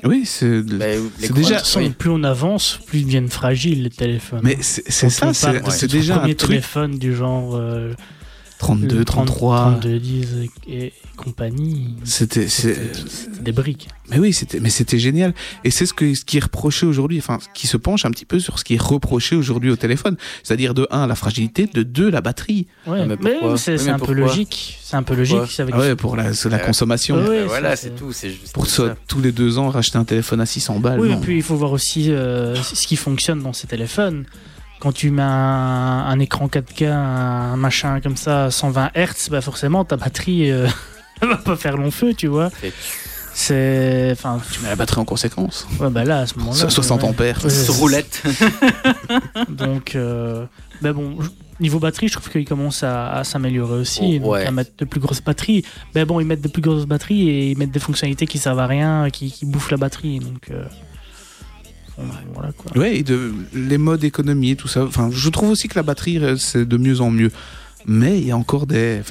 Oui, 0.04 0.26
c'est. 0.26 0.62
Bah, 0.64 0.86
l'écran- 1.20 1.36
déjà- 1.36 1.62
De 1.62 1.78
oui. 1.80 1.90
plus 1.92 2.10
on 2.10 2.24
avance, 2.24 2.80
plus 2.88 3.00
ils 3.00 3.06
deviennent 3.06 3.30
fragiles 3.30 3.84
les 3.84 3.90
téléphones. 3.90 4.42
Mais 4.44 4.58
c'est 4.62 4.90
ça, 4.90 5.34
c'est 5.34 5.62
ouais. 5.62 5.88
déjà 5.88 6.22
un 6.24 6.34
truc. 6.34 6.38
téléphone 6.38 6.98
du 6.98 7.16
genre 7.16 7.56
euh, 7.56 7.94
32, 8.62 8.98
le 8.98 9.06
30, 9.06 9.26
33. 9.28 9.62
32, 9.82 10.00
10 10.00 10.28
et, 10.68 10.86
et 10.86 10.94
compagnie. 11.18 11.96
C'était, 12.04 12.48
des 13.42 13.52
briques. 13.52 13.88
mais 14.10 14.20
oui, 14.20 14.34
c'était, 14.34 14.60
mais 14.60 14.70
c'était 14.70 15.00
génial. 15.00 15.34
Et 15.64 15.72
c'est 15.72 15.86
ce 15.86 15.94
que, 15.94 16.14
ce 16.14 16.24
qui 16.26 16.38
est 16.38 16.44
reproché 16.44 16.86
aujourd'hui, 16.86 17.18
enfin, 17.20 17.40
ce 17.42 17.48
qui 17.60 17.68
se 17.68 17.78
penche 17.78 18.06
un 18.06 18.12
petit 18.12 18.26
peu 18.26 18.40
sur 18.40 18.60
ce 18.60 18.64
qui 18.64 18.76
est 18.76 18.82
reproché 18.82 19.36
aujourd'hui 19.36 19.70
au 19.72 19.76
téléphone. 19.76 20.16
C'est-à-dire 20.44 20.74
de 20.74 20.88
un, 20.92 21.08
la 21.08 21.16
fragilité, 21.16 21.68
de 21.72 21.84
deux, 21.84 22.10
la 22.10 22.22
batterie. 22.22 22.68
Ouais, 22.88 23.06
mais 23.06 23.18
mais, 23.20 23.34
pourquoi 23.34 23.58
c'est 23.58 23.78
Oui, 23.78 23.86
mais 23.86 23.92
un 23.92 24.00
peu 24.00 24.14
logique. 24.14 24.80
C'est 24.84 24.96
un 24.96 25.04
peu 25.04 25.16
logique. 25.16 25.60
Avec 25.60 25.74
Ah 25.76 25.80
ouais, 25.80 25.96
pour 25.96 26.16
la, 26.16 26.32
Ouais. 26.32 26.62
consommation. 26.66 27.16
Ouais, 27.16 27.44
voilà, 27.46 27.76
c'est 27.76 27.88
c'est- 27.90 27.96
tout. 27.96 28.12
C'est 28.12 28.30
juste 28.30 28.54
Pour 28.54 28.68
ça. 28.68 28.88
ça, 28.90 28.96
tous 29.08 29.22
les 29.22 29.32
deux 29.32 29.58
ans, 29.58 29.70
racheter 29.70 29.98
un 29.98 30.04
téléphone 30.06 30.42
à 30.42 30.46
600 30.46 30.80
balles. 30.80 31.00
Oui, 31.00 31.10
non. 31.10 31.18
et 31.18 31.22
puis 31.22 31.36
il 31.38 31.44
faut 31.44 31.56
voir 31.56 31.72
aussi 31.72 32.12
euh, 32.12 32.56
ce 32.56 32.86
qui 32.88 32.96
fonctionne 32.96 33.42
dans 33.42 33.54
ces 33.54 33.68
téléphones. 33.68 34.26
Quand 34.82 34.92
tu 34.92 35.12
mets 35.12 35.22
un, 35.22 35.28
un 36.08 36.20
écran 36.20 36.48
4K, 36.48 36.88
un 36.88 37.56
machin 37.56 38.02
comme 38.02 38.18
ça, 38.18 38.50
120 38.52 38.90
Hz, 38.96 39.30
bah 39.30 39.40
forcément 39.42 39.86
ta 39.86 39.96
batterie 39.96 40.52
euh, 40.52 40.68
va 41.22 41.38
pas 41.38 41.56
faire 41.56 41.78
long 41.78 41.92
feu, 41.92 42.14
tu 42.14 42.28
vois. 42.28 42.50
C'est, 43.34 44.10
enfin, 44.12 44.40
tu 44.52 44.60
mets 44.62 44.68
la 44.70 44.76
batterie 44.76 45.00
en 45.00 45.06
conséquence. 45.06 45.66
ouais, 45.80 45.90
bah 45.90 46.04
là 46.04 46.20
à 46.20 46.26
ce 46.28 46.38
moment-là. 46.40 46.58
So- 46.58 46.70
60 46.70 47.04
ouais. 47.04 47.08
ampères. 47.10 47.40
Ouais, 47.46 47.52
roulette. 47.70 48.22
Donc, 49.50 49.96
euh, 49.96 50.46
bah 50.82 50.92
bon, 50.94 51.18
niveau 51.60 51.80
batterie, 51.80 52.08
je 52.08 52.14
trouve 52.14 52.30
qu'ils 52.30 52.46
commencent 52.48 52.84
à, 52.84 53.12
à 53.14 53.24
s'améliorer 53.24 53.76
aussi, 53.80 54.18
Oh, 54.18 54.24
donc 54.24 54.32
ouais. 54.34 54.46
à 54.48 54.52
mettre 54.52 54.72
de 54.78 54.86
plus 54.86 55.00
grosses 55.00 55.22
batteries. 55.22 55.64
Mais 55.96 56.06
bon, 56.06 56.20
ils 56.20 56.26
mettent 56.26 56.42
de 56.42 56.48
plus 56.50 56.62
grosses 56.62 56.86
batteries 56.86 57.30
et 57.30 57.52
ils 57.52 57.58
mettent 57.58 57.72
des 57.72 57.80
fonctionnalités 57.80 58.28
qui 58.28 58.38
servent 58.38 58.60
à 58.60 58.68
rien, 58.68 59.10
qui, 59.12 59.32
qui 59.32 59.46
bouffent 59.46 59.72
la 59.72 59.78
batterie. 59.78 60.20
Donc, 60.20 60.50
euh, 60.52 60.66
voilà 62.34 62.52
quoi. 62.54 62.78
Ouais, 62.78 62.98
et 62.98 63.04
de, 63.04 63.34
les 63.54 63.78
modes 63.78 64.04
économie 64.04 64.52
et 64.52 64.56
tout 64.56 64.68
ça. 64.68 64.84
Enfin, 64.84 65.10
je 65.12 65.30
trouve 65.30 65.50
aussi 65.52 65.68
que 65.68 65.76
la 65.76 65.84
batterie, 65.84 66.18
euh, 66.20 66.38
c'est 66.38 66.66
de 66.66 66.78
mieux 66.78 67.02
en 67.02 67.10
mieux. 67.12 67.32
mais 67.86 68.20
il 68.20 68.28
y 68.28 68.32
a 68.32 68.38
encore 68.38 68.68
des. 68.68 69.02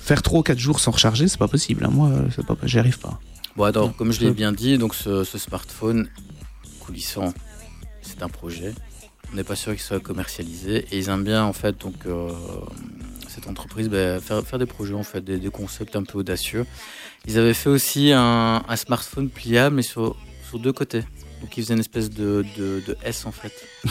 faire 0.00 0.22
3 0.22 0.40
ou 0.40 0.42
4 0.42 0.58
jours 0.58 0.80
sans 0.80 0.92
recharger, 0.92 1.28
c'est 1.28 1.38
pas 1.38 1.48
possible. 1.48 1.84
hein. 1.84 1.90
Moi, 1.92 2.08
euh, 2.08 2.22
c'est 2.34 2.44
pas, 2.46 2.56
j'y 2.64 2.78
arrive 2.78 2.98
pas. 2.98 3.18
Bon, 3.56 3.64
alors, 3.64 3.88
Non, 3.88 3.92
comme 3.92 4.12
je 4.12 4.20
l'ai 4.20 4.30
bien 4.30 4.52
dit, 4.52 4.78
donc 4.78 4.94
ce, 4.94 5.24
ce 5.24 5.36
smartphone 5.38 6.08
coulissant, 6.80 7.34
c'est 8.00 8.22
un 8.22 8.28
projet. 8.28 8.72
On 9.32 9.36
n'est 9.36 9.44
pas 9.44 9.56
sûr 9.56 9.72
qu'il 9.72 9.80
soit 9.82 10.00
commercialisé 10.00 10.86
et 10.92 10.98
ils 10.98 11.08
aiment 11.08 11.24
bien 11.24 11.42
en 11.44 11.52
fait 11.54 11.80
donc 11.80 11.94
euh, 12.06 12.28
cette 13.28 13.46
entreprise 13.48 13.88
ben, 13.88 14.20
faire, 14.20 14.42
faire 14.46 14.58
des 14.58 14.66
projets 14.66 14.92
en 14.94 15.02
fait, 15.04 15.22
des, 15.24 15.38
des 15.38 15.48
concepts 15.50 15.96
un 15.96 16.02
peu 16.02 16.18
audacieux. 16.18 16.66
Ils 17.26 17.38
avaient 17.38 17.54
fait 17.54 17.70
aussi 17.70 18.12
un, 18.12 18.62
un 18.68 18.76
smartphone 18.76 19.30
pliable 19.30 19.76
mais 19.76 19.82
sur, 19.82 20.16
sur 20.48 20.58
deux 20.58 20.72
côtés. 20.72 21.02
Donc 21.42 21.56
ils 21.56 21.62
faisaient 21.62 21.74
une 21.74 21.80
espèce 21.80 22.08
de, 22.08 22.44
de, 22.56 22.82
de 22.86 22.96
S 23.04 23.26
en 23.26 23.32
fait. 23.32 23.52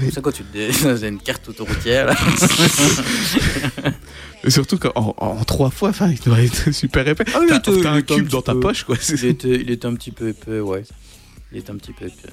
Comme 0.00 0.10
ça 0.10 0.20
quand 0.20 0.32
tu 0.32 0.42
avez 0.88 1.08
une 1.08 1.20
carte 1.20 1.48
autoroutière. 1.48 2.06
là. 2.06 2.16
Et 4.44 4.50
surtout 4.50 4.76
qu'en 4.78 5.14
en, 5.18 5.44
3 5.44 5.70
fois, 5.70 5.90
enfin, 5.90 6.08
il 6.10 6.18
doit 6.20 6.40
être 6.40 6.72
super 6.72 7.06
épais. 7.06 7.24
Ah 7.34 7.38
oui, 7.40 7.46
T'as 7.48 7.58
était- 7.58 7.86
un 7.86 8.02
cube 8.02 8.26
dans 8.28 8.42
ta 8.42 8.54
peu- 8.54 8.60
poche, 8.60 8.82
quoi. 8.84 8.96
il, 9.08 9.24
était, 9.26 9.54
il 9.60 9.70
était 9.70 9.86
un 9.86 9.94
petit 9.94 10.10
peu 10.10 10.28
épais, 10.30 10.58
ouais. 10.60 10.82
Il 11.52 11.58
était 11.58 11.70
un 11.70 11.76
petit 11.76 11.92
peu 11.92 12.06
épais. 12.06 12.32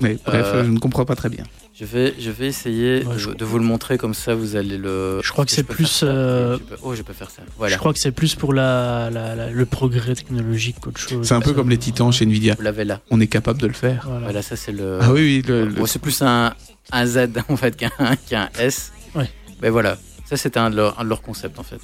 Mais 0.00 0.16
bref, 0.24 0.46
Euh, 0.54 0.64
je 0.64 0.70
ne 0.70 0.78
comprends 0.78 1.04
pas 1.04 1.16
très 1.16 1.28
bien. 1.28 1.42
Je 1.78 1.84
vais, 1.84 2.14
je 2.18 2.30
vais 2.30 2.46
essayer 2.48 3.04
Ouais, 3.04 3.14
de, 3.14 3.18
je- 3.18 3.30
de 3.30 3.44
vous 3.44 3.56
le 3.58 3.64
montrer 3.64 3.98
comme 3.98 4.14
ça, 4.14 4.34
vous 4.34 4.56
allez 4.56 4.78
le. 4.78 5.20
Je 5.22 5.30
crois 5.30 5.44
que 5.44 5.52
c'est 5.52 5.62
plus, 5.62 6.00
euh, 6.02 6.58
peux- 6.58 6.76
Oh, 6.82 6.94
je 6.96 7.02
peux 7.02 7.12
faire 7.12 7.30
ça. 7.30 7.42
Voilà. 7.56 7.74
Je 7.74 7.78
crois 7.78 7.92
que 7.92 8.00
c'est 8.00 8.10
plus 8.10 8.34
pour 8.34 8.52
la, 8.52 9.10
la- 9.10 9.36
la- 9.36 9.50
le 9.50 9.64
progrès 9.66 10.14
technologique 10.16 10.80
qu'autre 10.80 10.98
chose. 10.98 11.24
C'est 11.26 11.34
un 11.34 11.40
peu 11.40 11.52
comme 11.52 11.70
les 11.70 11.78
titans 11.78 12.10
chez 12.12 12.24
Nvidia. 12.24 12.56
Vous 12.56 12.62
l'avez 12.64 12.84
là. 12.84 13.00
On 13.10 13.20
est 13.20 13.28
capable 13.28 13.60
de 13.60 13.68
le 13.68 13.74
faire. 13.74 14.02
Voilà. 14.08 14.24
Voilà, 14.24 14.42
ça 14.42 14.56
c'est 14.56 14.72
le. 14.72 14.98
Ah 15.00 15.12
oui, 15.12 15.20
oui. 15.20 15.42
Le, 15.46 15.66
le- 15.66 15.72
Bon, 15.74 15.86
c'est 15.86 16.00
plus 16.00 16.20
un, 16.22 16.52
un 16.90 17.06
Z 17.06 17.28
en 17.48 17.56
fait 17.56 17.76
qu'un 17.76 17.90
qu'un 18.28 18.48
S. 18.58 18.92
Ouais. 19.14 19.30
Mais 19.62 19.70
voilà, 19.70 19.98
ça 20.28 20.36
c'était 20.36 20.58
un, 20.58 20.70
de 20.70 20.76
leurs- 20.76 20.98
un 20.98 21.04
de 21.04 21.08
leurs 21.08 21.22
concepts 21.22 21.60
en 21.60 21.64
fait. 21.64 21.78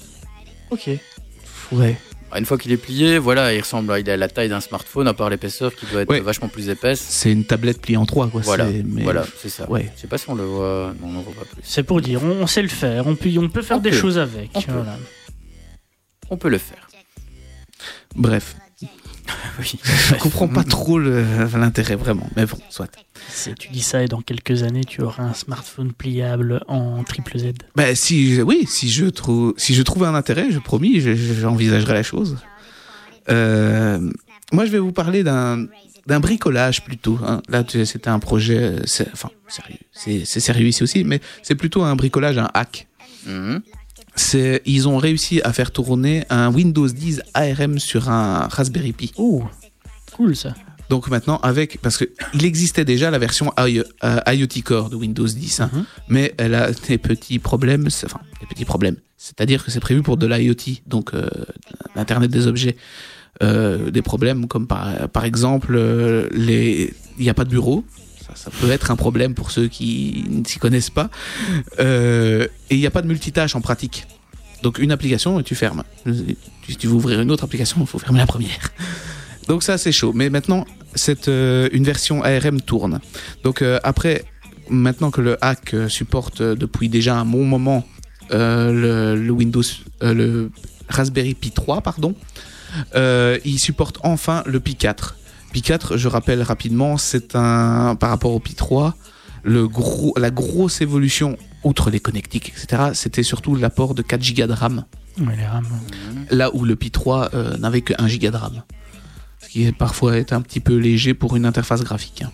Ok. 0.70 0.90
ouais. 1.70 1.96
Alors, 2.30 2.38
Une 2.40 2.46
fois 2.46 2.58
qu'il 2.58 2.72
est 2.72 2.76
plié, 2.76 3.18
voilà, 3.18 3.54
il 3.54 3.60
ressemble, 3.60 3.92
à- 3.92 4.00
il 4.00 4.10
a 4.10 4.16
la 4.16 4.28
taille 4.28 4.48
d'un 4.48 4.60
smartphone, 4.60 5.06
à 5.06 5.14
part 5.14 5.30
l'épaisseur 5.30 5.72
qui 5.74 5.86
doit 5.86 6.02
être 6.02 6.10
Ouais. 6.10 6.20
vachement 6.20 6.48
plus 6.48 6.68
épaisse. 6.68 7.00
C'est 7.00 7.30
une 7.30 7.44
tablette 7.44 7.80
pliée 7.80 7.96
en 7.96 8.06
3, 8.06 8.28
quoi. 8.28 8.40
Voilà, 8.42 8.66
c'est- 8.66 8.82
mais- 8.84 9.02
voilà, 9.04 9.24
c'est 9.40 9.48
ça. 9.48 9.70
Ouais. 9.70 9.90
Je 9.94 10.00
sais 10.00 10.06
pas 10.08 10.18
si 10.18 10.28
on 10.28 10.34
le 10.34 10.44
voit, 10.44 10.92
non, 11.00 11.08
on 11.08 11.12
ne 11.12 11.22
voit 11.22 11.34
pas 11.34 11.44
plus. 11.44 11.62
C'est 11.62 11.84
pour 11.84 12.00
dire, 12.00 12.24
on, 12.24 12.46
sait 12.48 12.62
le 12.62 12.68
faire, 12.68 13.06
on 13.06 13.14
peut, 13.14 13.30
on 13.38 13.48
peut 13.48 13.62
faire 13.62 13.76
On 13.76 13.80
des 13.80 13.90
peut. 13.90 13.96
choses 13.96 14.18
avec. 14.18 14.50
On 14.54 14.62
peut. 14.62 14.72
On 16.30 16.36
peut 16.36 16.48
le 16.48 16.58
faire. 16.58 16.88
Bref, 18.16 18.56
Oui. 19.58 19.78
je 20.08 20.14
comprends 20.16 20.48
pas 20.48 20.64
trop 20.64 20.98
l'intérêt, 20.98 21.96
vraiment. 21.96 22.28
Mais 22.36 22.44
bon, 22.46 22.58
soit. 22.70 22.88
Tu 23.58 23.68
dis 23.70 23.82
ça 23.82 24.02
et 24.02 24.06
dans 24.08 24.20
quelques 24.20 24.62
années, 24.64 24.84
tu 24.84 25.00
auras 25.02 25.22
un 25.24 25.32
smartphone 25.34 25.92
pliable 25.92 26.62
en 26.68 27.02
triple 27.04 27.38
Z. 27.38 27.52
Bah, 27.76 27.94
si, 27.94 28.42
oui, 28.42 28.64
si 28.68 28.90
je 28.90 29.06
trouve, 29.06 29.54
si 29.56 29.74
je 29.74 29.82
trouve 29.82 30.04
un 30.04 30.14
intérêt, 30.14 30.50
je 30.50 30.58
promis, 30.58 31.00
je- 31.00 31.14
je- 31.14 31.34
j'envisagerai 31.34 31.94
la 31.94 32.02
chose. 32.02 32.36
Euh, 33.30 34.10
moi, 34.52 34.66
je 34.66 34.70
vais 34.70 34.78
vous 34.78 34.92
parler 34.92 35.22
d'un 35.22 35.66
d'un 36.06 36.20
bricolage 36.20 36.84
plutôt. 36.84 37.18
hein. 37.26 37.40
Là, 37.48 37.64
c'était 37.66 38.08
un 38.08 38.18
projet, 38.18 38.76
c'est- 38.84 39.08
enfin, 39.14 39.30
sérieux. 39.48 39.78
C'est 39.92 40.40
sérieux 40.40 40.66
ici 40.66 40.82
aussi, 40.82 41.02
mais 41.02 41.18
c'est 41.42 41.54
plutôt 41.54 41.82
un 41.82 41.96
bricolage, 41.96 42.36
un 42.36 42.50
hack. 42.52 42.86
Mhm. 43.26 43.62
C'est, 44.16 44.62
ils 44.64 44.86
ont 44.88 44.96
réussi 44.98 45.40
à 45.42 45.52
faire 45.52 45.70
tourner 45.72 46.24
un 46.30 46.52
Windows 46.52 46.86
10 46.88 47.22
ARM 47.34 47.78
sur 47.78 48.08
un 48.08 48.46
Raspberry 48.48 48.92
Pi. 48.92 49.12
Oh, 49.16 49.42
cool 50.12 50.36
ça. 50.36 50.54
Donc 50.90 51.08
maintenant, 51.08 51.38
avec, 51.42 51.80
parce 51.80 51.96
que 51.96 52.04
il 52.34 52.44
existait 52.44 52.84
déjà 52.84 53.10
la 53.10 53.18
version 53.18 53.52
I- 53.58 53.82
euh, 54.04 54.20
IoT 54.26 54.62
Core 54.64 54.90
de 54.90 54.96
Windows 54.96 55.26
10, 55.26 55.60
hein, 55.60 55.70
Mhm. 55.72 55.84
mais 56.08 56.34
elle 56.36 56.54
a 56.54 56.70
des 56.72 56.98
petits 56.98 57.38
problèmes, 57.38 57.88
enfin 58.04 58.20
des 58.40 58.46
petits 58.46 58.66
problèmes. 58.66 58.96
C'est-à-dire 59.16 59.64
que 59.64 59.70
c'est 59.70 59.80
prévu 59.80 60.02
pour 60.02 60.16
de 60.18 60.26
l'IoT, 60.26 60.82
donc 60.86 61.14
euh, 61.14 61.26
l'internet 61.96 62.30
des 62.30 62.46
objets. 62.46 62.76
Euh, 63.42 63.90
des 63.90 64.02
problèmes 64.02 64.46
comme 64.46 64.68
par, 64.68 65.08
par 65.08 65.24
exemple, 65.24 65.76
il 66.36 66.90
n'y 67.18 67.28
a 67.28 67.34
pas 67.34 67.44
de 67.44 67.50
bureau. 67.50 67.84
Ça, 68.34 68.50
peut 68.50 68.70
être 68.70 68.90
un 68.90 68.96
problème 68.96 69.34
pour 69.34 69.50
ceux 69.50 69.68
qui 69.68 70.24
ne 70.28 70.44
s'y 70.44 70.58
connaissent 70.58 70.90
pas. 70.90 71.10
Euh, 71.78 72.46
et 72.70 72.74
il 72.74 72.80
n'y 72.80 72.86
a 72.86 72.90
pas 72.90 73.02
de 73.02 73.06
multitâche 73.06 73.54
en 73.54 73.60
pratique. 73.60 74.06
Donc 74.62 74.78
une 74.78 74.92
application 74.92 75.38
et 75.40 75.42
tu 75.42 75.54
fermes. 75.54 75.84
Si 76.66 76.76
tu 76.76 76.86
veux 76.86 76.94
ouvrir 76.94 77.20
une 77.20 77.30
autre 77.30 77.44
application, 77.44 77.78
il 77.80 77.86
faut 77.86 77.98
fermer 77.98 78.18
la 78.18 78.26
première. 78.26 78.70
Donc 79.48 79.62
ça 79.62 79.76
c'est 79.76 79.92
chaud. 79.92 80.12
Mais 80.14 80.30
maintenant, 80.30 80.64
cette, 80.94 81.28
euh, 81.28 81.68
une 81.72 81.84
version 81.84 82.22
ARM 82.22 82.60
tourne. 82.62 83.00
Donc 83.42 83.60
euh, 83.60 83.78
après, 83.84 84.24
maintenant 84.70 85.10
que 85.10 85.20
le 85.20 85.36
hack 85.44 85.74
supporte 85.88 86.40
depuis 86.40 86.88
déjà 86.88 87.16
un 87.16 87.26
bon 87.26 87.44
moment 87.44 87.86
le, 88.30 89.16
le 89.16 89.30
Windows, 89.30 89.62
le 90.00 90.50
Raspberry 90.88 91.34
Pi 91.34 91.50
3, 91.50 91.82
pardon, 91.82 92.14
il 92.96 93.58
supporte 93.58 93.98
enfin 94.02 94.42
le 94.46 94.60
Pi 94.60 94.76
4. 94.76 95.14
Pi 95.54 95.62
4, 95.62 95.96
je 95.96 96.08
rappelle 96.08 96.42
rapidement, 96.42 96.96
c'est 96.96 97.36
un 97.36 97.94
par 97.94 98.10
rapport 98.10 98.32
au 98.32 98.40
Pi 98.40 98.56
3, 98.56 98.96
le 99.44 99.68
gros, 99.68 100.12
la 100.18 100.32
grosse 100.32 100.80
évolution 100.80 101.36
outre 101.62 101.90
les 101.90 102.00
connectiques, 102.00 102.48
etc. 102.48 102.90
C'était 102.92 103.22
surtout 103.22 103.54
l'apport 103.54 103.94
de 103.94 104.02
4 104.02 104.34
Go 104.34 104.46
de 104.48 104.52
RAM 104.52 104.84
Ouais, 105.20 105.36
les 105.36 105.46
RAM. 105.46 105.64
Là 106.30 106.52
où 106.56 106.64
le 106.64 106.74
Pi 106.74 106.90
3 106.90 107.30
euh, 107.34 107.56
n'avait 107.58 107.82
que 107.82 107.94
1 107.96 108.08
giga 108.08 108.32
de 108.32 108.36
RAM. 108.36 108.64
Ce 109.38 109.48
qui 109.48 109.64
est 109.64 109.70
parfois 109.70 110.16
est 110.18 110.32
un 110.32 110.40
petit 110.40 110.58
peu 110.58 110.74
léger 110.76 111.14
pour 111.14 111.36
une 111.36 111.46
interface 111.46 111.84
graphique. 111.84 112.22
hein. 112.22 112.32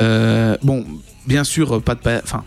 Euh, 0.00 0.58
bon, 0.62 0.84
bien 1.26 1.44
sûr, 1.44 1.82
pas 1.82 1.94
de, 1.94 2.00
enfin, 2.22 2.44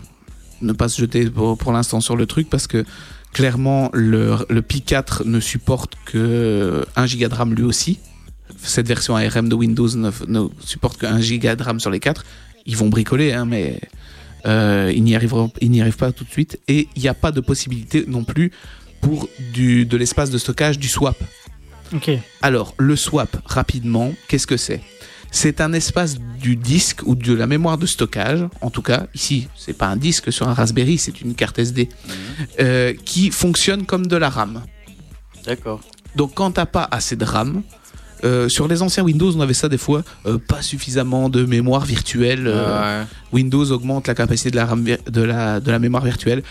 ne 0.62 0.72
pas 0.72 0.88
se 0.88 1.00
jeter 1.00 1.28
pour, 1.28 1.58
pour 1.58 1.72
l'instant 1.72 2.00
sur 2.00 2.14
le 2.14 2.26
truc 2.26 2.48
parce 2.48 2.68
que 2.68 2.84
clairement 3.32 3.90
le, 3.92 4.36
le 4.48 4.62
Pi 4.62 4.82
4 4.82 5.24
ne 5.24 5.40
supporte 5.40 5.94
que 6.04 6.86
1 6.94 7.06
giga 7.06 7.28
de 7.28 7.34
RAM 7.34 7.52
lui 7.54 7.64
aussi. 7.64 7.98
Cette 8.62 8.88
version 8.88 9.16
ARM 9.16 9.48
de 9.48 9.54
Windows 9.54 9.88
ne, 9.96 10.10
ne 10.26 10.48
supporte 10.60 10.98
que 10.98 11.06
1 11.06 11.20
giga 11.20 11.56
de 11.56 11.62
RAM 11.62 11.80
sur 11.80 11.90
les 11.90 12.00
4. 12.00 12.24
Ils 12.66 12.76
vont 12.76 12.88
bricoler, 12.88 13.32
hein, 13.32 13.44
mais 13.44 13.80
euh, 14.46 14.92
ils 14.94 15.02
n'y 15.02 15.14
arriveront, 15.14 15.52
ils 15.60 15.70
n'y 15.70 15.80
arrivent 15.80 15.96
pas 15.96 16.12
tout 16.12 16.24
de 16.24 16.30
suite. 16.30 16.60
Et 16.68 16.88
il 16.96 17.02
n'y 17.02 17.08
a 17.08 17.14
pas 17.14 17.32
de 17.32 17.40
possibilité 17.40 18.04
non 18.06 18.24
plus 18.24 18.52
pour 19.00 19.28
du, 19.52 19.86
de 19.86 19.96
l'espace 19.96 20.30
de 20.30 20.38
stockage 20.38 20.78
du 20.78 20.88
swap. 20.88 21.16
Ok. 21.94 22.10
Alors, 22.42 22.74
le 22.78 22.96
swap, 22.96 23.36
rapidement, 23.44 24.12
qu'est-ce 24.28 24.46
que 24.46 24.56
c'est? 24.56 24.80
C'est 25.30 25.60
un 25.60 25.72
espace 25.72 26.16
du 26.40 26.56
disque 26.56 27.02
ou 27.04 27.14
de 27.14 27.34
la 27.34 27.46
mémoire 27.46 27.78
de 27.78 27.86
stockage, 27.86 28.44
en 28.60 28.70
tout 28.70 28.82
cas, 28.82 29.06
ici, 29.14 29.48
c'est 29.56 29.76
pas 29.76 29.86
un 29.86 29.96
disque 29.96 30.32
sur 30.32 30.48
un 30.48 30.54
Raspberry, 30.54 30.98
c'est 30.98 31.20
une 31.20 31.34
carte 31.34 31.58
SD, 31.58 31.88
euh, 32.60 32.94
qui 33.04 33.30
fonctionne 33.30 33.84
comme 33.86 34.06
de 34.06 34.16
la 34.16 34.30
RAM. 34.30 34.62
D'accord. 35.44 35.80
Donc, 36.14 36.34
quand 36.34 36.52
t'as 36.52 36.66
pas 36.66 36.88
assez 36.90 37.16
de 37.16 37.24
RAM, 37.24 37.62
euh, 38.24 38.48
sur 38.48 38.66
les 38.68 38.82
anciens 38.82 39.02
Windows, 39.04 39.30
on 39.36 39.40
avait 39.40 39.54
ça 39.54 39.68
des 39.68 39.78
fois, 39.78 40.02
euh, 40.26 40.38
pas 40.38 40.62
suffisamment 40.62 41.28
de 41.28 41.44
mémoire 41.44 41.84
virtuelle. 41.84 42.46
euh, 42.46 43.00
Ouais. 43.00 43.06
Windows 43.32 43.70
augmente 43.72 44.06
la 44.08 44.14
capacité 44.14 44.50
de 44.50 44.56
la, 44.56 44.66
RAM 44.66 44.84
vir- 44.84 45.10
de 45.10 45.22
la, 45.22 45.60
de 45.60 45.70
la 45.70 45.78
mémoire 45.78 46.04
virtuelle. 46.04 46.42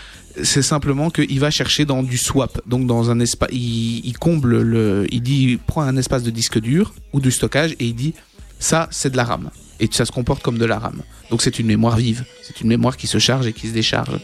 C'est 0.42 0.62
simplement 0.62 1.10
qu'il 1.10 1.40
va 1.40 1.50
chercher 1.50 1.84
dans 1.86 2.02
du 2.02 2.18
swap. 2.18 2.60
Donc, 2.66 2.86
dans 2.86 3.10
un 3.10 3.18
espace, 3.20 3.48
il, 3.52 4.04
il 4.04 4.18
comble 4.18 4.60
le, 4.60 5.06
il 5.10 5.22
dit, 5.22 5.44
il 5.52 5.58
prend 5.58 5.82
un 5.82 5.96
espace 5.96 6.22
de 6.22 6.30
disque 6.30 6.60
dur 6.60 6.92
ou 7.12 7.20
du 7.20 7.30
stockage 7.30 7.72
et 7.80 7.86
il 7.86 7.94
dit, 7.94 8.12
ça, 8.58 8.88
c'est 8.90 9.10
de 9.10 9.16
la 9.16 9.24
RAM. 9.24 9.50
Et 9.80 9.88
ça 9.90 10.04
se 10.04 10.12
comporte 10.12 10.42
comme 10.42 10.58
de 10.58 10.64
la 10.66 10.78
RAM. 10.78 11.02
Donc, 11.30 11.42
c'est 11.42 11.58
une 11.58 11.66
mémoire 11.66 11.96
vive. 11.96 12.24
C'est 12.42 12.60
une 12.60 12.68
mémoire 12.68 12.96
qui 12.96 13.06
se 13.06 13.18
charge 13.18 13.46
et 13.46 13.52
qui 13.52 13.68
se 13.68 13.72
décharge. 13.72 14.18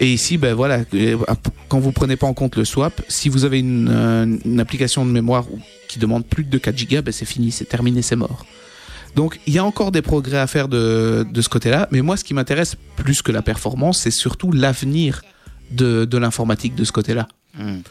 Et 0.00 0.12
ici, 0.12 0.38
ben 0.38 0.54
voilà, 0.54 0.80
euh, 0.94 1.16
quand 1.68 1.78
vous 1.78 1.92
prenez 1.92 2.16
pas 2.16 2.26
en 2.26 2.34
compte 2.34 2.56
le 2.56 2.64
swap, 2.64 3.02
si 3.08 3.28
vous 3.28 3.44
avez 3.44 3.58
une, 3.60 3.88
euh, 3.90 4.36
une 4.44 4.58
application 4.60 5.04
de 5.04 5.10
mémoire 5.10 5.44
qui 5.88 5.98
demande 5.98 6.24
plus 6.26 6.44
de 6.44 6.58
4 6.58 6.88
Go, 6.90 7.02
ben 7.02 7.12
c'est 7.12 7.24
fini, 7.26 7.52
c'est 7.52 7.66
terminé, 7.66 8.02
c'est 8.02 8.16
mort. 8.16 8.44
Donc 9.14 9.38
il 9.46 9.52
y 9.52 9.58
a 9.58 9.64
encore 9.64 9.92
des 9.92 10.00
progrès 10.02 10.38
à 10.38 10.46
faire 10.46 10.68
de, 10.68 11.26
de 11.30 11.42
ce 11.42 11.48
côté-là, 11.50 11.86
mais 11.92 12.00
moi 12.00 12.16
ce 12.16 12.24
qui 12.24 12.32
m'intéresse 12.34 12.76
plus 12.96 13.20
que 13.22 13.30
la 13.30 13.42
performance, 13.42 13.98
c'est 14.00 14.10
surtout 14.10 14.50
l'avenir 14.50 15.22
de, 15.70 16.04
de 16.06 16.18
l'informatique 16.18 16.74
de 16.74 16.84
ce 16.84 16.92
côté-là. 16.92 17.28
Mhm. 17.58 17.82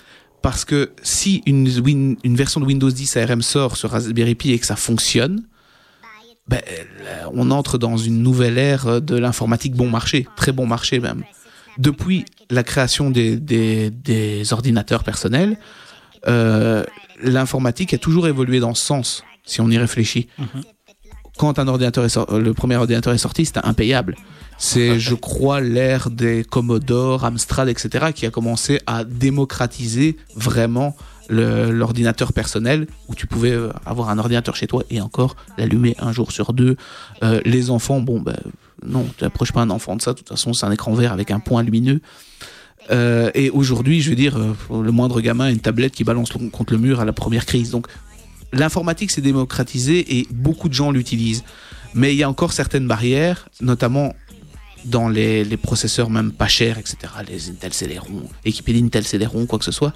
Parce 0.42 0.66
que 0.66 0.92
si 1.04 1.44
une, 1.46 1.68
Win- 1.80 2.18
une 2.24 2.36
version 2.36 2.60
de 2.60 2.66
Windows 2.66 2.90
10 2.90 3.16
ARM 3.18 3.44
sort 3.44 3.78
sur 3.78 3.92
Raspberry 3.92 4.34
Pi 4.34 4.52
et 4.54 4.58
que 4.60 4.66
ça 4.66 4.76
fonctionne, 4.76 5.44
ben, 6.48 6.60
là, 7.06 7.30
on 7.34 7.52
entre 7.52 7.78
dans 7.78 7.96
une 7.98 8.24
nouvelle 8.24 8.58
ère 8.58 9.00
de 9.02 9.16
l'informatique 9.16 9.76
bon 9.76 9.88
marché, 9.90 10.28
très 10.36 10.52
bon 10.52 10.66
marché 10.66 11.00
même. 11.00 11.24
Depuis 11.78 12.26
la 12.50 12.64
création 12.64 13.10
des, 13.10 13.38
des, 13.38 13.90
des 13.90 14.54
ordinateurs 14.54 15.04
personnels, 15.04 15.58
euh, 16.28 16.84
l'informatique 17.24 17.94
a 17.94 17.98
toujours 17.98 18.28
évolué 18.28 18.60
dans 18.60 18.74
ce 18.74 18.84
sens, 18.86 19.24
si 19.46 19.62
on 19.62 19.70
y 19.70 19.78
réfléchit. 19.78 20.28
Mhm. 20.38 20.48
Quand 21.38 21.60
un 21.60 21.68
ordinateur 21.68 22.04
est 22.06 22.10
sor- 22.10 22.40
le 22.40 22.54
premier 22.54 22.76
ordinateur 22.76 23.14
est 23.14 23.18
sorti, 23.18 23.46
c'était 23.46 23.66
impayable. 23.66 24.16
C'est, 24.58 25.00
je 25.00 25.16
crois, 25.16 25.60
l'ère 25.62 26.12
des 26.12 26.44
Commodore, 26.44 27.26
Amstrad, 27.26 27.68
etc., 27.68 28.08
qui 28.14 28.28
a 28.28 28.30
commencé 28.30 28.80
à 28.86 29.04
démocratiser 29.06 30.18
vraiment 30.36 30.96
l'ordinateur 31.30 32.34
personnel, 32.34 32.88
où 33.08 33.16
tu 33.16 33.26
pouvais 33.26 33.52
euh, 33.52 33.70
avoir 33.86 34.10
un 34.10 34.20
ordinateur 34.20 34.56
chez 34.56 34.68
toi 34.68 34.84
et 34.90 35.00
encore 35.02 35.36
l'allumer 35.58 35.96
un 36.00 36.12
jour 36.12 36.32
sur 36.32 36.52
deux. 36.54 36.76
Euh, 37.24 37.40
les 37.46 37.70
enfants, 37.72 38.02
bon, 38.02 38.20
ben, 38.20 38.36
non, 38.86 39.06
tu 39.18 39.24
n'approches 39.24 39.52
pas 39.52 39.62
un 39.62 39.70
enfant 39.70 39.96
de 39.96 40.02
ça, 40.02 40.14
de 40.14 40.18
toute 40.18 40.30
façon, 40.30 40.54
c'est 40.54 40.66
un 40.66 40.72
écran 40.72 40.94
vert 40.94 41.12
avec 41.12 41.32
un 41.32 41.40
point 41.40 41.64
lumineux. 41.64 42.02
Euh, 42.90 43.30
et 43.36 43.50
aujourd'hui, 43.50 44.02
je 44.02 44.10
veux 44.10 44.16
dire, 44.16 44.38
euh, 44.38 44.84
le 44.84 44.92
moindre 44.92 45.22
gamin 45.22 45.46
a 45.46 45.52
une 45.52 45.60
tablette 45.60 45.94
qui 45.94 46.04
balance 46.04 46.32
contre 46.32 46.74
le 46.74 46.80
mur 46.80 47.00
à 47.00 47.06
la 47.06 47.14
première 47.14 47.46
crise. 47.46 47.72
Donc, 47.72 47.88
l'informatique 48.54 49.12
s'est 49.12 49.22
démocratisée 49.22 50.18
et 50.18 50.28
beaucoup 50.32 50.68
de 50.68 50.74
gens 50.74 50.92
l'utilisent. 50.92 51.44
Mais 51.94 52.14
il 52.14 52.18
y 52.18 52.24
a 52.24 52.30
encore 52.30 52.54
certaines 52.54 52.88
barrières, 52.88 53.50
notamment 53.60 54.14
dans 54.86 55.10
les, 55.10 55.44
les 55.44 55.58
processeurs 55.58 56.10
même 56.10 56.32
pas 56.32 56.48
chers, 56.48 56.80
etc. 56.80 56.98
Les 57.30 57.50
Intel 57.50 57.74
Celeron, 57.74 58.24
équipés 58.46 58.74
d'Intel 58.74 59.06
Celeron, 59.06 59.46
quoi 59.46 59.60
que 59.60 59.66
ce 59.66 59.72
soit. 59.72 59.94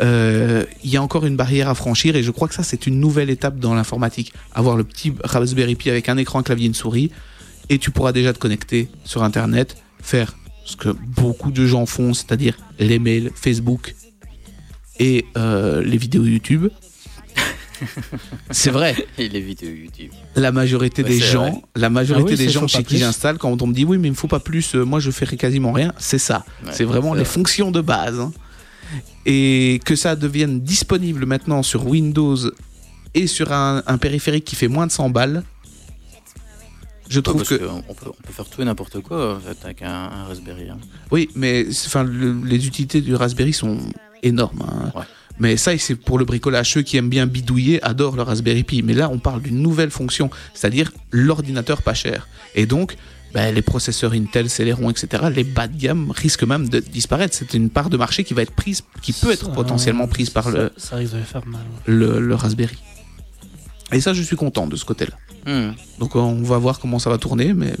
Euh, 0.00 0.64
Il 0.82 0.90
y 0.90 0.96
a 0.96 1.02
encore 1.02 1.26
une 1.26 1.36
barrière 1.36 1.68
à 1.68 1.74
franchir 1.74 2.16
et 2.16 2.24
je 2.24 2.30
crois 2.32 2.48
que 2.48 2.54
ça, 2.54 2.64
c'est 2.64 2.88
une 2.88 2.98
nouvelle 2.98 3.30
étape 3.30 3.58
dans 3.58 3.74
l'informatique. 3.74 4.32
Avoir 4.52 4.76
le 4.76 4.82
petit 4.82 5.12
Raspberry 5.22 5.76
Pi 5.76 5.90
avec 5.90 6.08
un 6.08 6.16
écran, 6.16 6.40
un 6.40 6.42
clavier, 6.42 6.66
une 6.66 6.74
souris 6.74 7.12
et 7.68 7.78
tu 7.78 7.90
pourras 7.90 8.12
déjà 8.12 8.32
te 8.32 8.38
connecter 8.38 8.88
sur 9.04 9.22
Internet, 9.22 9.76
faire 10.00 10.34
ce 10.64 10.76
que 10.76 10.88
beaucoup 10.88 11.50
de 11.50 11.66
gens 11.66 11.86
font, 11.86 12.12
c'est-à-dire 12.14 12.56
les 12.78 12.98
mails, 12.98 13.30
Facebook 13.34 13.94
et 14.98 15.24
euh, 15.36 15.82
les 15.82 15.96
vidéos 15.96 16.24
YouTube. 16.24 16.68
c'est 18.50 18.70
vrai, 18.70 18.96
Et 19.18 19.28
les 19.28 19.40
vidéos 19.40 19.70
YouTube. 19.70 20.10
la 20.34 20.50
majorité 20.52 21.02
Ouais, 21.02 21.08
des 21.10 21.18
gens, 21.20 21.50
vrai. 21.50 21.60
la 21.76 21.90
majorité 21.90 22.30
Ah 22.30 22.36
oui, 22.38 22.46
des 22.46 22.48
gens 22.50 22.66
chez 22.66 22.78
qui 22.78 22.94
plus. 22.94 22.98
j'installe, 22.98 23.38
quand 23.38 23.60
on 23.60 23.66
me 23.66 23.74
dit 23.74 23.84
oui, 23.84 23.98
mais 23.98 24.08
il 24.08 24.12
me 24.12 24.16
faut 24.16 24.28
pas 24.28 24.40
plus, 24.40 24.74
euh, 24.74 24.84
moi 24.84 24.98
je 25.00 25.10
ferai 25.10 25.36
quasiment 25.36 25.72
rien, 25.72 25.92
c'est 25.98 26.18
ça. 26.18 26.44
Ouais, 26.64 26.70
c'est 26.72 26.84
vraiment 26.84 27.12
les 27.14 27.22
vrai. 27.22 27.30
fonctions 27.32 27.70
de 27.70 27.80
base. 27.80 28.18
hein. 28.18 28.32
Et 29.26 29.80
que 29.84 29.96
ça 29.96 30.14
devienne 30.16 30.60
disponible 30.60 31.26
maintenant 31.26 31.62
sur 31.62 31.86
Windows 31.86 32.36
et 33.14 33.26
sur 33.26 33.52
un, 33.52 33.82
un 33.86 33.98
périphérique 33.98 34.44
qui 34.44 34.56
fait 34.56 34.68
moins 34.68 34.86
de 34.86 34.92
100 34.92 35.10
balles, 35.10 35.42
je 37.08 37.20
trouve 37.20 37.36
Parce 37.38 37.48
que 37.50 37.54
qu'on 37.56 37.94
peut, 37.94 38.06
on 38.08 38.22
peut 38.26 38.32
faire 38.32 38.44
tout 38.46 38.62
et 38.62 38.64
n'importe 38.64 39.00
quoi 39.00 39.36
en 39.36 39.40
fait, 39.40 39.56
avec 39.64 39.82
un, 39.82 39.88
un 39.90 40.24
Raspberry. 40.24 40.68
hein. 40.70 40.78
Oui, 41.10 41.28
mais 41.34 41.66
enfin, 41.86 42.04
le- 42.04 42.40
les 42.44 42.66
utilités 42.66 43.00
du 43.00 43.14
Raspberry 43.14 43.52
sont 43.52 43.78
énormes. 44.22 44.62
hein. 44.62 44.92
Ouais. 44.98 45.04
Mais 45.38 45.56
ça, 45.58 45.76
c'est 45.76 45.96
pour 45.96 46.18
le 46.18 46.24
bricolage. 46.24 46.72
Ceux 46.72 46.80
qui 46.82 46.96
aiment 46.96 47.10
bien 47.10 47.26
bidouiller 47.26 47.82
adorent 47.82 48.16
le 48.16 48.22
Raspberry 48.22 48.62
Pi. 48.64 48.82
Mais 48.82 48.94
là, 48.94 49.10
on 49.10 49.18
parle 49.18 49.42
d'une 49.42 49.60
nouvelle 49.60 49.90
fonction, 49.90 50.30
c'est-à-dire 50.54 50.90
l'ordinateur 51.10 51.82
pas 51.82 51.92
cher. 51.92 52.26
Et 52.54 52.64
donc, 52.64 52.96
ben, 53.34 53.54
les 53.54 53.60
processeurs 53.60 54.12
Intel, 54.14 54.48
Celeron, 54.48 54.88
etc., 54.88 55.24
les 55.30 55.44
bas 55.44 55.68
de 55.68 55.76
gamme 55.78 56.10
risquent 56.10 56.44
même 56.44 56.70
de 56.70 56.80
disparaître. 56.80 57.34
C'est 57.36 57.52
une 57.52 57.68
part 57.68 57.90
de 57.90 57.98
marché 57.98 58.24
qui 58.24 58.32
va 58.32 58.40
être 58.40 58.52
prise, 58.54 58.80
qui 59.02 59.12
peut 59.12 59.30
être 59.30 59.46
Ça- 59.48 59.52
potentiellement 59.52 60.08
prise 60.08 60.30
par 60.30 60.48
le, 60.50 60.70
Ça, 60.78 60.88
ça 60.90 60.96
risque 60.96 61.14
de 61.16 61.20
faire 61.20 61.46
mal. 61.46 61.60
le, 61.84 62.18
le 62.18 62.34
Raspberry. 62.34 62.78
Et 63.92 64.00
ça, 64.00 64.12
je 64.14 64.22
suis 64.22 64.36
content 64.36 64.66
de 64.66 64.76
ce 64.76 64.84
côté-là. 64.84 65.16
Hmm. 65.46 65.72
Donc, 65.98 66.16
on 66.16 66.42
va 66.42 66.58
voir 66.58 66.78
comment 66.80 66.98
ça 66.98 67.08
va 67.10 67.18
tourner, 67.18 67.52
mais 67.54 67.72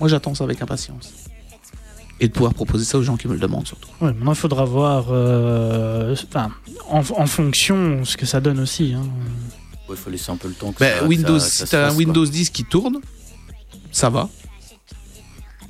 moi, 0.00 0.08
j'attends 0.08 0.34
ça 0.34 0.44
avec 0.44 0.62
impatience. 0.62 1.12
Et 2.20 2.28
de 2.28 2.32
pouvoir 2.32 2.54
proposer 2.54 2.84
ça 2.84 2.96
aux 2.98 3.02
gens 3.02 3.16
qui 3.16 3.26
me 3.26 3.32
le 3.34 3.40
demandent 3.40 3.66
surtout. 3.66 3.88
Ouais, 4.00 4.12
maintenant, 4.12 4.32
il 4.32 4.36
faudra 4.38 4.64
voir 4.64 5.06
euh, 5.10 6.14
enfin, 6.30 6.52
en, 6.88 6.98
en 7.00 7.26
fonction 7.26 8.04
ce 8.04 8.16
que 8.16 8.24
ça 8.26 8.40
donne 8.40 8.60
aussi. 8.60 8.94
hein. 8.94 9.02
Il 9.90 9.96
faut 9.96 10.10
laisser 10.10 10.30
un 10.30 10.36
peu 10.36 10.46
le 10.48 10.54
temps. 10.54 10.72
Que 10.72 10.78
Ben, 10.78 10.94
ça- 10.94 11.00
que 11.00 11.08
Windows, 11.08 11.38
ça- 11.40 11.46
ça 11.46 11.50
si 11.50 11.66
se 11.66 11.70
t'as 11.72 11.90
un. 11.90 11.94
Windows 11.96 12.24
10 12.24 12.50
qui 12.50 12.64
tourne, 12.64 12.98
ça 13.90 14.08
va. 14.10 14.28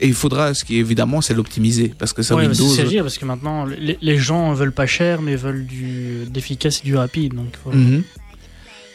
Et 0.01 0.07
il 0.09 0.15
faudra, 0.15 0.53
ce 0.55 0.65
qui 0.65 0.77
évidemment, 0.77 1.21
c'est 1.23 1.35
l'optimiser. 1.35 1.95
Parce 1.99 2.13
que 2.13 2.23
ça, 2.23 2.35
Ouais, 2.35 2.47
Windows. 2.47 2.85
dire, 2.85 3.03
parce 3.05 3.17
que 3.17 3.25
maintenant, 3.25 3.65
les, 3.65 3.97
les 4.01 4.19
gens 4.19 4.53
veulent 4.53 4.73
pas 4.73 4.87
cher, 4.87 5.23
mais 5.23 5.37
veulent 5.37 5.67
du 5.67 6.27
d'efficace 6.29 6.81
et 6.81 6.85
du 6.85 6.97
rapide. 6.97 7.35
Donc, 7.35 7.57
faut, 7.63 7.73
Mhm. 7.73 8.03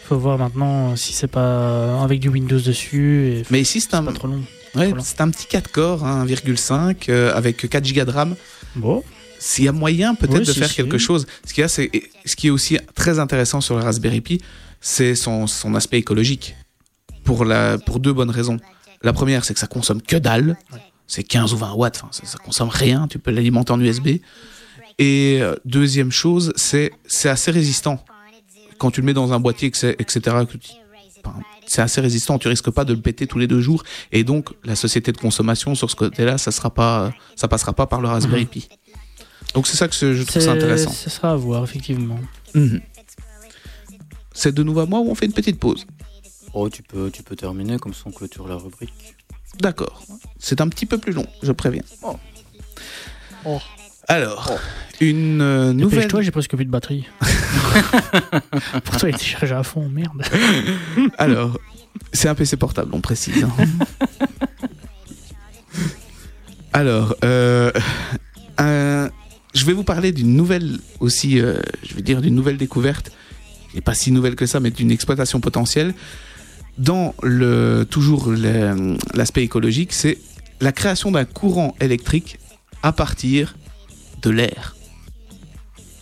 Faut 0.10 0.18
voir 0.18 0.38
maintenant 0.38 0.96
si 0.96 1.14
c'est 1.14 1.28
pas 1.28 2.02
avec 2.04 2.20
du 2.20 2.30
Windows 2.30 2.60
dessus. 2.60 3.28
Et 3.28 3.44
Mais 3.52 3.62
ici, 3.62 3.80
c'est 3.80 3.94
un, 3.94 4.04
pas 4.04 4.12
trop 4.12 4.28
long. 4.28 4.42
ouais, 4.76 4.88
Voilà. 4.90 5.04
c'est 5.04 5.22
un 5.22 5.30
petit 5.30 5.46
4 5.48 5.72
corps, 5.72 6.04
hein, 6.06 6.26
1,5, 6.26 7.10
euh, 7.10 7.34
avec 7.36 7.70
4 7.70 7.94
Go 7.94 8.06
de 8.06 8.12
RAM. 8.12 8.36
Bon, 8.76 9.04
S'il 9.38 9.66
y 9.66 9.68
a 9.68 9.72
moyen 9.72 10.16
peut-être 10.16 10.40
de 10.46 10.52
si, 10.52 10.60
faire 10.60 10.70
si. 10.70 10.76
quelque 10.76 10.98
chose. 10.98 11.28
Ce, 11.46 11.54
qu'il 11.54 11.62
y 11.62 11.66
a, 11.66 11.68
c'est, 11.68 11.92
ce 12.26 12.36
qui 12.36 12.48
est 12.48 12.50
aussi 12.50 12.78
très 12.96 13.20
intéressant 13.20 13.62
sur 13.62 13.78
le 13.78 13.84
Raspberry 13.84 14.22
Pi, 14.22 14.42
c'est 14.82 15.14
son, 15.16 15.46
son 15.48 15.76
aspect 15.76 15.98
écologique. 16.00 16.56
Pour, 17.24 17.46
la, 17.46 17.78
pour 17.78 18.00
deux 18.00 18.14
bonnes 18.14 18.32
raisons. 18.32 18.58
La 19.04 19.14
première, 19.14 19.46
c'est 19.46 19.54
que 19.54 19.60
ça 19.60 19.68
consomme 19.68 20.02
que 20.02 20.16
dalle. 20.16 20.58
C'est 21.06 21.22
15 21.24 21.54
ou 21.54 21.58
20 21.58 21.74
watts, 21.74 21.98
enfin, 22.02 22.10
ça, 22.12 22.24
ça 22.26 22.38
consomme 22.40 22.70
rien. 22.70 23.08
Tu 23.08 23.20
peux 23.20 23.30
l'alimenter 23.32 23.72
en 23.72 23.80
USB. 23.80 24.08
Et 24.98 25.38
euh, 25.42 25.56
deuxième 25.66 26.12
chose, 26.12 26.52
c'est, 26.56 26.92
c'est 27.06 27.30
assez 27.30 27.52
résistant. 27.52 28.04
Quand 28.80 28.90
tu 28.92 29.02
le 29.02 29.06
mets 29.06 29.14
dans 29.14 29.34
un 29.34 29.40
boîtier, 29.40 29.68
etc., 29.68 30.38
c'est 31.68 31.82
assez 31.82 32.02
résistant. 32.02 32.40
Tu 32.40 32.48
risques 32.48 32.72
pas 32.72 32.86
de 32.86 32.94
le 32.94 33.02
péter 33.02 33.28
tous 33.28 33.38
les 33.38 33.46
deux 33.46 33.62
jours. 33.62 33.84
Et 34.12 34.24
donc, 34.24 34.50
la 34.64 34.76
société 34.76 35.12
de 35.12 35.18
consommation 35.18 35.76
sur 35.76 35.92
ce 35.92 35.96
côté-là, 35.96 36.38
ça 36.38 36.52
sera 36.52 36.74
pas, 36.74 37.14
ça 37.36 37.48
passera 37.48 37.74
pas 37.74 37.86
par 37.86 38.02
le 38.02 38.08
Raspberry 38.08 38.46
Pi. 38.46 38.70
Donc 39.54 39.68
c'est 39.68 39.78
ça 39.78 39.88
que 39.88 39.94
je 39.96 40.24
trouve 40.24 40.42
ça 40.42 40.52
intéressant. 40.52 40.92
Ce 40.92 41.10
sera 41.10 41.32
à 41.32 41.36
voir, 41.36 41.64
effectivement. 41.64 42.20
Mhm. 42.54 42.82
C'est 44.34 44.54
de 44.54 44.64
nouveau 44.64 44.82
à 44.82 44.86
moi 44.86 45.00
ou 45.00 45.10
on 45.10 45.16
fait 45.16 45.26
une 45.26 45.34
petite 45.34 45.60
pause? 45.60 45.86
Oh, 46.54 46.70
tu 46.70 46.82
peux, 46.82 47.12
tu 47.12 47.24
peux 47.24 47.36
terminer 47.36 47.78
comme 47.78 47.94
ça 47.94 48.04
on 48.06 48.12
clôture 48.12 48.48
la 48.48 48.56
rubrique. 48.56 49.16
D'accord. 49.60 50.04
C'est 50.40 50.62
un 50.62 50.70
petit 50.70 50.86
peu 50.86 50.98
plus 50.98 51.14
long, 51.14 51.26
je 51.44 51.52
préviens. 51.52 51.84
Oh. 53.46 53.60
Alors, 54.10 54.52
une 55.02 55.42
euh, 55.42 55.72
nouvelle. 55.72 56.00
Dépêche-toi, 56.00 56.22
j'ai 56.24 56.32
presque 56.32 56.56
plus 56.56 56.66
de 56.66 56.72
batterie. 56.72 57.06
Pourtant, 58.84 59.08
il 59.08 59.16
était 59.16 59.24
chargé 59.24 59.54
à 59.54 59.64
fond, 59.64 59.88
merde. 59.88 60.24
Alors, 61.18 61.58
c'est 62.12 62.28
un 62.28 62.36
PC 62.36 62.58
portable, 62.58 62.90
on 62.94 63.02
précise. 63.02 63.44
hein. 63.44 63.52
Alors, 66.74 67.16
euh, 67.24 67.72
un- 68.58 69.10
je 69.54 69.66
vais 69.66 69.74
vous 69.74 69.84
parler 69.84 70.12
d'une 70.12 70.36
nouvelle 70.36 70.78
aussi, 71.00 71.40
euh, 71.40 71.60
je 71.84 71.96
vais 71.96 72.02
dire 72.02 72.22
d'une 72.22 72.36
nouvelle 72.36 72.58
découverte, 72.58 73.12
qui 73.70 73.76
n'est 73.76 73.82
pas 73.82 73.94
si 73.96 74.12
nouvelle 74.12 74.36
que 74.36 74.46
ça, 74.46 74.60
mais 74.60 74.72
d'une 74.72 74.92
exploitation 74.92 75.40
potentielle. 75.40 75.94
Dans 76.78 77.14
le, 77.24 77.86
toujours 77.90 78.30
le- 78.32 78.98
l'aspect 79.14 79.44
écologique, 79.44 79.94
c'est 79.94 80.18
la 80.62 80.72
création 80.72 81.12
d'un 81.12 81.26
courant 81.26 81.76
électrique 81.80 82.40
à 82.84 82.92
partir 82.92 83.56
de 84.22 84.30
l'air. 84.30 84.76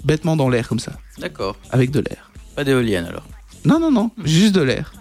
Bêtement 0.04 0.36
dans 0.36 0.50
l'air 0.50 0.68
comme 0.68 0.80
ça, 0.80 0.94
D'accord. 1.20 1.58
avec 1.72 1.92
de 1.92 2.00
l'air. 2.00 2.32
Pas 2.56 2.64
d'éolienne 2.64 3.06
alors. 3.06 3.26
Non, 3.66 3.80
non, 3.80 3.92
non, 3.92 4.12
juste 4.24 4.54
de 4.54 4.62
l'air. 4.62 4.94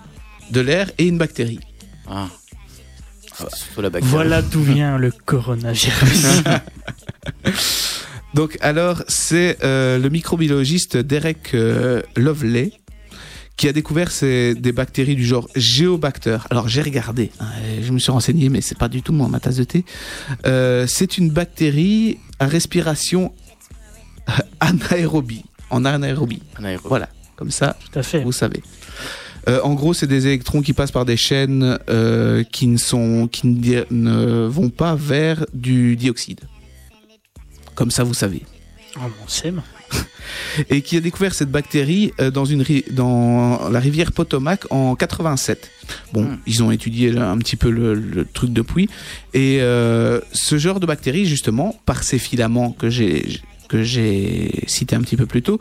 De 0.50 0.60
l'air 0.60 0.90
et 0.98 1.06
une 1.06 1.18
bactérie. 1.18 1.60
Ah. 2.08 2.28
Surtout 3.52 3.82
la 3.82 3.90
bactérie. 3.90 4.10
Voilà 4.10 4.42
d'où 4.42 4.62
vient 4.62 4.98
le 4.98 5.10
coronavirus. 5.10 6.42
Donc 8.34 8.58
alors, 8.60 9.02
c'est 9.08 9.58
euh, 9.62 9.98
le 9.98 10.08
microbiologiste 10.08 10.96
Derek 10.96 11.54
euh, 11.54 12.02
Loveley 12.16 12.72
qui 13.56 13.68
a 13.68 13.72
découvert 13.72 14.10
ces- 14.10 14.54
des 14.54 14.72
bactéries 14.72 15.16
du 15.16 15.24
genre 15.24 15.48
Geobacter. 15.56 16.38
Alors 16.50 16.68
j'ai 16.68 16.82
regardé, 16.82 17.30
hein, 17.40 17.46
je 17.82 17.90
me 17.92 17.98
suis 17.98 18.12
renseigné, 18.12 18.48
mais 18.50 18.60
c'est 18.60 18.76
pas 18.78 18.88
du 18.88 19.02
tout 19.02 19.12
moi, 19.12 19.28
ma 19.28 19.40
tasse 19.40 19.56
de 19.56 19.64
thé. 19.64 19.84
Euh, 20.46 20.86
c'est 20.86 21.16
une 21.18 21.30
bactérie 21.30 22.18
à 22.38 22.46
respiration 22.46 23.32
anaérobie, 24.60 25.44
en 25.70 25.84
anaérobie. 25.84 26.42
Anaérobie. 26.56 26.88
Voilà, 26.88 27.08
comme 27.36 27.50
ça, 27.50 27.76
Tout 27.90 27.98
à 27.98 28.02
fait. 28.02 28.22
vous 28.22 28.32
savez. 28.32 28.62
Euh, 29.48 29.60
en 29.62 29.74
gros, 29.74 29.94
c'est 29.94 30.08
des 30.08 30.26
électrons 30.26 30.60
qui 30.60 30.72
passent 30.72 30.90
par 30.90 31.04
des 31.04 31.16
chaînes 31.16 31.78
euh, 31.88 32.42
qui 32.42 32.66
ne 32.66 32.76
sont, 32.78 33.28
qui 33.30 33.46
ne, 33.46 33.84
ne 33.90 34.46
vont 34.46 34.70
pas 34.70 34.96
vers 34.96 35.46
du 35.54 35.94
dioxyde. 35.96 36.40
Comme 37.76 37.90
ça, 37.92 38.02
vous 38.02 38.14
savez. 38.14 38.42
Oh, 38.96 39.00
mon 39.02 39.28
sème. 39.28 39.62
Et 40.70 40.82
qui 40.82 40.96
a 40.96 41.00
découvert 41.00 41.34
cette 41.34 41.50
bactérie 41.50 42.12
euh, 42.20 42.30
dans, 42.30 42.44
une 42.44 42.62
ri- 42.62 42.84
dans 42.90 43.68
la 43.70 43.80
rivière 43.80 44.12
Potomac 44.12 44.64
en 44.70 44.94
87. 44.94 45.70
Bon, 46.12 46.22
Hmm. 46.24 46.38
ils 46.46 46.62
ont 46.62 46.70
étudié 46.70 47.16
un 47.16 47.38
petit 47.38 47.56
peu 47.56 47.70
le, 47.70 47.94
le 47.94 48.24
truc 48.24 48.52
depuis. 48.52 48.88
Et 49.34 49.58
euh, 49.60 50.20
ce 50.32 50.58
genre 50.58 50.80
de 50.80 50.86
bactérie, 50.86 51.26
justement, 51.26 51.78
par 51.86 52.02
ces 52.02 52.18
filaments 52.18 52.70
que 52.72 52.90
j'ai 52.90 53.40
que 53.68 53.82
j'ai 53.82 54.62
cité 54.68 54.94
un 54.94 55.00
petit 55.00 55.16
peu 55.16 55.26
plus 55.26 55.42
tôt, 55.42 55.58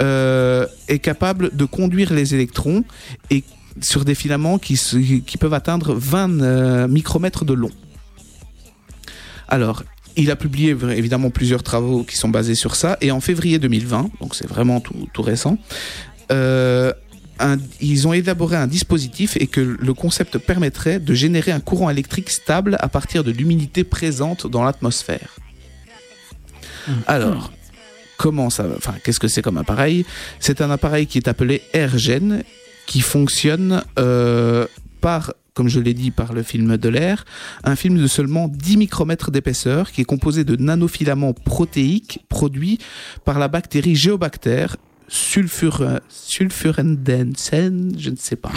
euh, 0.00 0.64
est 0.86 1.00
capable 1.00 1.50
de 1.56 1.64
conduire 1.64 2.12
les 2.12 2.34
électrons 2.36 2.84
et 3.30 3.42
sur 3.80 4.04
des 4.04 4.14
filaments 4.14 4.58
qui, 4.58 4.76
peuvent 5.40 5.52
atteindre 5.54 5.92
20 5.94 6.40
euh, 6.40 6.86
micromètres 6.86 7.44
de 7.44 7.52
long. 7.54 7.70
Alors, 9.48 9.82
il 10.16 10.30
a 10.30 10.36
publié 10.36 10.76
évidemment 10.94 11.30
plusieurs 11.30 11.62
travaux 11.62 12.04
qui 12.04 12.16
sont 12.16 12.28
basés 12.28 12.54
sur 12.54 12.74
ça, 12.76 12.96
et 13.00 13.10
en 13.10 13.20
février 13.20 13.58
2020, 13.58 14.10
donc 14.20 14.34
c'est 14.34 14.46
vraiment 14.46 14.80
tout, 14.80 15.08
tout 15.12 15.22
récent, 15.22 15.58
euh, 16.30 16.92
un- 17.38 17.56
ils 17.80 18.06
ont 18.06 18.12
élaboré 18.12 18.56
un 18.56 18.66
dispositif 18.66 19.36
et 19.40 19.46
que 19.46 19.60
le 19.60 19.94
concept 19.94 20.38
permettrait 20.38 21.00
de 21.00 21.14
générer 21.14 21.50
un 21.50 21.60
courant 21.60 21.90
électrique 21.90 22.30
stable 22.30 22.76
à 22.80 22.88
partir 22.88 23.24
de 23.24 23.30
l'humidité 23.32 23.84
présente 23.84 24.46
dans 24.46 24.62
l'atmosphère. 24.62 25.36
Alors, 27.06 27.52
comment 28.16 28.50
ça 28.50 28.66
Enfin, 28.76 28.94
qu'est-ce 29.04 29.20
que 29.20 29.28
c'est 29.28 29.42
comme 29.42 29.56
appareil? 29.58 30.04
C'est 30.40 30.60
un 30.60 30.70
appareil 30.70 31.06
qui 31.06 31.18
est 31.18 31.28
appelé 31.28 31.62
AirGen, 31.72 32.42
qui 32.86 33.00
fonctionne 33.00 33.82
euh, 33.98 34.66
par 35.00 35.32
comme 35.54 35.68
je 35.68 35.80
l'ai 35.80 35.94
dit 35.94 36.10
par 36.10 36.32
le 36.32 36.42
film 36.42 36.76
de 36.76 36.88
l'air, 36.88 37.24
un 37.64 37.76
film 37.76 37.98
de 37.98 38.06
seulement 38.06 38.48
10 38.48 38.76
micromètres 38.78 39.30
d'épaisseur 39.30 39.92
qui 39.92 40.00
est 40.00 40.04
composé 40.04 40.44
de 40.44 40.56
nanofilaments 40.56 41.34
protéiques 41.34 42.20
produits 42.28 42.78
par 43.24 43.38
la 43.38 43.48
bactérie 43.48 43.94
Géobacter 43.94 44.66
sulfur, 45.08 46.00
sulfurendensen, 46.08 47.94
je 47.98 48.10
ne 48.10 48.16
sais 48.16 48.36
pas. 48.36 48.52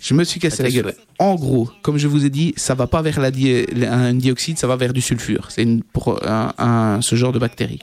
Je 0.00 0.12
me 0.14 0.24
suis 0.24 0.40
cassé 0.40 0.62
À 0.62 0.64
la 0.64 0.70
gueule. 0.70 0.94
En 1.18 1.34
gros, 1.36 1.70
comme 1.82 1.96
je 1.96 2.08
vous 2.08 2.26
ai 2.26 2.30
dit, 2.30 2.52
ça 2.56 2.74
va 2.74 2.86
pas 2.86 3.00
vers 3.00 3.20
la 3.20 3.30
di- 3.30 3.64
un 3.88 4.14
dioxyde, 4.14 4.58
ça 4.58 4.66
va 4.66 4.76
vers 4.76 4.92
du 4.92 5.00
sulfure. 5.00 5.46
C'est 5.50 5.66
un- 5.66 6.98
ce 7.00 7.14
genre 7.16 7.32
de 7.32 7.38
bactérie 7.38 7.78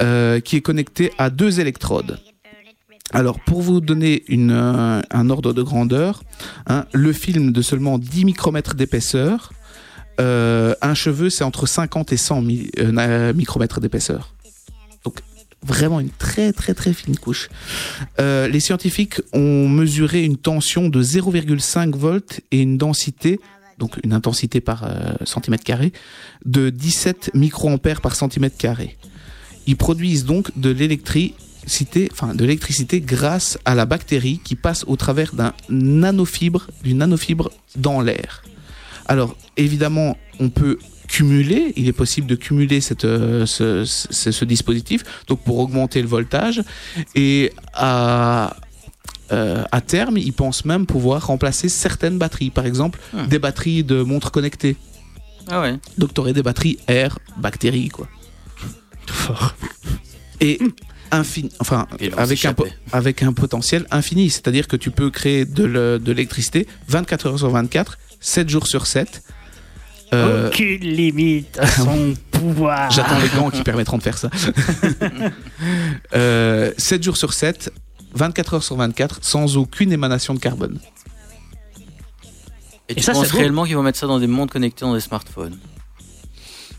euh, 0.00 0.40
qui 0.40 0.56
est 0.56 0.60
connecté 0.62 1.12
à 1.18 1.28
deux 1.30 1.60
électrodes. 1.60 2.18
Alors, 3.12 3.40
pour 3.40 3.60
vous 3.62 3.80
donner 3.80 4.22
euh, 4.30 5.02
un 5.10 5.30
ordre 5.30 5.52
de 5.52 5.62
grandeur, 5.62 6.22
hein, 6.66 6.86
le 6.92 7.12
film 7.12 7.52
de 7.52 7.60
seulement 7.62 7.98
10 7.98 8.24
micromètres 8.24 8.74
d'épaisseur, 8.74 9.52
euh, 10.20 10.74
un 10.80 10.94
cheveu, 10.94 11.28
c'est 11.30 11.44
entre 11.44 11.66
50 11.66 12.12
et 12.12 12.16
100 12.16 12.42
mi- 12.42 12.70
euh, 12.78 13.32
micromètres 13.32 13.80
d'épaisseur. 13.80 14.34
Donc, 15.04 15.20
vraiment 15.62 15.98
une 16.00 16.10
très 16.10 16.52
très 16.52 16.72
très 16.74 16.92
fine 16.92 17.16
couche. 17.16 17.48
Les 18.18 18.60
scientifiques 18.60 19.20
ont 19.32 19.68
mesuré 19.68 20.24
une 20.24 20.36
tension 20.36 20.88
de 20.88 21.02
0,5 21.02 21.94
volts 21.96 22.40
et 22.50 22.60
une 22.62 22.78
densité, 22.78 23.40
donc 23.78 23.98
une 24.04 24.12
intensité 24.12 24.60
par 24.60 24.88
centimètre 25.24 25.64
carré, 25.64 25.92
de 26.44 26.70
17 26.70 27.32
microampères 27.34 28.00
par 28.00 28.14
centimètre 28.14 28.56
carré. 28.56 28.96
Ils 29.66 29.76
produisent 29.76 30.24
donc 30.24 30.50
de 30.58 30.70
l'électricité, 30.70 31.34
enfin 32.12 32.34
de 32.34 32.42
l'électricité 32.44 33.00
grâce 33.00 33.58
à 33.64 33.74
la 33.74 33.86
bactérie 33.86 34.40
qui 34.42 34.54
passe 34.56 34.84
au 34.86 34.96
travers 34.96 35.34
d'un 35.34 35.52
nanofibre, 35.68 36.66
d'une 36.82 36.98
nanofibre 36.98 37.50
dans 37.76 38.00
l'air. 38.00 38.42
Alors 39.06 39.36
évidemment, 39.56 40.16
on 40.38 40.48
peut 40.50 40.78
cumuler, 41.08 41.72
il 41.76 41.88
est 41.88 41.92
possible 41.92 42.26
de 42.28 42.36
cumuler 42.36 42.80
cette, 42.80 43.04
euh, 43.04 43.44
ce, 43.46 43.84
ce- 43.84 44.30
ce 44.30 44.44
dispositif, 44.44 45.02
donc 45.26 45.42
pour 45.42 45.58
augmenter 45.58 46.00
le 46.02 46.06
voltage, 46.08 46.62
et 47.16 47.52
à, 47.74 48.56
euh, 49.32 49.64
à 49.72 49.80
terme, 49.80 50.16
ils 50.18 50.32
pensent 50.32 50.64
même 50.64 50.86
pouvoir 50.86 51.26
remplacer 51.26 51.68
certaines 51.68 52.16
batteries, 52.18 52.50
par 52.50 52.64
exemple 52.66 53.00
Hmm. 53.12 53.26
des 53.26 53.40
batteries 53.40 53.82
de 53.82 54.02
montres 54.02 54.30
connectées. 54.30 54.76
Ah 55.50 55.60
ouais. 55.62 55.74
Donc 55.98 56.14
tu 56.14 56.20
aurais 56.20 56.32
des 56.32 56.44
batteries 56.44 56.78
air, 56.86 57.18
bactéries, 57.38 57.88
quoi. 57.88 58.06
Fort. 59.08 59.54
Et 60.40 60.58
infini, 61.12 61.50
enfin, 61.60 61.86
avec 62.16 62.44
un, 62.44 62.54
avec 62.92 63.22
un 63.22 63.32
potentiel 63.32 63.86
infini, 63.90 64.30
c'est-à-dire 64.30 64.68
que 64.68 64.76
tu 64.76 64.90
peux 64.90 65.10
créer 65.10 65.44
de 65.44 65.64
le- 65.64 65.98
de 65.98 66.12
l'électricité 66.12 66.66
24 66.88 67.26
heures 67.26 67.38
sur 67.38 67.50
24, 67.50 67.98
7 68.20 68.48
jours 68.48 68.66
sur 68.66 68.86
7. 68.86 69.22
Euh, 70.12 70.48
Aucune 70.48 70.80
limite 70.80 71.58
à 71.58 71.66
son 71.68 72.14
pouvoir. 72.32 72.90
J'attends 72.90 73.18
les 73.20 73.28
gants 73.28 73.50
qui 73.50 73.62
permettront 73.62 73.96
de 73.98 74.02
faire 74.02 74.18
ça. 74.18 74.28
euh, 76.14 76.72
7 76.76 77.02
jours 77.02 77.16
sur 77.16 77.32
7, 77.32 77.72
24 78.14 78.54
heures 78.54 78.62
sur 78.64 78.76
24, 78.76 79.18
sans 79.22 79.56
aucune 79.56 79.92
émanation 79.92 80.34
de 80.34 80.38
carbone. 80.40 80.78
Et, 82.88 82.92
Et 82.92 82.94
tu 82.96 83.02
ça, 83.02 83.12
penses 83.12 83.30
réellement 83.30 83.64
qu'ils 83.64 83.76
vont 83.76 83.82
mettre 83.84 83.98
ça 83.98 84.06
dans 84.08 84.18
des 84.18 84.26
montres 84.26 84.52
connectées 84.52 84.80
dans 84.84 84.94
des 84.94 85.00
smartphones? 85.00 85.56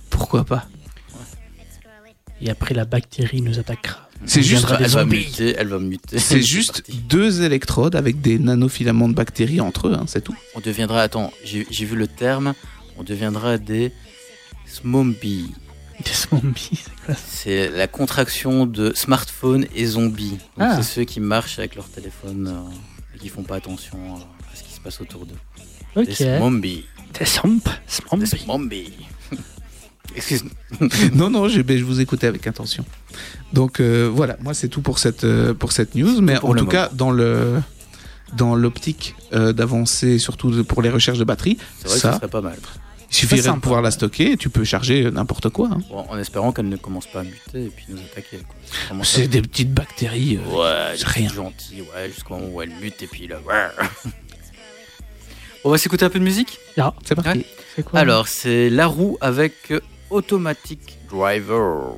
Pourquoi 0.10 0.44
pas? 0.44 0.66
Et 2.42 2.50
après, 2.50 2.74
la 2.74 2.84
bactérie 2.86 3.42
nous 3.42 3.60
attaquera. 3.60 4.10
C'est 4.26 4.44
juste, 4.44 4.64
deviendra 4.64 4.78
des 4.78 4.84
Elle 4.86 4.90
va 4.92 5.02
zombies. 5.02 5.18
muter, 5.18 5.56
elle 5.58 5.68
va 5.68 5.80
muter. 5.80 6.20
c'est 6.20 6.42
juste 6.42 6.82
parti. 6.84 6.94
deux 7.10 7.42
électrodes 7.42 7.96
avec 7.96 8.22
des 8.22 8.38
nanofilaments 8.40 9.10
de 9.10 9.14
bactéries 9.14 9.62
entre 9.62 9.88
eux, 9.88 9.94
hein, 9.94 10.06
c'est 10.08 10.22
tout. 10.24 10.36
On 10.56 10.60
deviendra, 10.60 11.02
attends, 11.02 11.32
j'ai 11.44 11.86
vu 11.86 11.96
le 11.96 12.08
terme, 12.08 12.54
on 12.98 13.04
deviendra 13.04 13.58
des 13.58 13.92
smombies. 14.66 15.52
Des 16.04 16.12
zombies, 16.14 16.70
c'est 16.84 17.06
quoi 17.06 17.16
C'est 17.28 17.70
la 17.70 17.88
contraction 17.88 18.66
de 18.66 18.92
smartphone 18.96 19.66
et 19.76 19.86
zombie. 19.86 20.38
Ah. 20.60 20.76
C'est 20.78 20.84
ceux 20.96 21.04
qui 21.04 21.20
marchent 21.20 21.60
avec 21.60 21.76
leur 21.76 21.88
téléphone 21.90 22.48
euh, 22.48 23.16
et 23.16 23.20
qui 23.20 23.30
font 23.30 23.44
pas 23.44 23.56
attention 23.58 23.98
euh, 23.98 24.52
à 24.52 24.56
ce 24.56 24.64
qui 24.64 24.74
se 24.74 24.80
passe 24.80 25.00
autour 25.02 25.26
d'eux. 25.28 25.36
Ok. 25.96 26.06
Des 26.08 26.14
smombies. 26.38 26.86
Des 27.20 27.26
zombies. 27.26 27.62
Des 28.18 28.26
Zombies. 28.46 28.94
Excuse-moi. 30.16 30.52
non, 31.14 31.30
non, 31.30 31.48
je, 31.48 31.62
je 31.66 31.84
vous 31.84 32.02
écoutais 32.02 32.28
avec 32.28 32.46
attention. 32.48 32.84
Donc 33.54 33.80
euh, 33.80 34.10
voilà, 34.14 34.38
moi 34.42 34.54
c'est 34.54 34.68
tout 34.68 34.82
pour 34.82 35.00
cette, 35.00 35.24
euh, 35.24 35.54
pour 35.54 35.72
cette 35.72 35.96
news. 35.96 36.22
Mais 36.22 36.36
pour 36.40 36.50
en 36.50 36.56
tout 36.56 36.66
cas, 36.66 36.90
dans 36.94 37.12
le 37.12 37.62
dans 38.34 38.56
l'optique 38.56 39.16
euh, 39.34 39.52
d'avancer, 39.54 40.18
surtout 40.20 40.64
pour 40.64 40.82
les 40.82 40.90
recherches 40.90 41.18
de 41.20 41.24
batterie, 41.26 41.58
que 41.84 41.90
Ça. 41.90 41.98
ça 41.98 42.14
serait 42.18 42.28
pas 42.30 42.40
mal. 42.42 42.58
il 43.10 43.16
suffirait 43.16 43.42
sympa. 43.42 43.56
de 43.58 43.62
pouvoir 43.62 43.82
la 43.82 43.92
stocker 43.92 44.32
et 44.34 44.38
tu 44.38 44.50
peux 44.50 44.64
charger 44.64 45.10
n'importe 45.12 45.50
quoi. 45.50 45.70
hein. 45.72 45.80
En 46.10 46.18
espérant 46.18 46.52
qu'elle 46.54 46.70
ne 46.70 46.78
commence 46.78 47.08
pas 47.08 47.22
à 47.22 47.24
muter 47.24 47.66
et 47.66 47.70
puis 47.70 47.86
nous 47.90 47.98
attaquer. 48.00 48.40
C'est 49.04 49.28
des 49.28 49.42
petites 49.42 49.74
bactéries. 49.74 50.40
euh, 50.46 50.92
Ouais, 50.94 50.96
rien. 51.04 51.30
gentil, 51.30 51.82
ouais, 51.82 52.10
jusqu'au 52.14 52.36
moment 52.36 52.48
où 52.54 52.62
elle 52.62 52.72
mute 52.82 53.02
et 53.04 53.08
puis 53.08 53.28
là. 53.28 53.38
ouais. 53.46 54.12
On 55.64 55.70
va 55.70 55.78
s'écouter 55.78 56.06
un 56.06 56.10
peu 56.10 56.20
de 56.20 56.24
musique? 56.24 56.58
C'est 57.06 57.16
parti. 57.16 57.30
Ouais. 57.40 57.46
C'est 57.76 57.84
quoi 57.84 58.00
Alors, 58.00 58.28
c'est 58.28 58.70
La 58.70 58.88
Roue 58.88 59.18
avec 59.22 59.54
Automatic 60.12 61.08
Driver. 61.08 61.96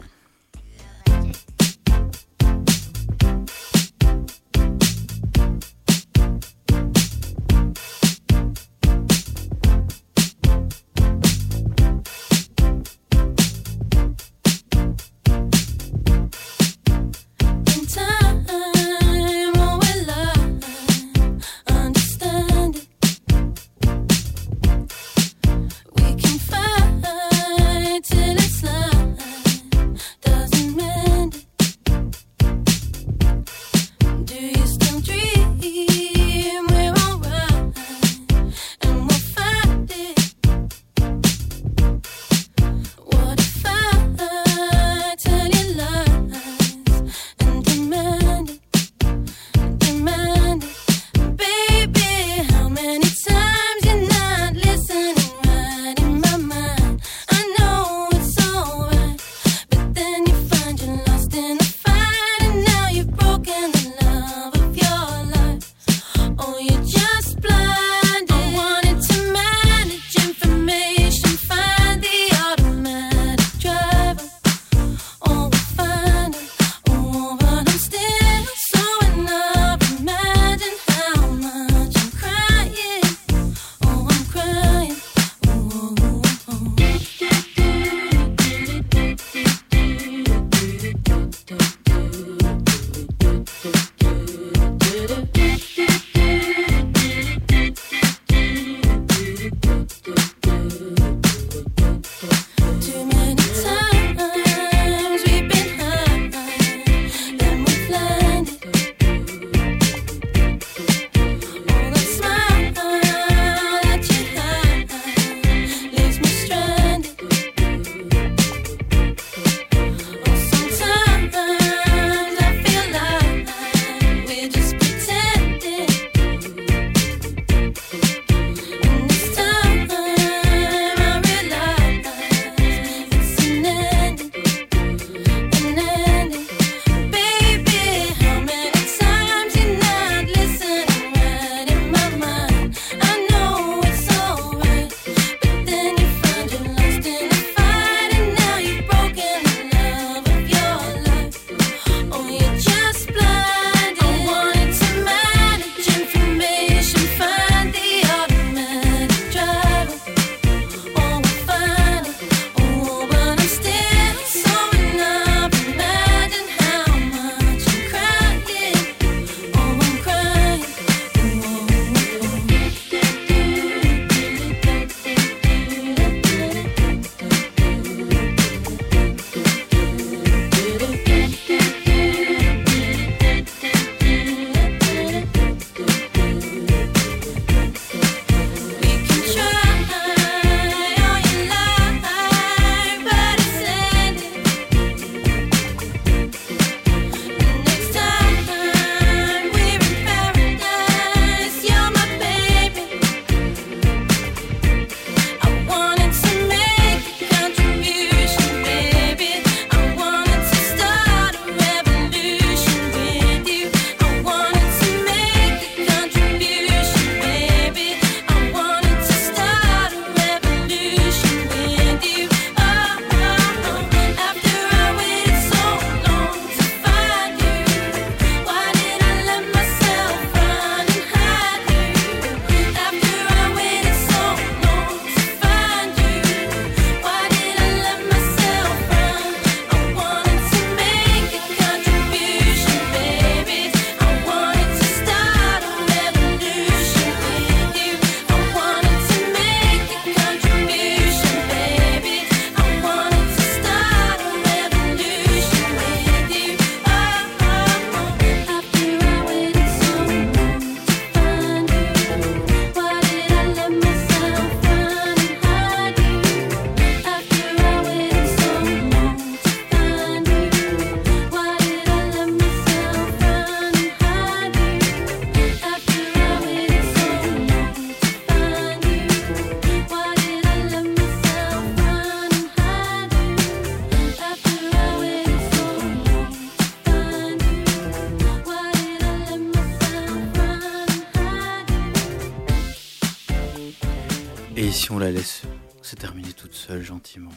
Seule, 296.63 296.81
gentiment. 296.81 297.31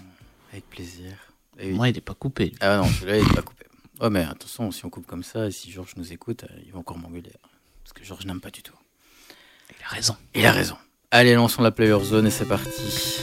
Avec 0.53 0.69
plaisir. 0.71 1.13
Et. 1.59 1.73
Moi, 1.73 1.89
il 1.89 1.99
est 1.99 2.01
pas 2.01 2.15
coupé. 2.15 2.53
Ah 2.61 2.79
non, 2.79 2.85
celui-là, 2.85 3.19
il 3.19 3.27
n'est 3.27 3.35
pas 3.35 3.43
coupé. 3.43 3.65
Oh, 4.01 4.11
mais 4.11 4.23
attention, 4.23 4.71
si 4.71 4.85
on 4.85 4.91
coupe 4.91 5.07
comme 5.07 5.23
ça, 5.23 5.51
si 5.51 5.71
Georges 5.71 5.95
nous 5.97 6.13
écoute, 6.13 6.45
euh, 6.45 6.61
il 6.65 6.73
va 6.73 6.79
encore 6.79 6.99
m'engueuler. 6.99 7.33
Parce 7.83 7.93
que 7.93 8.05
Georges 8.05 8.27
n'aime 8.27 8.41
pas 8.41 8.51
du 8.51 8.63
tout. 8.63 8.75
Il 9.71 9.85
a 9.85 9.89
raison. 9.89 10.17
Il 10.35 10.47
a 10.47 10.53
raison. 10.53 10.77
Allez, 11.11 11.35
lançons 11.35 11.63
la 11.63 11.71
player 11.71 11.99
zone 12.05 12.27
et 12.27 12.31
c'est 12.31 12.45
parti. 12.45 13.21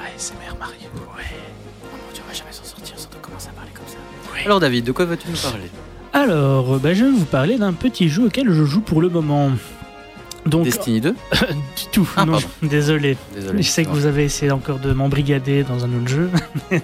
ASMR 0.00 0.56
Mario. 0.58 0.88
Oh 0.94 0.98
mon 0.98 2.12
dieu, 2.12 2.22
on 2.24 2.28
va 2.28 2.34
jamais 2.34 2.52
s'en 2.52 2.64
sortir 2.64 2.98
sans 2.98 3.08
commencer 3.20 3.48
à 3.48 3.52
parler 3.52 3.70
comme 3.74 3.86
ça. 3.86 3.96
Alors, 4.44 4.60
David, 4.60 4.84
de 4.84 4.92
quoi 4.92 5.04
vas-tu 5.04 5.28
nous 5.28 5.36
parler? 5.36 5.70
Alors, 6.12 6.78
bah, 6.80 6.94
je 6.94 7.04
vais 7.04 7.10
vous 7.10 7.24
parler 7.26 7.58
d'un 7.58 7.72
petit 7.72 8.08
jeu 8.08 8.26
auquel 8.26 8.50
je 8.50 8.64
joue 8.64 8.80
pour 8.80 9.02
le 9.02 9.08
moment. 9.08 9.52
Donc, 10.46 10.64
Destiny 10.64 11.00
2 11.00 11.10
du 11.32 11.84
tout. 11.92 12.08
Ah, 12.16 12.24
non, 12.24 12.32
pardon. 12.32 12.46
désolé. 12.62 13.16
Désolé. 13.34 13.62
Je 13.62 13.68
sais 13.68 13.84
que 13.84 13.90
vous 13.90 14.06
avez 14.06 14.24
essayé 14.24 14.50
encore 14.52 14.78
de 14.78 14.92
m'embrigader 14.92 15.62
dans 15.64 15.84
un 15.84 15.88
autre 15.94 16.08
jeu. 16.08 16.30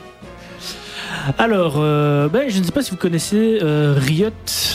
Alors, 1.39 1.77
euh, 1.79 2.29
ben, 2.29 2.49
je 2.49 2.59
ne 2.59 2.65
sais 2.65 2.73
pas 2.73 2.83
si 2.83 2.91
vous 2.93 2.97
connaissez 2.97 3.59
euh, 3.63 3.95
Riot, 3.99 4.31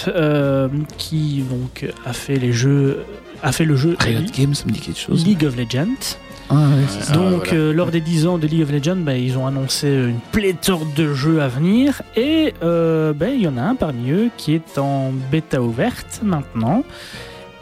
euh, 0.07 0.67
qui 0.97 1.43
donc 1.49 1.85
a 2.05 2.11
fait 2.13 2.35
les 2.35 2.51
jeux, 2.51 3.03
a 3.41 3.51
fait 3.51 3.63
le 3.65 3.75
jeu 3.77 3.95
Riot 3.99 4.23
Games, 4.37 4.53
ça 4.53 4.65
me 4.65 4.71
dit 4.71 4.79
quelque 4.81 4.99
chose. 4.99 5.25
League 5.25 5.45
of 5.45 5.55
Legends. 5.55 6.17
Ah, 6.49 6.55
ouais. 6.55 6.83
Ah, 7.07 7.13
donc, 7.13 7.45
voilà. 7.47 7.53
euh, 7.53 7.73
lors 7.73 7.91
des 7.91 8.01
10 8.01 8.27
ans 8.27 8.37
de 8.37 8.45
League 8.47 8.63
of 8.63 8.71
Legends, 8.71 8.97
ben, 8.97 9.13
ils 9.13 9.37
ont 9.37 9.47
annoncé 9.47 9.87
une 9.87 10.19
pléthore 10.33 10.85
de 10.97 11.13
jeux 11.13 11.41
à 11.41 11.47
venir, 11.47 12.01
et 12.17 12.53
euh, 12.63 13.13
ben, 13.13 13.29
il 13.33 13.41
y 13.41 13.47
en 13.47 13.55
a 13.55 13.61
un 13.61 13.75
parmi 13.75 14.11
eux 14.11 14.29
qui 14.35 14.53
est 14.53 14.77
en 14.77 15.13
bêta 15.31 15.61
ouverte 15.61 16.19
maintenant, 16.23 16.83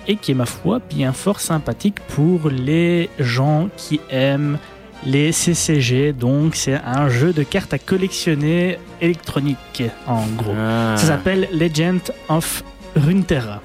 et 0.10 0.16
qui 0.18 0.32
est 0.32 0.36
ma 0.36 0.46
foi 0.46 0.82
bien 0.90 1.14
fort 1.14 1.40
sympathique 1.40 1.96
pour 2.16 2.50
les 2.50 3.10
gens 3.20 3.70
qui 3.78 4.02
aiment 4.10 4.58
les 5.06 5.32
CCG. 5.32 6.12
Donc, 6.12 6.56
c'est 6.56 6.74
un 6.84 7.08
jeu 7.08 7.32
de 7.32 7.44
cartes 7.44 7.74
à 7.74 7.78
collectionner 7.80 8.80
électronique, 9.00 9.84
en 10.08 10.26
gros. 10.36 10.52
Ah. 10.58 10.96
Ça 10.98 11.08
s'appelle 11.08 11.48
Legend 11.54 12.02
of 12.28 12.64
Runeterra. 12.98 13.62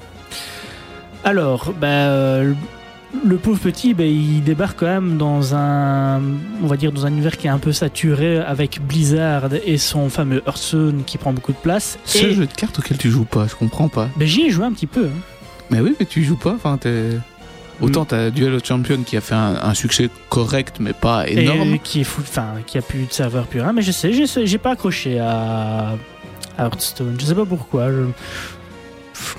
Alors, 1.23 1.73
bah, 1.81 1.87
euh, 1.87 2.53
le 3.25 3.37
pauvre 3.37 3.59
petit, 3.59 3.93
bah, 3.93 4.03
il 4.05 4.43
débarque 4.43 4.79
quand 4.79 4.85
même 4.85 5.17
dans 5.17 5.55
un, 5.55 6.21
on 6.61 6.67
va 6.67 6.77
dire, 6.77 6.91
dans 6.91 7.05
un 7.05 7.09
univers 7.09 7.37
qui 7.37 7.47
est 7.47 7.49
un 7.49 7.57
peu 7.57 7.71
saturé 7.71 8.37
avec 8.37 8.79
Blizzard 8.81 9.49
et 9.65 9.77
son 9.77 10.09
fameux 10.09 10.43
Hearthstone 10.45 11.03
qui 11.05 11.17
prend 11.17 11.33
beaucoup 11.33 11.53
de 11.53 11.57
place. 11.57 11.97
Ce 12.05 12.19
et 12.19 12.33
jeu 12.33 12.45
de 12.45 12.53
cartes 12.53 12.77
auquel 12.79 12.97
tu 12.97 13.09
joues 13.09 13.25
pas, 13.25 13.47
je 13.47 13.55
comprends 13.55 13.87
pas. 13.89 14.07
bah, 14.15 14.25
j'y 14.25 14.43
ai 14.43 14.49
joué 14.51 14.65
un 14.65 14.71
petit 14.73 14.87
peu. 14.87 15.05
hein. 15.05 15.19
Mais 15.69 15.79
oui, 15.79 15.95
mais 15.99 16.05
tu 16.05 16.23
joues 16.23 16.37
pas. 16.37 16.53
Enfin, 16.53 16.77
t'es. 16.77 17.11
Autant 17.81 18.05
t'as 18.05 18.29
Duel 18.29 18.53
of 18.53 18.65
Champion 18.65 18.99
qui 19.05 19.17
a 19.17 19.21
fait 19.21 19.35
un, 19.35 19.55
un 19.61 19.73
succès 19.73 20.09
correct, 20.29 20.77
mais 20.79 20.93
pas 20.93 21.27
énorme. 21.27 21.73
Et 21.73 21.79
qui 21.79 21.99
est 22.01 22.03
fou, 22.05 22.21
enfin, 22.21 22.53
qui 22.65 22.77
a 22.77 22.81
plus 22.81 23.05
de 23.05 23.11
serveur 23.11 23.47
plus 23.47 23.59
rien. 23.59 23.73
Mais 23.73 23.81
je 23.81 23.91
sais, 23.91 24.13
j'ai, 24.45 24.57
pas 24.57 24.71
accroché 24.71 25.19
à, 25.19 25.95
à 26.57 26.63
Hearthstone. 26.63 27.17
Je 27.19 27.25
sais 27.25 27.35
pas 27.35 27.45
pourquoi. 27.45 27.89
Je... 27.91 27.97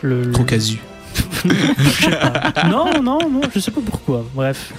Le- 0.02 0.24
le- 0.24 0.32
Trop 0.32 0.44
casu. 0.44 0.78
Je 1.44 1.90
sais 2.04 2.10
pas. 2.10 2.68
non, 2.68 3.00
non, 3.02 3.18
non, 3.30 3.40
je 3.54 3.58
sais 3.58 3.70
pas 3.70 3.80
pourquoi. 3.84 4.24
Bref. 4.34 4.72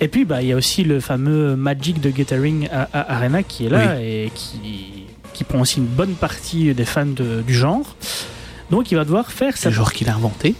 Et 0.00 0.08
puis, 0.08 0.24
bah, 0.24 0.42
il 0.42 0.48
y 0.48 0.52
a 0.52 0.56
aussi 0.56 0.82
le 0.82 0.98
fameux 1.00 1.54
Magic 1.54 2.00
de 2.00 2.10
Gathering 2.10 2.68
A- 2.72 2.88
A- 2.92 3.14
Arena 3.14 3.42
qui 3.44 3.66
est 3.66 3.68
là 3.68 4.00
et 4.00 4.32
qui, 4.34 5.04
qui 5.34 5.44
prend 5.44 5.60
aussi 5.60 5.78
une 5.78 5.86
bonne 5.86 6.14
partie 6.14 6.74
des 6.74 6.84
fans 6.84 7.06
de- 7.06 7.42
du 7.46 7.54
genre. 7.54 7.94
Donc, 8.70 8.90
il 8.92 8.96
va 8.96 9.04
devoir 9.04 9.30
faire 9.32 9.56
C'est 9.56 9.64
sa 9.64 9.68
le 9.70 9.74
genre 9.74 9.92
qu'il 9.92 10.08
a 10.08 10.14
inventé. 10.14 10.54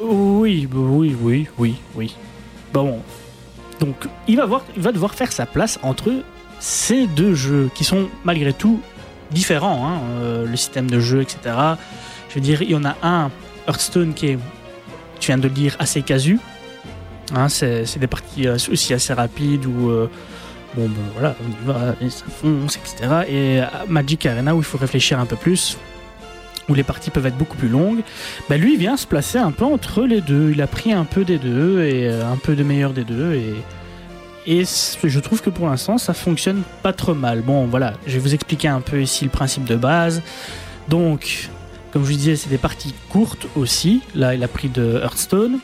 oui, 0.00 0.68
oui, 0.72 1.16
oui, 1.20 1.46
oui, 1.58 1.76
oui. 1.94 2.16
Bon, 2.72 3.00
donc 3.82 3.96
il 4.28 4.36
va, 4.36 4.46
voir, 4.46 4.62
il 4.76 4.82
va 4.82 4.92
devoir 4.92 5.14
faire 5.14 5.32
sa 5.32 5.44
place 5.44 5.78
entre 5.82 6.12
ces 6.60 7.08
deux 7.08 7.34
jeux 7.34 7.68
qui 7.74 7.82
sont 7.82 8.08
malgré 8.24 8.52
tout 8.52 8.80
différents, 9.32 9.86
hein, 9.86 10.00
euh, 10.20 10.46
le 10.46 10.56
système 10.56 10.88
de 10.88 11.00
jeu, 11.00 11.22
etc. 11.22 11.56
Je 12.28 12.34
veux 12.36 12.40
dire, 12.40 12.62
il 12.62 12.70
y 12.70 12.76
en 12.76 12.84
a 12.84 12.96
un, 13.02 13.30
Hearthstone, 13.66 14.14
qui 14.14 14.28
est, 14.28 14.38
tu 15.18 15.28
viens 15.28 15.38
de 15.38 15.42
le 15.42 15.50
dire, 15.50 15.76
assez 15.78 16.02
casu. 16.02 16.38
Hein, 17.34 17.48
c'est 17.48 17.98
des 17.98 18.06
parties 18.06 18.46
euh, 18.46 18.56
aussi 18.70 18.94
assez 18.94 19.12
rapides 19.12 19.66
où, 19.66 19.90
euh, 19.90 20.08
bon, 20.76 20.88
voilà, 21.14 21.34
on 21.44 21.50
y 21.50 21.66
va, 21.66 21.94
et 22.00 22.10
ça 22.10 22.24
fonce, 22.40 22.76
etc. 22.76 23.24
Et 23.28 23.60
Magic 23.88 24.26
Arena 24.26 24.54
où 24.54 24.58
il 24.58 24.64
faut 24.64 24.78
réfléchir 24.78 25.18
un 25.18 25.26
peu 25.26 25.36
plus, 25.36 25.76
les 26.74 26.82
parties 26.82 27.10
peuvent 27.10 27.26
être 27.26 27.36
beaucoup 27.36 27.56
plus 27.56 27.68
longues. 27.68 28.00
Bah, 28.48 28.56
lui 28.56 28.76
vient 28.76 28.96
se 28.96 29.06
placer 29.06 29.38
un 29.38 29.50
peu 29.50 29.64
entre 29.64 30.02
les 30.02 30.20
deux. 30.20 30.50
Il 30.52 30.62
a 30.62 30.66
pris 30.66 30.92
un 30.92 31.04
peu 31.04 31.24
des 31.24 31.38
deux 31.38 31.82
et 31.82 32.08
euh, 32.08 32.30
un 32.30 32.36
peu 32.36 32.54
de 32.54 32.62
meilleur 32.62 32.92
des 32.92 33.04
deux. 33.04 33.34
Et, 33.34 33.54
et 34.46 34.64
je 34.64 35.18
trouve 35.20 35.40
que 35.42 35.50
pour 35.50 35.68
l'instant, 35.68 35.98
ça 35.98 36.14
fonctionne 36.14 36.62
pas 36.82 36.92
trop 36.92 37.14
mal. 37.14 37.42
Bon, 37.42 37.66
voilà, 37.66 37.94
je 38.06 38.14
vais 38.14 38.18
vous 38.18 38.34
expliquer 38.34 38.68
un 38.68 38.80
peu 38.80 39.00
ici 39.00 39.24
le 39.24 39.30
principe 39.30 39.64
de 39.64 39.76
base. 39.76 40.22
Donc, 40.88 41.48
comme 41.92 42.02
je 42.02 42.10
vous 42.10 42.16
disais, 42.16 42.36
c'est 42.36 42.48
des 42.48 42.58
parties 42.58 42.94
courtes 43.10 43.46
aussi. 43.54 44.00
Là, 44.14 44.34
il 44.34 44.42
a 44.42 44.48
pris 44.48 44.68
de 44.68 45.00
Hearthstone, 45.02 45.58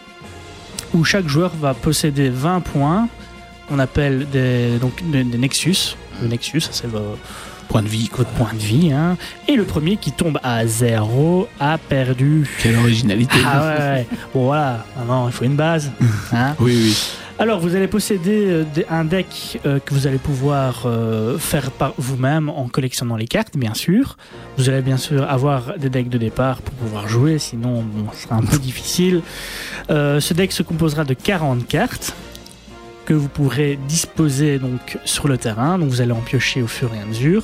où 0.95 1.05
chaque 1.05 1.27
joueur 1.27 1.53
va 1.57 1.75
posséder 1.75 2.29
20 2.29 2.61
points 2.61 3.09
qu'on 3.69 3.79
appelle 3.79 4.29
des, 4.31 4.79
donc, 4.79 5.03
des, 5.11 5.25
Nexus. 5.25 5.97
Le 6.23 6.29
Nexus, 6.29 6.63
c'est 6.71 6.87
Point 7.69 7.83
de 7.83 7.89
vie, 7.89 8.11
point 8.37 8.53
de 8.55 8.59
vie. 8.59 8.93
Hein. 8.93 9.17
Et 9.47 9.55
le 9.57 9.65
premier 9.65 9.97
qui 9.99 10.13
tombe 10.13 10.39
à 10.43 10.67
zéro 10.67 11.49
a 11.61 11.77
perdu. 11.79 12.49
Quelle 12.63 12.77
originalité. 12.77 13.37
Ah 13.45 13.77
ouais. 13.79 14.07
Bon 14.35 14.47
voilà, 14.47 14.85
maintenant 14.97 15.27
il 15.29 15.33
faut 15.33 15.45
une 15.45 15.57
base. 15.57 15.91
hein. 16.33 16.55
Oui, 16.61 16.73
oui. 16.77 16.97
Alors 17.41 17.61
vous 17.61 17.77
allez 17.77 17.87
posséder 17.87 18.47
euh, 18.49 18.65
un 18.91 19.05
deck 19.05 19.61
euh, 19.65 19.79
que 19.79 19.95
vous 19.95 20.09
allez 20.09 20.19
pouvoir 20.19 20.83
euh, 20.87 21.39
faire 21.39 21.71
par 21.71 21.93
vous-même 21.97 22.49
en 22.49 22.67
collectionnant 22.67 23.15
les 23.17 23.29
cartes, 23.29 23.57
bien 23.57 23.75
sûr. 23.75 24.17
Vous 24.57 24.69
allez 24.69 24.83
bien 24.83 24.97
sûr 24.97 25.23
avoir 25.31 25.79
des 25.79 25.89
decks 25.89 26.09
de 26.09 26.19
départ 26.19 26.61
pour 26.63 26.75
pouvoir 26.75 27.07
jouer, 27.07 27.39
sinon 27.39 27.83
bon, 27.83 28.07
ce 28.13 28.25
sera 28.25 28.35
un 28.37 28.43
peu 28.43 28.59
difficile. 28.71 29.23
Euh, 29.91 30.19
ce 30.19 30.35
deck 30.35 30.51
se 30.51 30.65
composera 30.65 31.05
de 31.05 31.15
40 31.15 31.69
cartes 31.69 32.13
que 33.09 33.15
vous 33.15 33.29
pourrez 33.31 33.79
disposer 33.89 34.59
donc 34.59 34.99
sur 35.07 35.29
le 35.29 35.39
terrain. 35.39 35.79
Donc 35.79 35.89
vous 35.89 36.03
allez 36.03 36.13
en 36.13 36.21
piocher 36.31 36.61
au 36.63 36.67
fur 36.67 36.91
et 36.95 37.01
à 37.01 37.07
mesure. 37.07 37.43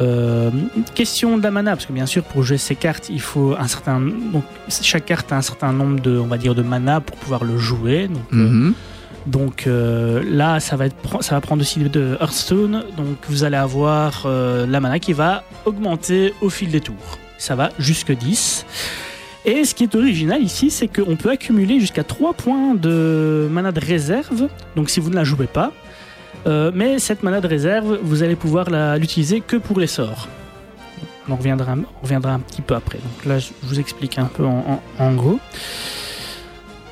Euh, 0.00 0.50
question 0.96 1.38
de 1.38 1.42
la 1.44 1.52
mana, 1.52 1.70
parce 1.76 1.86
que 1.86 1.92
bien 1.92 2.06
sûr 2.06 2.24
pour 2.24 2.42
jouer 2.42 2.58
ces 2.58 2.74
cartes, 2.74 3.06
il 3.08 3.20
faut 3.20 3.54
un 3.56 3.68
certain 3.68 4.00
donc 4.00 4.42
chaque 4.68 5.04
carte 5.06 5.30
a 5.32 5.36
un 5.36 5.42
certain 5.42 5.72
nombre 5.72 6.00
de 6.00 6.18
on 6.18 6.26
va 6.26 6.38
dire 6.38 6.56
de 6.56 6.62
mana 6.62 7.00
pour 7.00 7.16
pouvoir 7.16 7.44
le 7.44 7.56
jouer. 7.56 8.08
Donc, 8.08 8.24
euh, 8.32 8.36
Mhm. 8.48 8.74
donc 9.26 9.66
euh, 9.68 10.22
là, 10.28 10.58
ça 10.58 10.74
va, 10.74 10.86
être, 10.86 10.96
ça 11.22 11.36
va 11.36 11.40
prendre 11.40 11.62
aussi 11.62 11.78
de 11.78 12.16
Hearthstone. 12.20 12.82
Donc 12.96 13.16
vous 13.28 13.44
allez 13.44 13.56
avoir 13.56 14.26
la 14.26 14.80
mana 14.80 14.98
qui 14.98 15.12
va 15.12 15.44
augmenter 15.64 16.34
au 16.40 16.50
fil 16.50 16.70
des 16.72 16.80
tours. 16.80 17.18
Ça 17.38 17.54
va 17.54 17.70
jusque 17.78 18.10
10. 18.10 18.66
Et 19.44 19.64
ce 19.64 19.74
qui 19.74 19.84
est 19.84 19.94
original 19.94 20.42
ici, 20.42 20.70
c'est 20.70 20.88
qu'on 20.88 21.16
peut 21.16 21.30
accumuler 21.30 21.78
jusqu'à 21.78 22.04
3 22.04 22.32
points 22.32 22.74
de 22.74 23.46
mana 23.50 23.72
de 23.72 23.80
réserve. 23.80 24.48
Donc 24.74 24.88
si 24.90 25.00
vous 25.00 25.10
ne 25.10 25.16
la 25.16 25.24
jouez 25.24 25.46
pas. 25.46 25.72
Euh, 26.46 26.70
mais 26.74 26.98
cette 26.98 27.22
mana 27.22 27.40
de 27.40 27.46
réserve, 27.46 27.98
vous 28.02 28.22
allez 28.22 28.36
pouvoir 28.36 28.68
l'utiliser 28.98 29.40
que 29.40 29.56
pour 29.56 29.80
les 29.80 29.86
sorts. 29.86 30.28
On 31.28 31.36
reviendra, 31.36 31.74
on 31.74 32.02
reviendra 32.02 32.32
un 32.32 32.40
petit 32.40 32.60
peu 32.60 32.74
après. 32.74 32.98
Donc 32.98 33.24
là, 33.24 33.38
je 33.38 33.48
vous 33.62 33.80
explique 33.80 34.18
un 34.18 34.26
peu 34.26 34.44
en, 34.44 35.14
gros. 35.14 35.38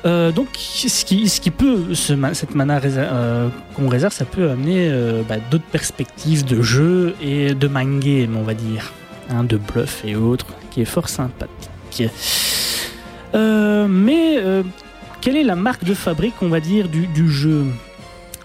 Euh, 0.05 0.31
donc, 0.31 0.47
ce 0.55 1.05
qui, 1.05 1.51
peut, 1.51 1.93
cette 1.93 2.55
mana 2.55 2.81
euh, 2.83 3.49
qu'on 3.75 3.87
réserve, 3.87 4.11
ça 4.11 4.25
peut 4.25 4.49
amener 4.49 4.89
euh, 4.89 5.21
bah, 5.27 5.35
d'autres 5.51 5.63
perspectives 5.71 6.45
de 6.45 6.61
jeu 6.61 7.15
et 7.21 7.53
de 7.53 7.67
mind 7.71 8.03
game, 8.03 8.35
on 8.35 8.43
va 8.43 8.53
dire, 8.53 8.91
hein, 9.29 9.43
de 9.43 9.57
bluff 9.57 10.03
et 10.03 10.15
autres, 10.15 10.47
qui 10.71 10.81
est 10.81 10.85
fort 10.85 11.09
sympathique. 11.09 11.62
Euh, 13.35 13.87
mais 13.87 14.37
euh, 14.37 14.63
quelle 15.21 15.37
est 15.37 15.43
la 15.43 15.55
marque 15.55 15.83
de 15.83 15.93
fabrique, 15.93 16.35
on 16.41 16.49
va 16.49 16.59
dire, 16.59 16.87
du, 16.89 17.29
jeu? 17.29 17.65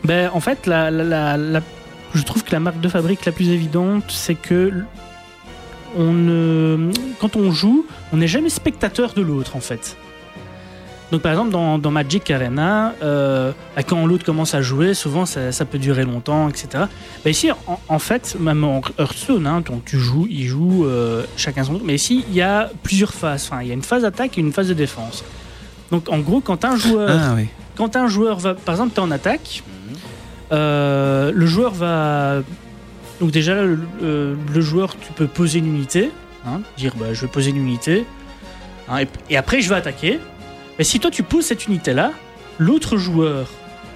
Ben, 0.04 0.30
En 0.32 0.40
fait, 0.40 0.60
je 0.66 2.22
trouve 2.24 2.44
que 2.44 2.52
la 2.52 2.60
marque 2.60 2.80
de 2.80 2.88
fabrique 2.88 3.24
la 3.24 3.32
plus 3.32 3.50
évidente, 3.50 4.04
c'est 4.08 4.34
que 4.34 4.72
on 5.96 6.90
quand 7.18 7.36
on 7.36 7.50
joue, 7.50 7.86
on 8.12 8.18
n'est 8.18 8.28
jamais 8.28 8.50
spectateur 8.50 9.14
de 9.14 9.22
l'autre, 9.22 9.56
en 9.56 9.60
fait. 9.60 9.96
Donc 11.10 11.22
par 11.22 11.32
exemple 11.32 11.51
dans, 11.51 11.78
dans 11.78 11.90
Magic 11.90 12.30
Arena, 12.30 12.93
euh, 13.02 13.52
bah, 13.74 13.82
quand 13.82 14.05
l'autre 14.06 14.24
commence 14.26 14.55
à 14.55 14.60
jouer, 14.60 14.93
souvent 14.93 15.24
ça, 15.24 15.52
ça 15.52 15.64
peut 15.64 15.78
durer 15.78 16.05
longtemps, 16.05 16.48
etc. 16.51 16.85
Mais 17.24 17.30
ici, 17.30 17.51
en, 17.66 17.80
en 17.89 17.98
fait, 17.98 18.36
même 18.39 18.62
en 18.62 18.82
Hearthstone, 18.98 19.47
hein, 19.47 19.62
donc 19.62 19.86
tu 19.86 19.98
joues, 19.98 20.26
il 20.28 20.44
joue, 20.47 20.85
euh, 20.85 21.24
chacun 21.39 21.64
son 21.64 21.72
tour. 21.78 21.82
Mais 21.85 21.94
ici, 21.94 22.24
il 22.28 22.35
y 22.35 22.43
a 22.43 22.70
plusieurs 22.82 23.14
phases. 23.14 23.48
Enfin, 23.51 23.62
il 23.62 23.68
y 23.68 23.70
a 23.70 23.74
une 23.74 23.82
phase 23.82 24.02
d'attaque 24.02 24.36
et 24.36 24.43
une 24.43 24.52
phase 24.52 24.68
de 24.68 24.74
défense. 24.74 25.24
Donc 25.90 26.10
en 26.10 26.18
gros, 26.18 26.40
quand 26.43 26.66
un 26.66 26.76
joueur, 26.76 27.09
Ah 27.10 27.32
oui. 27.36 27.48
quand 27.74 27.97
un 27.97 28.06
joueur 28.09 28.39
va, 28.39 28.52
par 28.55 28.74
exemple, 28.74 28.93
tu 28.94 29.01
es 29.01 29.02
en 29.02 29.10
attaque, 29.10 29.62
euh, 30.52 31.32
le 31.35 31.47
joueur 31.47 31.72
va. 31.72 32.43
Donc 33.20 33.30
déjà, 33.30 33.55
le, 33.62 33.78
le- 34.02 34.36
le 34.55 34.60
joueur, 34.60 34.94
tu 34.97 35.12
peux 35.14 35.26
poser 35.26 35.59
une 35.60 35.66
unité, 35.74 36.10
hein, 36.47 36.60
dire 36.76 36.93
bah, 36.98 37.06
je 37.12 37.22
vais 37.22 37.26
poser 37.28 37.51
une 37.51 37.56
unité. 37.56 38.05
Hein, 38.89 38.98
et, 39.01 39.09
et 39.30 39.36
après, 39.36 39.60
je 39.60 39.68
vais 39.68 39.74
attaquer. 39.76 40.20
Mais 40.78 40.84
si 40.84 41.00
toi, 41.00 41.10
tu 41.10 41.22
pousses 41.22 41.46
cette 41.46 41.66
unité-là, 41.66 42.12
l'autre 42.59 42.96
joueur 42.96 43.48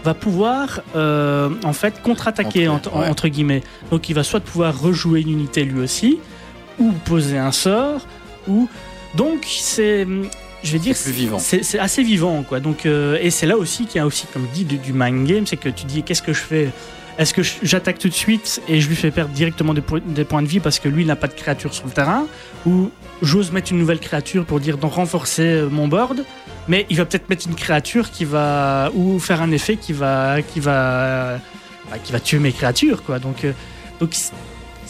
va 0.04 0.14
pouvoir 0.14 0.80
euh, 0.96 1.48
en 1.62 1.72
fait 1.72 2.02
contre-attaquer 2.02 2.66
entre, 2.68 2.92
ouais. 2.96 3.09
entre 3.09 3.28
guillemets. 3.28 3.62
Donc 3.90 4.09
il 4.09 4.14
va 4.14 4.24
soit 4.24 4.40
pouvoir 4.40 4.80
rejouer 4.80 5.20
une 5.20 5.30
unité 5.30 5.64
lui 5.64 5.80
aussi, 5.80 6.18
ou 6.80 6.90
poser 7.04 7.38
un 7.38 7.52
sort, 7.52 8.00
ou 8.48 8.68
donc 9.14 9.44
c'est, 9.46 10.04
je 10.64 10.72
vais 10.72 10.78
dire, 10.80 10.96
C'est 11.38 11.78
assez 11.78 12.02
vivant 12.02 12.42
quoi. 12.42 12.59
Donc 12.59 12.84
euh, 12.84 13.16
et 13.22 13.30
c'est 13.30 13.46
là 13.46 13.56
aussi 13.56 13.86
qu'il 13.86 13.98
y 13.98 14.00
a 14.00 14.06
aussi 14.06 14.26
comme 14.32 14.46
dit 14.52 14.64
du, 14.64 14.78
du 14.78 14.92
mind 14.92 15.24
game, 15.24 15.46
c'est 15.46 15.56
que 15.56 15.68
tu 15.68 15.84
dis 15.84 16.02
qu'est-ce 16.02 16.22
que 16.22 16.32
je 16.32 16.40
fais? 16.40 16.70
Est-ce 17.18 17.34
que 17.34 17.42
j'attaque 17.62 17.98
tout 17.98 18.09
de 18.09 18.14
suite 18.14 18.60
et 18.68 18.80
je 18.80 18.88
lui 18.88 18.96
fais 18.96 19.10
perdre 19.12 19.32
directement 19.34 19.74
des, 19.74 19.82
po- 19.82 20.00
des 20.00 20.24
points 20.24 20.42
de 20.42 20.48
vie 20.48 20.60
parce 20.60 20.80
que 20.80 20.88
lui 20.88 21.02
il 21.02 21.06
n'a 21.06 21.14
pas 21.14 21.28
de 21.28 21.34
créature 21.34 21.72
sur 21.74 21.84
le 21.86 21.92
terrain, 21.92 22.26
ou 22.66 22.90
j'ose 23.23 23.53
mettre 23.53 23.73
une 23.73 23.78
nouvelle 23.78 24.01
créature 24.01 24.44
pour 24.44 24.61
dire 24.61 24.77
donc 24.78 24.93
renforcer 24.94 25.43
euh, 25.47 25.69
mon 25.70 25.89
board, 25.89 26.24
mais 26.69 26.86
il 26.90 26.97
va 26.97 27.05
peut-être 27.05 27.28
mettre 27.31 27.47
une 27.49 27.55
créature 27.55 28.11
qui 28.11 28.24
va 28.24 28.90
ou 28.94 29.19
faire 29.19 29.40
un 29.43 29.51
effet 29.53 29.77
qui 29.77 29.93
va 29.93 30.43
qui 30.43 30.61
va 30.61 31.39
bah, 31.90 31.99
qui 32.03 32.12
va 32.12 32.20
tuer 32.20 32.39
mes 32.39 32.53
créatures 32.53 33.03
quoi. 33.03 33.19
Donc 33.19 33.44
euh, 33.44 33.53
donc 34.01 34.15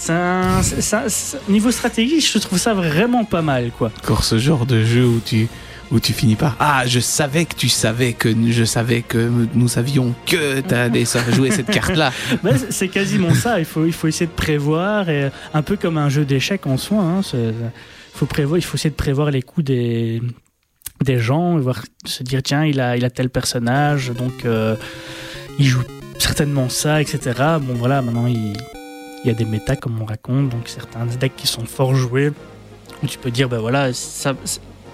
un- 0.09 0.61
un- 0.61 1.07
niveau 1.49 1.71
stratégie, 1.71 2.21
je 2.21 2.39
trouve 2.39 2.59
ça 2.59 2.75
vraiment 2.75 3.25
pas 3.25 3.43
mal 3.43 3.71
quoi. 3.77 3.91
Encore 4.03 4.25
ce 4.25 4.39
genre 4.39 4.67
de 4.67 4.85
jeu 4.85 5.05
où 5.07 5.21
tu 5.25 5.49
où 5.91 6.01
tu 6.01 6.15
finis 6.15 6.37
par 6.37 6.57
ah 6.59 6.85
je 6.87 7.01
savais 7.01 7.45
que 7.45 7.55
tu 7.55 7.69
savais 7.69 8.15
que 8.15 8.35
je 8.51 8.65
savais 8.65 9.03
que 9.03 9.31
nous 9.55 9.69
savions 9.69 10.15
que 10.27 10.61
t'allais 10.61 11.05
jouer 11.33 11.51
cette 11.51 11.71
carte 11.71 11.97
là. 11.97 12.11
Bah, 12.43 12.53
c'est- 12.71 12.89
quasiment 12.89 13.35
ça. 13.35 13.59
Il 13.59 13.67
faut, 13.67 13.85
il 13.85 13.93
faut 13.93 14.09
essayer 14.09 14.27
de 14.27 14.31
prévoir, 14.33 15.11
et 15.11 15.31
un 15.53 15.63
peu 15.63 15.77
comme 15.77 15.99
un 15.99 16.09
jeu 16.09 16.25
d'échecs 16.25 16.67
en 16.67 16.79
soi. 16.79 16.99
Hein, 17.03 17.21
faut 18.15 18.27
prévoir, 18.27 18.59
il 18.59 18.63
faut 18.63 18.77
essayer 18.77 18.91
de 18.91 18.95
prévoir 18.97 19.31
les 19.31 19.43
coups 19.43 19.65
des 19.67 20.23
des 21.05 21.19
gens, 21.19 21.59
voir, 21.59 21.83
se 22.05 22.23
dire 22.23 22.43
tiens, 22.45 22.65
il 22.65 22.79
a, 22.81 22.97
il 22.97 23.05
a 23.05 23.11
tel 23.11 23.29
personnage, 23.29 24.11
donc 24.13 24.45
euh, 24.45 24.77
il 25.59 25.67
joue 25.67 25.83
certainement 26.19 26.69
ça, 26.69 27.01
etc. 27.01 27.19
Bon 27.61 27.75
voilà, 27.75 28.03
maintenant 28.03 28.27
il, 28.29 28.53
il 29.25 29.27
y 29.27 29.31
a 29.31 29.35
des 29.35 29.45
méta 29.45 29.75
comme 29.75 30.01
on 30.01 30.05
raconte, 30.05 30.49
donc 30.51 30.69
certains 30.69 31.05
decks 31.07 31.35
qui 31.37 31.49
sont 31.49 31.65
fort 31.65 31.95
joués, 31.97 32.31
où 33.03 33.07
tu 33.09 33.19
peux 33.19 33.33
dire 33.33 33.49
ben 33.49 33.59
voilà, 33.59 33.93
ça, 33.93 34.35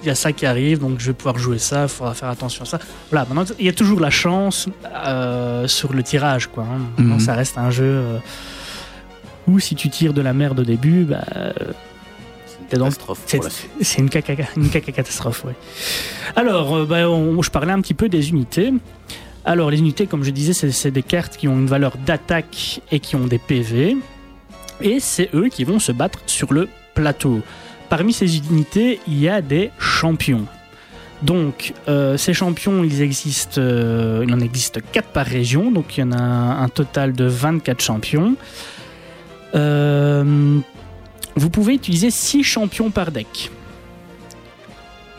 il 0.02 0.06
y 0.06 0.10
a 0.10 0.14
ça 0.14 0.32
qui 0.32 0.46
arrive, 0.46 0.78
donc 0.78 0.98
je 0.98 1.08
vais 1.08 1.12
pouvoir 1.12 1.38
jouer 1.38 1.58
ça, 1.58 1.82
il 1.82 1.88
faudra 1.88 2.14
faire 2.14 2.28
attention 2.30 2.62
à 2.62 2.66
ça. 2.66 2.78
Voilà, 3.10 3.26
maintenant 3.26 3.44
il 3.58 3.66
y 3.66 3.68
a 3.68 3.72
toujours 3.74 4.00
la 4.00 4.10
chance 4.10 4.66
euh, 5.06 5.68
sur 5.68 5.92
le 5.92 6.02
tirage, 6.02 6.46
quoi. 6.46 6.64
hein. 6.64 6.78
Maintenant, 6.96 7.14
Mhm. 7.16 7.20
ça 7.20 7.34
reste 7.34 7.58
un 7.58 7.70
jeu 7.70 7.84
euh, 7.84 8.18
où 9.46 9.58
si 9.58 9.74
tu 9.74 9.90
tires 9.90 10.14
de 10.14 10.22
la 10.22 10.32
merde 10.32 10.60
au 10.60 10.64
début, 10.64 11.04
bah, 11.04 11.24
catastrophe 12.68 13.20
c'est 13.80 13.98
une 13.98 14.08
caca, 14.10 14.34
une 14.56 14.68
caca 14.70 14.92
catastrophe, 14.92 15.44
ouais. 15.44 15.54
Alors, 16.36 16.74
euh, 16.76 16.84
bah, 16.84 17.08
on- 17.08 17.42
je 17.42 17.50
parlais 17.50 17.72
un 17.72 17.80
petit 17.80 17.94
peu 17.94 18.08
des 18.08 18.30
unités. 18.30 18.72
Alors, 19.44 19.70
les 19.70 19.78
unités, 19.78 20.06
comme 20.06 20.24
je 20.24 20.30
disais, 20.30 20.52
c'est 20.52 20.90
des 20.90 21.02
cartes 21.02 21.36
qui 21.36 21.48
ont 21.48 21.58
une 21.58 21.66
valeur 21.68 21.96
d'attaque 22.04 22.80
et 22.92 23.00
qui 23.00 23.16
ont 23.16 23.26
des 23.26 23.38
PV. 23.38 23.96
Et 24.80 25.00
c'est 25.00 25.30
eux 25.34 25.48
qui 25.48 25.64
vont 25.64 25.78
se 25.78 25.90
battre 25.92 26.20
sur 26.26 26.52
le 26.52 26.68
plateau. 26.94 27.40
Parmi 27.88 28.12
ces 28.12 28.36
unités, 28.38 29.00
il 29.08 29.18
y 29.18 29.28
a 29.28 29.40
des 29.40 29.70
champions. 29.78 30.44
Donc, 31.22 31.72
euh, 31.88 32.16
ces 32.16 32.32
champions, 32.34 32.84
ils 32.84 33.00
existent, 33.02 33.60
euh, 33.60 34.24
il 34.28 34.32
en 34.34 34.38
existe 34.40 34.80
4 34.92 35.08
par 35.08 35.26
région, 35.26 35.70
donc 35.72 35.96
il 35.96 36.00
y 36.00 36.04
en 36.04 36.12
a 36.12 36.16
un, 36.18 36.62
un 36.62 36.68
total 36.68 37.12
de 37.14 37.24
24 37.24 37.80
champions. 37.82 38.34
Euh, 39.54 40.58
vous 41.38 41.50
pouvez 41.50 41.74
utiliser 41.74 42.10
6 42.10 42.42
champions 42.42 42.90
par 42.90 43.10
deck. 43.10 43.50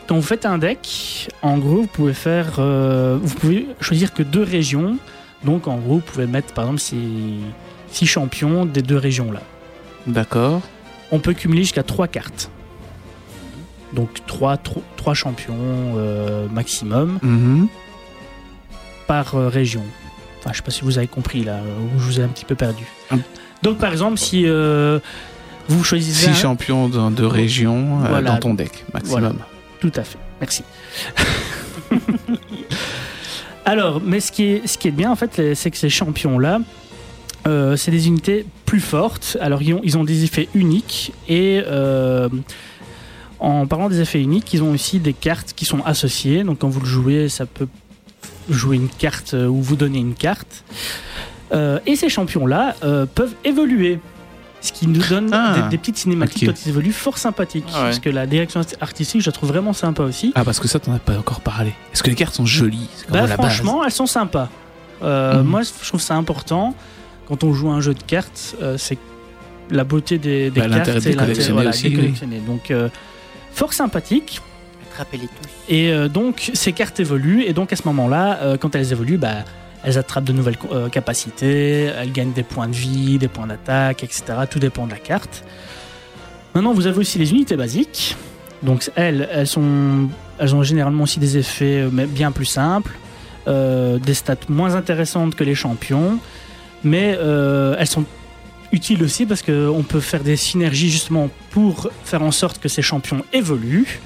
Quand 0.06 0.16
vous 0.16 0.22
faites 0.22 0.44
un 0.46 0.58
deck, 0.58 1.28
en 1.42 1.58
gros, 1.58 1.82
vous 1.82 1.86
pouvez 1.86 2.14
faire, 2.14 2.54
euh, 2.58 3.18
vous 3.22 3.34
pouvez 3.36 3.66
choisir 3.80 4.12
que 4.12 4.22
deux 4.22 4.42
régions. 4.42 4.96
Donc, 5.44 5.68
en 5.68 5.76
gros, 5.78 5.94
vous 5.96 6.00
pouvez 6.00 6.26
mettre, 6.26 6.52
par 6.52 6.64
exemple, 6.64 6.80
6 6.80 8.06
champions 8.06 8.66
des 8.66 8.82
deux 8.82 8.96
régions 8.96 9.30
là. 9.32 9.40
D'accord. 10.06 10.60
On 11.12 11.18
peut 11.20 11.32
cumuler 11.32 11.62
jusqu'à 11.62 11.82
3 11.82 12.08
cartes. 12.08 12.50
Donc 13.92 14.08
3, 14.26 14.58
champions 15.14 15.54
euh, 15.96 16.46
maximum 16.48 17.18
Mhm. 17.22 17.66
par 19.08 19.34
euh, 19.34 19.48
région. 19.48 19.82
Enfin, 20.38 20.50
je 20.52 20.58
sais 20.58 20.62
pas 20.62 20.70
si 20.70 20.82
vous 20.82 20.96
avez 20.98 21.08
compris 21.08 21.42
là, 21.42 21.58
où 21.94 21.98
je 21.98 22.04
vous 22.04 22.20
ai 22.20 22.22
un 22.22 22.28
petit 22.28 22.44
peu 22.44 22.54
perdu. 22.54 22.84
Donc 23.62 23.78
par 23.78 23.90
exemple, 23.92 24.16
si 24.16 24.44
euh, 24.46 25.00
vous 25.76 25.84
choisissez 25.84 26.24
Six 26.26 26.30
un- 26.30 26.34
champions 26.34 26.88
de, 26.88 27.10
de 27.14 27.24
région 27.24 27.98
Voilà. 28.00 28.32
dans 28.32 28.38
ton 28.38 28.54
deck 28.54 28.84
maximum. 28.94 29.36
Tout 29.80 29.92
à 29.96 30.02
fait, 30.04 30.18
merci. 30.40 30.62
Alors, 33.64 34.00
mais 34.04 34.20
ce 34.20 34.32
qui 34.32 34.44
est, 34.44 34.66
ce 34.66 34.78
qui 34.78 34.88
est 34.88 34.92
bien 34.92 35.10
en 35.10 35.16
fait, 35.16 35.54
c'est 35.54 35.70
que 35.70 35.76
ces 35.76 35.90
champions-là, 35.90 36.60
euh, 37.46 37.76
c'est 37.76 37.90
des 37.90 38.08
unités 38.08 38.46
plus 38.66 38.80
fortes. 38.80 39.36
Alors, 39.40 39.62
ils 39.62 39.74
ont, 39.74 39.80
ils 39.84 39.96
ont 39.98 40.04
des 40.04 40.24
effets 40.24 40.48
uniques 40.54 41.12
et 41.28 41.62
euh, 41.66 42.28
en 43.38 43.66
parlant 43.66 43.88
des 43.88 44.00
effets 44.00 44.20
uniques, 44.20 44.52
ils 44.52 44.62
ont 44.62 44.72
aussi 44.72 44.98
des 44.98 45.12
cartes 45.12 45.52
qui 45.54 45.64
sont 45.64 45.82
associées. 45.84 46.42
Donc, 46.42 46.58
quand 46.58 46.68
vous 46.68 46.80
le 46.80 46.86
jouez, 46.86 47.28
ça 47.28 47.46
peut 47.46 47.68
jouer 48.48 48.76
une 48.76 48.88
carte 48.88 49.34
euh, 49.34 49.46
ou 49.46 49.62
vous 49.62 49.76
donner 49.76 49.98
une 49.98 50.14
carte. 50.14 50.64
Euh, 51.52 51.78
et 51.86 51.96
ces 51.96 52.08
champions-là 52.08 52.76
peuvent 53.14 53.34
évoluer. 53.44 53.98
Ce 54.62 54.72
qui 54.72 54.86
nous 54.86 55.00
donne 55.02 55.30
Ah, 55.32 55.62
des, 55.62 55.68
des 55.70 55.78
petites 55.78 55.96
cinématiques 55.96 56.46
quand 56.46 56.66
ils 56.66 56.68
évoluent 56.68 56.92
fort 56.92 57.16
sympathiques. 57.18 57.64
Ah 57.72 57.78
ouais. 57.78 57.82
Parce 57.84 57.98
que 57.98 58.10
la 58.10 58.26
direction 58.26 58.60
artistique, 58.80 59.22
je 59.22 59.26
la 59.26 59.32
trouve 59.32 59.48
vraiment 59.48 59.72
sympa 59.72 60.02
aussi. 60.02 60.32
Ah 60.34 60.44
parce 60.44 60.60
que 60.60 60.68
ça 60.68 60.78
t'en 60.78 60.92
as 60.94 60.98
pas 60.98 61.16
encore 61.18 61.40
parlé. 61.40 61.72
Est-ce 61.92 62.02
que 62.02 62.10
les 62.10 62.16
cartes 62.16 62.34
sont 62.34 62.44
jolies? 62.46 62.88
Bah, 63.08 63.22
base. 63.22 63.32
franchement, 63.32 63.84
elles 63.84 63.90
sont 63.92 64.06
sympas. 64.06 64.48
Euh, 65.02 65.42
Mhm. 65.42 65.46
Moi, 65.48 65.62
je 65.62 65.70
trouve 65.88 66.00
ça 66.00 66.14
important 66.14 66.74
quand 67.26 67.42
on 67.44 67.54
joue 67.54 67.70
à 67.70 67.74
un 67.74 67.80
jeu 67.80 67.94
de 67.94 68.02
cartes, 68.02 68.54
euh, 68.60 68.76
c'est 68.76 68.98
la 69.70 69.84
beauté 69.84 70.18
des, 70.18 70.50
des 70.50 70.60
Bah, 70.60 70.66
cartes 70.68 70.88
l'intérêt 70.88 71.00
de 71.00 71.08
et 71.08 71.12
l'intérêt, 71.14 71.30
aussi, 71.68 71.84
de 71.84 71.88
les 71.88 71.94
oui. 71.96 72.02
collectionner. 72.02 72.38
Donc, 72.40 72.70
euh, 72.70 72.88
fort 73.52 73.72
sympathique. 73.72 74.40
Attrapez-les 74.90 75.26
tous. 75.28 75.48
Et 75.68 75.90
euh, 75.92 76.08
donc, 76.08 76.50
ces 76.52 76.72
cartes 76.72 76.98
évoluent. 77.00 77.44
Et 77.44 77.52
donc, 77.54 77.72
à 77.72 77.76
ce 77.76 77.82
moment-là, 77.86 78.40
euh, 78.42 78.56
quand 78.58 78.74
elles 78.74 78.92
évoluent, 78.92 79.16
bah, 79.16 79.44
elles 79.82 79.98
attrapent 79.98 80.24
de 80.24 80.32
nouvelles 80.32 80.58
euh, 80.72 80.88
capacités, 80.88 81.84
elles 81.84 82.12
gagnent 82.12 82.32
des 82.32 82.42
points 82.42 82.68
de 82.68 82.74
vie, 82.74 83.18
des 83.18 83.28
points 83.28 83.46
d'attaque, 83.46 84.04
etc. 84.04 84.24
Tout 84.50 84.58
dépend 84.58 84.86
de 84.86 84.90
la 84.90 84.98
carte. 84.98 85.44
Maintenant, 86.54 86.74
vous 86.74 86.86
avez 86.86 86.98
aussi 86.98 87.18
les 87.18 87.30
unités 87.30 87.56
basiques. 87.56 88.16
Donc, 88.62 88.90
elles, 88.94 89.28
elles, 89.32 89.46
sont, 89.46 90.08
elles 90.38 90.54
ont 90.54 90.62
généralement 90.62 91.04
aussi 91.04 91.18
des 91.18 91.38
effets 91.38 91.82
euh, 91.82 92.06
bien 92.06 92.30
plus 92.30 92.44
simples, 92.44 92.92
euh, 93.48 93.98
des 93.98 94.14
stats 94.14 94.36
moins 94.48 94.74
intéressantes 94.74 95.34
que 95.34 95.44
les 95.44 95.54
champions, 95.54 96.18
mais 96.84 97.16
elles 97.78 97.86
sont 97.86 98.04
utiles 98.72 99.02
aussi 99.02 99.26
parce 99.26 99.42
qu'on 99.42 99.84
peut 99.86 100.00
faire 100.00 100.22
des 100.22 100.36
synergies 100.36 100.90
justement 100.90 101.28
pour 101.50 101.90
faire 102.04 102.22
en 102.22 102.30
sorte 102.30 102.58
que 102.58 102.68
ces 102.68 102.80
champions 102.80 103.22
évoluent 103.32 104.00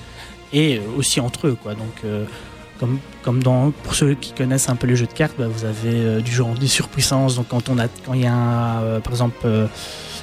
et 0.53 0.81
aussi 0.97 1.21
entre 1.21 1.49
eux. 1.49 1.59
Quoi. 1.61 1.75
Donc, 1.75 2.03
comme, 2.81 2.99
comme 3.25 3.43
dans, 3.43 3.71
pour 3.83 3.95
ceux 3.95 4.15
qui 4.15 4.33
connaissent 4.33 4.69
un 4.69 4.77
peu 4.77 4.87
les 4.87 4.97
jeux 4.97 5.07
de 5.07 5.13
cartes, 5.13 5.35
bah, 5.39 5.47
vous 5.49 5.65
avez 5.65 5.95
euh, 5.95 6.21
du 6.21 6.31
genre 6.33 6.55
des 6.55 6.67
surpuissances. 6.67 7.37
Donc, 7.37 7.49
quand 7.49 7.69
on 7.69 7.79
a, 7.79 7.89
quand 8.05 8.13
il 8.15 8.23
y 8.23 8.27
a 8.27 8.33
un, 8.35 8.83
euh, 8.83 9.01
par 9.01 9.13
exemple 9.13 9.37
euh, 9.47 9.67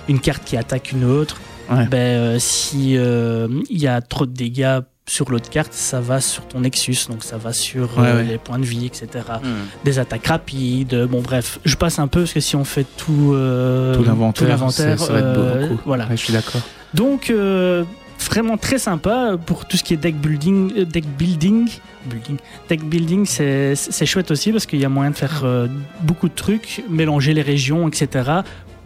une 0.08 0.20
carte 0.20 0.44
qui 0.46 0.58
attaque 0.58 0.92
une 0.92 1.04
autre, 1.06 1.40
Ouais. 1.70 1.86
ben, 1.90 1.98
euh, 1.98 2.36
si 2.40 2.98
euh, 2.98 3.48
il 3.70 3.80
y 3.80 3.88
a 3.88 4.02
trop 4.02 4.26
de 4.26 4.34
dégâts 4.34 4.80
sur 5.08 5.30
l'autre 5.32 5.50
carte, 5.50 5.72
ça 5.74 6.02
va 6.02 6.20
sur 6.20 6.46
ton 6.46 6.60
Nexus, 6.62 6.98
donc 7.10 7.24
ça 7.24 7.38
va 7.38 7.54
sur 7.54 7.98
Ouais, 7.98 8.08
euh, 8.08 8.18
ouais. 8.18 8.24
les 8.24 8.38
points 8.38 8.60
de 8.60 8.66
vie, 8.66 8.86
etc. 8.88 9.08
Hmm. 9.42 9.48
Des 9.86 9.98
attaques 9.98 10.28
rapides. 10.28 11.08
Bon, 11.10 11.22
bref, 11.22 11.60
je 11.64 11.76
passe 11.78 11.98
un 12.00 12.08
peu 12.08 12.22
parce 12.22 12.34
que 12.34 12.40
si 12.42 12.58
on 12.58 12.66
fait 12.66 12.86
tout, 12.98 13.32
euh, 13.34 13.96
Tout 13.96 14.04
l'inventaire, 14.04 14.60
ça 14.70 15.14
va 15.14 15.20
être 15.20 15.34
beau, 15.34 15.42
euh, 15.42 15.68
beaucoup. 15.70 15.82
voilà. 15.86 16.06
Ouais, 16.08 16.18
je 16.18 16.24
suis 16.26 16.34
d'accord. 16.34 16.62
Donc, 16.94 17.30
euh, 17.30 17.86
vraiment 18.30 18.58
très 18.58 18.78
sympa 18.78 19.38
pour 19.46 19.66
tout 19.66 19.78
ce 19.78 19.84
qui 19.84 19.94
est 19.94 19.98
deck 19.98 20.16
building. 20.16 20.72
euh, 20.78 20.86
Deck 20.86 21.06
building, 21.18 21.70
building 22.06 22.38
deck 22.70 22.84
building, 22.84 23.26
c'est 23.26 24.06
chouette 24.06 24.32
aussi 24.32 24.52
parce 24.52 24.66
qu'il 24.66 24.80
y 24.80 24.86
a 24.86 24.90
moyen 24.90 25.12
de 25.12 25.16
faire 25.16 25.42
euh, 25.44 25.68
beaucoup 26.02 26.30
de 26.30 26.34
trucs, 26.36 26.84
mélanger 26.90 27.34
les 27.34 27.42
régions, 27.42 27.88
etc. 27.88 28.08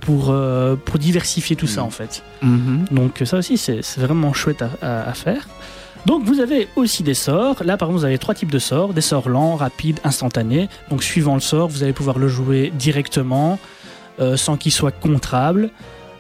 pour, 0.01 0.29
euh, 0.29 0.75
pour 0.75 0.99
diversifier 0.99 1.55
tout 1.55 1.67
ça 1.67 1.81
Mm. 1.81 1.85
en 1.85 1.89
fait. 1.89 2.23
Mhm. 2.41 2.85
Donc 2.91 3.21
ça 3.25 3.37
aussi, 3.37 3.57
c'est 3.57 3.81
c'est 3.83 4.01
vraiment 4.01 4.33
chouette 4.33 4.61
à, 4.61 4.69
à- 4.81 5.09
à 5.09 5.13
faire. 5.13 5.47
Donc 6.05 6.23
vous 6.23 6.39
avez 6.39 6.67
aussi 6.75 7.01
des 7.01 7.15
sorts. 7.15 7.63
Là, 7.63 7.77
par 7.77 7.87
exemple, 7.89 7.99
vous 8.01 8.05
avez 8.05 8.19
trois 8.19 8.35
types 8.35 8.51
de 8.51 8.59
sorts. 8.59 8.93
Des 8.93 9.01
sorts 9.01 9.27
lents, 9.27 9.55
rapides, 9.55 9.99
instantanés. 10.03 10.69
Donc 10.91 11.01
suivant 11.03 11.33
le 11.33 11.39
sort, 11.41 11.67
vous 11.67 11.81
allez 11.81 11.93
pouvoir 11.93 12.19
le 12.19 12.27
jouer 12.27 12.71
directement, 12.75 13.57
euh, 14.19 14.37
sans 14.37 14.55
qu'il 14.57 14.71
soit 14.71 14.91
contrable. 14.91 15.71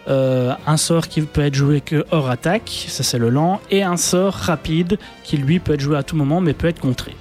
Euh, 0.07 0.53
un 0.67 0.77
sort 0.77 1.07
qui 1.07 1.21
peut 1.21 1.41
être 1.41 1.55
joué 1.55 1.81
que 1.81 2.05
hors 2.11 2.29
attaque, 2.29 2.85
ça 2.87 3.03
c'est 3.03 3.17
le 3.17 3.29
lent. 3.29 3.59
Et 3.71 3.83
un 3.83 3.97
sort 3.97 4.33
rapide 4.33 4.99
qui 5.23 5.37
lui 5.37 5.59
peut 5.59 5.73
être 5.73 5.81
joué 5.81 5.97
à 5.97 6.03
tout 6.03 6.15
moment, 6.15 6.41
mais 6.41 6.53
peut 6.53 6.67
être 6.67 6.79
contré. 6.79 7.15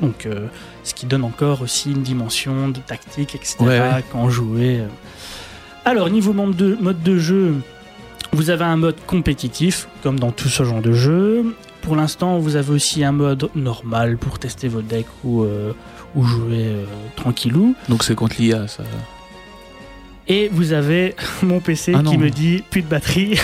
Donc 0.00 0.26
euh, 0.26 0.46
ce 0.82 0.94
qui 0.94 1.06
donne 1.06 1.24
encore 1.24 1.62
aussi 1.62 1.92
une 1.92 2.02
dimension 2.02 2.68
de 2.68 2.80
tactique, 2.80 3.34
etc. 3.34 3.56
Ouais, 3.60 3.78
ouais. 3.80 4.04
quand 4.10 4.28
jouer. 4.30 4.80
euh. 4.80 4.86
Alors 5.84 6.10
niveau 6.10 6.32
mode 6.32 6.56
de, 6.56 6.76
mode 6.80 7.02
de 7.02 7.18
jeu, 7.18 7.54
vous 8.32 8.50
avez 8.50 8.64
un 8.64 8.76
mode 8.76 8.96
compétitif, 9.06 9.88
comme 10.02 10.18
dans 10.18 10.30
tout 10.32 10.48
ce 10.48 10.64
genre 10.64 10.82
de 10.82 10.92
jeu. 10.92 11.54
pour 11.82 11.96
l'instant, 11.96 12.38
vous 12.38 12.56
avez 12.56 12.72
aussi 12.72 13.04
un 13.04 13.12
mode 13.12 13.48
normal 13.54 14.16
pour 14.18 14.38
tester 14.38 14.68
votre 14.68 14.86
deck 14.86 15.06
ou, 15.24 15.44
euh, 15.44 15.72
ou 16.14 16.24
jouer 16.24 16.66
euh, 16.66 16.84
tranquillou. 17.16 17.74
Donc 17.88 18.04
c'est 18.04 18.14
contre 18.14 18.36
l'IA, 18.38 18.68
ça. 18.68 18.82
Et 20.30 20.48
vous 20.48 20.72
avez 20.72 21.16
mon 21.42 21.58
PC 21.58 21.92
Ah 21.92 22.02
qui 22.08 22.16
me 22.16 22.30
dit 22.30 22.62
plus 22.70 22.82
de 22.82 22.86
batterie. 22.86 23.36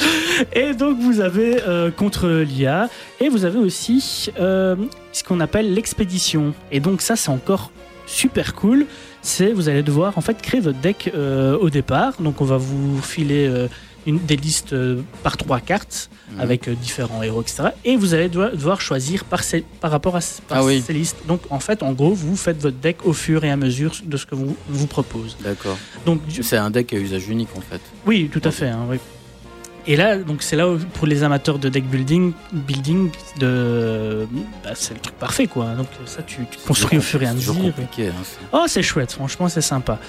et 0.54 0.72
donc 0.72 0.98
vous 0.98 1.20
avez 1.20 1.62
euh, 1.62 1.90
contre 1.90 2.28
l'IA 2.28 2.88
et 3.20 3.28
vous 3.28 3.44
avez 3.44 3.58
aussi 3.58 4.30
euh, 4.40 4.74
ce 5.12 5.22
qu'on 5.22 5.40
appelle 5.40 5.74
l'expédition. 5.74 6.54
Et 6.72 6.80
donc 6.80 7.02
ça 7.02 7.14
c'est 7.14 7.28
encore 7.28 7.70
super 8.06 8.54
cool. 8.54 8.86
C'est 9.20 9.52
vous 9.52 9.68
allez 9.68 9.82
devoir 9.82 10.16
en 10.16 10.22
fait 10.22 10.40
créer 10.40 10.62
votre 10.62 10.80
deck 10.80 11.10
euh, 11.14 11.58
au 11.58 11.68
départ. 11.68 12.14
Donc 12.18 12.40
on 12.40 12.46
va 12.46 12.56
vous 12.56 13.02
filer 13.02 13.68
une, 14.06 14.18
des 14.24 14.36
listes 14.36 14.72
euh, 14.72 15.00
par 15.22 15.36
trois 15.36 15.60
cartes 15.60 16.10
Mhm. 16.32 16.40
avec 16.40 16.66
euh, 16.68 16.74
différents 16.74 17.22
héros 17.22 17.40
etc. 17.42 17.68
Et 17.84 17.96
vous 17.96 18.12
allez 18.12 18.28
devoir, 18.28 18.80
choisir 18.80 19.24
par, 19.24 19.44
ces, 19.44 19.60
par 19.80 19.90
rapport 19.92 20.16
à 20.16 20.20
par 20.48 20.58
Ah 20.58 20.64
oui. 20.64 20.82
ces 20.84 20.92
listes. 20.92 21.18
Donc 21.28 21.40
en 21.50 21.60
fait 21.60 21.82
en 21.84 21.92
gros 21.92 22.12
vous 22.14 22.36
faites 22.36 22.60
votre 22.60 22.78
deck 22.78 23.06
au 23.06 23.12
fur 23.12 23.44
et 23.44 23.50
à 23.50 23.56
mesure 23.56 23.92
de 24.04 24.16
ce 24.16 24.26
que 24.26 24.34
vous 24.34 24.56
vous 24.68 24.86
propose. 24.88 25.36
D'accord. 25.44 25.78
Donc 26.04 26.20
C'est 26.42 26.56
un 26.56 26.70
deck 26.70 26.92
à 26.92 26.96
usage 26.98 27.28
unique 27.28 27.50
en 27.56 27.60
fait. 27.60 27.80
oui, 28.06 28.28
tout 28.32 28.42
à 28.44 28.50
fait. 28.50 28.68
hein, 28.68 28.86
oui. 28.90 28.98
Et 29.88 29.94
là, 29.94 30.16
donc 30.16 30.42
c'est 30.42 30.56
là 30.56 30.68
où, 30.68 30.78
pour 30.94 31.06
les 31.06 31.22
amateurs 31.22 31.60
de 31.60 31.68
deck 31.68 31.84
building, 31.88 32.32
building 32.52 33.08
de, 33.38 34.26
bah, 34.64 34.70
c'est 34.74 34.94
le 34.94 35.00
truc 35.00 35.14
parfait 35.16 35.46
quoi. 35.46 35.66
Donc 35.76 35.86
ça, 36.06 36.22
tu, 36.22 36.38
tu 36.50 36.58
construis 36.66 36.98
au 36.98 37.00
fur 37.02 37.22
et 37.22 37.26
à 37.26 37.32
mesure. 37.34 37.54
compliqué. 37.54 38.08
hein, 38.08 38.12
Oh, 38.52 38.64
c'est 38.66 38.82
chouette. 38.82 39.12
Franchement, 39.12 39.48
c'est 39.48 39.60
sympa. 39.60 40.00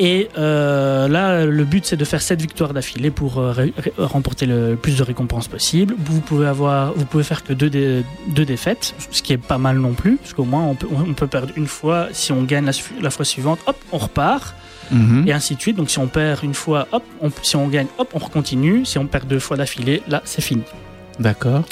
Et 0.00 0.28
euh, 0.38 1.08
là, 1.08 1.44
le 1.44 1.64
but 1.64 1.84
c'est 1.84 1.96
de 1.96 2.04
faire 2.04 2.22
7 2.22 2.40
victoires 2.40 2.72
d'affilée 2.72 3.10
pour 3.10 3.38
euh, 3.40 3.52
remporter 3.98 4.46
le 4.46 4.76
plus 4.76 4.96
de 4.96 5.02
récompenses 5.02 5.48
possible. 5.48 5.94
Vous 5.98 6.20
pouvez 6.20 6.46
avoir, 6.46 6.92
vous 6.94 7.04
pouvez 7.04 7.24
faire 7.24 7.42
que 7.42 7.52
deux, 7.52 7.68
dé- 7.68 8.04
deux 8.28 8.44
défaites, 8.44 8.94
ce 9.10 9.22
qui 9.22 9.32
est 9.32 9.38
pas 9.38 9.58
mal 9.58 9.78
non 9.78 9.94
plus, 9.94 10.16
parce 10.18 10.34
qu'au 10.34 10.44
moins 10.44 10.62
on 10.62 10.76
peut, 10.76 10.86
on 10.92 11.14
peut 11.14 11.26
perdre 11.26 11.52
une 11.56 11.66
fois. 11.66 12.06
Si 12.12 12.30
on 12.30 12.44
gagne 12.44 12.70
la, 13.00 13.10
fois 13.10 13.24
suivante, 13.24 13.58
hop, 13.66 13.76
on 13.92 13.98
repart 13.98 14.54
Mhm. 14.90 15.24
et 15.28 15.32
ainsi 15.34 15.54
de 15.56 15.60
suite. 15.60 15.76
Donc 15.76 15.90
si 15.90 15.98
on 15.98 16.06
perd 16.06 16.42
une 16.44 16.54
fois, 16.54 16.86
hop, 16.92 17.02
on- 17.20 17.30
si 17.42 17.56
on 17.56 17.66
gagne, 17.68 17.88
hop, 17.98 18.08
on 18.14 18.18
recontinue. 18.20 18.84
Si 18.86 18.98
on 18.98 19.06
perd 19.06 19.26
deux 19.26 19.38
fois 19.40 19.56
d'affilée, 19.58 20.00
là, 20.08 20.22
c'est 20.24 20.40
fini. 20.42 20.62
D'accord. 21.18 21.64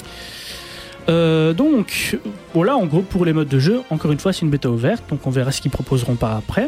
Euh, 1.09 1.53
donc, 1.53 2.19
voilà, 2.53 2.75
en 2.75 2.85
gros, 2.85 3.01
pour 3.01 3.23
les 3.25 3.31
modes 3.33 3.47
de 3.47 3.59
jeu, 3.59 3.81
encore 3.89 4.11
une 4.11 4.19
fois, 4.19 4.33
c'est 4.33 4.41
une 4.41 4.49
bêta 4.49 4.69
ouverte, 4.69 5.03
donc 5.09 5.25
on 5.25 5.29
verra 5.29 5.51
ce 5.53 5.61
qu'ils 5.61 5.71
proposeront 5.71 6.15
par 6.15 6.35
après. 6.35 6.67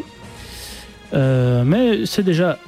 Euh, 1.12 1.62
mais 1.64 2.06
c'est 2.06 2.22
déjà, 2.22 2.58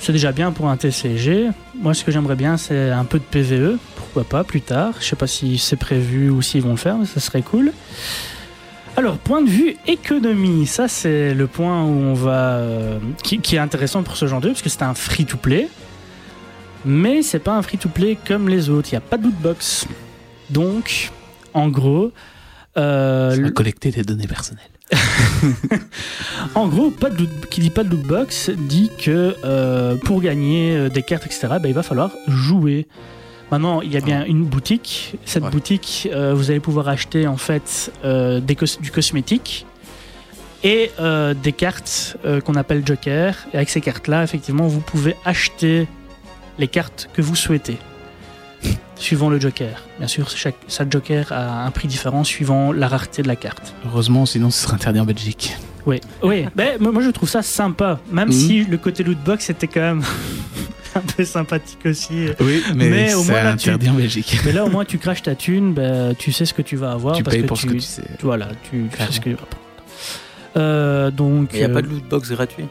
c'est 0.00 0.12
déjà 0.12 0.32
bien 0.32 0.52
pour 0.52 0.68
un 0.68 0.76
TCG. 0.76 1.48
Moi, 1.76 1.94
ce 1.94 2.04
que 2.04 2.10
j'aimerais 2.12 2.36
bien, 2.36 2.56
c'est 2.56 2.90
un 2.90 3.04
peu 3.04 3.18
de 3.18 3.24
PVE, 3.24 3.78
pourquoi 3.96 4.24
pas, 4.24 4.44
plus 4.44 4.60
tard. 4.60 4.94
Je 5.00 5.04
sais 5.06 5.16
pas 5.16 5.26
si 5.26 5.58
c'est 5.58 5.76
prévu 5.76 6.30
ou 6.30 6.42
s'ils 6.42 6.62
vont 6.62 6.70
le 6.72 6.76
faire, 6.76 6.98
mais 6.98 7.06
ça 7.06 7.20
serait 7.20 7.42
cool. 7.42 7.72
Alors, 8.96 9.16
point 9.18 9.42
de 9.42 9.48
vue 9.50 9.76
économie, 9.88 10.66
ça 10.66 10.86
c'est 10.86 11.34
le 11.34 11.46
point 11.48 11.82
où 11.84 11.88
on 11.88 12.14
va, 12.14 12.52
euh, 12.58 12.98
qui, 13.24 13.40
qui 13.40 13.56
est 13.56 13.58
intéressant 13.58 14.02
pour 14.04 14.16
ce 14.16 14.26
genre 14.26 14.40
de 14.40 14.48
jeu, 14.48 14.52
parce 14.52 14.62
que 14.62 14.68
c'est 14.68 14.82
un 14.84 14.94
free-to-play. 14.94 15.68
Mais 16.84 17.22
c'est 17.22 17.38
pas 17.38 17.56
un 17.56 17.62
free-to-play 17.62 18.18
comme 18.26 18.48
les 18.48 18.68
autres, 18.70 18.88
il 18.90 18.94
n'y 18.94 18.98
a 18.98 19.00
pas 19.00 19.16
de 19.16 19.24
lootbox. 19.24 19.86
Donc, 20.50 21.10
en 21.54 21.68
gros, 21.68 22.12
euh, 22.76 23.30
Ça 23.30 23.36
va 23.36 23.42
le- 23.42 23.50
collecter 23.52 23.90
des 23.90 24.02
données 24.02 24.26
personnelles. 24.26 24.62
en 26.54 26.68
gros, 26.68 26.90
pas 26.90 27.10
de 27.10 27.18
loot- 27.18 27.46
qui 27.50 27.60
dit 27.60 27.70
pas 27.70 27.84
de 27.84 27.90
lootbox 27.90 28.50
dit 28.50 28.90
que 28.98 29.34
euh, 29.44 29.96
pour 29.96 30.20
gagner 30.20 30.74
euh, 30.76 30.88
des 30.88 31.02
cartes, 31.02 31.26
etc., 31.26 31.48
bah, 31.60 31.68
il 31.68 31.74
va 31.74 31.82
falloir 31.82 32.10
jouer. 32.28 32.86
Maintenant, 33.50 33.80
il 33.82 33.92
y 33.92 33.96
a 33.96 34.00
bien 34.00 34.24
une 34.24 34.44
boutique. 34.44 35.16
Cette 35.24 35.44
Ouais. 35.44 35.50
boutique, 35.50 36.08
euh, 36.12 36.34
vous 36.34 36.50
allez 36.50 36.60
pouvoir 36.60 36.88
acheter 36.88 37.26
en 37.26 37.36
fait 37.36 37.92
euh, 38.04 38.40
des 38.40 38.54
cos- 38.56 38.80
du 38.80 38.90
cosmétique 38.90 39.66
et 40.62 40.90
des 41.42 41.52
cartes 41.52 42.16
qu'on 42.46 42.54
appelle 42.54 42.82
Joker. 42.86 43.36
Et 43.52 43.56
avec 43.56 43.68
ces 43.68 43.82
cartes-là, 43.82 44.24
effectivement, 44.24 44.66
vous 44.66 44.80
pouvez 44.80 45.14
acheter 45.26 45.86
les 46.58 46.68
cartes 46.68 47.10
que 47.12 47.20
vous 47.20 47.36
souhaitez. 47.36 47.76
Suivant 48.96 49.28
le 49.28 49.40
Joker. 49.40 49.82
Bien 49.98 50.06
sûr, 50.08 50.30
chaque, 50.30 50.54
chaque 50.68 50.90
Joker 50.92 51.32
a 51.32 51.64
un 51.66 51.70
prix 51.70 51.88
différent 51.88 52.22
suivant 52.24 52.72
la 52.72 52.86
rareté 52.88 53.22
de 53.22 53.28
la 53.28 53.36
carte. 53.36 53.74
Heureusement, 53.86 54.24
sinon 54.24 54.50
ce 54.50 54.62
serait 54.62 54.74
interdit 54.74 55.00
en 55.00 55.04
Belgique. 55.04 55.56
Oui, 55.86 56.00
oui. 56.22 56.46
Ben, 56.54 56.78
moi 56.80 57.02
je 57.02 57.10
trouve 57.10 57.28
ça 57.28 57.42
sympa, 57.42 57.98
même 58.10 58.28
Mhm. 58.28 58.32
si 58.34 58.64
le 58.64 58.76
côté 58.78 59.02
lootbox 59.02 59.50
était 59.50 59.66
quand 59.66 59.80
même 59.80 60.02
un 60.94 61.00
peu 61.00 61.24
sympathique 61.24 61.84
aussi. 61.86 62.26
Oui, 62.40 62.62
mais, 62.76 62.88
Mais 62.88 63.14
au 63.14 63.22
c'est 63.24 63.32
moins, 63.32 63.42
là, 63.42 63.50
tu- 63.56 63.68
interdit 63.68 63.90
en 63.90 63.94
Belgique. 63.94 64.38
Mais 64.44 64.52
là 64.52 64.64
au 64.64 64.70
moins 64.70 64.84
tu 64.84 64.98
craches 65.04 65.22
ta 65.22 65.34
thune, 65.34 65.74
ben, 65.74 66.14
tu 66.16 66.30
sais 66.32 66.46
ce 66.46 66.54
que 66.54 66.62
tu 66.62 66.76
vas 66.76 66.92
avoir. 66.92 67.16
tu 67.16 67.22
parce 67.24 67.34
payes 67.34 67.42
que 67.42 67.48
pour 67.48 67.58
tu, 67.58 67.62
ce 67.62 67.66
que 67.66 67.72
tu 67.74 67.80
sais. 67.80 68.02
Voilà, 68.22 68.48
tu, 68.70 68.88
tu 68.90 68.96
sais 68.96 69.12
ce 69.12 69.18
que 69.20 69.24
tu 69.24 69.30
vas 69.32 69.36
prendre. 69.38 69.58
Euh, 70.56 71.10
donc, 71.10 71.50
il 71.52 71.58
n'y 71.58 71.64
a 71.64 71.68
euh, 71.68 71.74
pas 71.74 71.82
de 71.82 71.88
lootbox 71.88 72.30
gratuit? 72.30 72.66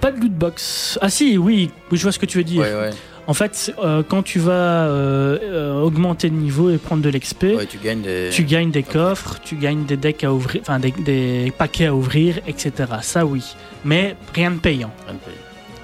pas 0.00 0.12
de 0.12 0.20
lootbox. 0.20 0.98
Ah 1.00 1.08
si, 1.08 1.38
oui, 1.38 1.70
oui, 1.90 1.96
je 1.98 2.02
vois 2.02 2.12
ce 2.12 2.18
que 2.18 2.26
tu 2.26 2.36
veux 2.36 2.44
dire. 2.44 2.60
Ouais, 2.60 2.74
ouais. 2.74 2.90
En 3.28 3.34
fait, 3.34 3.74
euh, 3.82 4.02
quand 4.08 4.22
tu 4.22 4.38
vas 4.38 4.52
euh, 4.52 5.38
euh, 5.42 5.80
augmenter 5.82 6.30
de 6.30 6.36
niveau 6.36 6.70
et 6.70 6.78
prendre 6.78 7.02
de 7.02 7.08
l'XP, 7.10 7.42
Ouais, 7.42 7.66
tu 7.66 7.78
gagnes 7.78 8.02
des. 8.02 8.30
tu 8.32 8.44
gagnes 8.44 8.70
des 8.70 8.84
coffres, 8.84 9.38
tu 9.42 9.56
gagnes 9.56 9.84
des 9.84 9.96
decks 9.96 10.22
à 10.22 10.32
ouvrir, 10.32 10.60
enfin 10.62 10.78
des, 10.78 10.92
des 10.92 11.52
paquets 11.58 11.86
à 11.86 11.94
ouvrir, 11.94 12.38
etc. 12.46 12.72
Ça 13.02 13.26
oui, 13.26 13.42
mais 13.84 14.14
rien 14.32 14.52
de 14.52 14.58
payant. 14.58 14.92
Rien 15.06 15.14
de 15.14 15.18
payé. 15.18 15.36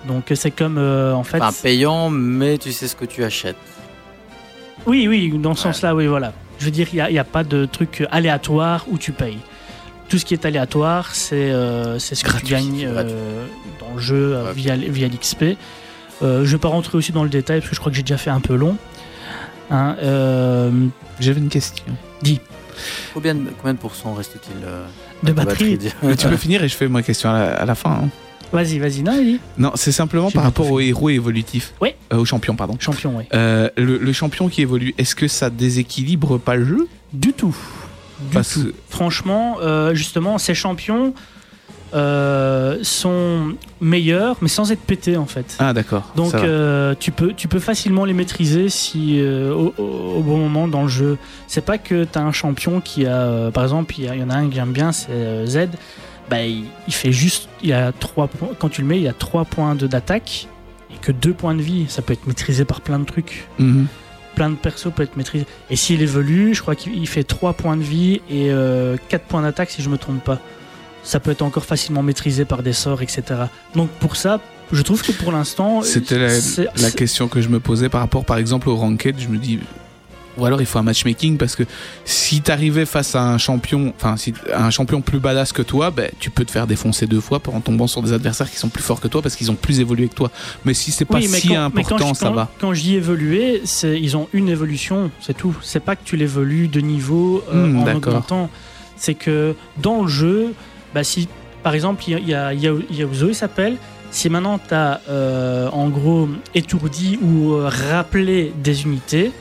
Donc 0.07 0.25
c'est 0.35 0.53
comme 0.53 0.79
euh, 0.79 1.15
en 1.15 1.25
fait. 1.25 1.41
Enfin, 1.41 1.53
payant, 1.63 2.11
mais 2.11 2.59
tu 2.59 2.71
sais 2.71 2.87
ce 2.87 2.95
que 2.95 3.05
tu 3.05 3.25
achètes. 3.25 3.57
Oui, 4.87 5.07
oui, 5.09 5.33
dans 5.39 5.55
ce 5.55 5.63
sens-là, 5.65 5.95
oui, 5.95 6.07
voilà. 6.07 6.33
Je 6.59 6.65
veux 6.67 6.71
dire, 6.71 6.87
il 6.93 6.97
n'y 6.97 7.01
a, 7.01 7.11
il 7.11 7.15
y 7.15 7.19
a 7.19 7.25
pas 7.25 7.43
de 7.45 7.65
truc 7.67 8.05
aléatoire 8.13 8.85
où 8.91 8.99
tu 8.99 9.11
payes. 9.13 9.39
Tout 10.09 10.19
ce 10.19 10.25
qui 10.25 10.35
est 10.35 10.45
aléatoire, 10.45 11.15
c'est 11.15 11.51
euh, 11.51 11.99
ce 11.99 12.15
que 12.23 12.29
Gratuit, 12.29 12.47
tu 12.47 12.53
gagnes 12.53 12.87
euh, 12.87 13.47
dans 13.81 13.95
le 13.95 14.01
jeu 14.01 14.37
Ouais. 14.37 14.53
via, 14.55 14.77
via 14.77 15.09
l'XP. 15.09 15.57
Euh, 16.23 16.39
je 16.39 16.41
ne 16.43 16.47
vais 16.53 16.59
pas 16.59 16.69
rentrer 16.69 16.97
aussi 16.99 17.13
dans 17.13 17.25
le 17.25 17.29
détail 17.31 17.61
parce 17.61 17.71
que 17.71 17.75
je 17.75 17.81
crois 17.81 17.91
que 17.91 17.97
j'ai 17.97 18.03
déjà 18.03 18.17
fait 18.19 18.31
un 18.31 18.41
peu 18.41 18.55
long. 18.55 18.77
Hein, 19.71 19.97
euh, 20.03 20.71
J'avais 21.21 21.41
une 21.41 21.49
question. 21.49 21.85
Combien 23.15 23.35
de, 23.35 23.41
combien 23.59 23.75
de 23.75 23.79
pourcents 23.79 24.15
reste-t-il 24.15 24.65
euh, 24.65 24.87
de 25.23 25.33
batterie. 25.33 25.79
Mais 26.03 26.17
tu 26.17 26.27
peux 26.29 26.37
finir 26.37 26.63
et 26.65 26.69
je 26.69 26.75
fais 26.77 26.89
ma 26.89 27.03
question 27.03 27.31
à 27.31 27.33
la, 27.35 27.55
à 27.55 27.65
la 27.65 27.75
fin. 27.75 27.91
hein. 28.05 28.09
Vas-y, 28.53 28.79
vas-y, 28.79 29.03
non, 29.03 29.13
Eli 29.19 29.41
Non, 29.57 29.73
c'est 29.77 29.93
simplement 29.93 30.31
par 30.31 30.43
rapport 30.43 30.71
au 30.71 30.79
héros 30.79 31.09
évolutif. 31.09 31.73
Oui. 31.81 31.95
Euh, 32.13 32.19
au 32.19 32.25
champion, 32.27 32.55
pardon. 32.55 32.77
Champion, 32.79 33.15
oui. 33.17 33.25
Euh, 33.33 33.71
le, 33.79 33.97
le 33.97 34.13
champion 34.13 34.49
qui 34.49 34.61
évolue, 34.61 34.95
est-ce 34.99 35.15
que 35.15 35.27
ça 35.27 35.49
déséquilibre 35.49 36.39
pas 36.39 36.57
le 36.57 36.67
jeu? 36.67 36.89
Du 37.15 37.33
tout. 37.33 37.57
Du 38.21 38.35
Parce 38.35 38.53
tout. 38.55 38.65
que- 38.67 38.75
Franchement, 38.91 39.57
euh, 39.63 39.95
justement, 39.95 40.37
ces 40.37 40.55
champions 40.55 41.15
euh, 41.95 42.79
sont 42.83 43.55
meilleurs, 43.83 44.37
mais 44.41 44.49
sans 44.49 44.73
être 44.73 44.81
pétés 44.81 45.19
en 45.19 45.27
fait. 45.27 45.57
Ah 45.59 45.75
d'accord. 45.75 46.11
Donc 46.17 46.35
euh, 46.35 46.95
tu 46.99 47.13
peux 47.13 47.35
tu 47.35 47.49
peux 47.49 47.59
facilement 47.59 48.07
les 48.07 48.15
maîtriser 48.15 48.71
si 48.71 49.21
euh, 49.21 49.53
au, 49.53 50.23
bon 50.23 50.39
moment 50.39 50.69
dans 50.69 50.83
le 50.83 50.89
jeu. 50.89 51.19
C'est 51.49 51.65
pas 51.65 51.77
que 51.77 52.05
tu 52.05 52.19
as 52.19 52.23
un 52.23 52.33
champion 52.33 52.81
qui 52.81 53.07
a 53.07 53.51
par 53.53 53.65
exemple 53.65 53.95
il 53.99 54.05
y, 54.05 54.23
en 54.23 54.31
a 54.31 54.37
un 54.37 54.49
que 54.49 54.55
j'aime 54.55 54.73
bien 54.73 54.93
c'est 54.93 55.47
Z. 55.47 55.69
Bah, 56.31 56.43
il, 56.43 56.65
il 56.89 56.95
fait 56.95 57.13
juste 57.13 57.49
il 57.63 57.75
a 57.75 57.93
trois 57.93 58.27
points 58.27 58.51
quand 58.59 58.71
tu 58.71 58.81
le 58.81 58.87
mets 58.87 58.97
il 58.97 59.03
y 59.03 59.09
a 59.09 59.13
trois 59.13 59.45
points 59.45 59.75
d'attaque 59.75 60.49
et 60.95 60.97
que 60.99 61.13
deux 61.13 61.35
points 61.35 61.55
de 61.55 61.63
vie. 61.63 61.87
Ça 61.89 62.01
peut 62.01 62.15
être 62.15 62.27
maîtrisé 62.27 62.65
par 62.65 62.81
plein 62.81 63.01
de 63.01 63.05
trucs. 63.05 63.49
Mhm. 63.59 63.87
Plein 64.35 64.49
de 64.49 64.55
persos 64.55 64.91
peut 64.95 65.03
être 65.03 65.19
maîtrisé. 65.19 65.45
Et 65.69 65.77
s'il 65.77 66.01
évolue, 66.01 66.55
je 66.55 66.63
crois 66.63 66.75
qu'il 66.75 66.97
il 66.97 67.07
fait 67.07 67.23
3 67.23 67.53
points 67.53 67.77
de 67.77 67.83
vie 67.83 68.23
et 68.31 68.51
4 69.11 69.27
points 69.27 69.43
d'attaque 69.43 69.69
si 69.69 69.83
je 69.83 69.91
me 69.91 69.99
trompe 69.99 70.25
pas. 70.25 70.41
Ça 71.05 71.19
peut 71.21 71.31
être 71.33 71.43
encore 71.43 71.65
facilement 71.65 72.03
maîtrisé 72.03 72.45
par 72.45 72.63
des 72.63 72.73
sorts, 72.73 73.03
etc. 73.03 73.23
Donc 73.75 73.91
pour 73.91 74.17
ça, 74.17 74.41
je 74.73 74.83
trouve 74.83 75.03
que 75.03 75.13
pour 75.13 75.33
l'instant, 75.33 75.83
C'était 75.83 76.19
la, 76.19 76.91
question 76.91 77.29
que 77.29 77.41
je 77.41 77.49
me 77.49 77.61
posais 77.61 77.89
par 77.89 78.01
rapport, 78.01 78.25
par 78.25 78.39
exemple, 78.39 78.69
au 78.69 78.77
ranked. 78.77 79.17
Je 79.19 79.29
me 79.29 79.37
dis, 79.37 79.59
ou 80.39 80.47
alors 80.47 80.63
il 80.63 80.67
faut 80.67 80.79
un 80.79 80.83
matchmaking 80.83 81.37
parce 81.37 81.57
que 81.57 81.65
si 82.07 82.41
t'arrivais 82.41 82.87
face 82.87 83.15
à 83.15 83.23
un 83.23 83.37
champion, 83.37 83.93
enfin, 83.97 84.17
si 84.17 84.33
un 84.55 84.71
champion 84.71 85.03
plus 85.03 85.19
badass 85.19 85.53
que 85.53 85.61
toi, 85.61 85.91
ben, 85.91 86.09
tu 86.21 86.31
peux 86.31 86.45
te 86.47 86.51
faire 86.51 86.67
défoncer 86.67 87.07
deux 87.07 87.21
fois 87.21 87.39
en 87.53 87.61
tombant 87.61 87.87
sur 87.87 88.01
des 88.03 88.13
adversaires 88.15 88.51
qui 88.51 88.57
sont 88.57 88.71
plus 88.71 88.83
forts 88.83 89.01
que 89.01 89.09
toi 89.09 89.21
parce 89.21 89.37
qu'ils 89.37 89.51
ont 89.51 89.57
plus 89.57 89.81
évolué 89.81 90.09
que 90.09 90.15
toi. 90.15 90.31
Mais 90.65 90.73
si 90.73 90.91
c'est 90.91 91.05
pas 91.05 91.17
Oui, 91.19 91.29
si 91.29 91.49
quand- 91.49 91.65
important, 91.65 91.97
quand 91.99 92.15
je- 92.15 92.19
ça 92.21 92.27
quand- 92.29 92.33
va. 92.35 92.49
Quand 92.61 92.73
j'y 92.73 92.95
évolué, 92.95 93.61
c'est 93.65 94.01
ils 94.01 94.17
ont 94.17 94.29
une 94.33 94.49
évolution, 94.49 95.11
c'est 95.21 95.37
tout. 95.37 95.55
C'est 95.63 95.81
pas 95.81 95.97
que 95.97 96.03
tu 96.05 96.17
l'évolues 96.17 96.69
de 96.69 96.81
niveau 96.81 97.45
euh, 97.53 97.67
Hmm, 97.67 97.77
en 97.81 97.93
augmentant. 97.97 98.49
C'est 98.97 99.15
que 99.15 99.55
dans 99.83 100.03
le 100.03 100.09
jeu, 100.09 100.55
bah 100.95 101.05
si 101.05 101.29
par 101.63 101.75
exemple 101.75 102.03
il 102.07 102.29
y 102.29 102.35
a, 102.35 102.53
il 102.53 102.61
y 102.61 102.67
a 102.69 102.73
il 102.93 103.35
s'appelle. 103.35 103.77
Si 104.11 104.29
maintenant 104.29 104.59
tu 104.59 104.75
as 104.75 105.01
en 105.73 105.89
gros 105.89 106.29
étourdi 106.55 107.19
ou 107.23 107.53
euh, 107.55 107.69
rappelé 107.91 108.53
des 108.63 108.83
unités, 108.83 109.33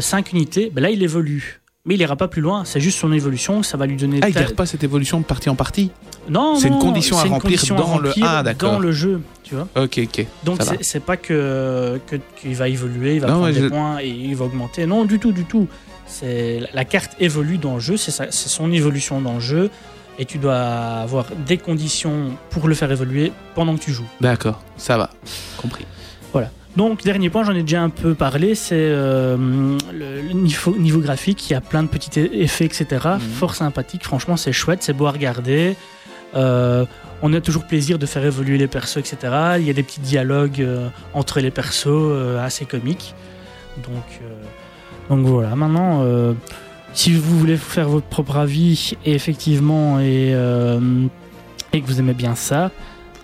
5 0.00 0.32
unités, 0.32 0.70
bah 0.72 0.80
là 0.80 0.90
il 0.90 1.02
évolue. 1.02 1.60
Mais 1.84 1.94
il 1.94 2.00
ira 2.02 2.16
pas 2.16 2.28
plus 2.28 2.42
loin, 2.42 2.64
c'est 2.66 2.80
juste 2.80 2.98
son 2.98 3.12
évolution, 3.12 3.62
ça 3.62 3.78
va 3.78 3.86
lui 3.86 3.96
donner. 3.96 4.18
Ah, 4.22 4.28
il 4.28 4.34
garde 4.34 4.54
pas 4.54 4.66
cette 4.66 4.84
évolution 4.84 5.20
de 5.20 5.24
partie 5.24 5.48
en 5.48 5.54
partie 5.54 5.90
Non, 6.28 6.56
c'est 6.56 6.68
une 6.68 6.78
condition 6.78 7.18
à 7.18 7.24
une 7.24 7.32
remplir 7.32 7.52
condition 7.58 7.76
à 7.76 7.78
dans 7.78 7.98
le- 7.98 8.08
remplir 8.08 8.26
Ah, 8.28 8.42
d'accord. 8.42 8.72
dans 8.72 8.78
le 8.78 8.92
jeu, 8.92 9.22
tu 9.42 9.54
vois. 9.54 9.68
Ok, 9.74 9.98
ok. 10.04 10.26
Donc 10.44 10.62
c'est- 10.62 10.82
c'est 10.82 11.00
pas 11.00 11.16
que 11.16 11.98
que- 12.06 12.16
qu'il 12.40 12.54
va 12.56 12.68
évoluer, 12.68 13.14
il 13.14 13.20
va 13.20 13.28
Non, 13.28 13.34
prendre 13.40 13.54
des 13.54 13.60
je- 13.60 13.66
points 13.68 14.00
et 14.00 14.08
il 14.08 14.36
va 14.36 14.44
augmenter. 14.44 14.84
Non, 14.84 15.06
du 15.06 15.18
tout, 15.18 15.32
du 15.32 15.44
tout. 15.44 15.66
C'est 16.06 16.60
la- 16.60 16.68
la 16.74 16.84
carte 16.84 17.12
évolue 17.20 17.56
dans 17.56 17.74
le 17.74 17.80
jeu, 17.80 17.96
c'est 17.96 18.10
sa- 18.10 18.30
c'est 18.30 18.48
son 18.50 18.70
évolution 18.70 19.22
dans 19.22 19.34
le 19.34 19.40
jeu, 19.40 19.70
et 20.18 20.24
tu 20.24 20.38
dois 20.38 20.56
avoir 20.56 21.26
des 21.46 21.58
conditions 21.58 22.32
pour 22.50 22.68
le 22.68 22.74
faire 22.74 22.90
évoluer 22.90 23.32
pendant 23.54 23.76
que 23.76 23.82
tu 23.82 23.92
joues. 23.92 24.08
D'accord, 24.20 24.62
ça 24.76 24.96
va. 24.98 25.10
Compris. 25.56 25.86
Donc 26.78 27.02
dernier 27.02 27.28
point, 27.28 27.42
j'en 27.42 27.56
ai 27.56 27.62
déjà 27.62 27.82
un 27.82 27.88
peu 27.88 28.14
parlé, 28.14 28.54
c'est 28.54 28.76
euh, 28.76 29.36
le, 29.92 30.22
le 30.22 30.32
niveau, 30.32 30.76
niveau 30.76 31.00
graphique. 31.00 31.50
Il 31.50 31.52
y 31.52 31.56
a 31.56 31.60
plein 31.60 31.82
de 31.82 31.88
petits 31.88 32.20
effets, 32.20 32.66
etc. 32.66 32.86
Mhm. 33.14 33.18
Fort 33.18 33.56
sympathique. 33.56 34.04
Franchement, 34.04 34.36
c'est 34.36 34.52
chouette, 34.52 34.84
c'est 34.84 34.92
beau 34.92 35.06
à 35.06 35.10
regarder. 35.10 35.74
Euh, 36.36 36.84
on 37.20 37.32
a 37.32 37.40
toujours 37.40 37.64
plaisir 37.64 37.98
de 37.98 38.06
faire 38.06 38.24
évoluer 38.24 38.58
les 38.58 38.68
persos, 38.68 38.98
etc. 38.98 39.56
Il 39.58 39.64
y 39.64 39.70
a 39.70 39.72
des 39.72 39.82
petits 39.82 39.98
dialogues 39.98 40.60
euh, 40.60 40.88
entre 41.14 41.40
les 41.40 41.50
persos 41.50 41.86
euh, 41.88 42.44
assez 42.44 42.64
comiques. 42.64 43.12
Donc, 43.78 44.04
euh, 44.22 44.34
donc 45.08 45.26
voilà. 45.26 45.56
Maintenant, 45.56 46.02
euh, 46.04 46.32
si 46.94 47.12
vous 47.12 47.38
voulez 47.38 47.56
faire 47.56 47.88
votre 47.88 48.06
propre 48.06 48.36
avis, 48.36 48.94
et 49.04 49.14
effectivement, 49.14 50.00
et, 50.00 50.32
euh, 50.34 50.80
et 51.72 51.80
que 51.80 51.86
vous 51.86 52.00
aimez 52.00 52.14
bien 52.14 52.34
ça, 52.34 52.70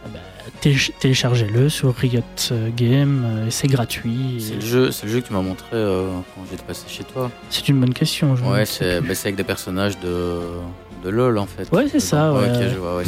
eh 0.06 0.08
ben, 0.12 0.20
téléch- 0.62 0.92
téléchargez-le 1.00 1.68
sur 1.68 1.94
Riot 1.94 2.20
euh, 2.52 2.68
Game. 2.76 3.24
euh, 3.24 3.46
c'est 3.50 3.66
gratuit. 3.68 4.36
C'est 4.38 4.54
le 4.56 4.60
jeu, 4.60 4.90
c'est 4.92 5.06
le 5.06 5.12
jeu 5.12 5.20
que 5.20 5.26
tu 5.28 5.32
m'as 5.32 5.40
montré 5.42 5.68
euh, 5.72 6.08
quand 6.34 6.42
j'étais 6.50 6.62
passé 6.62 6.84
chez 6.88 7.04
toi. 7.04 7.30
C'est 7.50 7.68
une 7.68 7.80
bonne 7.80 7.94
question. 7.94 8.36
je 8.36 8.44
Ouais, 8.44 8.64
c'est 8.66 9.00
bah, 9.00 9.14
avec 9.24 9.36
des 9.36 9.44
personnages 9.44 9.98
de, 10.00 10.38
de 11.02 11.08
LoL 11.10 11.38
en 11.38 11.46
fait. 11.46 11.68
Ouais, 11.72 11.86
c'est 11.90 12.00
ça, 12.00 12.32
Ouais, 12.32 12.40
ouais. 12.40 12.50
ok, 12.66 12.72
je 12.72 12.78
vois, 12.78 12.96
ouais, 12.98 13.04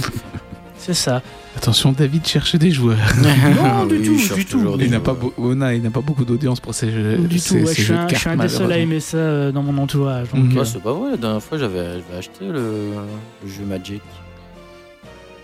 c'est 0.79 0.95
ça. 0.95 1.23
Attention, 1.57 1.93
David 1.93 2.27
cherche 2.27 2.55
des 2.57 2.71
joueurs. 2.71 2.99
Non, 3.23 3.87
du 3.87 3.97
Oui, 4.11 4.27
tout, 4.29 4.35
du 4.35 4.45
tout. 4.45 4.77
Il 4.81 4.91
n'a 4.91 5.01
pas, 5.01 5.17
n'a 5.39 5.91
pas 5.91 6.01
beaucoup 6.01 6.25
d'audience 6.25 6.61
pour 6.61 6.75
ces 6.75 6.91
jeux. 6.91 7.17
Du 7.19 7.41
tout, 7.41 7.55
ouais, 7.55 7.67
ces 7.67 7.75
je 7.75 7.83
suis 7.83 7.93
de 7.93 7.99
un, 7.99 8.09
je 8.09 8.15
suis 8.15 8.29
un 8.29 8.37
cartes, 8.37 8.43
des 8.43 8.49
seuls 8.55 8.73
à 8.73 8.79
aimer 8.79 9.01
ça 9.01 9.17
euh, 9.17 9.53
dans 9.53 9.63
mon 9.63 9.77
entourage. 9.83 10.29
Euh, 10.35 10.39
Ouais, 10.59 10.65
c'est 10.65 10.83
pas 10.83 10.93
vrai, 10.93 11.13
la 11.13 11.17
dernière 11.17 11.43
fois 11.43 11.59
j'avais 11.59 11.81
acheté 12.19 12.45
le, 12.47 12.91
le 13.43 13.49
jeu 13.51 13.65
Magic. 13.67 14.03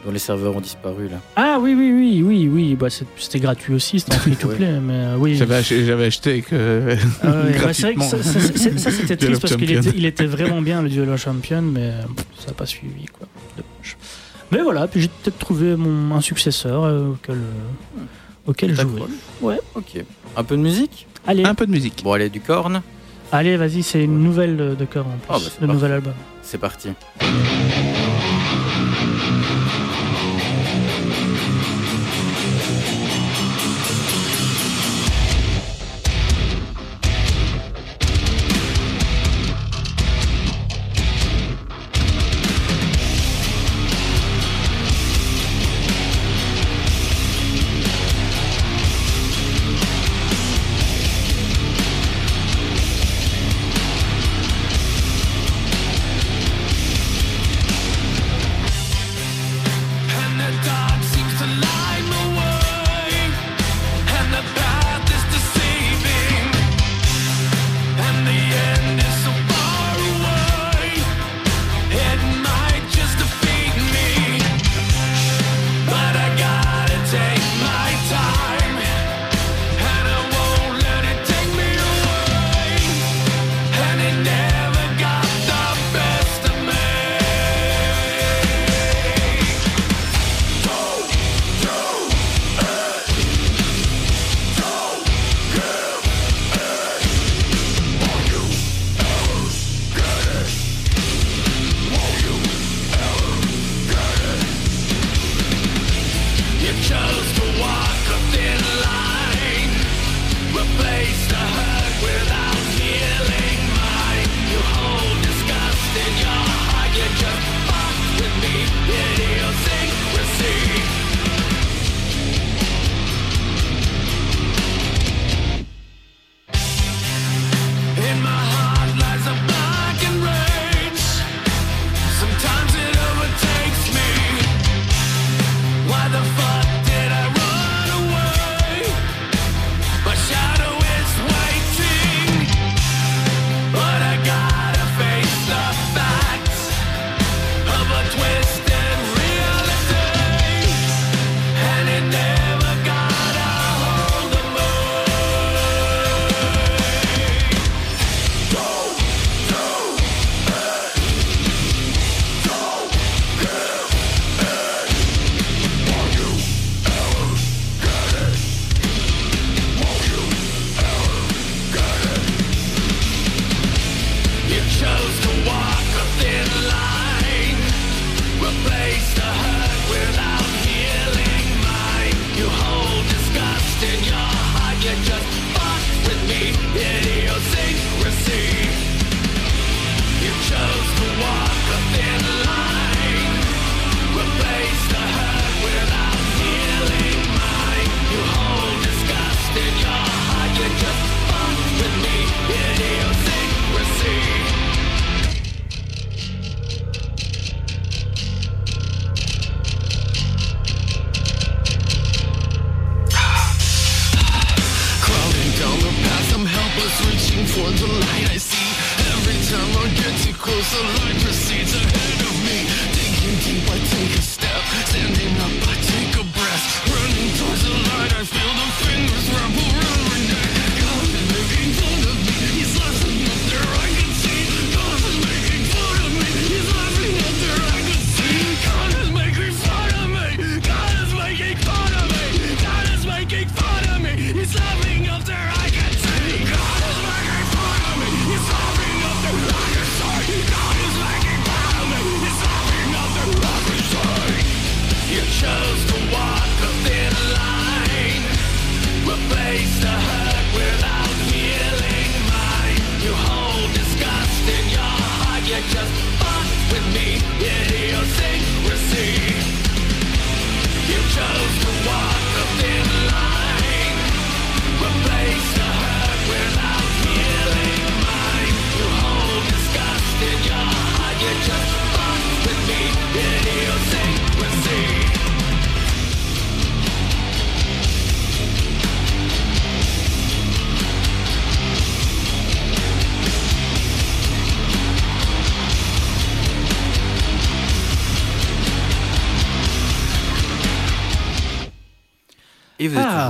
Dont 0.05 0.11
les 0.11 0.19
serveurs 0.19 0.57
ont 0.57 0.61
disparu 0.61 1.07
là. 1.09 1.19
Ah 1.37 1.59
oui, 1.61 1.75
oui, 1.79 1.93
oui, 1.93 2.23
oui, 2.25 2.49
oui. 2.53 2.75
Bah, 2.75 2.89
c'était 3.17 3.39
gratuit 3.39 3.73
aussi, 3.73 4.01
c'était 4.01 4.17
en 4.17 4.19
free 4.19 4.35
to 4.35 4.49
Ouais. 4.49 4.57
play. 4.57 4.81
Mais 4.81 4.95
euh, 4.95 5.17
oui. 5.17 5.37
J'avais 5.37 5.55
acheté, 5.55 6.43
euh, 6.53 6.97
Ah 7.23 7.27
ouais, 7.29 7.53
bah, 7.63 7.73
c'est 7.73 7.83
vrai 7.83 7.95
que 7.95 8.03
ça, 8.03 8.21
ça- 8.21 8.41
ça- 8.41 8.79
ça, 8.79 8.91
c'était 8.91 9.17
triste 9.17 9.41
parce 9.41 9.55
qu'il 9.55 9.71
était, 9.71 9.93
il 9.97 10.05
était 10.05 10.27
vraiment 10.27 10.61
bien 10.61 10.83
le 10.83 10.89
Duel 10.89 11.09
of 11.09 11.23
Champion, 11.23 11.63
mais 11.63 11.93
ça 12.41 12.49
n'a 12.49 12.53
pas 12.55 12.67
suivi. 12.67 13.05
Quoi. 13.17 13.29
Mais 14.53 14.61
voilà, 14.61 14.87
puis 14.87 15.01
j'ai 15.01 15.09
peut-être 15.09 15.39
trouvé 15.39 15.77
mon, 15.77 16.15
un 16.15 16.21
successeur 16.21 16.85
euh, 16.85 17.13
auquel, 17.13 17.37
euh, 17.37 18.01
auquel 18.47 18.75
jouer. 18.79 19.03
Ouais. 19.41 19.59
Ok. 19.75 20.05
Un 20.37 20.45
peu 20.45 20.57
de 20.57 20.63
musique 20.63 21.07
Allez, 21.27 21.45
Un 21.45 21.55
peu 21.55 21.67
de 21.67 21.71
musique. 21.71 22.03
Bon, 22.05 22.13
allez, 22.13 22.29
du 22.29 22.41
corne. 22.41 22.83
allez, 23.33 23.57
vas-y, 23.57 23.83
c'est 23.83 24.05
une 24.05 24.23
nouvelle 24.23 24.61
euh, 24.61 24.75
de 24.75 24.85
cœur 24.85 25.07
en 25.07 25.11
plus, 25.17 25.27
Ah, 25.31 25.39
bah, 25.39 25.39
c'est 25.41 25.61
le 25.67 25.73
nouvel 25.73 25.93
album. 25.93 26.15
C'est 26.43 26.59
parti. 26.59 26.91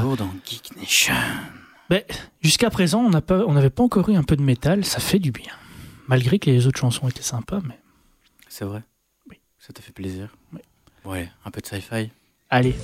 Dans 0.01 0.33
Geek 0.47 0.77
Nation. 0.77 1.15
Ben, 1.91 2.03
Jusqu'à 2.41 2.71
présent, 2.71 3.01
on 3.05 3.21
pas- 3.21 3.45
n'avait 3.47 3.71
pas 3.71 3.83
encore 3.83 4.09
eu 4.09 4.15
un 4.17 4.23
peu 4.23 4.37
de 4.37 4.43
métal, 4.43 4.85
ça 4.85 4.99
fait 5.01 5.19
du 5.19 5.31
bien. 5.33 5.53
Malgré 6.09 6.39
que 6.39 6.51
les 6.51 6.67
autres 6.67 6.79
chansons 6.81 7.09
étaient 7.09 7.23
sympas, 7.23 7.61
mais. 7.67 7.79
C'est 8.49 8.65
vrai? 8.65 8.83
Oui. 9.31 9.39
Ça 9.59 9.73
t'a 9.73 9.83
fait 9.83 9.93
plaisir? 9.93 10.29
Oui. 10.53 10.61
Ouais, 11.05 11.31
un 11.45 11.51
peu 11.51 11.61
de 11.61 11.67
sci-fi? 11.67 12.11
Allez, 12.51 12.75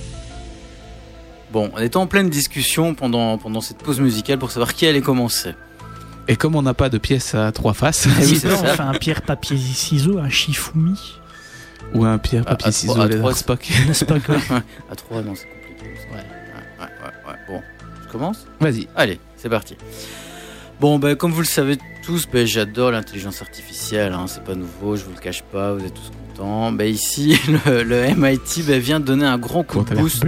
Bon, 1.51 1.71
on 1.73 1.79
était 1.79 1.97
en 1.97 2.05
pleine 2.05 2.29
discussion 2.29 2.93
pendant, 2.93 3.39
pendant 3.39 3.59
cette 3.61 3.79
pause 3.79 3.99
musicale 3.99 4.37
pour 4.37 4.51
savoir 4.51 4.73
qui 4.75 4.85
allait 4.85 5.01
commencer. 5.01 5.55
Et 6.27 6.35
comme 6.35 6.55
on 6.55 6.61
n'a 6.61 6.75
pas 6.75 6.89
de 6.89 6.99
pièce 6.99 7.33
à 7.33 7.51
trois 7.51 7.73
faces, 7.73 8.05
Eh 8.05 8.21
oui, 8.21 8.27
si 8.27 8.39
c'est 8.39 8.53
on 8.53 8.63
fait 8.63 8.79
un 8.81 8.93
pierre, 8.93 9.23
papier, 9.23 9.57
ciseaux, 9.57 10.19
un 10.19 10.29
Shifumi, 10.29 10.95
ou 11.95 12.05
un 12.05 12.19
pierre, 12.19 12.43
À- 12.47 12.51
à 12.51 12.55
papier, 12.55 12.71
trois- 12.71 12.71
ciseaux, 12.71 13.01
à 13.01 13.09
trois, 13.09 13.33
Spock. 13.33 13.67
À 14.91 14.95
3, 14.95 15.21
non, 15.23 15.33
c'est 15.33 15.47
commence 18.09 18.45
Vas-y. 18.59 18.87
Allez, 18.95 19.19
c'est 19.37 19.49
parti. 19.49 19.75
Bon, 20.79 20.97
ben, 20.99 21.15
comme 21.15 21.31
vous 21.31 21.41
le 21.41 21.45
savez 21.45 21.77
tous, 22.05 22.25
ben, 22.31 22.45
j'adore 22.47 22.91
l'intelligence 22.91 23.41
artificielle. 23.41 24.13
Hein, 24.13 24.25
c'est 24.27 24.43
pas 24.43 24.55
nouveau, 24.55 24.95
je 24.95 25.03
vous 25.03 25.11
le 25.13 25.19
cache 25.19 25.43
pas, 25.43 25.73
vous 25.73 25.83
êtes 25.85 25.93
tous 25.93 26.11
contents. 26.35 26.71
Ben, 26.71 26.85
ici, 26.87 27.37
le, 27.65 27.83
le 27.83 28.15
MIT 28.15 28.63
ben, 28.65 28.79
vient 28.79 28.99
de 29.01 29.05
donner 29.05 29.25
un 29.25 29.37
grand 29.37 29.63
coup 29.63 29.79
de 29.83 29.95
boost 30.01 30.21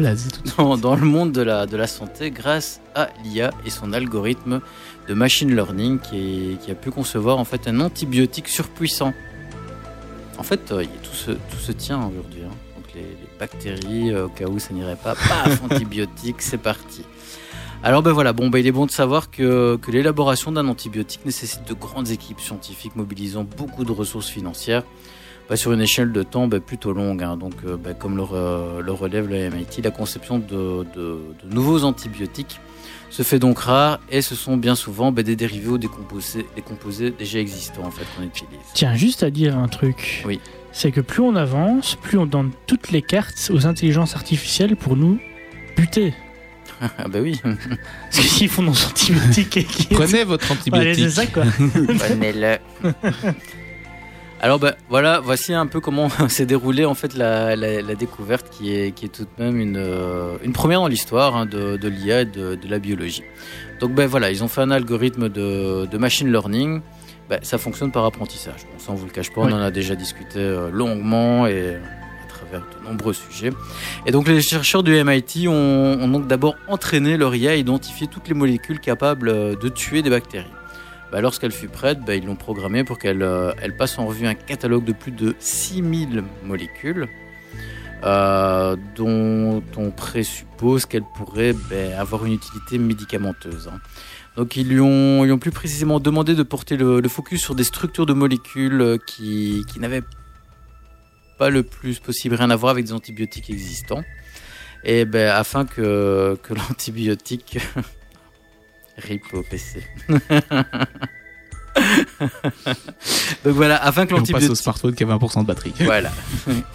dans, 0.58 0.78
dans 0.78 0.96
le 0.96 1.06
monde 1.06 1.32
de 1.32 1.42
la, 1.42 1.66
de 1.66 1.78
la 1.78 1.88
santé 1.88 2.32
grâce 2.32 2.82
à 2.96 3.10
l'IA 3.24 3.52
et 3.66 3.70
son 3.70 3.94
algorithme 3.94 4.60
de 5.08 5.14
machine 5.14 5.56
learning 5.56 6.00
qui, 6.00 6.18
est- 6.18 6.58
qui 6.64 6.70
a 6.72 6.76
pu 6.76 6.92
concevoir 6.92 7.38
en 7.40 7.46
fait 7.46 7.68
un 7.68 7.80
antibiotique 7.80 8.50
surpuissant. 8.50 9.14
En 10.38 10.44
fait, 10.44 10.72
euh, 10.72 10.84
tout, 11.04 11.16
se, 11.16 11.32
tout 11.32 11.58
se 11.60 11.72
tient 11.72 11.98
aujourd'hui. 12.00 12.42
hein. 12.46 12.54
Donc 12.76 12.86
les, 12.94 13.02
les 13.02 13.30
bactéries, 13.40 14.12
euh, 14.12 14.26
au 14.26 14.30
cas 14.30 14.46
où 14.48 14.60
ça 14.60 14.74
n'irait 14.74 14.96
pas, 15.02 15.16
paf, 15.16 15.62
antibiotique, 15.72 16.42
c'est 16.42 16.58
parti. 16.58 17.04
Alors 17.84 18.04
ben 18.04 18.12
voilà, 18.12 18.32
bon 18.32 18.50
ben 18.50 18.60
il 18.60 18.68
est 18.68 18.72
bon 18.72 18.86
de 18.86 18.92
savoir 18.92 19.32
que, 19.32 19.76
que 19.78 19.90
l'élaboration 19.92 20.52
d'un 20.52 20.68
antibiotique 20.68 21.26
nécessite 21.26 21.68
de 21.68 21.74
grandes 21.74 22.10
équipes 22.12 22.40
scientifiques 22.40 22.96
mobilisant 22.96 23.44
beaucoup 23.44 23.86
de 23.86 23.92
ressources 23.92 24.28
financières 24.30 24.84
bah, 25.50 25.56
sur 25.56 25.72
une 25.74 25.82
échelle 25.82 26.12
de 26.12 26.22
temps 26.22 26.48
bah, 26.48 26.60
plutôt 26.60 26.94
longue. 26.94 27.24
hein. 27.24 27.38
Donc, 27.38 27.54
euh, 27.66 27.78
bah, 27.78 27.96
comme 27.96 28.18
le, 28.18 28.22
re- 28.24 28.80
le 28.82 28.92
relève 28.92 29.28
le 29.28 29.50
MIT, 29.50 29.82
la 29.84 29.90
conception 29.90 30.38
de, 30.38 30.86
de- 30.96 31.20
de 31.44 31.54
nouveaux 31.54 31.84
antibiotiques 31.84 32.60
se 33.10 33.24
fait 33.24 33.40
donc 33.40 33.58
rare 33.60 34.00
et 34.12 34.22
ce 34.22 34.36
sont 34.36 34.58
bien 34.58 34.76
souvent 34.76 35.12
des 35.12 35.36
dérivés 35.36 35.68
ou 35.70 35.78
des 35.80 35.88
composés, 35.88 36.46
des 36.56 36.62
composés 36.62 37.10
déjà 37.10 37.40
existants 37.40 37.84
en 37.84 37.92
fait 37.92 38.06
qu'on 38.16 38.24
utilise. 38.24 38.60
Tiens, 38.76 38.94
juste 38.94 39.24
à 39.24 39.32
dire 39.32 39.58
un 39.58 39.68
truc. 39.68 40.24
Oui. 40.28 40.40
C'est 40.72 40.92
que 40.92 41.02
plus 41.02 41.22
on 41.24 41.36
avance, 41.36 41.96
plus 41.96 42.20
on 42.20 42.28
donne 42.28 42.52
toutes 42.68 42.92
les 42.92 43.02
cartes 43.02 43.50
aux 43.52 43.66
intelligences 43.66 44.16
artificielles 44.16 44.76
pour 44.78 44.96
nous 44.96 45.20
buter. 45.76 46.14
Ah 46.82 47.08
bah 47.08 47.20
oui, 47.22 47.40
Parce 47.44 48.18
que 48.18 48.22
s'ils 48.24 48.50
font 48.50 48.64
nos 48.64 48.72
antibiotiques 48.72 49.58
et 49.58 49.64
qu'ils. 49.64 49.88
Prenez 49.96 50.24
votre 50.24 50.50
Allez, 50.52 50.60
antibiotique. 50.60 51.04
c'est 51.04 51.10
ça 51.12 51.26
quoi. 51.28 51.44
prenez-le. 52.00 52.58
Alors 54.44 54.58
ben 54.58 54.74
voilà, 54.90 55.20
voici 55.20 55.54
un 55.54 55.68
peu 55.68 55.80
comment 55.80 56.10
s'est 56.28 56.48
déroulée 56.48 56.86
en 56.86 56.96
fait 56.96 57.14
la, 57.16 57.56
la- 57.56 57.82
la 57.84 57.94
découverte 57.96 58.50
qui 58.50 58.74
est, 58.76 58.92
qui 58.92 59.06
est 59.06 59.10
tout 59.10 59.26
de 59.38 59.44
même 59.44 59.60
une, 59.60 59.78
euh, 59.78 60.36
une 60.44 60.52
première 60.54 60.80
dans 60.80 60.88
l'histoire 60.88 61.36
hein, 61.36 61.46
de, 61.46 61.78
de 61.78 61.88
l'IA 61.88 62.22
et 62.22 62.26
de, 62.26 62.56
de 62.56 62.68
la 62.68 62.80
biologie. 62.80 63.24
Donc 63.80 63.94
ben 63.94 64.08
voilà, 64.08 64.32
ils 64.32 64.44
ont 64.44 64.48
fait 64.48 64.62
un 64.62 64.72
algorithme 64.72 65.30
de, 65.30 65.86
de 65.86 65.98
machine 66.00 66.32
learning. 66.32 66.82
Ben, 67.30 67.40
ça 67.44 67.60
fonctionne 67.60 67.92
par 67.92 68.04
apprentissage. 68.04 68.62
Bon, 68.72 68.80
ça 68.80 68.92
on 68.92 68.96
vous 68.96 69.06
le 69.06 69.12
cache 69.12 69.32
pas, 69.32 69.42
Oui. 69.42 69.52
on 69.54 69.56
en 69.56 69.62
a 69.62 69.70
déjà 69.70 69.96
discuté 69.96 70.40
euh, 70.40 70.72
longuement 70.72 71.46
et 71.46 71.78
de 72.60 72.86
nombreux 72.88 73.14
sujets. 73.14 73.52
Et 74.06 74.12
donc 74.12 74.28
les 74.28 74.42
chercheurs 74.42 74.84
du 74.84 74.92
MIT 75.04 75.48
ont, 75.48 76.08
donc 76.08 76.28
d'abord 76.28 76.56
entraîné 76.68 77.18
leur 77.18 77.36
IA 77.36 77.52
à 77.52 77.56
identifier 77.56 78.08
toutes 78.08 78.28
les 78.28 78.34
molécules 78.34 78.80
capables 78.80 79.30
euh, 79.30 79.56
de 79.56 79.70
tuer 79.70 80.02
des 80.02 80.10
bactéries. 80.10 80.46
Bah, 81.12 81.22
Lorsqu'elle 81.22 81.52
fut 81.52 81.68
prête, 81.68 82.00
bah, 82.06 82.16
ils 82.16 82.26
l'ont 82.26 82.36
programmée 82.36 82.84
pour 82.84 82.98
qu'elle 82.98 83.22
euh, 83.24 83.52
elle 83.62 83.76
passe 83.76 84.00
en 84.00 84.06
revue 84.06 84.28
un 84.28 84.34
catalogue 84.34 84.86
de 84.86 84.94
plus 84.94 85.12
de 85.12 85.36
6000 85.40 86.24
molécules 86.46 87.08
euh, 88.04 88.76
dont 88.96 89.62
on 89.78 89.92
présuppose 89.92 90.86
qu'elle 90.86 91.04
pourrait 91.16 91.54
bah, 91.54 92.00
avoir 92.00 92.26
une 92.26 92.34
utilité 92.34 92.78
médicamenteuse. 92.78 93.70
hein. 93.72 93.80
Donc 94.38 94.56
ils 94.56 94.68
lui, 94.68 94.80
ont, 94.80 95.26
ils 95.26 95.32
ont 95.34 95.38
plus 95.38 95.52
précisément 95.52 96.00
demandé 96.00 96.36
de 96.36 96.44
porter 96.44 96.78
le, 96.78 97.02
le 97.02 97.10
focus 97.10 97.42
sur 97.42 97.54
des 97.54 97.66
structures 97.66 98.06
de 98.06 98.14
molécules 98.14 98.98
qui, 99.06 99.64
qui 99.72 99.80
n'avaient 99.82 100.04
pas 101.42 101.50
le 101.50 101.64
plus 101.64 101.98
possible 101.98 102.36
rien 102.36 102.52
à 102.52 102.56
voir 102.56 102.70
avec 102.70 102.86
des 102.86 102.94
antibiotiques 102.94 103.50
existants. 103.50 104.04
Et 104.84 105.06
ben, 105.06 105.30
afin 105.30 105.66
que, 105.66 106.38
que 106.44 106.54
l'antibiotique... 106.60 107.58
RIP 108.98 109.24
au 109.34 109.42
PC. 109.42 109.82
Donc 113.44 113.56
voilà, 113.56 113.84
afin 113.84 114.06
que 114.06 114.14
on 114.14 114.18
passe 114.18 114.28
au 114.30 114.34
l'antibiotique... 114.34 114.56
smartphone 114.58 114.94
qui 114.94 115.04
a 115.04 115.08
20% 115.08 115.42
de 115.42 115.48
batterie. 115.48 115.74
Voilà. 115.80 116.12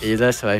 Et 0.02 0.16
là, 0.16 0.32
ça 0.32 0.48
va, 0.48 0.58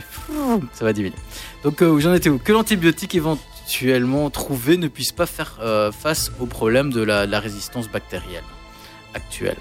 ça 0.72 0.84
va 0.84 0.92
diminuer. 0.92 1.16
Donc, 1.64 1.82
euh, 1.82 1.98
j'en 1.98 2.14
étais 2.14 2.28
où? 2.28 2.38
Que 2.38 2.52
l'antibiotique 2.52 3.16
éventuellement 3.16 4.30
trouvé 4.30 4.76
ne 4.76 4.86
puisse 4.86 5.10
pas 5.10 5.26
faire 5.26 5.58
euh, 5.60 5.90
face 5.90 6.30
au 6.38 6.46
problème 6.46 6.92
de 6.92 7.02
la, 7.02 7.26
la 7.26 7.40
résistance 7.40 7.88
bactérienne 7.88 8.44
actuelle. 9.14 9.56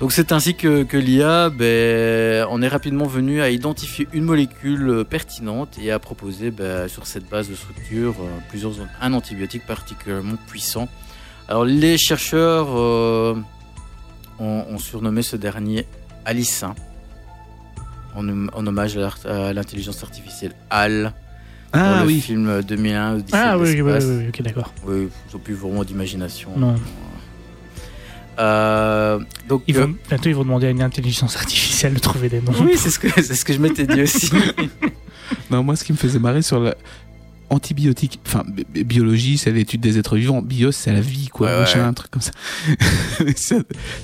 Donc, 0.00 0.12
c'est 0.12 0.30
ainsi 0.32 0.54
que, 0.54 0.82
que 0.82 0.98
l'IA, 0.98 1.48
ben, 1.48 2.46
on 2.50 2.60
est 2.60 2.68
rapidement 2.68 3.06
venu 3.06 3.40
à 3.40 3.48
identifier 3.48 4.06
une 4.12 4.24
molécule 4.24 5.04
pertinente 5.08 5.78
et 5.82 5.90
à 5.90 5.98
proposer 5.98 6.50
ben, 6.50 6.86
sur 6.86 7.06
cette 7.06 7.28
base 7.28 7.48
de 7.48 7.54
structure 7.54 8.14
euh, 8.20 8.28
plusieurs 8.50 8.72
un 9.00 9.12
antibiotique 9.14 9.64
particulièrement 9.66 10.36
puissant. 10.48 10.88
Alors, 11.48 11.64
les 11.64 11.96
chercheurs 11.96 12.68
euh, 12.76 13.36
ont, 14.38 14.64
ont 14.68 14.78
surnommé 14.78 15.22
ce 15.22 15.36
dernier 15.36 15.86
Alicin 16.26 16.74
en, 18.14 18.48
en 18.48 18.66
hommage 18.66 18.98
à 19.24 19.52
l'intelligence 19.54 20.02
artificielle 20.02 20.52
HAL 20.70 21.14
Ah 21.72 21.98
pour 21.98 22.06
le 22.06 22.12
film 22.20 22.62
2001 22.62 23.14
Odyssée 23.14 23.30
Ah 23.32 23.56
oui, 23.56 23.80
oui, 23.80 23.92
oui, 23.92 24.28
ok, 24.28 24.42
d'accord. 24.42 24.74
Oui, 24.86 25.08
ils 25.30 25.36
ont 25.36 25.38
plus 25.38 25.54
vraiment 25.54 25.84
d'imagination. 25.84 26.50
Non. 26.56 26.74
Euh, 28.38 29.18
donc, 29.48 29.62
Ils 29.66 29.76
euh, 29.76 29.86
vont, 29.86 29.94
bientôt, 30.08 30.28
ils 30.28 30.34
vont 30.34 30.44
demander 30.44 30.66
à 30.66 30.70
une 30.70 30.82
intelligence 30.82 31.36
artificielle 31.36 31.94
de 31.94 31.98
trouver 32.00 32.28
des 32.28 32.40
noms. 32.40 32.52
oui, 32.60 32.72
c'est 32.76 32.90
ce 32.90 32.98
que 32.98 33.08
c'est 33.22 33.34
ce 33.34 33.44
que 33.44 33.52
je 33.52 33.58
m'étais 33.58 33.86
dit 33.86 34.02
aussi. 34.02 34.30
Non, 35.50 35.64
moi, 35.64 35.74
ce 35.74 35.82
qui 35.82 35.92
me 35.92 35.96
faisait 35.96 36.20
marrer 36.20 36.40
sur 36.42 36.60
la 36.60 36.76
antibiotique, 37.50 38.20
enfin, 38.26 38.44
bi- 38.46 38.64
bi- 38.72 38.84
biologie, 38.84 39.38
c'est 39.38 39.50
l'étude 39.50 39.80
des 39.80 39.98
êtres 39.98 40.16
vivants. 40.16 40.40
Bios, 40.42 40.70
c'est 40.72 40.92
la 40.92 41.00
vie, 41.00 41.28
quoi. 41.28 41.48
Ouais, 41.48 41.58
machin, 41.60 41.80
ouais. 41.80 41.84
un 41.86 41.92
truc 41.94 42.10
comme 42.12 42.22
ça. 42.22 42.30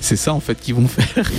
C'est- 0.00 0.16
ça, 0.16 0.32
en 0.34 0.40
fait, 0.40 0.60
qu'ils 0.60 0.74
vont 0.74 0.88
faire. 0.88 1.30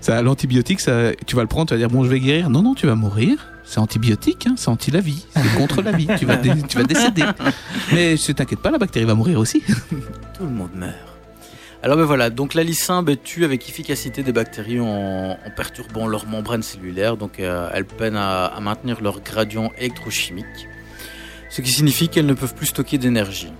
Ça, 0.00 0.20
l'antibiotique, 0.22 0.80
ça, 0.80 1.10
tu 1.26 1.34
vas 1.36 1.42
le 1.42 1.48
prendre, 1.48 1.66
tu 1.68 1.74
vas 1.74 1.78
dire, 1.78 1.88
bon, 1.88 2.04
je 2.04 2.08
vais 2.08 2.20
guérir. 2.20 2.50
Non, 2.50 2.62
non, 2.62 2.74
tu 2.74 2.86
vas 2.86 2.94
mourir. 2.94 3.36
C'est 3.64 3.78
antibiotique, 3.78 4.46
hein, 4.48 4.54
c'est 4.56 4.68
anti 4.68 4.90
la 4.90 5.00
vie. 5.00 5.24
C'est 5.34 5.54
contre 5.56 5.82
la 5.82 5.92
vie. 5.92 6.06
Tu 6.18 6.24
vas, 6.26 6.36
tu 6.36 6.76
vas 6.76 6.84
décéder. 6.84 7.24
Mais 7.92 8.12
ne 8.14 8.32
t'inquiète 8.32 8.60
pas, 8.60 8.70
la 8.70 8.78
bactérie 8.78 9.06
va 9.06 9.14
mourir 9.14 9.38
aussi. 9.38 9.60
Tout 10.38 10.44
le 10.44 10.50
monde 10.50 10.70
meurt. 10.74 10.96
Alors 11.84 11.96
ben 11.96 12.04
voilà, 12.04 12.30
donc 12.30 12.54
l'alicin 12.54 13.02
ben, 13.02 13.16
tue 13.16 13.44
avec 13.44 13.68
efficacité 13.68 14.22
des 14.22 14.30
bactéries 14.32 14.78
en, 14.78 15.32
en 15.32 15.50
perturbant 15.56 16.06
leur 16.06 16.26
membrane 16.26 16.62
cellulaire, 16.62 17.16
donc 17.16 17.40
euh, 17.40 17.68
elles 17.74 17.84
peinent 17.84 18.16
à, 18.16 18.44
à 18.46 18.60
maintenir 18.60 19.00
leur 19.00 19.20
gradient 19.20 19.72
électrochimique, 19.78 20.68
ce 21.50 21.60
qui 21.60 21.72
signifie 21.72 22.08
qu'elles 22.08 22.26
ne 22.26 22.34
peuvent 22.34 22.54
plus 22.54 22.66
stocker 22.66 22.98
d'énergie. 22.98 23.52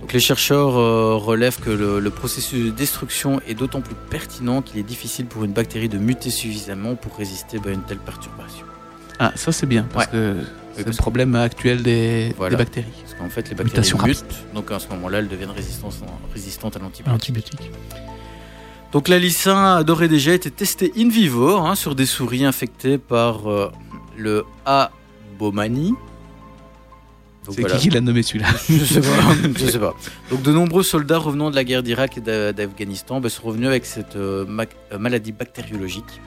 Donc 0.00 0.12
les 0.12 0.20
chercheurs 0.20 0.78
euh, 0.78 1.16
relèvent 1.16 1.58
que 1.58 1.70
le, 1.70 1.98
le 1.98 2.10
processus 2.10 2.66
de 2.66 2.70
destruction 2.70 3.40
est 3.48 3.54
d'autant 3.54 3.80
plus 3.80 3.96
pertinent 4.10 4.62
qu'il 4.62 4.78
est 4.78 4.84
difficile 4.84 5.26
pour 5.26 5.42
une 5.42 5.52
bactérie 5.52 5.88
de 5.88 5.98
muter 5.98 6.30
suffisamment 6.30 6.94
pour 6.94 7.16
résister 7.16 7.58
bah, 7.58 7.70
à 7.70 7.72
une 7.72 7.82
telle 7.82 7.98
perturbation. 7.98 8.64
Ah, 9.18 9.32
ça 9.34 9.50
c'est 9.50 9.66
bien, 9.66 9.86
parce 9.92 10.06
que 10.06 10.36
c'est 10.76 10.86
le 10.86 10.92
problème 10.92 11.34
actuel 11.34 11.82
des, 11.82 12.32
Voilà. 12.38 12.56
des 12.56 12.62
bactéries. 12.64 12.86
Qu'en 13.20 13.28
fait 13.28 13.50
les 13.50 13.54
bactéries 13.54 13.92
mutent, 14.06 14.24
donc 14.54 14.70
à 14.70 14.78
ce 14.78 14.88
moment-là 14.88 15.18
elles 15.18 15.28
deviennent 15.28 15.50
résistantes, 15.50 16.76
à 16.76 16.78
l'antibiotique. 16.78 17.06
Antibiotique. 17.14 17.70
Donc 18.92 19.08
la 19.08 19.82
d'ores 19.84 20.02
et 20.02 20.08
déjà 20.08 20.32
été 20.32 20.50
testée 20.50 20.90
in 20.96 21.10
vivo 21.10 21.58
hein, 21.58 21.74
sur 21.74 21.94
des 21.94 22.06
souris 22.06 22.46
infectées 22.46 22.96
par 22.96 23.48
euh, 23.50 23.70
le 24.16 24.44
A. 24.64 24.90
bomani. 25.38 25.94
C'est 27.50 27.60
voilà. 27.60 27.76
qui 27.76 27.88
qui 27.88 27.90
l'a 27.90 28.00
nommé 28.00 28.22
celui-là 28.22 28.48
Je 28.68 28.84
sais 28.84 29.00
pas. 29.00 29.08
je 29.56 29.66
sais 29.66 29.78
pas. 29.78 29.94
Donc 30.30 30.42
de 30.42 30.52
nombreux 30.52 30.82
soldats 30.82 31.18
revenant 31.18 31.50
de 31.50 31.56
la 31.56 31.64
guerre 31.64 31.82
d'Irak 31.82 32.16
et 32.18 32.20
d'A- 32.20 32.52
d'Afghanistan 32.52 33.20
ben, 33.20 33.28
sont 33.28 33.42
revenus 33.42 33.68
avec 33.68 33.84
cette 33.86 34.16
euh, 34.16 34.44
euh, 34.92 34.98
maladie 34.98 35.32
bactériologique 35.32 36.20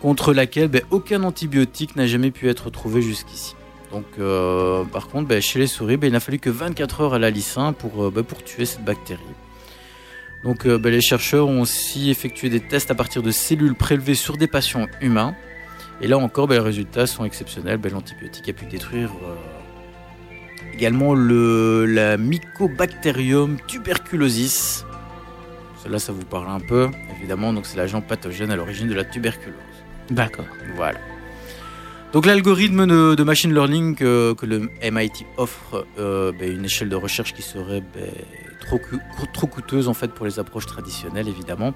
contre 0.00 0.32
laquelle 0.32 0.68
ben, 0.68 0.82
aucun 0.90 1.24
antibiotique 1.24 1.96
n'a 1.96 2.06
jamais 2.06 2.30
pu 2.30 2.48
être 2.48 2.70
trouvé 2.70 3.02
jusqu'ici. 3.02 3.54
Donc 3.92 4.06
euh, 4.18 4.84
par 4.84 5.08
contre, 5.08 5.28
ben, 5.28 5.40
chez 5.40 5.58
les 5.58 5.66
souris, 5.66 5.96
ben, 5.96 6.06
il 6.06 6.12
n'a 6.12 6.20
fallu 6.20 6.38
que 6.38 6.50
24 6.50 7.00
heures 7.02 7.14
à 7.14 7.18
la 7.18 7.30
pour, 7.78 8.04
euh, 8.04 8.10
ben, 8.10 8.24
pour 8.24 8.42
tuer 8.42 8.64
cette 8.64 8.84
bactérie. 8.84 9.20
Donc 10.44 10.66
euh, 10.66 10.78
les 10.78 11.00
chercheurs 11.00 11.46
ont 11.46 11.60
aussi 11.60 12.10
effectué 12.10 12.48
des 12.48 12.60
tests 12.60 12.90
à 12.90 12.94
partir 12.94 13.22
de 13.22 13.30
cellules 13.30 13.74
prélevées 13.74 14.14
sur 14.14 14.36
des 14.36 14.48
patients 14.48 14.86
humains. 15.00 15.34
Et 16.00 16.08
là 16.08 16.18
encore, 16.18 16.48
les 16.48 16.58
résultats 16.58 17.06
sont 17.06 17.24
exceptionnels. 17.24 17.80
L'antibiotique 17.90 18.48
a 18.48 18.52
pu 18.52 18.64
détruire 18.66 19.10
euh, 19.24 19.36
également 20.74 21.14
le, 21.14 21.86
la 21.86 22.16
Mycobacterium 22.16 23.58
tuberculosis. 23.68 24.84
Cela, 25.84 25.98
ça 25.98 26.12
vous 26.12 26.24
parle 26.24 26.48
un 26.48 26.60
peu, 26.60 26.88
évidemment. 27.16 27.52
Donc, 27.52 27.66
c'est 27.66 27.76
l'agent 27.76 28.00
pathogène 28.00 28.50
à 28.50 28.56
l'origine 28.56 28.88
de 28.88 28.94
la 28.94 29.04
tuberculose. 29.04 29.56
D'accord. 30.10 30.46
Voilà. 30.76 30.98
Donc, 32.12 32.26
l'algorithme 32.26 32.86
de, 32.86 33.22
machine 33.22 33.54
learning 33.54 33.94
que, 33.94 34.36
le 34.42 34.68
MIT 34.82 35.24
offre, 35.38 35.86
euh, 35.98 36.30
ben, 36.38 36.54
une 36.54 36.66
échelle 36.66 36.90
de 36.90 36.96
recherche 36.96 37.32
qui 37.32 37.40
serait 37.40 37.80
ben, 37.80 38.10
trop, 38.60 38.78
trop 39.32 39.46
coûteuse 39.46 39.88
en 39.88 39.94
fait 39.94 40.08
pour 40.08 40.26
les 40.26 40.38
approches 40.38 40.66
traditionnelles, 40.66 41.26
évidemment. 41.26 41.72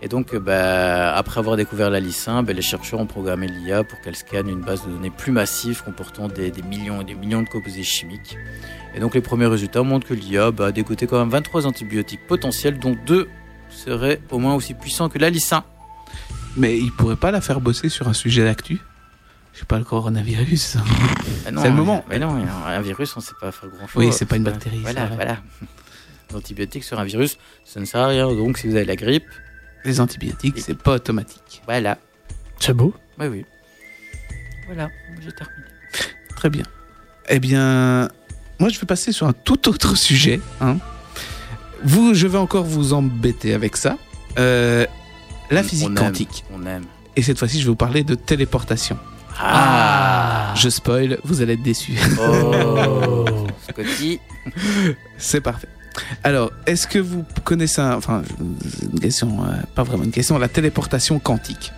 Et 0.00 0.06
donc, 0.06 0.34
euh, 0.34 0.38
ben, 0.38 1.12
après 1.16 1.40
avoir 1.40 1.56
découvert 1.56 1.90
la 1.90 1.98
lycin, 1.98 2.44
les 2.44 2.62
chercheurs 2.62 3.00
ont 3.00 3.06
programmé 3.06 3.48
l'IA 3.48 3.82
pour 3.82 4.00
qu'elle 4.00 4.14
scanne 4.14 4.48
une 4.48 4.60
base 4.60 4.86
de 4.86 4.92
données 4.92 5.10
plus 5.10 5.32
massive 5.32 5.82
comportant 5.82 6.28
des, 6.28 6.52
millions 6.62 7.00
et 7.00 7.04
des 7.04 7.16
millions 7.16 7.42
de 7.42 7.48
composés 7.48 7.82
chimiques. 7.82 8.36
Et 8.94 9.00
donc, 9.00 9.16
les 9.16 9.20
premiers 9.20 9.46
résultats 9.46 9.82
montrent 9.82 10.06
que 10.06 10.14
l'IA 10.14 10.52
a 10.60 10.70
dégoté 10.70 11.08
quand 11.08 11.18
même 11.18 11.30
23 11.30 11.66
antibiotiques 11.66 12.24
potentiels, 12.28 12.78
dont 12.78 12.96
deux 13.04 13.28
seraient 13.68 14.20
au 14.30 14.38
moins 14.38 14.54
aussi 14.54 14.74
puissants 14.74 15.08
que 15.08 15.18
la 15.18 15.28
lycin. 15.28 15.64
Mais 16.56 16.78
il 16.78 16.92
pourrait 16.92 17.16
pas 17.16 17.32
la 17.32 17.40
faire 17.40 17.60
bosser 17.60 17.88
sur 17.88 18.06
un 18.06 18.12
sujet 18.12 18.44
d'actu? 18.44 18.80
Sais 19.62 19.66
pas, 19.66 19.78
le 19.78 19.84
coronavirus. 19.84 20.76
Ah 21.44 21.50
C'est 21.60 21.68
le 21.68 21.74
moment. 21.74 22.04
Mais 22.08 22.18
non, 22.20 22.30
un 22.66 22.80
virus, 22.80 23.16
on 23.16 23.20
ne 23.20 23.24
sait 23.24 23.32
pas 23.40 23.50
faire 23.50 23.68
grand 23.68 23.86
chose. 23.88 23.96
Oui, 24.04 24.12
c'est 24.12 24.26
pas 24.26 24.36
une 24.36 24.44
bactérie, 24.44 24.78
Voilà, 24.80 25.06
voilà. 25.06 25.38
L'antibiotique 26.32 26.84
sur 26.84 26.98
un 27.00 27.04
virus, 27.04 27.36
ça 27.64 27.80
ne 27.80 27.84
sert 27.84 28.00
à 28.00 28.06
rien. 28.06 28.28
Donc, 28.32 28.58
si 28.58 28.68
vous 28.68 28.76
avez 28.76 28.84
la 28.84 28.94
grippe, 28.96 29.26
Les 29.84 30.00
antibiotiques, 30.00 30.58
c'est 30.60 30.78
pas 30.78 30.92
automatique. 30.94 31.62
voilà. 31.66 31.98
C'est 32.60 32.72
beau. 32.74 32.94
Oui, 33.18 33.26
oui. 33.26 33.44
Voilà, 34.66 34.88
j'ai 35.20 35.32
terminé. 35.32 35.64
Très 36.36 36.48
bien. 36.48 36.62
Eh 37.28 37.40
bien, 37.40 38.08
moi 38.60 38.68
je 38.68 38.78
vais 38.78 38.86
passer 38.86 39.10
sur 39.12 39.26
un 39.26 39.32
tout 39.32 39.68
autre 39.68 39.96
sujet. 39.96 40.40
hein. 40.60 40.76
Vous, 41.82 42.14
je 42.14 42.26
vais 42.28 42.38
encore 42.38 42.64
vous 42.64 42.92
embêter 42.92 43.52
avec 43.54 43.76
ça. 43.76 43.98
Euh, 44.38 44.86
la 45.50 45.62
physique 45.64 45.88
On 45.90 45.96
aime, 45.96 46.04
quantique. 46.04 46.44
On 46.52 46.64
aime. 46.66 46.84
Et 47.16 47.22
cette 47.22 47.38
fois-ci, 47.38 47.58
je 47.58 47.64
vais 47.64 47.70
vous 47.70 47.76
parler 47.76 48.04
de 48.04 48.14
téléportation. 48.14 48.96
Ah, 49.44 50.54
Je 50.56 50.68
spoil, 50.68 51.18
vous 51.24 51.42
allez 51.42 51.54
être 51.54 51.62
déçus. 51.62 51.98
Oh 52.20 53.24
Scotty 53.70 54.20
C'est 55.18 55.40
parfait. 55.40 55.68
Alors, 56.24 56.50
est-ce 56.66 56.86
que 56.86 56.98
vous 56.98 57.24
connaissez 57.44 57.80
un... 57.80 57.96
Enfin, 57.96 58.22
une 58.40 59.00
question, 59.00 59.44
euh, 59.44 59.52
pas 59.74 59.82
vraiment 59.82 60.04
une 60.04 60.10
question, 60.10 60.38
la 60.38 60.48
téléportation 60.48 61.18
quantique? 61.18 61.72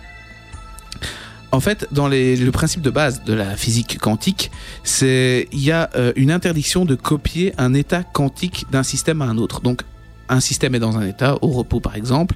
En 1.51 1.59
fait, 1.59 1.87
dans 1.91 2.07
les- 2.07 2.35
le 2.35 2.51
principe 2.51 2.81
de 2.81 2.89
base 2.89 3.23
de 3.23 3.33
la 3.33 3.55
physique 3.55 3.97
quantique, 3.99 4.51
c'est 4.83 5.47
il 5.51 5.59
y 5.61 5.71
a 5.71 5.89
euh, 5.95 6.11
une 6.15 6.31
interdiction 6.31 6.85
de 6.85 6.95
copier 6.95 7.53
un 7.57 7.73
état 7.73 8.03
quantique 8.03 8.65
d'un 8.71 8.83
système 8.83 9.21
à 9.21 9.25
un 9.25 9.37
autre. 9.37 9.61
Donc, 9.61 9.81
un 10.29 10.39
système 10.39 10.75
est 10.75 10.79
dans 10.79 10.97
un 10.97 11.05
état, 11.07 11.37
au 11.41 11.47
repos 11.49 11.79
par 11.79 11.95
exemple, 11.95 12.35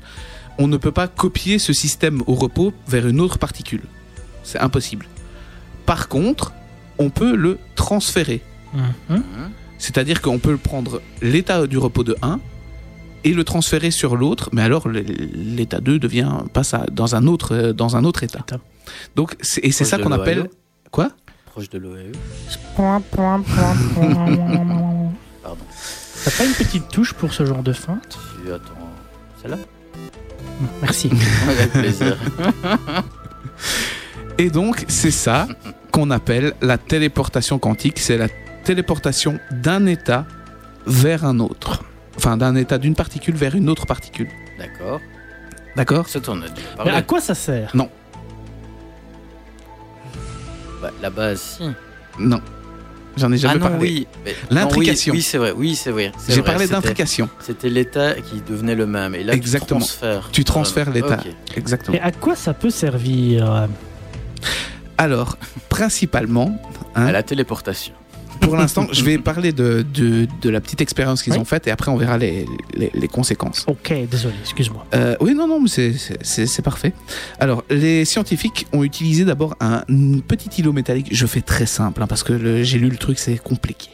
on 0.58 0.68
ne 0.68 0.78
peut 0.78 0.92
pas 0.92 1.08
copier 1.08 1.60
ce 1.60 1.74
système 1.74 2.22
au 2.28 2.36
repos 2.36 2.74
vers 2.88 3.08
une 3.08 3.20
autre 3.20 3.40
particule. 3.40 3.82
C'est 4.44 4.60
impossible. 4.60 5.06
Par 5.90 6.08
contre, 6.08 6.54
on 7.00 7.10
peut 7.10 7.36
le 7.36 7.58
transférer. 7.76 8.42
Mhm. 9.10 9.24
C'est-à-dire 9.80 10.22
qu'on 10.22 10.38
peut 10.38 10.56
prendre 10.58 11.02
l'état 11.24 11.66
du 11.66 11.80
repos 11.80 12.04
de 12.04 12.16
1 12.22 12.40
et 13.24 13.34
le 13.34 13.44
transférer 13.44 13.90
sur 13.90 14.16
l'autre, 14.16 14.50
mais 14.54 14.62
alors 14.62 14.88
l'état 14.88 15.80
2 15.80 15.98
devient 15.98 16.32
passe 16.54 16.76
à- 16.76 16.86
dans 16.92 17.16
un 17.16 17.26
autre 17.26 17.56
euh, 17.56 17.74
dans 17.74 17.96
un 17.96 18.04
autre 18.04 18.22
état. 18.24 18.42
État. 18.42 18.60
Donc 19.16 19.36
c'est- 19.42 19.66
et 19.66 19.72
c'est 19.72 19.84
ça 19.84 19.98
qu'on 19.98 20.12
appelle 20.12 20.48
quoi? 20.92 21.10
Proche 21.48 21.70
de 21.72 21.80
E. 21.80 21.82
l'OAE. 21.82 22.12
Pardon. 25.42 25.66
T'as 26.24 26.32
pas 26.38 26.46
une 26.46 26.54
petite 26.54 26.88
touche 26.90 27.14
pour 27.14 27.34
ce 27.34 27.46
genre 27.48 27.64
de 27.64 27.74
feinte? 27.74 28.20
Tu 28.46 28.52
attends. 28.54 28.74
Celle-là? 29.42 29.58
Merci. 30.84 31.10
Avec 31.50 31.72
plaisir. 31.72 32.16
Et 34.38 34.50
donc 34.50 34.86
c'est 34.88 35.12
ça 35.12 35.48
qu'on 35.92 36.12
appelle 36.12 36.54
la 36.62 36.78
téléportation 36.78 37.60
quantique, 37.60 38.00
c'est 38.00 38.18
la 38.18 38.28
téléportation 38.64 39.40
d'un 39.52 39.86
état 39.86 40.26
vers 40.86 41.26
un 41.26 41.40
autre. 41.40 41.84
Enfin 42.18 42.38
d'un 42.38 42.56
état 42.56 42.78
d'une 42.78 42.96
particule 42.96 43.36
vers 43.36 43.56
une 43.56 43.70
autre 43.70 43.86
particule. 43.86 44.28
D'accord. 44.58 45.00
D'accord? 45.76 46.06
A 46.14 46.20
déjà 46.20 46.84
Mais 46.86 46.92
à 46.92 47.02
quoi 47.02 47.22
ça 47.22 47.34
sert? 47.36 47.72
Bah, 50.82 50.92
la 51.02 51.10
base, 51.10 51.58
si. 51.58 51.64
Non. 52.20 52.42
J'en 53.18 53.32
ai 53.32 53.38
jamais 53.38 53.56
ah 53.56 53.58
non, 53.58 53.70
parlé. 53.70 53.78
oui. 53.82 54.08
L'intrication. 54.50 55.14
non, 55.14 55.18
Oui, 55.18 55.20
oui, 55.20 55.24
c'est 55.24 55.38
vrai. 55.38 55.54
Oui, 55.56 55.76
c'est 55.76 55.92
vrai. 55.92 56.12
J'ai 56.30 56.42
parlé 56.42 56.62
c'était- 56.62 56.74
d'intrication. 56.76 57.30
C'était 57.40 57.70
l'état 57.70 58.14
qui 58.16 58.42
devenait 58.42 58.76
le 58.76 58.86
même. 58.86 59.14
Et 59.16 59.24
là, 59.24 59.34
Exactement. 59.34 59.80
tu 59.82 59.86
transfères. 59.88 60.30
Tu 60.32 60.44
transfères 60.46 60.90
Vraiment. 60.90 61.08
l'état. 61.10 61.24
Exactement. 61.56 61.98
Et 61.98 62.00
à 62.02 62.12
quoi 62.12 62.36
ça 62.36 62.54
peut 62.54 62.70
servir? 62.70 63.68
Alors, 65.00 65.38
principalement, 65.70 66.60
hein, 66.94 67.06
À 67.06 67.12
la 67.14 67.24
téléportation. 67.24 67.94
pour 68.42 68.58
l'instant, 68.58 68.86
je 68.92 69.02
vais 69.06 69.18
parler 69.32 69.54
de, 69.54 69.86
de, 69.94 70.28
de 70.42 70.50
la 70.50 70.60
petite 70.60 70.82
expérience 70.82 71.24
qu'ils 71.24 71.32
Oui. 71.34 71.40
ont 71.40 71.46
faite 71.46 71.68
et 71.68 71.72
après 71.72 71.90
on 71.90 71.96
verra 71.96 72.18
les, 72.18 72.46
les, 72.76 72.92
les 72.94 73.08
conséquences. 73.08 73.64
Ok, 73.68 73.94
désolé, 74.12 74.36
excuse-moi. 74.42 74.86
Euh, 74.94 75.16
oui, 75.22 75.34
non, 75.36 75.48
non, 75.48 75.62
mais 75.62 75.70
c'est- 75.70 76.62
parfait. 76.62 76.92
Alors, 77.40 77.64
les 77.70 78.04
scientifiques 78.04 78.68
ont 78.74 78.84
utilisé 78.84 79.24
d'abord 79.24 79.56
un 79.62 79.84
petit 80.28 80.50
îlot 80.62 80.74
métallique. 80.74 81.08
Je 81.12 81.26
fais 81.26 81.42
très 81.42 81.66
simple 81.66 82.04
hein, 82.04 82.08
parce 82.08 82.24
que 82.24 82.34
le- 82.34 82.64
j'ai 82.64 82.78
lu 82.78 82.90
le 82.90 82.98
truc, 82.98 83.20
c'est 83.20 83.38
compliqué. 83.38 83.90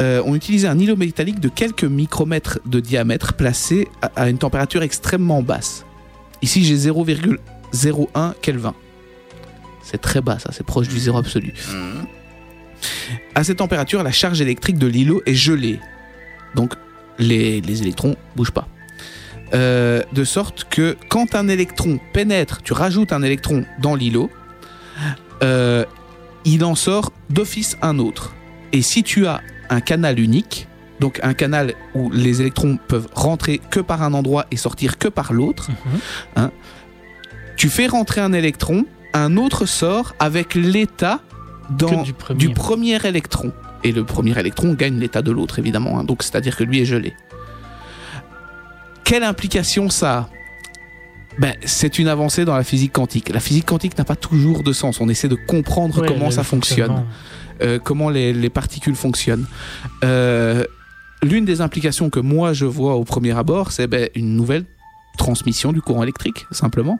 Euh, 0.00 0.22
ont 0.24 0.34
utilisé 0.34 0.66
un 0.66 0.78
îlot 0.78 0.96
métallique 0.96 1.40
de 1.40 1.48
quelques 1.50 1.84
micromètres 1.84 2.58
de 2.64 2.80
diamètre 2.80 3.34
placé 3.34 3.86
à, 4.00 4.06
à 4.16 4.28
une 4.30 4.38
température 4.38 4.82
extrêmement 4.82 5.42
basse. 5.42 5.84
Ici, 6.40 6.64
j'ai 6.64 6.76
0,01 6.76 8.32
Kelvin. 8.40 8.74
C'est 9.88 10.00
très 10.00 10.20
bas, 10.20 10.38
ça, 10.40 10.50
c'est 10.52 10.66
proche 10.66 10.88
du 10.88 10.98
zéro 10.98 11.18
absolu. 11.18 11.52
À 13.36 13.44
cette 13.44 13.58
température, 13.58 14.02
la 14.02 14.10
charge 14.10 14.40
électrique 14.40 14.78
de 14.78 14.86
l'îlot 14.88 15.22
est 15.26 15.34
gelée. 15.34 15.78
Donc, 16.56 16.74
les, 17.18 17.60
les 17.60 17.82
électrons 17.82 18.16
bougent 18.34 18.50
pas. 18.50 18.66
Euh, 19.54 20.02
de 20.12 20.24
sorte 20.24 20.66
que 20.68 20.96
quand 21.08 21.36
un 21.36 21.46
électron 21.48 22.00
pénètre, 22.12 22.62
tu 22.62 22.72
rajoutes 22.72 23.12
un 23.12 23.22
électron 23.22 23.64
dans 23.80 23.94
l'îlot, 23.94 24.28
euh, 25.44 25.84
il 26.44 26.64
en 26.64 26.74
sort 26.74 27.12
d'office 27.30 27.76
un 27.80 27.98
autre. 28.00 28.34
Et 28.72 28.82
si 28.82 29.04
tu 29.04 29.26
as 29.28 29.40
un 29.70 29.80
canal 29.80 30.18
unique, 30.18 30.66
donc 30.98 31.20
un 31.22 31.34
canal 31.34 31.74
où 31.94 32.10
les 32.10 32.40
électrons 32.40 32.76
peuvent 32.88 33.08
rentrer 33.14 33.60
que 33.70 33.78
par 33.80 34.02
un 34.02 34.14
endroit 34.14 34.46
et 34.50 34.56
sortir 34.56 34.98
que 34.98 35.06
par 35.08 35.32
l'autre, 35.32 35.70
Mhm. 36.36 36.50
tu 37.56 37.68
fais 37.68 37.86
rentrer 37.86 38.20
un 38.20 38.32
électron, 38.32 38.84
un 39.18 39.36
autre 39.36 39.66
sort 39.66 40.14
avec 40.18 40.54
l'état 40.54 41.20
dans 41.70 42.02
du 42.02 42.12
premier. 42.12 42.38
du 42.38 42.50
premier 42.54 43.04
électron. 43.06 43.52
Et 43.84 43.92
le 43.92 44.04
premier 44.04 44.38
électron 44.38 44.74
gagne 44.74 44.98
l'état 44.98 45.22
de 45.22 45.30
l'autre, 45.30 45.58
évidemment. 45.58 45.98
hein. 45.98 46.04
Donc, 46.04 46.22
c'est-à-dire 46.22 46.56
que 46.56 46.64
lui 46.64 46.80
est 46.80 46.84
gelé. 46.84 47.14
Quelle 49.04 49.22
implication 49.22 49.88
ça 49.90 50.18
a? 50.18 50.28
Ben, 51.38 51.54
C'est 51.64 51.98
une 51.98 52.08
avancée 52.08 52.44
dans 52.44 52.56
la 52.56 52.64
physique 52.64 52.92
quantique. 52.92 53.28
La 53.28 53.40
physique 53.40 53.66
quantique 53.66 53.96
n'a 53.98 54.04
pas 54.04 54.16
toujours 54.16 54.62
de 54.62 54.72
sens. 54.72 55.00
On 55.00 55.08
essaie 55.08 55.28
de 55.28 55.34
comprendre 55.36 56.00
Ouais, 56.00 56.08
comment 56.08 56.30
ça 56.30 56.42
fonctionne, 56.42 57.04
euh, 57.62 57.78
comment 57.78 58.08
les, 58.10 58.32
les 58.32 58.50
particules 58.50 58.96
fonctionnent. 58.96 59.46
Euh, 60.02 60.64
l'une 61.22 61.44
des 61.44 61.60
implications 61.60 62.10
que 62.10 62.20
moi 62.20 62.52
je 62.54 62.64
vois 62.64 62.94
au 62.96 63.04
premier 63.04 63.36
abord, 63.36 63.70
c'est 63.70 63.86
ben, 63.86 64.08
une 64.14 64.34
nouvelle 64.34 64.64
transmission 65.18 65.72
du 65.72 65.80
courant 65.82 66.02
électrique, 66.02 66.46
simplement. 66.50 66.98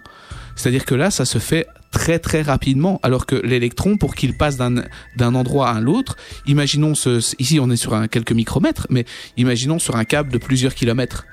C'est-à-dire 0.54 0.84
que 0.84 0.94
là, 0.94 1.10
ça 1.10 1.24
se 1.24 1.38
fait 1.38 1.66
très 1.90 2.18
très 2.18 2.42
rapidement, 2.42 3.00
alors 3.02 3.26
que 3.26 3.36
l'électron, 3.36 3.96
pour 3.96 4.14
qu'il 4.14 4.36
passe 4.36 4.56
d'un 4.56 4.82
d'un 5.16 5.34
endroit 5.34 5.70
à 5.70 5.80
l'autre, 5.80 6.16
imaginons 6.46 6.94
ce, 6.94 7.20
ce- 7.20 7.34
ici 7.38 7.58
on 7.60 7.70
est 7.70 7.76
sur 7.76 7.94
un 7.94 8.06
quelques 8.08 8.32
micromètres, 8.32 8.86
mais 8.90 9.04
imaginons 9.36 9.78
sur 9.78 9.96
un 9.96 10.04
câble 10.04 10.30
de 10.32 10.38
plusieurs 10.38 10.74
kilomètres. 10.74 11.26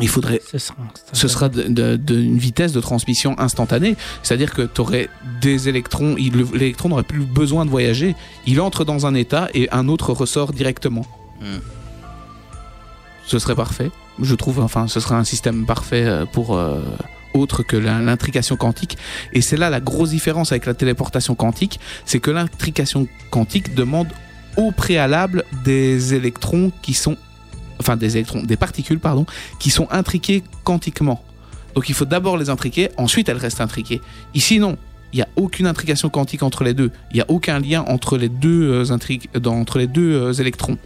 Il 0.00 0.08
faudrait 0.08 0.40
C'est 0.48 0.60
ça. 0.60 0.74
ce 1.12 1.26
sera 1.26 1.48
d'une 1.48 1.74
de, 1.74 1.96
d'une 1.96 2.38
vitesse 2.38 2.70
de 2.72 2.80
transmission 2.80 3.34
instantanée. 3.40 3.96
C'est-à-dire 4.22 4.54
que 4.54 4.62
tu 4.62 4.80
aurais 4.80 5.08
des 5.40 5.68
électrons, 5.68 6.14
l'électron 6.14 6.88
n'aurait 6.90 7.02
plus 7.02 7.24
besoin 7.24 7.64
de 7.64 7.70
voyager. 7.70 8.14
Il 8.46 8.60
entre 8.60 8.84
dans 8.84 9.06
un 9.06 9.14
état 9.16 9.48
et 9.54 9.68
un 9.72 9.88
autre 9.88 10.12
ressort 10.12 10.52
directement. 10.52 11.04
Hmm. 11.40 11.58
Ce 13.26 13.40
serait 13.40 13.56
parfait. 13.56 13.90
Je 14.22 14.36
trouve, 14.36 14.60
enfin, 14.60 14.86
ce 14.86 15.00
serait 15.00 15.16
un 15.16 15.24
système 15.24 15.66
parfait 15.66 16.04
euh, 16.06 16.24
pour 16.26 16.56
euh, 16.56 16.80
autre 17.34 17.62
que 17.62 17.76
l'intrication 17.76 18.56
quantique. 18.56 18.98
Et 19.32 19.40
c'est 19.40 19.56
là 19.56 19.70
la 19.70 19.80
grosse 19.80 20.10
différence 20.10 20.52
avec 20.52 20.66
la 20.66 20.74
téléportation 20.74 21.34
quantique, 21.34 21.80
c'est 22.04 22.20
que 22.20 22.30
l'intrication 22.30 23.06
quantique 23.30 23.74
demande 23.74 24.08
au 24.56 24.72
préalable 24.72 25.44
des 25.64 26.14
électrons 26.14 26.72
qui 26.82 26.94
sont, 26.94 27.16
enfin 27.78 27.96
des 27.96 28.16
électrons, 28.16 28.42
des 28.42 28.56
particules, 28.56 28.98
pardon, 28.98 29.24
qui 29.60 29.70
sont 29.70 29.88
intriquées 29.90 30.42
quantiquement. 30.64 31.22
Donc 31.74 31.88
il 31.88 31.94
faut 31.94 32.04
d'abord 32.04 32.36
les 32.36 32.50
intriquer, 32.50 32.90
ensuite 32.96 33.28
elles 33.28 33.36
restent 33.36 33.60
intriquées. 33.60 34.00
Ici 34.34 34.58
non, 34.58 34.76
il 35.12 35.16
n'y 35.16 35.22
a 35.22 35.28
aucune 35.36 35.66
intrication 35.66 36.08
quantique 36.08 36.42
entre 36.42 36.64
les 36.64 36.74
deux. 36.74 36.90
Il 37.12 37.14
n'y 37.14 37.20
a 37.20 37.26
aucun 37.28 37.60
lien 37.60 37.84
entre 37.86 38.18
les 38.18 38.28
deux 38.28 38.84
euh, 38.84 39.46
entre 39.46 39.78
les 39.78 39.86
deux 39.86 40.12
euh, 40.12 40.32
électrons. 40.32 40.76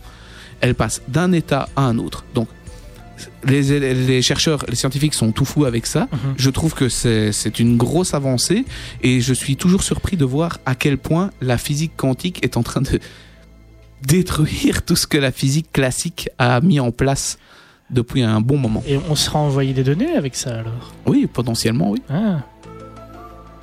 Elles 0.60 0.74
passent 0.74 1.02
d'un 1.08 1.32
état 1.32 1.68
à 1.76 1.82
un 1.82 1.98
autre. 1.98 2.24
Donc 2.34 2.48
les, 3.44 3.94
les 3.94 4.22
chercheurs, 4.22 4.64
les 4.68 4.74
scientifiques 4.76 5.14
sont 5.14 5.32
tout 5.32 5.44
fous 5.44 5.64
avec 5.64 5.86
ça. 5.86 6.08
Mhm. 6.12 6.34
Je 6.36 6.50
trouve 6.50 6.74
que 6.74 6.88
c'est 6.88 7.58
une 7.58 7.76
grosse 7.76 8.14
avancée 8.14 8.64
et 9.02 9.20
je 9.20 9.34
suis 9.34 9.56
toujours 9.56 9.82
surpris 9.82 10.16
de 10.16 10.24
voir 10.24 10.58
à 10.66 10.74
quel 10.74 10.98
point 10.98 11.30
la 11.40 11.58
physique 11.58 11.92
quantique 11.96 12.44
est 12.44 12.56
en 12.56 12.62
train 12.62 12.82
de 12.82 13.00
détruire 14.06 14.82
tout 14.84 14.96
ce 14.96 15.06
que 15.06 15.18
la 15.18 15.32
physique 15.32 15.72
classique 15.72 16.28
a 16.38 16.60
mis 16.60 16.80
en 16.80 16.90
place 16.90 17.38
depuis 17.90 18.22
un 18.22 18.40
bon 18.40 18.58
moment. 18.58 18.82
Et 18.86 18.98
on 19.08 19.14
sera 19.14 19.38
envoyé 19.38 19.72
des 19.72 19.84
données 19.84 20.16
avec 20.16 20.34
ça 20.34 20.58
alors? 20.60 20.92
Oui, 21.06 21.28
potentiellement, 21.32 21.90
oui. 21.90 22.02
Ah. 22.08 22.40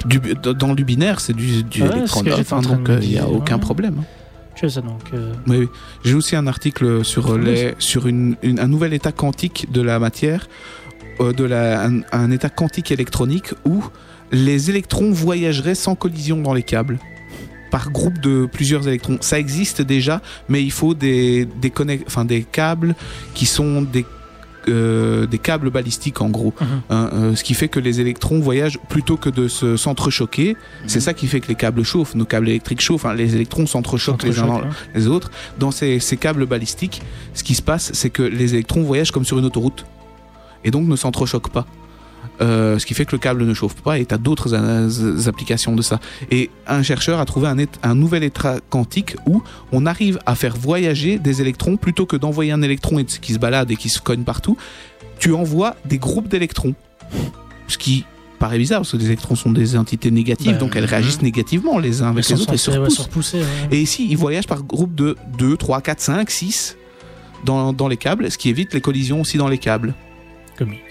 Du, 0.05 0.19
dans 0.19 0.73
le 0.73 0.83
binaire, 0.83 1.19
c'est 1.19 1.33
du, 1.33 1.63
du 1.63 1.81
Ouais, 1.83 2.07
ce 2.07 2.19
hein, 2.19 2.61
de 2.61 2.67
donc 2.67 2.87
euh, 2.89 2.99
il 3.01 3.09
n'y 3.09 3.17
a 3.17 3.27
aucun 3.27 3.55
ouais. 3.55 3.61
problème. 3.61 4.03
Je 4.03 4.18
donc. 4.67 5.01
euh, 5.13 5.33
Oui, 5.47 5.57
oui. 5.57 5.67
J'ai 6.03 6.13
aussi 6.13 6.35
un 6.35 6.47
article 6.47 7.03
sur, 7.05 7.29
Oui. 7.31 7.43
les, 7.45 7.73
sur 7.79 8.07
une, 8.07 8.35
une- 8.43 8.59
un 8.59 8.67
nouvel 8.67 8.93
état 8.93 9.11
quantique 9.11 9.67
de 9.71 9.81
la 9.81 9.99
matière, 9.99 10.47
euh, 11.19 11.33
de 11.33 11.43
la, 11.43 11.85
un, 11.85 12.01
un 12.11 12.31
état 12.31 12.49
quantique 12.49 12.91
électronique 12.91 13.53
où 13.65 13.83
les 14.31 14.69
électrons 14.69 15.11
voyageraient 15.11 15.75
sans 15.75 15.95
collision 15.95 16.41
dans 16.41 16.53
les 16.53 16.63
câbles 16.63 16.99
par 17.71 17.91
groupe 17.91 18.19
de 18.19 18.47
plusieurs 18.51 18.87
électrons. 18.87 19.17
Ça 19.21 19.39
existe 19.39 19.81
déjà, 19.81 20.21
mais 20.49 20.63
il 20.63 20.71
faut 20.71 20.93
des, 20.93 21.45
des, 21.45 21.71
enfin, 22.07 22.25
des 22.25 22.43
câbles 22.43 22.95
qui 23.35 23.45
sont 23.45 23.81
des, 23.83 24.05
euh, 24.67 25.25
des 25.25 25.37
câbles 25.37 25.69
balistiques 25.69 26.21
en 26.21 26.29
gros. 26.29 26.53
Mhm. 26.59 26.67
Hein, 26.89 27.09
euh, 27.13 27.35
ce 27.35 27.43
qui 27.43 27.53
fait 27.53 27.67
que 27.67 27.79
les 27.79 28.01
électrons 28.01 28.39
voyagent 28.39 28.79
plutôt 28.89 29.17
que 29.17 29.29
de 29.29 29.47
se 29.47 29.77
s'entrechoquer. 29.77 30.57
C'est 30.87 30.99
ça 30.99 31.13
qui 31.13 31.27
fait 31.27 31.39
que 31.39 31.47
les 31.47 31.55
câbles 31.55 31.83
chauffent, 31.83 32.15
nos 32.15 32.25
câbles 32.25 32.49
électriques 32.49 32.81
chauffent, 32.81 33.05
hein, 33.05 33.13
les 33.13 33.35
électrons 33.35 33.67
s'entrechoquent 33.67 34.23
les 34.23 34.39
uns 34.39 34.47
dans 34.47 34.59
hein. 34.59 34.69
les 34.93 35.07
autres. 35.07 35.31
Dans 35.57 35.71
ces, 35.71 35.99
ces 35.99 36.17
câbles 36.17 36.45
balistiques, 36.45 37.01
ce 37.33 37.43
qui 37.43 37.55
se 37.55 37.61
passe, 37.61 37.91
c'est 37.93 38.09
que 38.09 38.23
les 38.23 38.53
électrons 38.53 38.83
voyagent 38.83 39.11
comme 39.11 39.25
sur 39.25 39.39
une 39.39 39.45
autoroute 39.45 39.85
et 40.63 40.71
donc 40.71 40.87
ne 40.87 40.95
s'entrechoquent 40.95 41.51
pas. 41.51 41.65
Euh, 42.41 42.79
ce 42.79 42.85
qui 42.85 42.93
fait 42.93 43.05
que 43.05 43.11
le 43.11 43.17
câble 43.17 43.43
ne 43.43 43.53
chauffe 43.53 43.75
pas 43.75 43.99
et 43.99 44.05
tu 44.05 44.13
as 44.13 44.17
d'autres 44.17 44.55
applications 45.27 45.75
de 45.75 45.81
ça. 45.81 45.99
Et 46.31 46.49
un 46.67 46.83
chercheur 46.83 47.19
a 47.19 47.25
trouvé 47.25 47.49
un, 47.83 47.95
nouvel 47.95 48.23
état 48.23 48.59
quantique 48.69 49.15
où 49.25 49.43
on 49.71 49.85
arrive 49.85 50.19
à 50.25 50.35
faire 50.35 50.55
voyager 50.55 51.19
des 51.19 51.41
électrons 51.41 51.75
plutôt 51.75 52.05
que 52.05 52.15
d'envoyer 52.15 52.51
un 52.51 52.61
électron 52.61 53.03
qui 53.03 53.33
se 53.33 53.39
balade 53.39 53.71
et 53.71 53.75
qui 53.75 53.89
se 53.89 53.99
cogne 53.99 54.23
partout. 54.23 54.57
Tu 55.19 55.33
envoies 55.33 55.75
des 55.85 55.97
groupes 55.97 56.29
d'électrons. 56.29 56.75
Ce 57.67 57.77
qui 57.77 58.05
paraît 58.39 58.57
bizarre 58.57 58.79
parce 58.79 58.93
que 58.93 58.97
les 58.97 59.07
électrons 59.07 59.35
sont 59.35 59.51
des 59.51 59.75
entités 59.75 60.09
négatives 60.09 60.53
Bah, 60.53 60.57
donc 60.59 60.77
elles 60.77 60.85
réagissent 60.85 61.21
négativement 61.21 61.77
les 61.77 62.01
uns 62.01 62.09
avec 62.09 62.27
les 62.29 62.41
autres 62.41 62.53
et 62.53 62.57
se 62.57 62.71
ouais, 62.71 62.77
repoussent. 62.77 63.33
ouais. 63.33 63.43
Et 63.71 63.81
ici, 63.81 64.07
ils 64.09 64.17
voyagent 64.17 64.47
par 64.47 64.63
groupe 64.63 64.95
de 64.95 65.17
2, 65.37 65.57
3, 65.57 65.81
4, 65.81 65.99
5, 65.99 66.29
6 66.29 66.77
dans, 67.43 67.73
dans 67.73 67.89
les 67.89 67.97
câbles, 67.97 68.31
ce 68.31 68.37
qui 68.37 68.49
évite 68.49 68.73
les 68.73 68.81
collisions 68.81 69.19
aussi 69.21 69.37
dans 69.37 69.49
les 69.49 69.57
câbles. 69.57 69.93
Comique. 70.57 70.88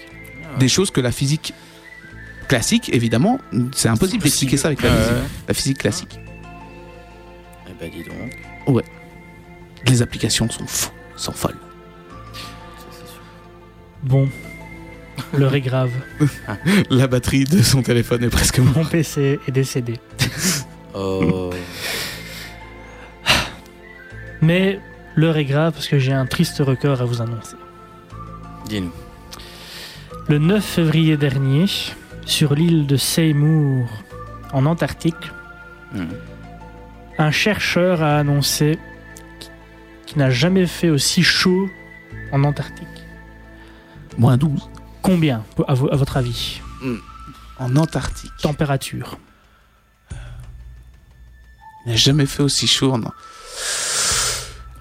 Des 0.57 0.67
choses 0.67 0.91
que 0.91 1.01
la 1.01 1.11
physique 1.11 1.53
classique, 2.47 2.89
évidemment, 2.93 3.39
c'est 3.73 3.89
impossible 3.89 4.23
d'expliquer 4.23 4.57
ça 4.57 4.67
avec 4.69 4.81
la, 4.81 4.89
Ouais, 4.89 4.95
physique, 4.97 5.13
ouais. 5.13 5.27
la 5.47 5.53
physique 5.53 5.77
classique. 5.77 6.19
Eh 7.67 7.73
ben 7.79 7.91
dis 7.91 8.03
donc. 8.03 8.83
Les 9.87 10.01
applications 10.01 10.49
sont 10.49 10.65
fous, 10.67 10.91
sont 11.15 11.31
folles. 11.31 11.55
Ça, 12.33 12.85
c'est 12.91 13.07
sûr. 13.07 13.21
Bon. 14.03 14.27
L'heure 15.37 15.53
est 15.53 15.61
grave. 15.61 15.91
La 16.89 17.07
batterie 17.07 17.43
de 17.43 17.61
son 17.61 17.81
téléphone 17.81 18.23
est 18.23 18.29
presque 18.29 18.59
morte. 18.59 18.75
Mon 18.75 18.85
PC 18.85 19.39
est 19.47 19.51
décédé. 19.51 19.99
Oh. 20.93 21.51
Mais 24.41 24.79
l'heure 25.15 25.37
est 25.37 25.45
grave 25.45 25.73
parce 25.73 25.87
que 25.87 25.99
j'ai 25.99 26.13
un 26.13 26.25
triste 26.25 26.57
record 26.59 27.01
à 27.01 27.05
vous 27.05 27.21
annoncer. 27.21 27.55
Dis-nous. 28.67 28.91
Le 30.29 30.37
9 30.37 30.63
février 30.63 31.17
dernier, 31.17 31.65
sur 32.25 32.53
l'île 32.55 32.85
de 32.87 32.95
Seymour, 32.97 33.87
en 34.53 34.65
Antarctique, 34.65 35.15
Hmm. 35.91 36.05
un 37.17 37.31
chercheur 37.31 38.03
a 38.03 38.19
annoncé 38.19 38.77
qu'il 40.05 40.19
n'a 40.19 40.29
jamais 40.29 40.67
fait 40.67 40.91
aussi 40.91 41.23
chaud 41.23 41.67
en 42.31 42.43
Antarctique. 42.43 42.87
Moins 44.19 44.37
12. 44.37 44.69
Combien, 45.01 45.43
à, 45.67 45.73
vo- 45.73 45.91
à 45.91 45.95
votre 45.95 46.17
avis 46.17 46.61
En 47.57 47.75
Antarctique. 47.75 48.31
Température. 48.41 49.17
Il 51.85 51.91
n'a 51.91 51.95
jamais 51.95 52.27
fait 52.27 52.43
aussi 52.43 52.67
chaud. 52.67 52.95
Non, 52.97 53.07
Allez, 53.07 53.13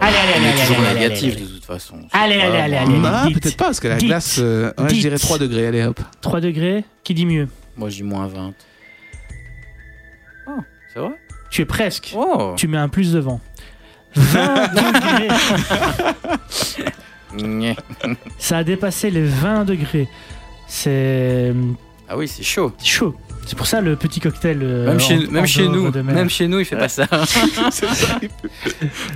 allez, 0.09 0.32
allez, 0.35 0.47
est 0.47 0.51
allez, 0.52 0.60
toujours 0.68 0.85
allez, 0.85 0.94
négatif 1.01 1.35
allez, 1.36 1.44
de 1.44 1.48
toute 1.51 1.64
façon. 1.64 1.97
Allez, 2.12 2.35
allez, 2.40 2.59
allez, 2.59 2.76
allez. 2.76 3.01
Ah, 3.05 3.24
dites. 3.26 3.40
peut-être 3.40 3.56
pas, 3.56 3.64
parce 3.66 3.80
que 3.80 3.89
la 3.89 3.97
Dites. 3.97 4.09
glace. 4.09 4.39
euh, 4.40 4.72
ouais, 4.78 4.89
je 4.94 5.01
dirais 5.01 5.18
3 5.18 5.39
degrés, 5.39 5.66
allez 5.66 5.82
hop. 5.85 6.01
3 6.20 6.40
degrés, 6.40 6.85
qui 7.05 7.14
dit 7.14 7.26
mieux? 7.26 7.48
Moi 7.76 7.89
je 7.90 7.97
dis 7.97 8.02
moins 8.02 8.26
20. 8.26 8.52
Oh, 10.48 10.51
c'est 10.93 11.01
vrai 11.01 11.10
Tu 11.51 11.62
es 11.62 11.64
presque. 11.66 12.12
Oh 12.16 12.55
Tu 12.56 12.66
mets 12.68 12.78
un 12.78 12.89
plus 12.89 13.12
devant. 13.12 13.40
20 14.14 14.68
degrés. 14.74 15.28
Ça 18.39 18.59
a 18.59 18.64
dépassé 18.64 19.10
les 19.10 19.22
20 19.24 19.64
degrés. 19.64 20.09
C'est 20.66 21.52
Ah 22.09 22.16
oui, 22.16 22.26
c'est 22.28 22.43
chaud. 22.43 22.72
c'est 22.78 22.86
chaud. 22.86 23.14
C'est 23.49 23.57
pour 23.57 23.66
ça 23.66 23.81
le 23.81 23.97
petit 23.97 24.20
cocktail. 24.20 24.59
euh, 24.62 24.87
Même 24.87 25.01
chez, 25.01 25.27
en 25.27 25.31
même 25.31 25.47
chez 25.47 25.62
dehors 25.62 25.73
nous, 25.75 25.91
même 26.05 26.29
chez 26.29 26.47
nous, 26.49 26.59
il 26.61 26.66
fait 26.66 26.77
pas 26.77 26.89
ça. 26.91 27.07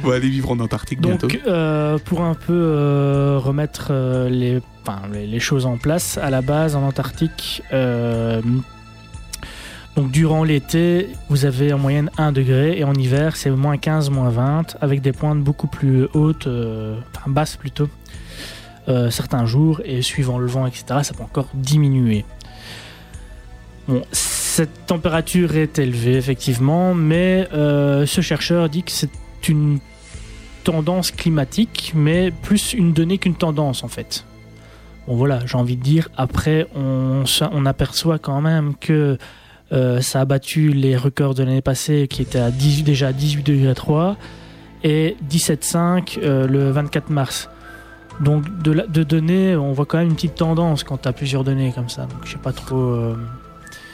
On 0.03 0.09
va 0.09 0.15
aller 0.15 0.29
vivre 0.31 0.51
en 0.51 0.59
Antarctique 0.59 1.01
bientôt. 1.01 1.29
Donc, 1.29 1.39
euh, 1.47 1.99
pour 1.99 2.23
un 2.23 2.35
peu 2.35 2.53
euh, 2.55 3.39
remettre 3.39 3.89
euh, 3.91 4.29
les, 4.31 4.61
enfin, 4.87 5.03
les, 5.13 5.27
les 5.27 5.41
choses 5.41 5.67
en 5.67 5.77
place, 5.77 6.17
à 6.19 6.31
la 6.31 6.41
base, 6.43 6.75
en 6.77 6.83
Antarctique, 6.83 7.63
euh, 7.75 8.41
donc 9.97 10.11
durant 10.11 10.45
l'été, 10.45 11.09
vous 11.29 11.45
avez 11.45 11.71
en 11.75 11.79
moyenne 11.79 12.09
1 12.17 12.33
degré, 12.33 12.79
et 12.79 12.85
en 12.85 12.95
hiver, 12.95 13.37
c'est 13.37 13.51
moins 13.51 13.77
15, 13.77 14.09
moins 14.09 14.31
20, 14.31 14.77
avec 14.81 15.03
des 15.03 15.13
pointes 15.13 15.45
beaucoup 15.45 15.67
plus 15.67 16.07
hautes, 16.15 16.47
euh, 16.47 16.97
enfin 17.15 17.31
basses 17.31 17.57
plutôt, 17.57 17.91
euh, 18.89 19.11
certains 19.11 19.45
jours, 19.45 19.83
et 19.85 20.01
suivant 20.01 20.39
le 20.39 20.47
vent, 20.47 20.67
etc., 20.67 20.85
ça 21.03 21.13
peut 21.13 21.23
encore 21.23 21.49
diminuer. 21.53 22.25
Bon, 23.89 24.03
cette 24.13 24.87
température 24.87 25.57
est 25.57 25.79
élevée, 25.79 26.17
effectivement, 26.17 26.95
mais 26.95 27.49
euh, 27.53 28.07
ce 28.07 28.21
chercheur 28.21 28.69
dit 28.69 28.83
que 28.83 28.93
c'est 28.93 29.11
une 29.49 29.79
tendance 30.63 31.11
climatique, 31.11 31.93
mais 31.95 32.31
plus 32.31 32.73
une 32.73 32.93
donnée 32.93 33.19
qu'une 33.19 33.35
tendance 33.35 33.83
en 33.83 33.89
fait. 33.89 34.25
Bon 35.09 35.17
voilà, 35.17 35.41
j'ai 35.47 35.57
envie 35.57 35.77
de 35.77 35.83
dire, 35.83 36.09
après 36.17 36.69
on, 36.77 37.25
aperçoit 37.67 38.19
quand 38.19 38.41
même 38.41 38.75
que 38.77 39.19
euh, 39.73 40.01
ça 40.01 40.21
a 40.21 40.25
battu 40.25 40.69
les 40.69 40.97
records 40.97 41.35
de 41.35 41.43
l'année 41.43 41.63
passée 41.63 42.07
qui 42.09 42.23
étaient 42.23 42.39
à 42.39 42.51
18, 42.51 42.85
déjà 42.85 43.09
à 43.09 43.13
18 43.13 43.43
degrés 43.43 43.75
3 43.75 44.17
et 44.85 45.17
17,5 45.29 46.19
euh, 46.23 46.47
le 46.47 46.71
24 46.71 47.11
mars. 47.11 47.49
Donc 48.21 48.45
de 48.63 49.03
données, 49.03 49.57
on 49.57 49.73
voit 49.73 49.87
quand 49.87 49.99
même 49.99 50.09
une 50.09 50.15
petite 50.15 50.37
tendance 50.37 50.85
quand 50.85 50.99
tu 50.99 51.09
as 51.09 51.13
plusieurs 51.13 51.43
données 51.43 51.73
comme 51.75 51.89
ça. 51.89 52.03
Donc 52.03 52.21
je 52.25 52.33
sais 52.33 52.39
pas 52.39 52.53
trop... 52.53 53.15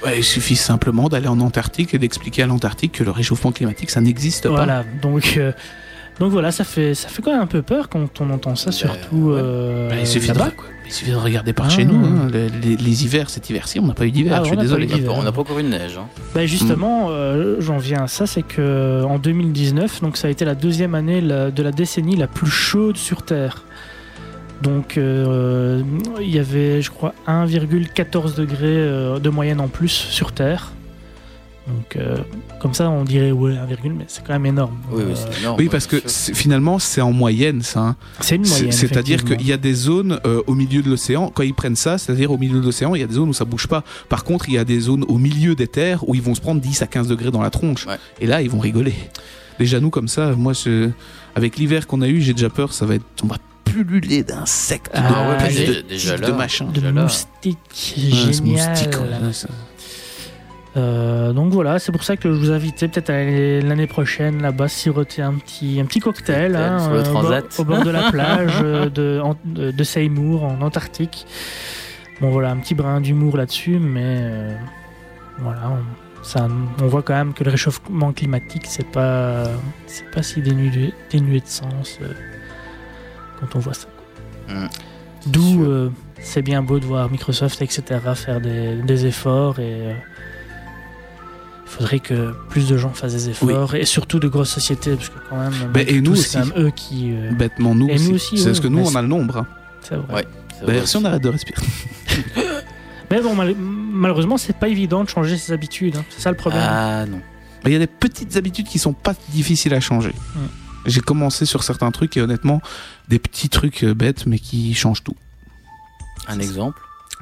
Ouais, 0.04 0.18
il 0.18 0.24
suffit 0.24 0.56
simplement 0.56 1.08
d'aller 1.08 1.28
en 1.28 1.40
Antarctique 1.40 1.92
et 1.94 1.98
d'expliquer 1.98 2.42
à 2.44 2.46
l'Antarctique 2.46 2.92
que 2.92 3.04
le 3.04 3.10
réchauffement 3.10 3.50
climatique, 3.52 3.90
ça 3.90 4.00
n'existe 4.00 4.44
pas. 4.44 4.50
Voilà, 4.54 4.84
donc 5.02 5.34
euh, 5.36 5.52
Donc 6.20 6.30
voilà, 6.32 6.50
ça 6.52 6.64
fait, 6.64 6.94
ça 6.94 7.08
fait 7.08 7.22
quand 7.22 7.32
même 7.32 7.40
un 7.42 7.46
peu 7.46 7.62
peur 7.62 7.88
quand 7.88 8.20
on 8.20 8.30
entend 8.30 8.54
ça, 8.56 8.70
surtout 8.72 9.16
ouais. 9.16 9.40
euh, 9.42 9.88
Bah, 9.88 9.96
il, 10.00 10.06
suffit 10.06 10.30
de, 10.32 10.38
il 10.86 10.92
suffit 10.92 11.10
de 11.12 11.16
regarder 11.16 11.52
par 11.52 11.66
Ah. 11.66 11.70
chez 11.70 11.84
nous. 11.84 12.04
hein. 12.04 12.28
Les, 12.32 12.48
les- 12.48 12.76
les 12.76 13.04
hivers, 13.04 13.28
cet 13.30 13.50
hiver-ci, 13.50 13.78
on 13.80 13.86
n'a 13.86 13.94
pas 13.94 14.04
eu 14.06 14.10
d'hiver. 14.10 14.32
Ah, 14.34 14.38
je 14.38 14.40
on 14.42 14.44
suis 14.46 14.50
n'a 14.52 14.56
pas 14.56 14.62
désolé. 14.62 14.84
eu 14.84 14.86
On 14.86 14.90
n'a 14.90 14.96
d'hiver. 14.96 15.12
pas- 15.12 15.18
on 15.20 15.22
n'a 15.22 15.32
pas 15.32 15.40
encore 15.40 15.58
eu 15.58 15.62
de 15.64 15.68
neige. 15.68 15.96
hein. 15.98 16.06
Bah 16.34 16.46
justement, 16.46 17.06
euh, 17.10 17.56
j'en 17.60 17.78
viens 17.78 18.04
à 18.04 18.08
ça, 18.08 18.26
c'est 18.26 18.42
que 18.42 19.02
en 19.04 19.18
2019, 19.18 20.00
donc 20.00 20.16
ça 20.16 20.28
a 20.28 20.30
été 20.30 20.44
la 20.44 20.54
deuxième 20.54 20.94
année 20.94 21.20
la- 21.20 21.50
de 21.52 21.62
la 21.62 21.70
décennie 21.72 22.16
la 22.16 22.26
plus 22.28 22.50
chaude 22.50 22.96
sur 22.96 23.22
Terre. 23.22 23.64
Donc 24.62 24.96
euh, 24.98 25.82
il 26.20 26.30
y 26.34 26.38
avait, 26.38 26.82
je 26.82 26.90
crois, 26.90 27.14
1,14 27.28 28.34
degrés 28.36 28.56
euh, 28.66 29.18
de 29.18 29.28
moyenne 29.30 29.60
en 29.60 29.68
plus 29.68 29.88
sur 29.90 30.32
Terre. 30.32 30.72
Donc 31.68 31.96
euh, 31.96 32.16
comme 32.60 32.72
ça, 32.72 32.88
on 32.88 33.04
dirait 33.04 33.30
ouais 33.30 33.52
1, 33.56 33.66
mais 33.90 34.04
c'est 34.08 34.24
quand 34.26 34.32
même 34.32 34.46
énorme. 34.46 34.78
Oui, 34.90 35.02
oui, 35.06 35.12
c'est 35.14 35.40
énorme. 35.40 35.56
Oui, 35.58 35.64
ouais, 35.66 35.70
parce 35.70 35.86
que 35.86 35.98
finalement, 36.06 36.78
c'est 36.78 37.02
en 37.02 37.12
moyenne, 37.12 37.60
ça. 37.62 37.80
hein. 37.80 37.96
c'est 38.20 38.36
une 38.36 38.48
moyenne. 38.48 38.72
C'est-à-dire 38.72 39.22
qu'il 39.24 39.46
y 39.46 39.52
a 39.52 39.58
des 39.58 39.74
zones 39.74 40.18
euh, 40.26 40.40
au 40.46 40.54
milieu 40.54 40.80
de 40.82 40.88
l'océan, 40.88 41.30
quand 41.32 41.42
ils 41.42 41.52
prennent 41.54 41.76
ça, 41.76 41.98
c'est-à-dire 41.98 42.32
au 42.32 42.38
milieu 42.38 42.58
de 42.58 42.64
l'océan, 42.64 42.94
il 42.94 43.00
y 43.00 43.04
a 43.04 43.06
des 43.06 43.14
zones 43.14 43.28
où 43.28 43.34
ça 43.34 43.44
bouge 43.44 43.66
pas. 43.68 43.84
Par 44.08 44.24
contre, 44.24 44.48
il 44.48 44.54
y 44.54 44.58
a 44.58 44.64
des 44.64 44.80
zones 44.80 45.04
au 45.08 45.18
milieu 45.18 45.54
des 45.54 45.66
terres 45.68 46.08
où 46.08 46.14
ils 46.14 46.22
vont 46.22 46.34
se 46.34 46.40
prendre 46.40 46.60
10 46.60 46.80
à 46.82 46.86
15 46.86 47.06
degrés 47.06 47.30
dans 47.30 47.42
la 47.42 47.50
tronche. 47.50 47.86
Ouais. 47.86 47.96
Et 48.20 48.26
là, 48.26 48.40
ils 48.40 48.48
vont 48.50 48.60
rigoler. 48.60 48.94
Déjà, 49.58 49.78
nous, 49.78 49.90
comme 49.90 50.08
ça, 50.08 50.32
moi, 50.36 50.54
je- 50.54 50.88
avec 51.34 51.58
l'hiver 51.58 51.86
qu'on 51.86 52.00
a 52.00 52.08
eu, 52.08 52.22
j'ai 52.22 52.32
déjà 52.32 52.48
peur, 52.48 52.72
ça 52.72 52.86
va 52.86 52.94
être. 52.94 53.04
On 53.22 53.26
va 53.26 53.36
pulluler 53.72 54.22
d'insectes, 54.22 54.90
Ah, 54.94 55.00
de, 55.00 55.30
ouais, 55.30 55.36
plus 55.48 55.58
mais 55.58 55.66
de, 55.66 55.72
déjà- 55.72 55.82
déjà 55.82 56.16
de 56.18 56.22
là. 56.32 56.36
machin. 56.36 56.64
de 56.66 56.72
Déjà 56.72 56.90
là. 56.92 57.02
moustiques, 57.02 57.94
Ouais, 57.96 58.32
génial. 58.32 58.70
moustique, 58.70 58.94
ouais, 59.00 59.48
Euh, 60.76 61.32
donc 61.32 61.52
voilà, 61.52 61.78
c'est 61.78 61.90
pour 61.92 62.04
ça 62.04 62.16
que 62.16 62.28
je 62.32 62.38
vous 62.38 62.50
invitais 62.50 62.86
peut-être 62.88 63.10
à 63.10 63.14
aller 63.14 63.60
l'année 63.62 63.86
prochaine 63.88 64.42
là-bas 64.42 64.68
siroter 64.68 65.22
un 65.22 65.34
petit, 65.34 65.80
un 65.80 65.86
petit 65.86 65.98
cocktail 65.98 66.52
Cocktail 66.52 66.56
hein, 66.56 66.78
sur 66.78 66.92
le 66.92 66.98
euh, 66.98 67.00
au, 67.00 67.12
bord, 67.12 67.22
transat. 67.22 67.58
au 67.58 67.64
bord 67.64 67.82
de 67.84 67.90
la 67.90 68.02
plage 68.12 68.52
euh, 68.62 68.88
de, 68.88 69.20
en- 69.22 69.36
de, 69.44 69.70
de 69.72 69.84
Seymour 69.84 70.44
en 70.44 70.60
Antarctique. 70.60 71.26
Bon 72.20 72.30
voilà, 72.30 72.50
un 72.50 72.58
petit 72.58 72.74
brin 72.74 73.00
d'humour 73.00 73.36
là-dessus, 73.36 73.78
mais 73.80 74.02
euh, 74.04 74.54
voilà, 75.38 75.70
on, 75.70 76.24
ça, 76.24 76.46
on 76.82 76.86
voit 76.86 77.02
quand 77.02 77.14
même 77.14 77.32
que 77.32 77.42
le 77.44 77.50
réchauffement 77.50 78.12
climatique 78.12 78.66
c'est 78.68 78.86
pas, 78.88 79.44
c'est 79.86 80.08
pas 80.10 80.22
si 80.22 80.42
dénué, 80.42 80.92
dénué 81.10 81.40
de 81.40 81.46
sens 81.46 81.98
euh, 82.02 82.12
quand 83.40 83.56
on 83.56 83.58
voit 83.58 83.74
ça. 83.74 83.86
Mm. 84.48 84.66
D'où 85.26 85.64
euh, 85.64 85.90
c'est 86.20 86.42
bien 86.42 86.62
beau 86.62 86.78
de 86.78 86.84
voir 86.86 87.10
Microsoft, 87.10 87.60
etc., 87.62 87.82
faire 88.14 88.40
des, 88.40 88.76
des 88.76 89.06
efforts 89.06 89.58
et 89.60 89.88
euh, 89.88 89.92
il 91.66 91.70
faudrait 91.70 91.98
que 92.00 92.32
plus 92.48 92.66
de 92.68 92.76
gens 92.78 92.90
fassent 92.90 93.12
des 93.12 93.28
efforts 93.30 93.74
et 93.74 93.84
surtout 93.84 94.18
de 94.18 94.28
grosses 94.28 94.50
sociétés 94.50 94.94
parce 94.96 95.10
que 95.10 95.18
quand 95.28 95.36
même, 95.38 95.50
Ben, 95.52 95.70
malgré 95.74 95.94
et 95.96 96.00
nous 96.00 96.16
c'est 96.16 96.38
eux 96.56 96.70
qui. 96.74 97.10
euh, 97.12 97.30
Bêtement, 97.32 97.74
nous 97.74 97.88
Et 97.88 97.94
aussi. 97.94 98.08
nous 98.08 98.14
aussi, 98.14 98.38
c'est 98.38 98.58
que 98.60 98.68
nous, 98.68 98.80
on 98.80 98.94
a 98.94 99.02
le 99.02 99.08
nombre. 99.08 99.38
hein. 99.38 99.46
c'est 99.82 99.96
vrai. 99.96 100.14
Ouais. 100.14 100.26
D'ailleurs, 100.66 100.78
vrai 100.82 100.86
si 100.86 100.96
on 100.96 101.04
arrête 101.04 101.22
de 101.22 101.28
respirer. 101.28 101.62
Mais 103.10 103.20
bon, 103.20 103.34
mal- 103.34 103.54
malheureusement, 103.56 104.36
c'est 104.38 104.56
pas 104.56 104.68
évident 104.68 105.04
de 105.04 105.08
changer 105.08 105.36
ses 105.36 105.52
habitudes. 105.52 105.96
hein. 105.96 106.04
C'est 106.10 106.20
ça 106.22 106.30
le 106.30 106.36
problème. 106.36 106.62
Ah 106.66 107.04
non. 107.06 107.20
Mais 107.64 107.70
il 107.70 107.72
y 107.74 107.76
a 107.76 107.80
des 107.80 107.86
petites 107.86 108.36
habitudes 108.36 108.66
qui 108.66 108.78
sont 108.78 108.92
pas 108.92 109.14
difficiles 109.30 109.74
à 109.74 109.80
changer. 109.80 110.10
Mm. 110.34 110.38
J'ai 110.86 111.00
commencé 111.00 111.44
sur 111.44 111.62
certains 111.64 111.90
trucs 111.90 112.16
et 112.16 112.22
honnêtement, 112.22 112.60
des 113.08 113.18
petits 113.18 113.48
trucs 113.48 113.84
euh, 113.84 113.94
bêtes 113.94 114.26
mais 114.26 114.38
qui 114.38 114.74
changent 114.74 115.02
tout. 115.04 115.16
Un 116.26 116.38
exemple 116.40 116.80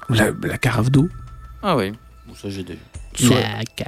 La, 0.08 0.30
la 0.42 0.58
carafe 0.58 0.90
d'eau. 0.90 1.08
Ah 1.62 1.76
oui. 1.76 1.92
Bon, 2.26 2.34
ça 2.34 2.50
j'ai 2.50 2.62
déjà. 2.64 2.78
Soit- 3.14 3.36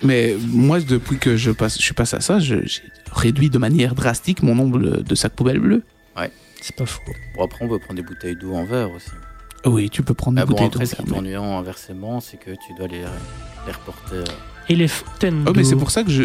Mais 0.02 0.36
moi, 0.48 0.80
depuis 0.80 1.18
que 1.18 1.36
je, 1.36 1.50
passe, 1.50 1.76
je 1.78 1.82
suis 1.82 1.92
passé 1.94 2.16
à 2.16 2.20
ça, 2.20 2.38
je- 2.38 2.64
j'ai 2.64 2.82
réduit 3.12 3.50
de 3.50 3.58
manière 3.58 3.94
drastique 3.94 4.42
mon 4.42 4.54
nombre 4.54 4.78
de 4.78 5.14
sacs 5.14 5.34
poubelles 5.34 5.60
bleus. 5.60 5.82
C'est 6.60 6.74
pas 6.74 6.86
faux. 6.86 7.00
Bon, 7.36 7.44
après, 7.44 7.64
on 7.64 7.68
peut 7.68 7.78
prendre 7.78 7.94
des 7.94 8.02
bouteilles 8.02 8.34
d'eau 8.34 8.52
en 8.52 8.64
verre 8.64 8.90
aussi. 8.90 9.10
Oui, 9.64 9.88
tu 9.90 10.02
peux 10.02 10.12
prendre 10.12 10.34
Mais 10.34 10.40
une 10.40 10.46
bon, 10.48 10.54
bouteille 10.54 10.66
après, 10.66 10.84
d'eau. 10.86 10.90
ce 10.90 10.96
qui 10.96 11.08
est 11.08 11.16
ennuyant 11.16 11.56
inversement, 11.56 12.18
c'est 12.20 12.36
que 12.36 12.50
tu 12.50 12.74
dois 12.76 12.88
les, 12.88 12.98
les 13.66 13.72
reporter. 13.72 14.14
euh, 14.16 14.24
Et 14.68 14.74
les 14.74 14.88
fontaines 14.88 15.44
Oh, 15.46 15.52
mais 15.54 15.62
d'eau. 15.62 15.68
c'est 15.68 15.76
pour 15.76 15.92
ça 15.92 16.02
que 16.02 16.10
je. 16.10 16.24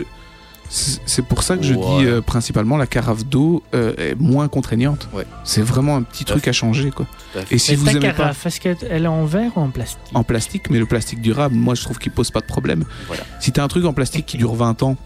C'est 0.76 1.24
pour 1.24 1.44
ça 1.44 1.56
que 1.56 1.62
je 1.64 1.74
dis 1.76 2.06
euh, 2.08 2.22
principalement 2.22 2.78
la 2.78 2.88
carafe 2.88 3.26
d'eau 3.26 3.62
euh, 3.76 3.94
est 3.98 4.16
moins 4.20 4.48
contraignante. 4.48 5.08
Ouais. 5.14 5.26
C'est 5.44 5.62
vraiment 5.62 5.96
un 5.98 6.02
petit 6.02 6.26
Tout 6.26 6.34
truc 6.34 6.48
à 6.48 6.52
changer 6.52 6.90
quoi. 6.90 7.06
à. 7.36 7.40
Et 7.52 7.60
si 7.60 7.72
Mais 7.72 7.78
vous 7.78 7.86
ta 7.86 7.92
aimez 7.92 8.00
pas 8.08 8.14
carafe, 8.14 8.46
est-ce 8.48 8.60
qu'elle 8.60 9.04
est 9.04 9.08
en 9.08 9.26
verre 9.26 9.52
ou 9.56 9.60
en 9.62 9.70
plastique? 9.70 10.02
En 10.16 10.24
plastique, 10.24 10.70
mais 10.72 10.80
le 10.80 10.88
plastique 10.88 11.22
durable, 11.22 11.54
moi 11.56 11.76
je 11.76 11.84
trouve 11.84 12.00
qu'il 12.00 12.12
pose 12.12 12.32
pas 12.32 12.40
de 12.42 12.46
problème. 12.48 12.86
Voilà. 13.08 13.22
Si 13.40 13.52
t'as 13.52 13.64
un 13.64 13.68
truc 13.68 13.86
en 13.86 13.94
plastique 13.94 14.26
qui 14.26 14.38
dure 14.38 14.56
20 14.56 14.82
ans, 14.82 14.98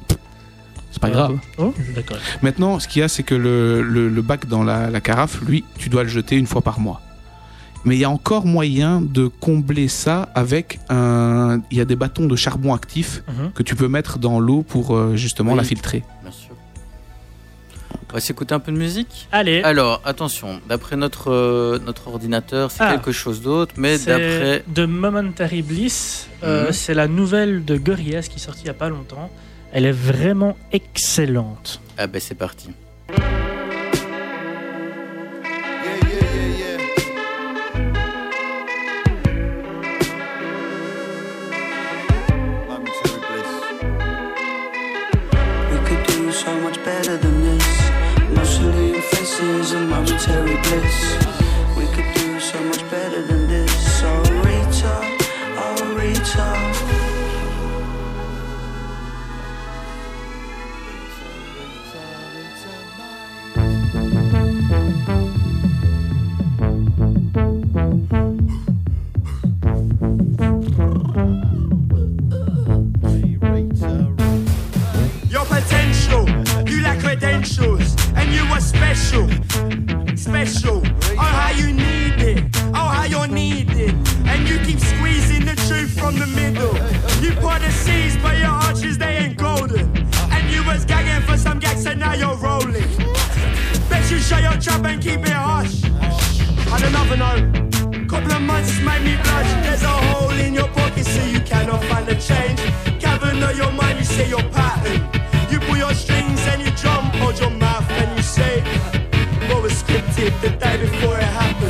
c'est 0.91 1.01
pas 1.01 1.09
grave. 1.09 1.37
Oh, 1.57 1.73
d'accord. 1.93 2.17
Maintenant, 2.41 2.79
ce 2.79 2.87
qu'il 2.87 3.01
y 3.01 3.03
a, 3.03 3.07
c'est 3.09 3.23
que 3.23 3.35
le, 3.35 3.81
le- 3.81 4.09
le 4.09 4.21
bac 4.21 4.47
dans 4.47 4.63
la, 4.63 4.89
la 4.89 5.01
carafe, 5.01 5.41
lui, 5.41 5.63
tu 5.77 5.89
dois 5.89 6.03
le 6.03 6.09
jeter 6.09 6.37
une 6.37 6.47
fois 6.47 6.61
par 6.61 6.79
mois. 6.79 7.01
Mais 7.87 7.95
il 7.95 7.99
y 7.99 8.03
a 8.03 8.09
encore 8.09 8.45
moyen 8.45 8.99
de 9.01 9.27
combler 9.27 9.87
ça 9.87 10.23
avec 10.35 10.79
un. 10.89 11.61
Il 11.71 11.77
y 11.77 11.81
a 11.81 11.85
des 11.85 11.95
bâtons 11.95 12.25
de 12.25 12.35
charbon 12.35 12.73
actif 12.73 13.23
Mhm. 13.29 13.51
que 13.53 13.63
tu 13.63 13.75
peux 13.75 13.87
mettre 13.87 14.19
dans 14.19 14.41
l'eau 14.41 14.61
pour 14.61 14.95
euh, 14.95 15.15
justement 15.15 15.51
Oui. 15.53 15.57
la 15.57 15.63
filtrer. 15.63 16.03
Bien 16.21 16.31
sûr. 16.31 16.53
On 18.09 18.13
va 18.13 18.19
s'écouter 18.19 18.53
un 18.53 18.59
peu 18.59 18.71
de 18.73 18.77
musique? 18.77 19.27
Allez, 19.31 19.61
Alors, 19.63 20.01
attention, 20.03 20.59
d'après 20.67 20.97
notre, 20.97 21.31
euh, 21.31 21.79
notre 21.85 22.09
ordinateur, 22.09 22.71
c'est 22.71 22.83
Ah. 22.83 22.91
quelque 22.91 23.13
chose 23.13 23.41
d'autre, 23.41 23.75
mais 23.77 23.97
c'est 23.97 24.11
d'après. 24.11 24.63
de 24.67 24.85
Momentary 24.85 25.61
Bliss. 25.61 26.27
Euh, 26.43 26.67
Mhm. 26.67 26.71
C'est 26.73 26.93
la 26.93 27.07
nouvelle 27.07 27.63
de 27.63 27.77
Gorillaz 27.77 28.23
qui 28.29 28.35
est 28.35 28.39
sortie 28.39 28.63
il 28.63 28.67
y 28.67 28.69
a 28.69 28.73
pas 28.73 28.89
longtemps. 28.89 29.29
Elle 29.71 29.85
est 29.85 29.91
vraiment 29.93 30.57
excellente. 30.73 31.79
Ah 31.97 32.07
ben 32.07 32.19
c'est 32.21 32.35
parti. 32.35 32.69
Mostly 49.39 49.49
your 49.49 49.57
faces 49.59 49.73
and 49.73 49.89
momentary 49.89 50.61
bliss. 50.63 51.36
Credentials, 77.47 77.95
and 78.15 78.33
you 78.33 78.41
are 78.53 78.59
special, 78.59 79.27
special. 80.15 80.81
Oh, 81.11 81.17
how 81.17 81.51
you 81.51 81.73
need 81.73 82.21
it, 82.21 82.45
oh, 82.73 82.87
how 82.87 83.05
you're 83.05 83.27
needed, 83.27 83.93
and 84.25 84.47
you 84.47 84.57
keep 84.59 84.79
squeezing 84.79 85.45
the 85.45 85.55
truth 85.67 85.97
from 85.97 86.17
the 86.17 86.27
middle. 86.27 86.73
You 87.23 87.31
pour 87.39 87.59
the 87.59 87.71
seas, 87.71 88.17
but 88.17 88.37
your 88.37 88.47
arches 88.47 88.97
they 88.97 89.17
ain't 89.17 89.37
golden, 89.37 89.89
and 90.31 90.53
you 90.53 90.63
was 90.65 90.85
gagging 90.85 91.25
for 91.27 91.37
some 91.37 91.59
gags, 91.59 91.85
and 91.85 91.99
now 91.99 92.13
you're 92.13 92.35
rolling. 92.35 92.87
Bet 93.89 94.09
you 94.11 94.19
shut 94.19 94.41
your 94.43 94.59
trap 94.59 94.85
and 94.85 95.01
keep 95.01 95.21
it 95.21 95.29
hush. 95.29 95.83
On 96.71 96.83
another 96.83 97.17
note, 97.17 98.07
couple 98.09 98.31
of 98.31 98.41
months 98.41 98.79
made 98.81 99.03
me 99.03 99.15
blush. 99.23 99.51
There's 99.63 99.83
a 99.83 99.87
hole 99.87 100.31
in 100.31 100.53
your 100.53 100.67
pocket, 100.69 101.05
so 101.05 101.23
you 101.25 101.39
cannot 101.41 101.83
find 101.85 102.05
the 102.05 102.15
change. 102.15 102.59
Cavern 103.01 103.41
of 103.43 103.55
your 103.57 103.71
mind, 103.71 103.99
you 103.99 104.05
say 104.05 104.27
your 104.29 104.43
pattern. 104.51 105.01
You 105.49 105.59
pull 105.59 105.77
your 105.77 105.93
strings 105.93 106.41
and 106.47 106.61
you 106.61 106.71
drum, 106.71 107.06
hold 107.19 107.39
your 107.39 107.49
mouth 107.51 107.89
and 107.89 108.17
you 108.17 108.23
say 108.23 108.61
what 109.49 109.61
was 109.63 109.73
scripted 109.83 110.39
the 110.41 110.49
day 110.49 110.77
before 110.77 111.17
it 111.17 111.23
happened. 111.23 111.66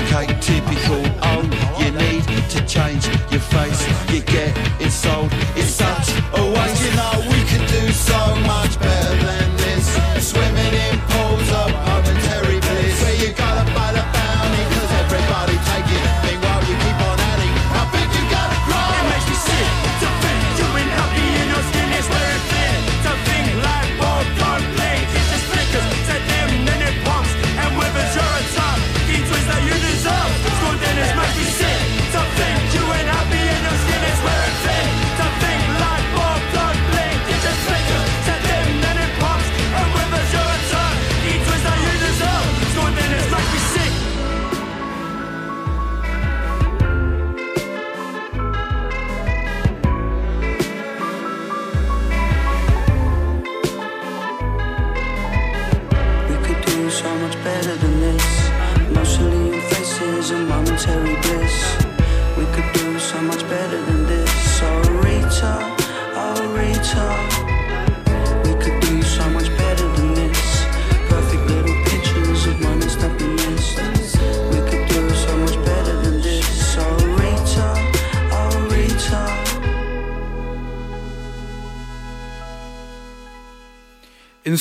And 0.00 0.08
cake, 0.08 0.40
typical. 0.40 1.02
Oh, 1.22 1.42
you 1.80 1.90
need 1.92 2.24
to 2.50 2.66
change 2.66 3.06
your 3.30 3.40
face. 3.40 3.80
You 4.12 4.20
get 4.22 4.56
it 4.80 4.90
sold. 4.90 5.30
It's 5.54 5.70
such 5.70 6.25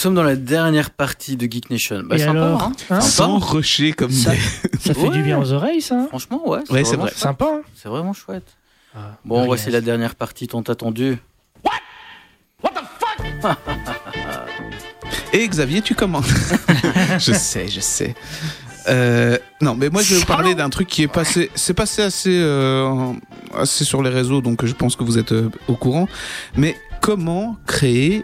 sommes 0.06 0.16
dans 0.16 0.24
la 0.24 0.36
dernière 0.36 0.90
partie 0.92 1.36
de 1.38 1.50
Geek 1.52 1.70
Nation. 1.70 2.02
Bah, 2.06 2.16
Et 2.16 2.20
sympa, 2.20 2.32
alors 2.32 2.64
hein 2.64 2.72
Hein 2.90 3.02
Sans 3.02 3.40
rusher 3.40 3.94
comme 3.94 4.12
Ça- 4.12 4.32
des- 4.32 4.38
Ça 4.80 4.94
fait 4.94 5.10
du 5.10 5.22
bien 5.24 5.40
aux 5.40 5.52
oreilles, 5.52 5.82
ça. 5.82 5.96
hein 5.96 6.06
Franchement, 6.10 6.48
ouais. 6.48 6.60
Ouais, 6.70 6.84
c'est 6.84 6.84
vraiment 6.84 7.04
vrai. 7.04 7.12
chouette. 7.12 7.18
Sympa. 7.20 7.46
hein 7.46 7.62
C'est 7.76 7.90
vraiment 7.90 8.14
chouette. 8.14 8.58
Ah, 8.96 9.18
Bon, 9.26 9.46
voici 9.46 9.70
la 9.72 9.82
dernière 9.82 10.16
partie 10.16 10.48
tant 10.48 10.62
attendue. 10.62 11.18
Et 15.34 15.48
Xavier, 15.48 15.82
tu 15.82 15.96
commandes. 15.96 16.24
je 17.20 17.34
sais, 17.34 17.68
je 17.68 17.80
sais. 17.82 18.16
Euh, 18.88 19.38
non, 19.62 19.76
mais 19.76 19.90
moi 19.90 20.02
je 20.04 20.14
vais 20.14 20.20
vous 20.20 20.26
parler 20.28 20.54
d'un 20.56 20.70
truc 20.70 20.88
qui 20.88 21.02
est 21.04 21.08
passé, 21.08 21.50
c'est 21.56 21.74
passé 21.74 22.04
assez, 22.04 22.38
euh, 22.40 23.12
assez 23.58 23.84
sur 23.84 24.04
les 24.04 24.12
réseaux, 24.12 24.42
donc 24.42 24.64
je 24.66 24.74
pense 24.74 24.96
que 24.96 25.04
vous 25.04 25.18
êtes 25.18 25.32
euh, 25.32 25.50
au 25.68 25.76
courant. 25.76 26.08
Mais 26.56 26.78
comment 27.02 27.58
créer 27.66 28.24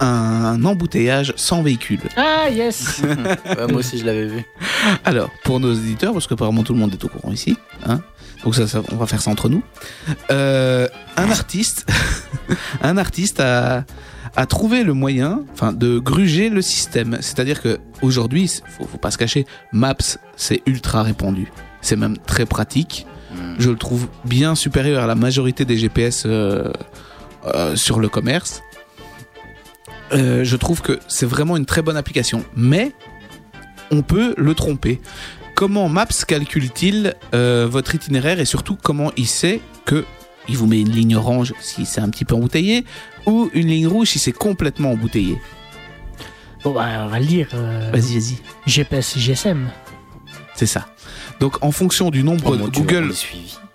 un 0.00 0.64
embouteillage 0.64 1.32
sans 1.36 1.62
véhicule 1.62 2.00
Ah, 2.16 2.48
yes 2.50 3.02
Ouais, 3.02 3.66
moi 3.68 3.78
aussi, 3.78 3.98
je 3.98 4.04
l'avais 4.04 4.26
vu. 4.26 4.44
Alors, 5.04 5.30
pour 5.44 5.60
nos 5.60 5.72
éditeurs, 5.72 6.12
parce 6.12 6.26
qu'apparemment 6.26 6.62
tout 6.62 6.72
le 6.72 6.78
monde 6.78 6.92
est 6.92 7.04
au 7.04 7.08
courant 7.08 7.32
ici, 7.32 7.56
hein, 7.86 8.00
donc 8.44 8.54
ça, 8.54 8.66
ça, 8.66 8.82
on 8.92 8.96
va 8.96 9.06
faire 9.06 9.20
ça 9.20 9.30
entre 9.30 9.48
nous. 9.48 9.62
Euh, 10.30 10.88
un 11.16 11.30
artiste, 11.30 11.86
un 12.82 12.96
artiste 12.96 13.40
a, 13.40 13.84
a 14.36 14.46
trouvé 14.46 14.84
le 14.84 14.94
moyen, 14.94 15.42
enfin, 15.52 15.72
de 15.72 15.98
gruger 15.98 16.48
le 16.48 16.62
système. 16.62 17.18
C'est-à-dire 17.20 17.60
que 17.60 17.78
aujourd'hui, 18.02 18.50
faut, 18.68 18.84
faut 18.84 18.98
pas 18.98 19.10
se 19.10 19.18
cacher, 19.18 19.46
Maps 19.72 20.18
c'est 20.36 20.62
ultra 20.66 21.02
répandu, 21.02 21.50
c'est 21.80 21.96
même 21.96 22.16
très 22.16 22.46
pratique. 22.46 23.06
Hmm. 23.34 23.54
Je 23.58 23.70
le 23.70 23.76
trouve 23.76 24.08
bien 24.24 24.54
supérieur 24.54 25.02
à 25.02 25.06
la 25.06 25.14
majorité 25.14 25.64
des 25.64 25.76
GPS 25.76 26.22
euh, 26.26 26.72
euh, 27.46 27.76
sur 27.76 27.98
le 28.00 28.08
commerce. 28.08 28.62
Euh, 30.12 30.42
je 30.44 30.56
trouve 30.56 30.80
que 30.80 30.98
c'est 31.08 31.26
vraiment 31.26 31.56
une 31.56 31.66
très 31.66 31.82
bonne 31.82 31.96
application, 31.96 32.44
mais 32.56 32.92
on 33.90 34.02
peut 34.02 34.34
le 34.36 34.54
tromper. 34.54 35.00
Comment 35.54 35.88
Maps 35.88 36.06
calcule-t-il 36.26 37.14
euh, 37.34 37.66
votre 37.70 37.94
itinéraire 37.94 38.40
et 38.40 38.44
surtout 38.44 38.76
comment 38.80 39.10
il 39.16 39.26
sait 39.26 39.60
que 39.84 40.04
il 40.48 40.56
vous 40.56 40.66
met 40.66 40.80
une 40.80 40.90
ligne 40.90 41.16
orange 41.16 41.52
si 41.60 41.84
c'est 41.84 42.00
un 42.00 42.08
petit 42.08 42.24
peu 42.24 42.34
embouteillé 42.34 42.84
ou 43.26 43.50
une 43.52 43.66
ligne 43.66 43.86
rouge 43.86 44.08
si 44.08 44.18
c'est 44.18 44.32
complètement 44.32 44.92
embouteillé? 44.92 45.38
Bon, 46.64 46.72
bah, 46.72 46.86
on 47.04 47.08
va 47.08 47.20
le 47.20 47.26
dire. 47.26 47.48
euh, 47.54 47.90
Vas-y, 47.92 48.18
vas-y. 48.18 48.36
GPS, 48.66 49.18
GSM. 49.18 49.68
C'est 50.54 50.66
ça. 50.66 50.86
Donc 51.40 51.62
en 51.62 51.70
fonction 51.70 52.10
du 52.10 52.22
nombre 52.24 52.52
Oh 52.52 52.56
de 52.56 52.70
Dieu, 52.70 53.00
on 53.02 53.67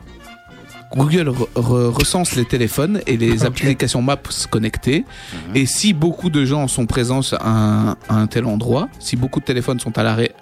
Google 0.95 1.29
re- 1.29 1.47
re- 1.55 1.89
recense 1.89 2.35
les 2.35 2.45
téléphones 2.45 3.01
et 3.07 3.17
les 3.17 3.45
applications 3.45 4.01
Maps 4.01 4.17
connectées. 4.49 5.05
Mhm. 5.49 5.55
Et 5.55 5.65
si 5.65 5.93
beaucoup 5.93 6.29
de 6.29 6.45
gens 6.45 6.67
sont 6.67 6.85
présents 6.85 7.21
à 7.39 7.49
un, 7.49 7.89
à 8.09 8.15
un 8.15 8.27
tel 8.27 8.45
endroit, 8.45 8.89
si 8.99 9.15
beaucoup 9.15 9.39
de 9.39 9.45
téléphones 9.45 9.79
sont 9.79 9.97
à 9.97 10.03
l'arrêt 10.03 10.33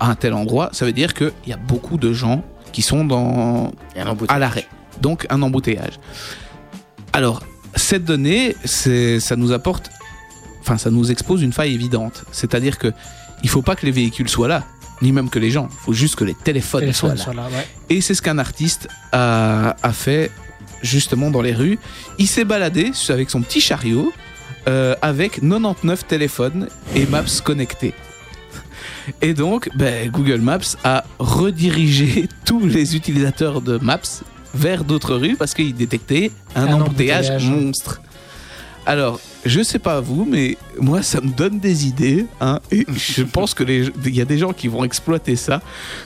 à 0.00 0.10
un 0.10 0.14
tel 0.14 0.34
endroit, 0.34 0.68
ça 0.72 0.84
veut 0.84 0.92
dire 0.92 1.14
qu'il 1.14 1.32
y 1.46 1.52
a 1.52 1.56
beaucoup 1.56 1.96
de 1.96 2.12
gens 2.12 2.44
qui 2.72 2.82
sont 2.82 3.04
dans, 3.04 3.72
à 4.28 4.38
l'arrêt. 4.38 4.66
Donc 5.00 5.26
un 5.30 5.40
embouteillage. 5.42 5.98
Alors, 7.12 7.42
cette 7.74 8.04
donnée, 8.04 8.54
ça 8.64 9.36
nous 9.36 9.52
apporte, 9.52 9.90
enfin, 10.60 10.76
ça 10.76 10.90
nous 10.90 11.10
expose 11.10 11.42
une 11.42 11.52
faille 11.52 11.74
évidente. 11.74 12.24
C'est-à-dire 12.32 12.78
que 12.78 12.92
il 13.42 13.48
faut 13.48 13.62
pas 13.62 13.76
que 13.76 13.86
les 13.86 13.92
véhicules 13.92 14.28
soient 14.28 14.48
là, 14.48 14.64
ni 15.02 15.12
même 15.12 15.28
que 15.30 15.38
les 15.38 15.50
gens. 15.50 15.68
Il 15.70 15.84
faut 15.84 15.92
juste 15.92 16.16
que 16.16 16.24
les 16.24 16.34
téléphones, 16.34 16.80
Téléphone 16.80 17.16
soient 17.16 17.34
là. 17.34 17.48
sur 17.48 17.52
là, 17.52 17.58
ouais. 17.58 17.66
Et 17.90 18.00
c'est 18.00 18.14
ce 18.14 18.22
qu'un 18.22 18.38
artiste 18.38 18.88
a, 19.12 19.76
a 19.82 19.92
fait 19.92 20.30
justement 20.82 21.30
dans 21.30 21.42
les 21.42 21.52
rues. 21.54 21.78
Il 22.18 22.26
s'est 22.26 22.44
baladé 22.44 22.92
avec 23.08 23.30
son 23.30 23.42
petit 23.42 23.60
chariot 23.60 24.12
euh, 24.68 24.94
avec 25.02 25.40
99 25.40 26.06
téléphones 26.06 26.68
et 26.94 27.06
Maps 27.06 27.24
connectés. 27.44 27.94
Et 29.22 29.34
donc, 29.34 29.70
ben, 29.76 30.10
Google 30.10 30.40
Maps 30.40 30.76
a 30.82 31.04
redirigé 31.18 32.28
tous 32.44 32.66
les 32.66 32.96
utilisateurs 32.96 33.60
de 33.60 33.78
Maps 33.78 34.22
vers 34.54 34.84
d'autres 34.84 35.14
rues 35.14 35.36
parce 35.36 35.54
qu'il 35.54 35.74
détectait 35.74 36.30
un, 36.54 36.66
Un 36.66 36.72
embouteillage, 36.80 37.30
embouteillage. 37.30 37.44
monstre. 37.50 38.00
Alors, 38.86 39.18
je 39.44 39.62
sais 39.62 39.80
pas 39.80 40.00
vous, 40.00 40.24
mais 40.24 40.56
moi, 40.78 41.02
ça 41.02 41.20
me 41.20 41.30
donne 41.30 41.58
des 41.58 41.86
idées. 41.86 42.26
Hein, 42.40 42.60
et 42.70 42.86
je 42.96 43.24
pense 43.24 43.52
que 43.52 43.64
il 43.64 44.14
y 44.14 44.20
a 44.20 44.24
des 44.24 44.38
gens 44.38 44.52
qui 44.52 44.68
vont 44.68 44.84
exploiter 44.84 45.34
ça. 45.34 45.60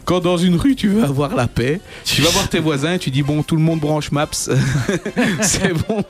Quand 0.06 0.20
dans 0.20 0.38
une 0.38 0.56
rue, 0.56 0.74
tu 0.76 0.88
veux 0.88 1.04
avoir 1.04 1.36
la 1.36 1.46
paix, 1.46 1.80
tu 2.04 2.22
vas 2.22 2.30
voir 2.30 2.48
tes 2.48 2.58
voisins 2.58 2.94
et 2.94 2.98
tu 2.98 3.10
dis 3.10 3.22
bon, 3.22 3.42
tout 3.42 3.56
le 3.56 3.62
monde 3.62 3.80
branche 3.80 4.10
Maps. 4.12 4.28
c'est 5.42 5.74
bon. 5.88 6.02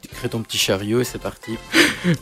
Tu 0.00 0.08
crées 0.08 0.28
ton 0.28 0.42
petit 0.42 0.58
chariot 0.58 1.00
et 1.00 1.04
c'est 1.04 1.20
parti. 1.20 1.52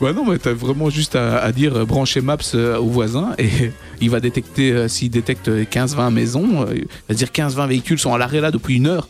Ouais, 0.01 0.13
non, 0.13 0.25
mais 0.25 0.39
t'as 0.39 0.53
vraiment 0.53 0.89
juste 0.89 1.15
à, 1.15 1.37
à 1.37 1.51
dire 1.51 1.75
euh, 1.75 1.85
brancher 1.85 2.21
Maps 2.21 2.37
euh, 2.55 2.77
au 2.77 2.87
voisin 2.87 3.35
et 3.37 3.71
il 4.01 4.09
va 4.09 4.19
détecter, 4.19 4.71
euh, 4.71 4.87
s'il 4.87 5.11
détecte 5.11 5.47
15-20 5.47 6.11
maisons, 6.11 6.65
il 6.73 6.87
va 7.07 7.15
dire 7.15 7.27
15-20 7.27 7.67
véhicules 7.67 7.99
sont 7.99 8.13
à 8.13 8.17
l'arrêt 8.17 8.41
là 8.41 8.49
depuis 8.49 8.77
une 8.77 8.87
heure. 8.87 9.07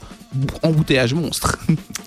Embouteillage 0.63 1.13
monstre. 1.13 1.57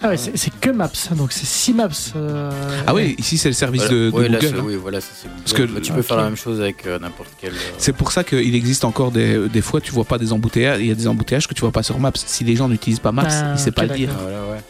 Ah 0.02 0.08
ouais, 0.10 0.16
c'est 0.18 0.52
que 0.60 0.68
Maps, 0.70 0.90
donc 1.16 1.32
c'est 1.32 1.46
6 1.46 1.72
Maps. 1.72 1.88
euh, 2.16 2.50
Ah 2.86 2.94
oui, 2.94 3.14
ici 3.18 3.38
c'est 3.38 3.48
le 3.48 3.54
service 3.54 3.82
Voilà. 3.86 3.94
de, 3.96 4.10
de 4.10 4.14
Ouais, 4.16 4.28
Google. 4.28 4.56
hein. 4.58 4.62
oui, 4.66 4.76
voilà, 4.76 5.00
c'est 5.00 5.26
Google. 5.28 5.40
Parce 5.44 5.52
que- 5.54 5.62
Bah, 5.62 5.80
tu 5.82 5.92
peux 5.92 6.02
faire 6.02 6.16
la 6.18 6.24
même 6.24 6.36
chose 6.36 6.60
avec 6.60 6.86
euh, 6.86 6.98
n'importe 6.98 7.30
quel. 7.40 7.52
euh, 7.52 7.56
C'est 7.78 7.94
pour 7.94 8.12
ça 8.12 8.24
qu'il 8.24 8.54
existe 8.54 8.84
encore 8.84 9.10
des, 9.12 9.48
des 9.48 9.62
fois, 9.62 9.80
tu 9.80 9.92
vois 9.92 10.04
pas 10.04 10.18
des 10.18 10.32
embouteillages, 10.32 10.80
il 10.80 10.86
y 10.86 10.90
a 10.92 10.94
des 10.94 11.06
embouteillages 11.08 11.48
que 11.48 11.54
tu 11.54 11.60
vois 11.62 11.72
pas 11.72 11.82
sur 11.82 11.98
Maps. 11.98 12.12
Si 12.14 12.44
les 12.44 12.54
gens 12.56 12.68
n'utilisent 12.68 13.00
pas 13.00 13.12
Maps, 13.12 13.24
Ah, 13.30 13.52
ils 13.54 13.58
savent 13.58 13.72
pas 13.72 13.86
le 13.86 13.94
dire. 13.94 14.10
Voilà, 14.20 14.38
ouais. 14.42 14.60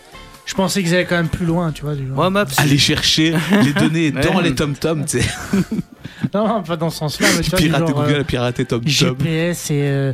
Je 0.46 0.54
pensais 0.54 0.82
qu'ils 0.82 0.94
allaient 0.94 1.04
quand 1.04 1.16
même 1.16 1.28
plus 1.28 1.44
loin, 1.44 1.72
tu 1.72 1.82
vois. 1.82 1.94
Du 1.94 2.06
genre. 2.06 2.14
Moi, 2.16 2.30
Maps. 2.30 2.46
Aller 2.58 2.78
chercher 2.78 3.34
les 3.64 3.72
données 3.74 4.12
Ouais. 4.14 4.20
dans 4.22 4.40
les 4.40 4.54
tom-toms, 4.54 5.04
tu 5.04 5.20
sais. 5.20 5.28
Non, 6.34 6.62
pas 6.62 6.76
dans 6.76 6.90
ce 6.90 6.98
sens-là, 6.98 7.28
mais 7.36 7.42
tu 7.42 7.50
vois, 7.50 7.58
Pirater 7.58 7.92
Google, 7.92 8.12
euh, 8.20 8.24
pirater 8.24 8.64
tom-tom. 8.64 8.88
GPS 8.88 9.70
et 9.70 9.82
euh, 9.82 10.12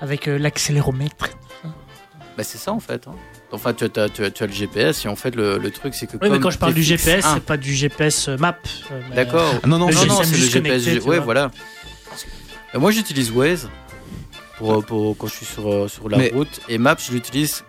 avec 0.00 0.28
euh, 0.28 0.38
l'accéléromètre. 0.38 1.30
Bah, 2.40 2.44
c'est 2.44 2.56
ça 2.58 2.72
en 2.72 2.80
fait. 2.80 3.06
hein. 3.06 3.12
Enfin, 3.52 3.74
tu 3.74 3.84
as, 3.84 3.88
tu 3.90 4.00
as- 4.00 4.08
tu 4.08 4.24
as- 4.24 4.30
tu 4.30 4.42
as 4.42 4.46
le 4.46 4.52
GPS 4.52 5.04
et 5.04 5.08
en 5.08 5.14
fait, 5.16 5.34
le, 5.36 5.58
le 5.58 5.70
truc, 5.70 5.94
c'est 5.94 6.06
que. 6.06 6.16
Oui, 6.22 6.30
mais 6.30 6.40
quand 6.40 6.48
je 6.50 6.56
parle 6.56 6.72
du 6.72 6.82
GPS, 6.82 7.22
Ah, 7.26 7.32
c'est 7.34 7.44
pas 7.44 7.58
du 7.58 7.74
GPS 7.74 8.28
map. 8.28 8.56
euh, 8.92 9.00
D'accord. 9.14 9.52
Ah, 9.62 9.66
non, 9.66 9.76
non, 9.78 9.86
non, 9.86 9.92
c'est- 9.92 10.06
non, 10.06 10.20
c'est 10.24 10.38
le 10.38 10.46
GPS. 10.46 11.04
ouais, 11.04 11.18
voilà. 11.18 11.50
Euh, 12.74 12.78
Moi, 12.78 12.92
j'utilise 12.92 13.30
Waze 13.30 13.68
pour, 14.56 14.72
euh, 14.78 14.80
pour, 14.80 15.18
quand 15.18 15.26
je 15.26 15.34
suis 15.34 15.44
sur, 15.46 15.70
euh, 15.70 15.88
sur 15.88 16.08
la 16.08 16.16
Mais- 16.16 16.30
route 16.32 16.60
et 16.68 16.78
Maps, 16.78 16.96
je 16.98 17.12
l'utilise 17.12 17.62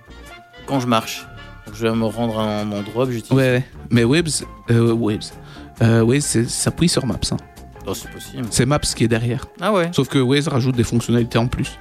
quand 0.68 0.80
je 0.80 0.88
marche. 0.88 1.26
Donc, 1.66 1.76
je 1.76 1.86
vais 1.88 1.94
me 1.94 2.06
rendre 2.06 2.40
à 2.40 2.44
un 2.62 2.72
endroit, 2.72 3.06
j'utilise. 3.10 3.32
Ouais, 3.32 3.50
ouais. 3.58 3.64
Mais 3.90 4.04
Waves, 4.06 4.44
euh, 4.70 4.96
euh, 5.82 6.02
Waze, 6.04 6.24
ça 6.26 6.44
s'appuie 6.48 6.88
sur 6.90 7.06
Maps. 7.06 7.20
hein. 7.32 7.38
Oh, 7.88 7.94
c'est 7.96 8.10
possible. 8.12 8.46
C'est 8.52 8.66
Maps 8.66 8.80
qui 8.80 9.04
est 9.04 9.08
derrière. 9.10 9.46
Ah 9.60 9.74
ouais. 9.74 9.90
Sauf 9.94 10.08
que 10.08 10.20
Waze 10.20 10.48
rajoute 10.48 10.76
des 10.76 10.84
fonctionnalités 10.84 11.40
en 11.40 11.48
plus. 11.48 11.78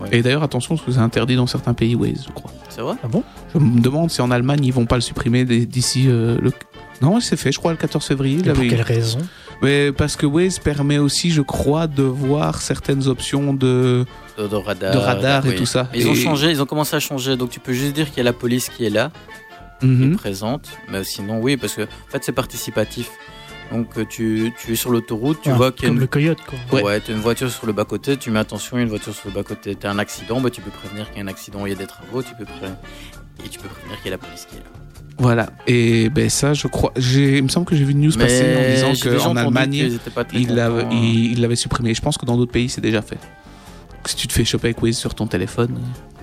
Ouais. 0.00 0.08
Et 0.12 0.22
d'ailleurs, 0.22 0.42
attention, 0.42 0.74
parce 0.76 0.86
que 0.86 0.92
c'est 0.92 0.98
interdit 0.98 1.36
dans 1.36 1.46
certains 1.46 1.74
pays 1.74 1.94
Waze, 1.94 2.24
je 2.26 2.32
crois. 2.32 2.50
C'est 2.68 2.80
vrai? 2.80 2.94
Ah 3.04 3.08
bon? 3.08 3.22
Je 3.54 3.58
me 3.58 3.80
demande 3.80 4.10
si 4.10 4.20
en 4.22 4.30
Allemagne, 4.30 4.64
ils 4.64 4.72
vont 4.72 4.86
pas 4.86 4.94
le 4.96 5.00
supprimer 5.02 5.44
d'ici 5.44 6.06
euh, 6.08 6.38
le. 6.40 6.52
Non, 7.02 7.18
c'est 7.20 7.36
fait, 7.36 7.50
je 7.52 7.58
crois, 7.58 7.70
le 7.72 7.76
14 7.78 8.04
février. 8.04 8.38
Et 8.40 8.52
pour 8.52 8.62
quelle 8.62 8.82
raison? 8.82 9.18
Mais 9.62 9.92
parce 9.92 10.16
que 10.16 10.24
Waze 10.26 10.58
permet 10.58 10.98
aussi, 10.98 11.30
je 11.30 11.42
crois, 11.42 11.86
de 11.86 12.02
voir 12.02 12.60
certaines 12.62 13.06
options 13.08 13.52
de. 13.52 14.04
de, 14.38 14.46
de 14.46 14.56
radar, 14.56 14.92
De 14.92 14.98
radar 14.98 15.46
et 15.46 15.54
tout 15.54 15.66
ça. 15.66 15.88
Mais 15.92 16.00
Ils 16.00 16.08
ont 16.08 16.14
changé, 16.14 16.50
ils 16.50 16.62
ont 16.62 16.66
commencé 16.66 16.96
à 16.96 17.00
changer. 17.00 17.36
Donc 17.36 17.50
tu 17.50 17.60
peux 17.60 17.72
juste 17.74 17.94
dire 17.94 18.08
qu'il 18.08 18.18
y 18.18 18.20
a 18.20 18.24
la 18.24 18.32
police 18.32 18.68
qui 18.70 18.84
est 18.86 18.90
là, 18.90 19.10
Mhm. 19.82 20.16
présente. 20.16 20.68
Mais 20.90 21.04
sinon, 21.04 21.40
oui, 21.40 21.56
parce 21.56 21.74
que 21.74 21.82
en 21.82 22.10
fait 22.10 22.22
c'est 22.24 22.32
participatif. 22.32 23.10
Donc 23.72 23.96
euh, 23.98 24.04
tu, 24.04 24.52
tu 24.60 24.72
es 24.72 24.76
sur 24.76 24.90
l'autoroute, 24.90 25.40
tu 25.42 25.50
Ah, 25.50 25.54
vois 25.54 25.70
qu'il 25.72 25.84
y 25.84 25.86
a 25.86 25.88
Comme 25.90 25.96
une... 25.96 26.00
le 26.00 26.06
coyote, 26.08 26.38
quoi. 26.44 26.82
Ouais, 26.82 27.00
tu 27.00 27.12
as 27.12 27.14
une 27.14 27.20
voiture 27.20 27.50
sur 27.50 27.66
le 27.66 27.72
bas-côté, 27.72 28.16
tu 28.16 28.30
mets 28.30 28.40
attention, 28.40 28.76
il 28.76 28.80
y 28.80 28.82
a 28.82 28.84
une 28.84 28.88
voiture 28.90 29.14
sur 29.14 29.28
le 29.28 29.34
bas-côté. 29.34 29.76
Tu 29.76 29.86
as 29.86 29.90
un 29.90 29.98
accident, 29.98 30.40
bah, 30.40 30.50
tu 30.50 30.60
peux 30.60 30.70
prévenir 30.70 31.06
qu'il 31.08 31.18
y 31.18 31.20
a 31.20 31.24
un 31.24 31.28
accident, 31.28 31.64
il 31.66 31.70
y 31.70 31.72
a 31.74 31.78
des 31.78 31.86
travaux, 31.86 32.22
tu 32.22 32.34
peux 32.34 32.44
prévenir. 32.44 32.76
Et 33.44 33.48
tu 33.48 33.58
peux 33.60 33.68
prévenir 33.68 33.96
qu'il 33.98 34.06
y 34.06 34.08
a 34.08 34.16
la 34.16 34.18
police 34.18 34.46
qui 34.50 34.56
est 34.56 34.58
là. 34.58 34.64
Voilà. 35.18 35.50
Et 35.66 36.08
ben 36.08 36.28
ça, 36.30 36.54
je 36.54 36.66
crois. 36.66 36.92
j'ai- 36.96 37.38
Il 37.38 37.44
me 37.44 37.48
semble 37.48 37.66
que 37.66 37.76
j'ai 37.76 37.84
vu 37.84 37.92
une 37.92 38.00
news 38.00 38.12
Mais 38.16 38.24
passer 38.24 38.56
en 38.56 38.92
disant 38.92 39.18
qu'en 39.18 39.36
Allemagne, 39.36 39.74
il 40.32 40.54
l'avait 40.54 40.82
contents, 40.82 40.94
hein. 40.94 40.98
il- 41.02 41.38
il 41.38 41.56
supprimé. 41.56 41.94
Je 41.94 42.00
pense 42.00 42.16
que 42.18 42.24
dans 42.26 42.36
d'autres 42.36 42.52
pays, 42.52 42.68
c'est 42.70 42.80
déjà 42.80 43.02
fait. 43.02 43.18
Si 44.06 44.16
tu 44.16 44.26
te 44.26 44.32
fais 44.32 44.44
choper 44.46 44.68
avec 44.68 44.82
Waze 44.82 44.96
sur 44.96 45.14
ton 45.14 45.26
téléphone. 45.26 45.78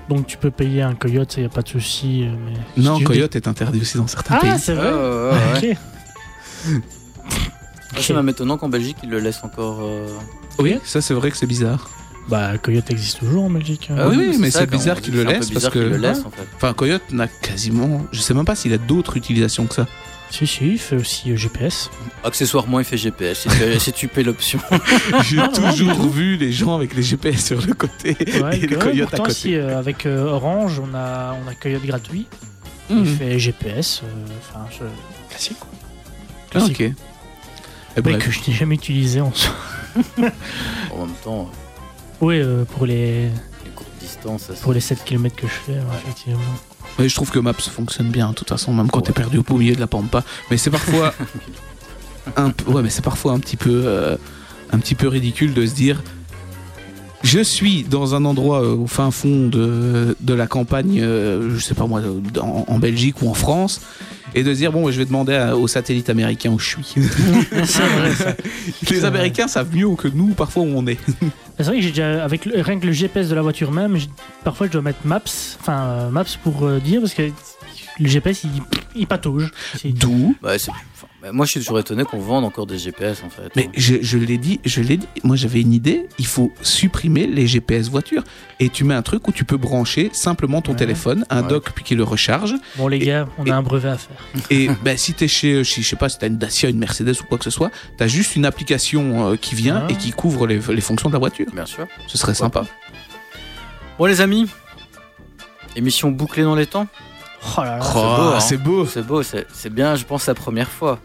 Donc 0.10 0.26
tu 0.26 0.38
peux 0.38 0.52
payer 0.52 0.82
un 0.82 0.96
coyote, 0.96 1.36
il 1.38 1.42
n'y 1.42 1.46
a 1.46 1.50
pas 1.50 1.62
de 1.62 1.68
souci. 1.70 2.24
euh, 2.24 2.32
Mais... 2.76 2.84
Non, 2.84 2.98
Si 2.98 3.04
Coyote 3.04 3.36
est 3.36 3.48
interdit 3.48 3.82
aussi 3.82 3.98
dans 3.98 4.08
certains 4.08 4.36
Ah, 4.38 4.42
pays. 4.42 4.60
c'est 4.60 4.74
vrai 4.74 4.92
ouais, 4.92 5.60
ouais. 5.62 5.78
Ok. 7.92 7.98
Ah, 7.98 8.02
C'est 8.02 8.14
même 8.14 8.30
étonnant 8.30 8.58
qu'en 8.58 8.70
Belgique, 8.70 8.98
ils 9.04 9.10
le 9.10 9.20
laissent 9.20 9.44
encore. 9.44 9.80
euh, 9.82 10.08
Oui, 10.60 10.78
ça 10.84 11.02
c'est 11.02 11.14
vrai 11.14 11.32
que 11.32 11.38
c'est 11.38 11.46
bizarre. 11.48 11.90
Bah, 12.30 12.58
coyote 12.58 12.92
existe 12.92 13.20
toujours 13.20 13.46
en 13.46 13.50
Belgique. 13.50 13.88
hein. 13.90 13.96
Ah 14.00 14.08
oui, 14.10 14.36
mais 14.38 14.52
c'est 14.52 14.70
bizarre 14.70 14.98
on 14.98 15.02
qu'il 15.02 15.14
dit, 15.14 15.18
le 15.20 15.24
c'est 15.24 15.30
un 15.30 15.32
peu 15.32 15.38
laisse 15.40 15.50
bizarre 15.50 15.62
parce 15.72 15.74
que- 15.74 15.80
qu'il 15.80 15.90
le 15.90 15.98
laisse, 15.98 16.18
Ouais. 16.20 16.26
en 16.26 16.32
fait. 16.32 16.48
Enfin, 16.58 16.74
Coyote 16.74 17.12
n'a 17.14 17.28
quasiment. 17.30 18.02
Je 18.12 18.20
sais 18.20 18.34
même 18.34 18.44
pas 18.44 18.56
s'il 18.56 18.74
a 18.74 18.78
d'autres 18.78 19.16
utilisations 19.16 19.66
que 19.66 19.76
ça. 19.76 19.88
Si, 20.30 20.46
si, 20.46 20.72
il 20.74 20.78
fait 20.78 20.98
aussi 20.98 21.32
euh, 21.32 21.38
GPS. 21.38 21.90
Accessoirement, 22.26 22.80
il 22.80 22.86
fait 22.86 22.98
GPS. 22.98 23.44
Si 23.44 23.48
tu, 23.48 23.80
si 23.80 23.94
tu 23.94 24.08
paies 24.10 24.24
l'option. 24.24 24.60
J'ai 25.24 25.40
Ah, 25.40 25.48
toujours 25.48 26.10
vu 26.10 26.36
les 26.36 26.52
gens 26.52 26.76
avec 26.76 26.94
les 26.98 27.02
GPS 27.02 27.46
sur 27.46 27.66
le 27.66 27.74
côté 27.74 28.18
Ouais, 28.44 28.58
et 28.58 28.68
les 28.68 28.76
coyotes 28.76 29.08
à 29.08 29.12
pourtant, 29.12 29.24
côté. 29.24 29.34
si, 29.36 29.56
euh, 29.56 29.80
avec 29.80 30.06
euh, 30.06 30.26
Orange, 30.26 30.82
on 30.82 30.94
a, 30.94 31.34
on 31.42 31.48
a 31.48 31.54
coyote 31.56 31.86
gratuit. 31.86 32.26
Mhm. 32.90 33.04
Il 33.06 33.16
fait 33.16 33.40
GPS. 33.40 34.02
euh, 34.04 34.08
Enfin, 34.42 34.66
je- 34.70 35.30
classique, 35.30 35.60
quoi. 35.62 35.70
Ah, 35.74 36.50
Classique. 36.52 36.82
ok. 36.82 36.92
Et 37.98 38.02
Mais 38.04 38.12
bref. 38.14 38.26
que 38.26 38.32
je 38.32 38.40
n'ai 38.50 38.56
jamais 38.56 38.76
utilisé 38.76 39.20
en 39.22 39.34
soi. 39.34 39.54
en 40.94 41.06
même 41.06 41.16
temps, 41.24 41.50
Oui, 42.22 42.40
euh, 42.40 42.64
pour 42.66 42.86
les, 42.86 43.24
les 43.26 43.72
courtes 43.76 43.90
distances. 44.00 44.50
pour 44.62 44.74
les 44.74 44.80
7 44.80 45.04
km 45.04 45.36
que 45.36 45.48
je 45.48 45.52
fais, 45.54 45.72
ouais, 45.74 45.80
effectivement. 46.04 46.40
Mais 47.00 47.10
je 47.10 47.16
trouve 47.16 47.32
que 47.32 47.40
Maps 47.40 47.54
fonctionne 47.54 48.10
bien, 48.10 48.30
de 48.30 48.36
toute 48.36 48.50
façon, 48.50 48.74
même 48.74 48.90
quand 48.90 49.02
t'es 49.02 49.14
perdu 49.14 49.38
au 49.40 49.44
beau 49.44 49.58
milieu 49.58 49.76
de 49.76 49.80
la 49.80 49.88
pampa. 49.88 50.24
Mais 50.50 50.58
c'est 50.58 50.70
parfois. 50.72 51.14
un 52.38 52.52
ouais, 52.68 52.82
mais 52.82 52.90
c'est 52.90 53.04
parfois 53.04 53.34
un 53.34 53.40
petit 53.40 53.58
peu. 53.58 53.84
euh, 53.86 54.16
un 54.72 54.80
petit 54.80 54.96
peu 54.96 55.08
ridicule 55.08 55.54
de 55.54 55.66
se 55.66 55.74
dire. 55.74 56.02
Je 57.24 57.40
suis 57.40 57.84
dans 57.84 58.16
un 58.16 58.26
endroit 58.26 58.62
euh, 58.64 58.76
au 58.76 58.88
fin 58.88 59.10
fond 59.12 59.48
de, 59.48 60.16
de 60.20 60.34
la 60.34 60.48
campagne, 60.48 61.00
euh, 61.02 61.50
je 61.56 61.60
sais 61.60 61.74
pas 61.74 61.88
moi, 61.88 62.02
en, 62.40 62.66
en 62.68 62.80
Belgique 62.80 63.22
ou 63.22 63.30
en 63.30 63.34
France, 63.34 63.82
et 64.36 64.44
de 64.44 64.54
se 64.54 64.58
dire 64.60 64.72
bon, 64.72 64.90
je 64.92 64.98
vais 65.00 65.06
demander 65.06 65.34
à- 65.34 65.58
au 65.58 65.68
satellite 65.68 66.10
américain 66.10 66.52
où 66.52 66.60
je 66.60 66.68
suis. 66.70 66.84
C'est 67.66 67.82
vrai, 67.88 68.14
ça. 68.14 68.36
Les 68.92 69.04
Américains 69.04 69.48
savent 69.48 69.76
mieux 69.76 69.90
que 69.96 70.08
nous 70.08 70.28
parfois 70.36 70.64
où 70.64 70.68
on 70.76 70.86
est. 70.86 71.00
C'est 71.58 71.64
vrai 71.64 71.78
que 71.78 71.82
j'ai 71.82 71.90
déjà, 71.90 72.24
avec 72.24 72.46
le, 72.46 72.62
rien 72.62 72.80
que 72.80 72.86
le 72.86 72.92
GPS 72.94 73.30
de 73.30 73.36
la 73.36 73.42
voiture 73.42 73.72
même, 73.72 73.98
parfois 74.44 74.68
je 74.68 74.72
dois 74.74 74.84
mettre 74.84 75.00
Maps, 75.06 75.22
enfin 75.60 75.80
euh, 75.86 76.10
Maps 76.12 76.24
pour 76.44 76.70
dire, 76.82 77.02
parce 77.02 77.16
que 77.16 77.24
le 78.00 78.08
GPS 78.08 78.44
il, 78.44 78.52
il 78.96 79.08
patauge. 79.08 79.50
C'est- 79.76 79.90
D'où? 79.92 80.36
Ouais, 80.44 80.60
c'est- 80.60 80.70
enfin, 80.70 81.08
bah, 81.17 81.17
moi, 81.32 81.46
je 81.46 81.52
suis 81.52 81.60
toujours 81.62 81.80
étonné 81.80 82.04
qu'on 82.04 82.20
vende 82.20 82.44
encore 82.46 82.66
des 82.68 82.78
GPS 82.78 83.24
en 83.26 83.30
fait. 83.30 83.50
Mais 83.56 83.70
je, 83.76 83.96
je 84.02 84.18
l'ai 84.18 84.38
dit, 84.38 84.60
je 84.66 84.82
l'ai 84.82 84.98
dit. 84.98 85.08
Moi, 85.24 85.36
j'avais 85.36 85.62
une 85.62 85.74
idée. 85.74 86.08
Il 86.20 86.26
faut 86.26 86.52
supprimer 86.62 87.28
les 87.28 87.48
GPS 87.48 87.90
voitures 87.90 88.24
et 88.60 88.70
tu 88.70 88.84
mets 88.84 88.94
un 88.94 89.02
truc 89.02 89.28
où 89.28 89.32
tu 89.32 89.44
peux 89.46 89.58
brancher 89.58 90.10
simplement 90.14 90.62
ton 90.62 90.72
Ouais. 90.74 90.78
téléphone, 90.78 91.26
un 91.30 91.42
Ouais. 91.44 91.48
dock 91.50 91.72
puis 91.74 91.84
qui 91.84 91.96
le 91.96 92.04
recharge. 92.04 92.54
Bon 92.76 92.88
les 92.88 92.98
Et- 92.98 93.06
gars, 93.06 93.28
on 93.38 93.46
et- 93.46 93.52
a 93.52 93.58
un 93.58 93.62
brevet 93.64 93.90
à 93.90 93.98
faire. 93.98 94.18
Et 94.50 94.70
ben, 94.84 94.98
si 94.98 95.14
t'es 95.14 95.28
chez, 95.28 95.64
chez- 95.64 95.82
je 95.82 95.88
sais 95.88 95.96
pas, 95.96 96.10
si 96.10 96.18
t'as 96.18 96.28
une 96.28 96.38
Dacia, 96.38 96.70
une 96.70 96.78
Mercedes 96.80 97.20
ou 97.22 97.24
quoi 97.28 97.38
que 97.38 97.44
ce 97.44 97.50
soit, 97.52 97.72
t'as 97.98 98.08
juste 98.08 98.36
une 98.36 98.46
application 98.46 99.32
euh, 99.32 99.36
qui 99.36 99.56
vient 99.56 99.88
et 99.88 99.96
qui 99.96 100.12
couvre 100.12 100.48
les, 100.48 100.60
les 100.60 100.82
fonctions 100.82 101.10
de 101.10 101.14
la 101.14 101.20
voiture. 101.20 101.48
Bien 101.54 101.66
sûr. 101.66 101.88
Ce 102.08 102.18
serait 102.18 102.34
sympa. 102.34 102.66
Bon, 103.98 104.06
les 104.06 104.22
amis, 104.22 104.48
émission 105.76 106.12
bouclée 106.12 106.44
dans 106.44 106.56
les 106.56 106.66
temps. 106.68 106.88
Oh 107.58 107.62
là 107.62 107.78
là. 107.78 107.94
beau, 107.94 108.00
hein. 108.00 108.40
c'est 108.40 108.58
beau. 108.58 108.86
C'est 108.86 109.02
beau, 109.06 109.22
c'est 109.24 109.70
bien, 109.74 109.96
je 109.96 110.04
pense, 110.06 110.26
la 110.28 110.34
première 110.34 110.70
fois. 110.70 111.00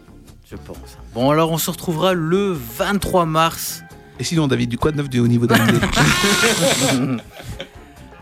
Je 0.53 0.57
pense. 0.57 0.77
Bon, 1.15 1.31
alors 1.31 1.51
on 1.51 1.57
se 1.57 1.71
retrouvera 1.71 2.13
le 2.13 2.51
23 2.77 3.25
mars. 3.25 3.83
Et 4.19 4.23
sinon, 4.23 4.47
David, 4.47 4.69
du 4.69 4.77
quoi 4.77 4.91
de 4.91 4.97
neuf 4.97 5.09
du 5.09 5.19
haut 5.19 5.27
niveau 5.27 5.47
d'AMD 5.47 5.71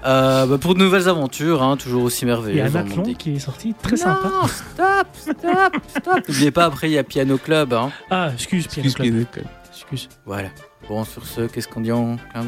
Euh, 0.04 0.48
bah, 0.48 0.58
pour 0.58 0.74
de 0.74 0.80
nouvelles 0.80 1.08
aventures, 1.08 1.62
hein, 1.62 1.78
toujours 1.78 2.04
aussi 2.04 2.26
Il 2.26 2.30
y 2.30 2.32
a 2.32 2.36
merveilleuses. 2.36 2.76
un 2.76 2.80
athlon 2.80 2.96
monde 3.04 3.18
qui 3.18 3.36
est 3.36 3.40
sorti, 3.40 3.76
très 3.84 3.92
Non, 3.92 3.98
sympa. 3.98 4.32
Stop, 4.48 5.08
stop, 5.14 5.76
stop. 5.88 6.24
N'oubliez 6.28 6.50
pas, 6.50 6.66
après, 6.66 6.90
il 6.90 6.94
y 6.94 6.98
a 6.98 7.04
Piano 7.04 7.38
Club. 7.38 7.74
Hein. 7.74 7.92
Ah, 8.10 8.32
excuse, 8.34 8.66
Piano 8.66 8.90
Excuse 8.90 9.28
Club. 9.32 9.46
Excuse. 9.72 10.10
Voilà. 10.26 10.50
Bon, 10.90 11.06
sur 11.06 11.26
ce, 11.28 11.42
qu'est-ce 11.42 11.68
qu'on 11.68 11.82
dit 11.82 11.92
en 11.92 12.16
d'œil 12.16 12.44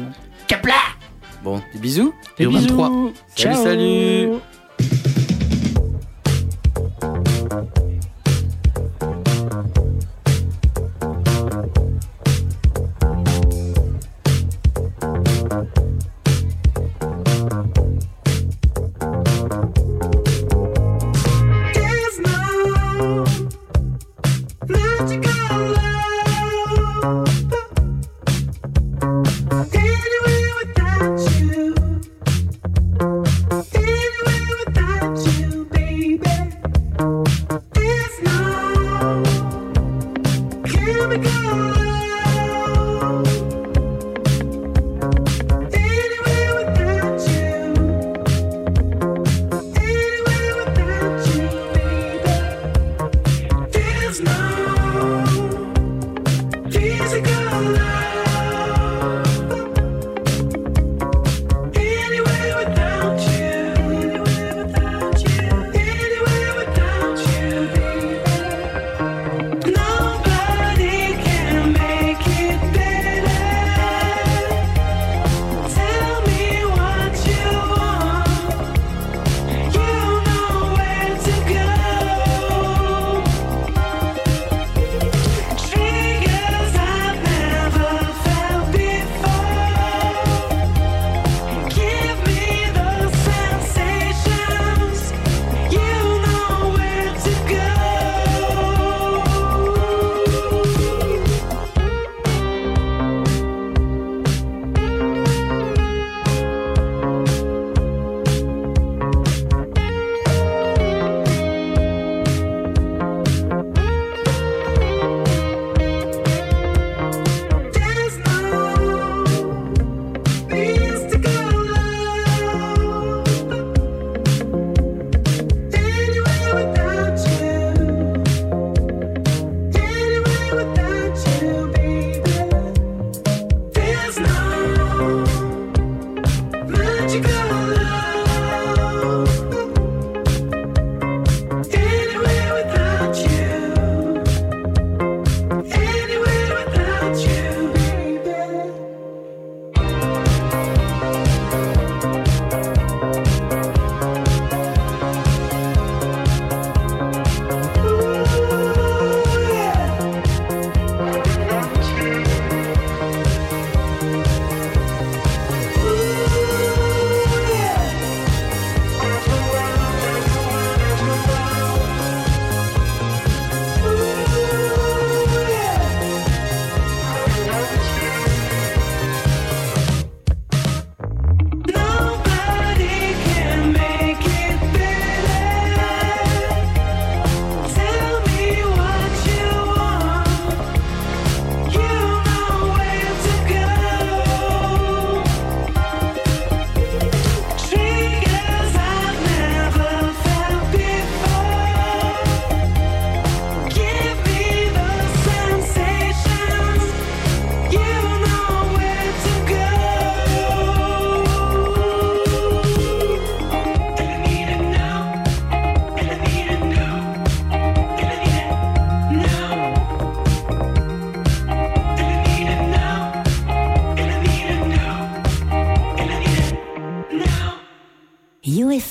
Capla 0.48 0.74
Bon, 1.44 1.62
des 1.72 1.78
bisous. 1.78 2.12
Des 2.38 2.42
Et 2.42 2.46
au 2.48 2.50
bisous. 2.50 2.62
23. 2.76 2.88
Salut, 2.88 3.14
Ciao. 3.36 3.62
salut. 3.62 4.28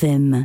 FM 0.04 0.32
106.9. 0.34 0.43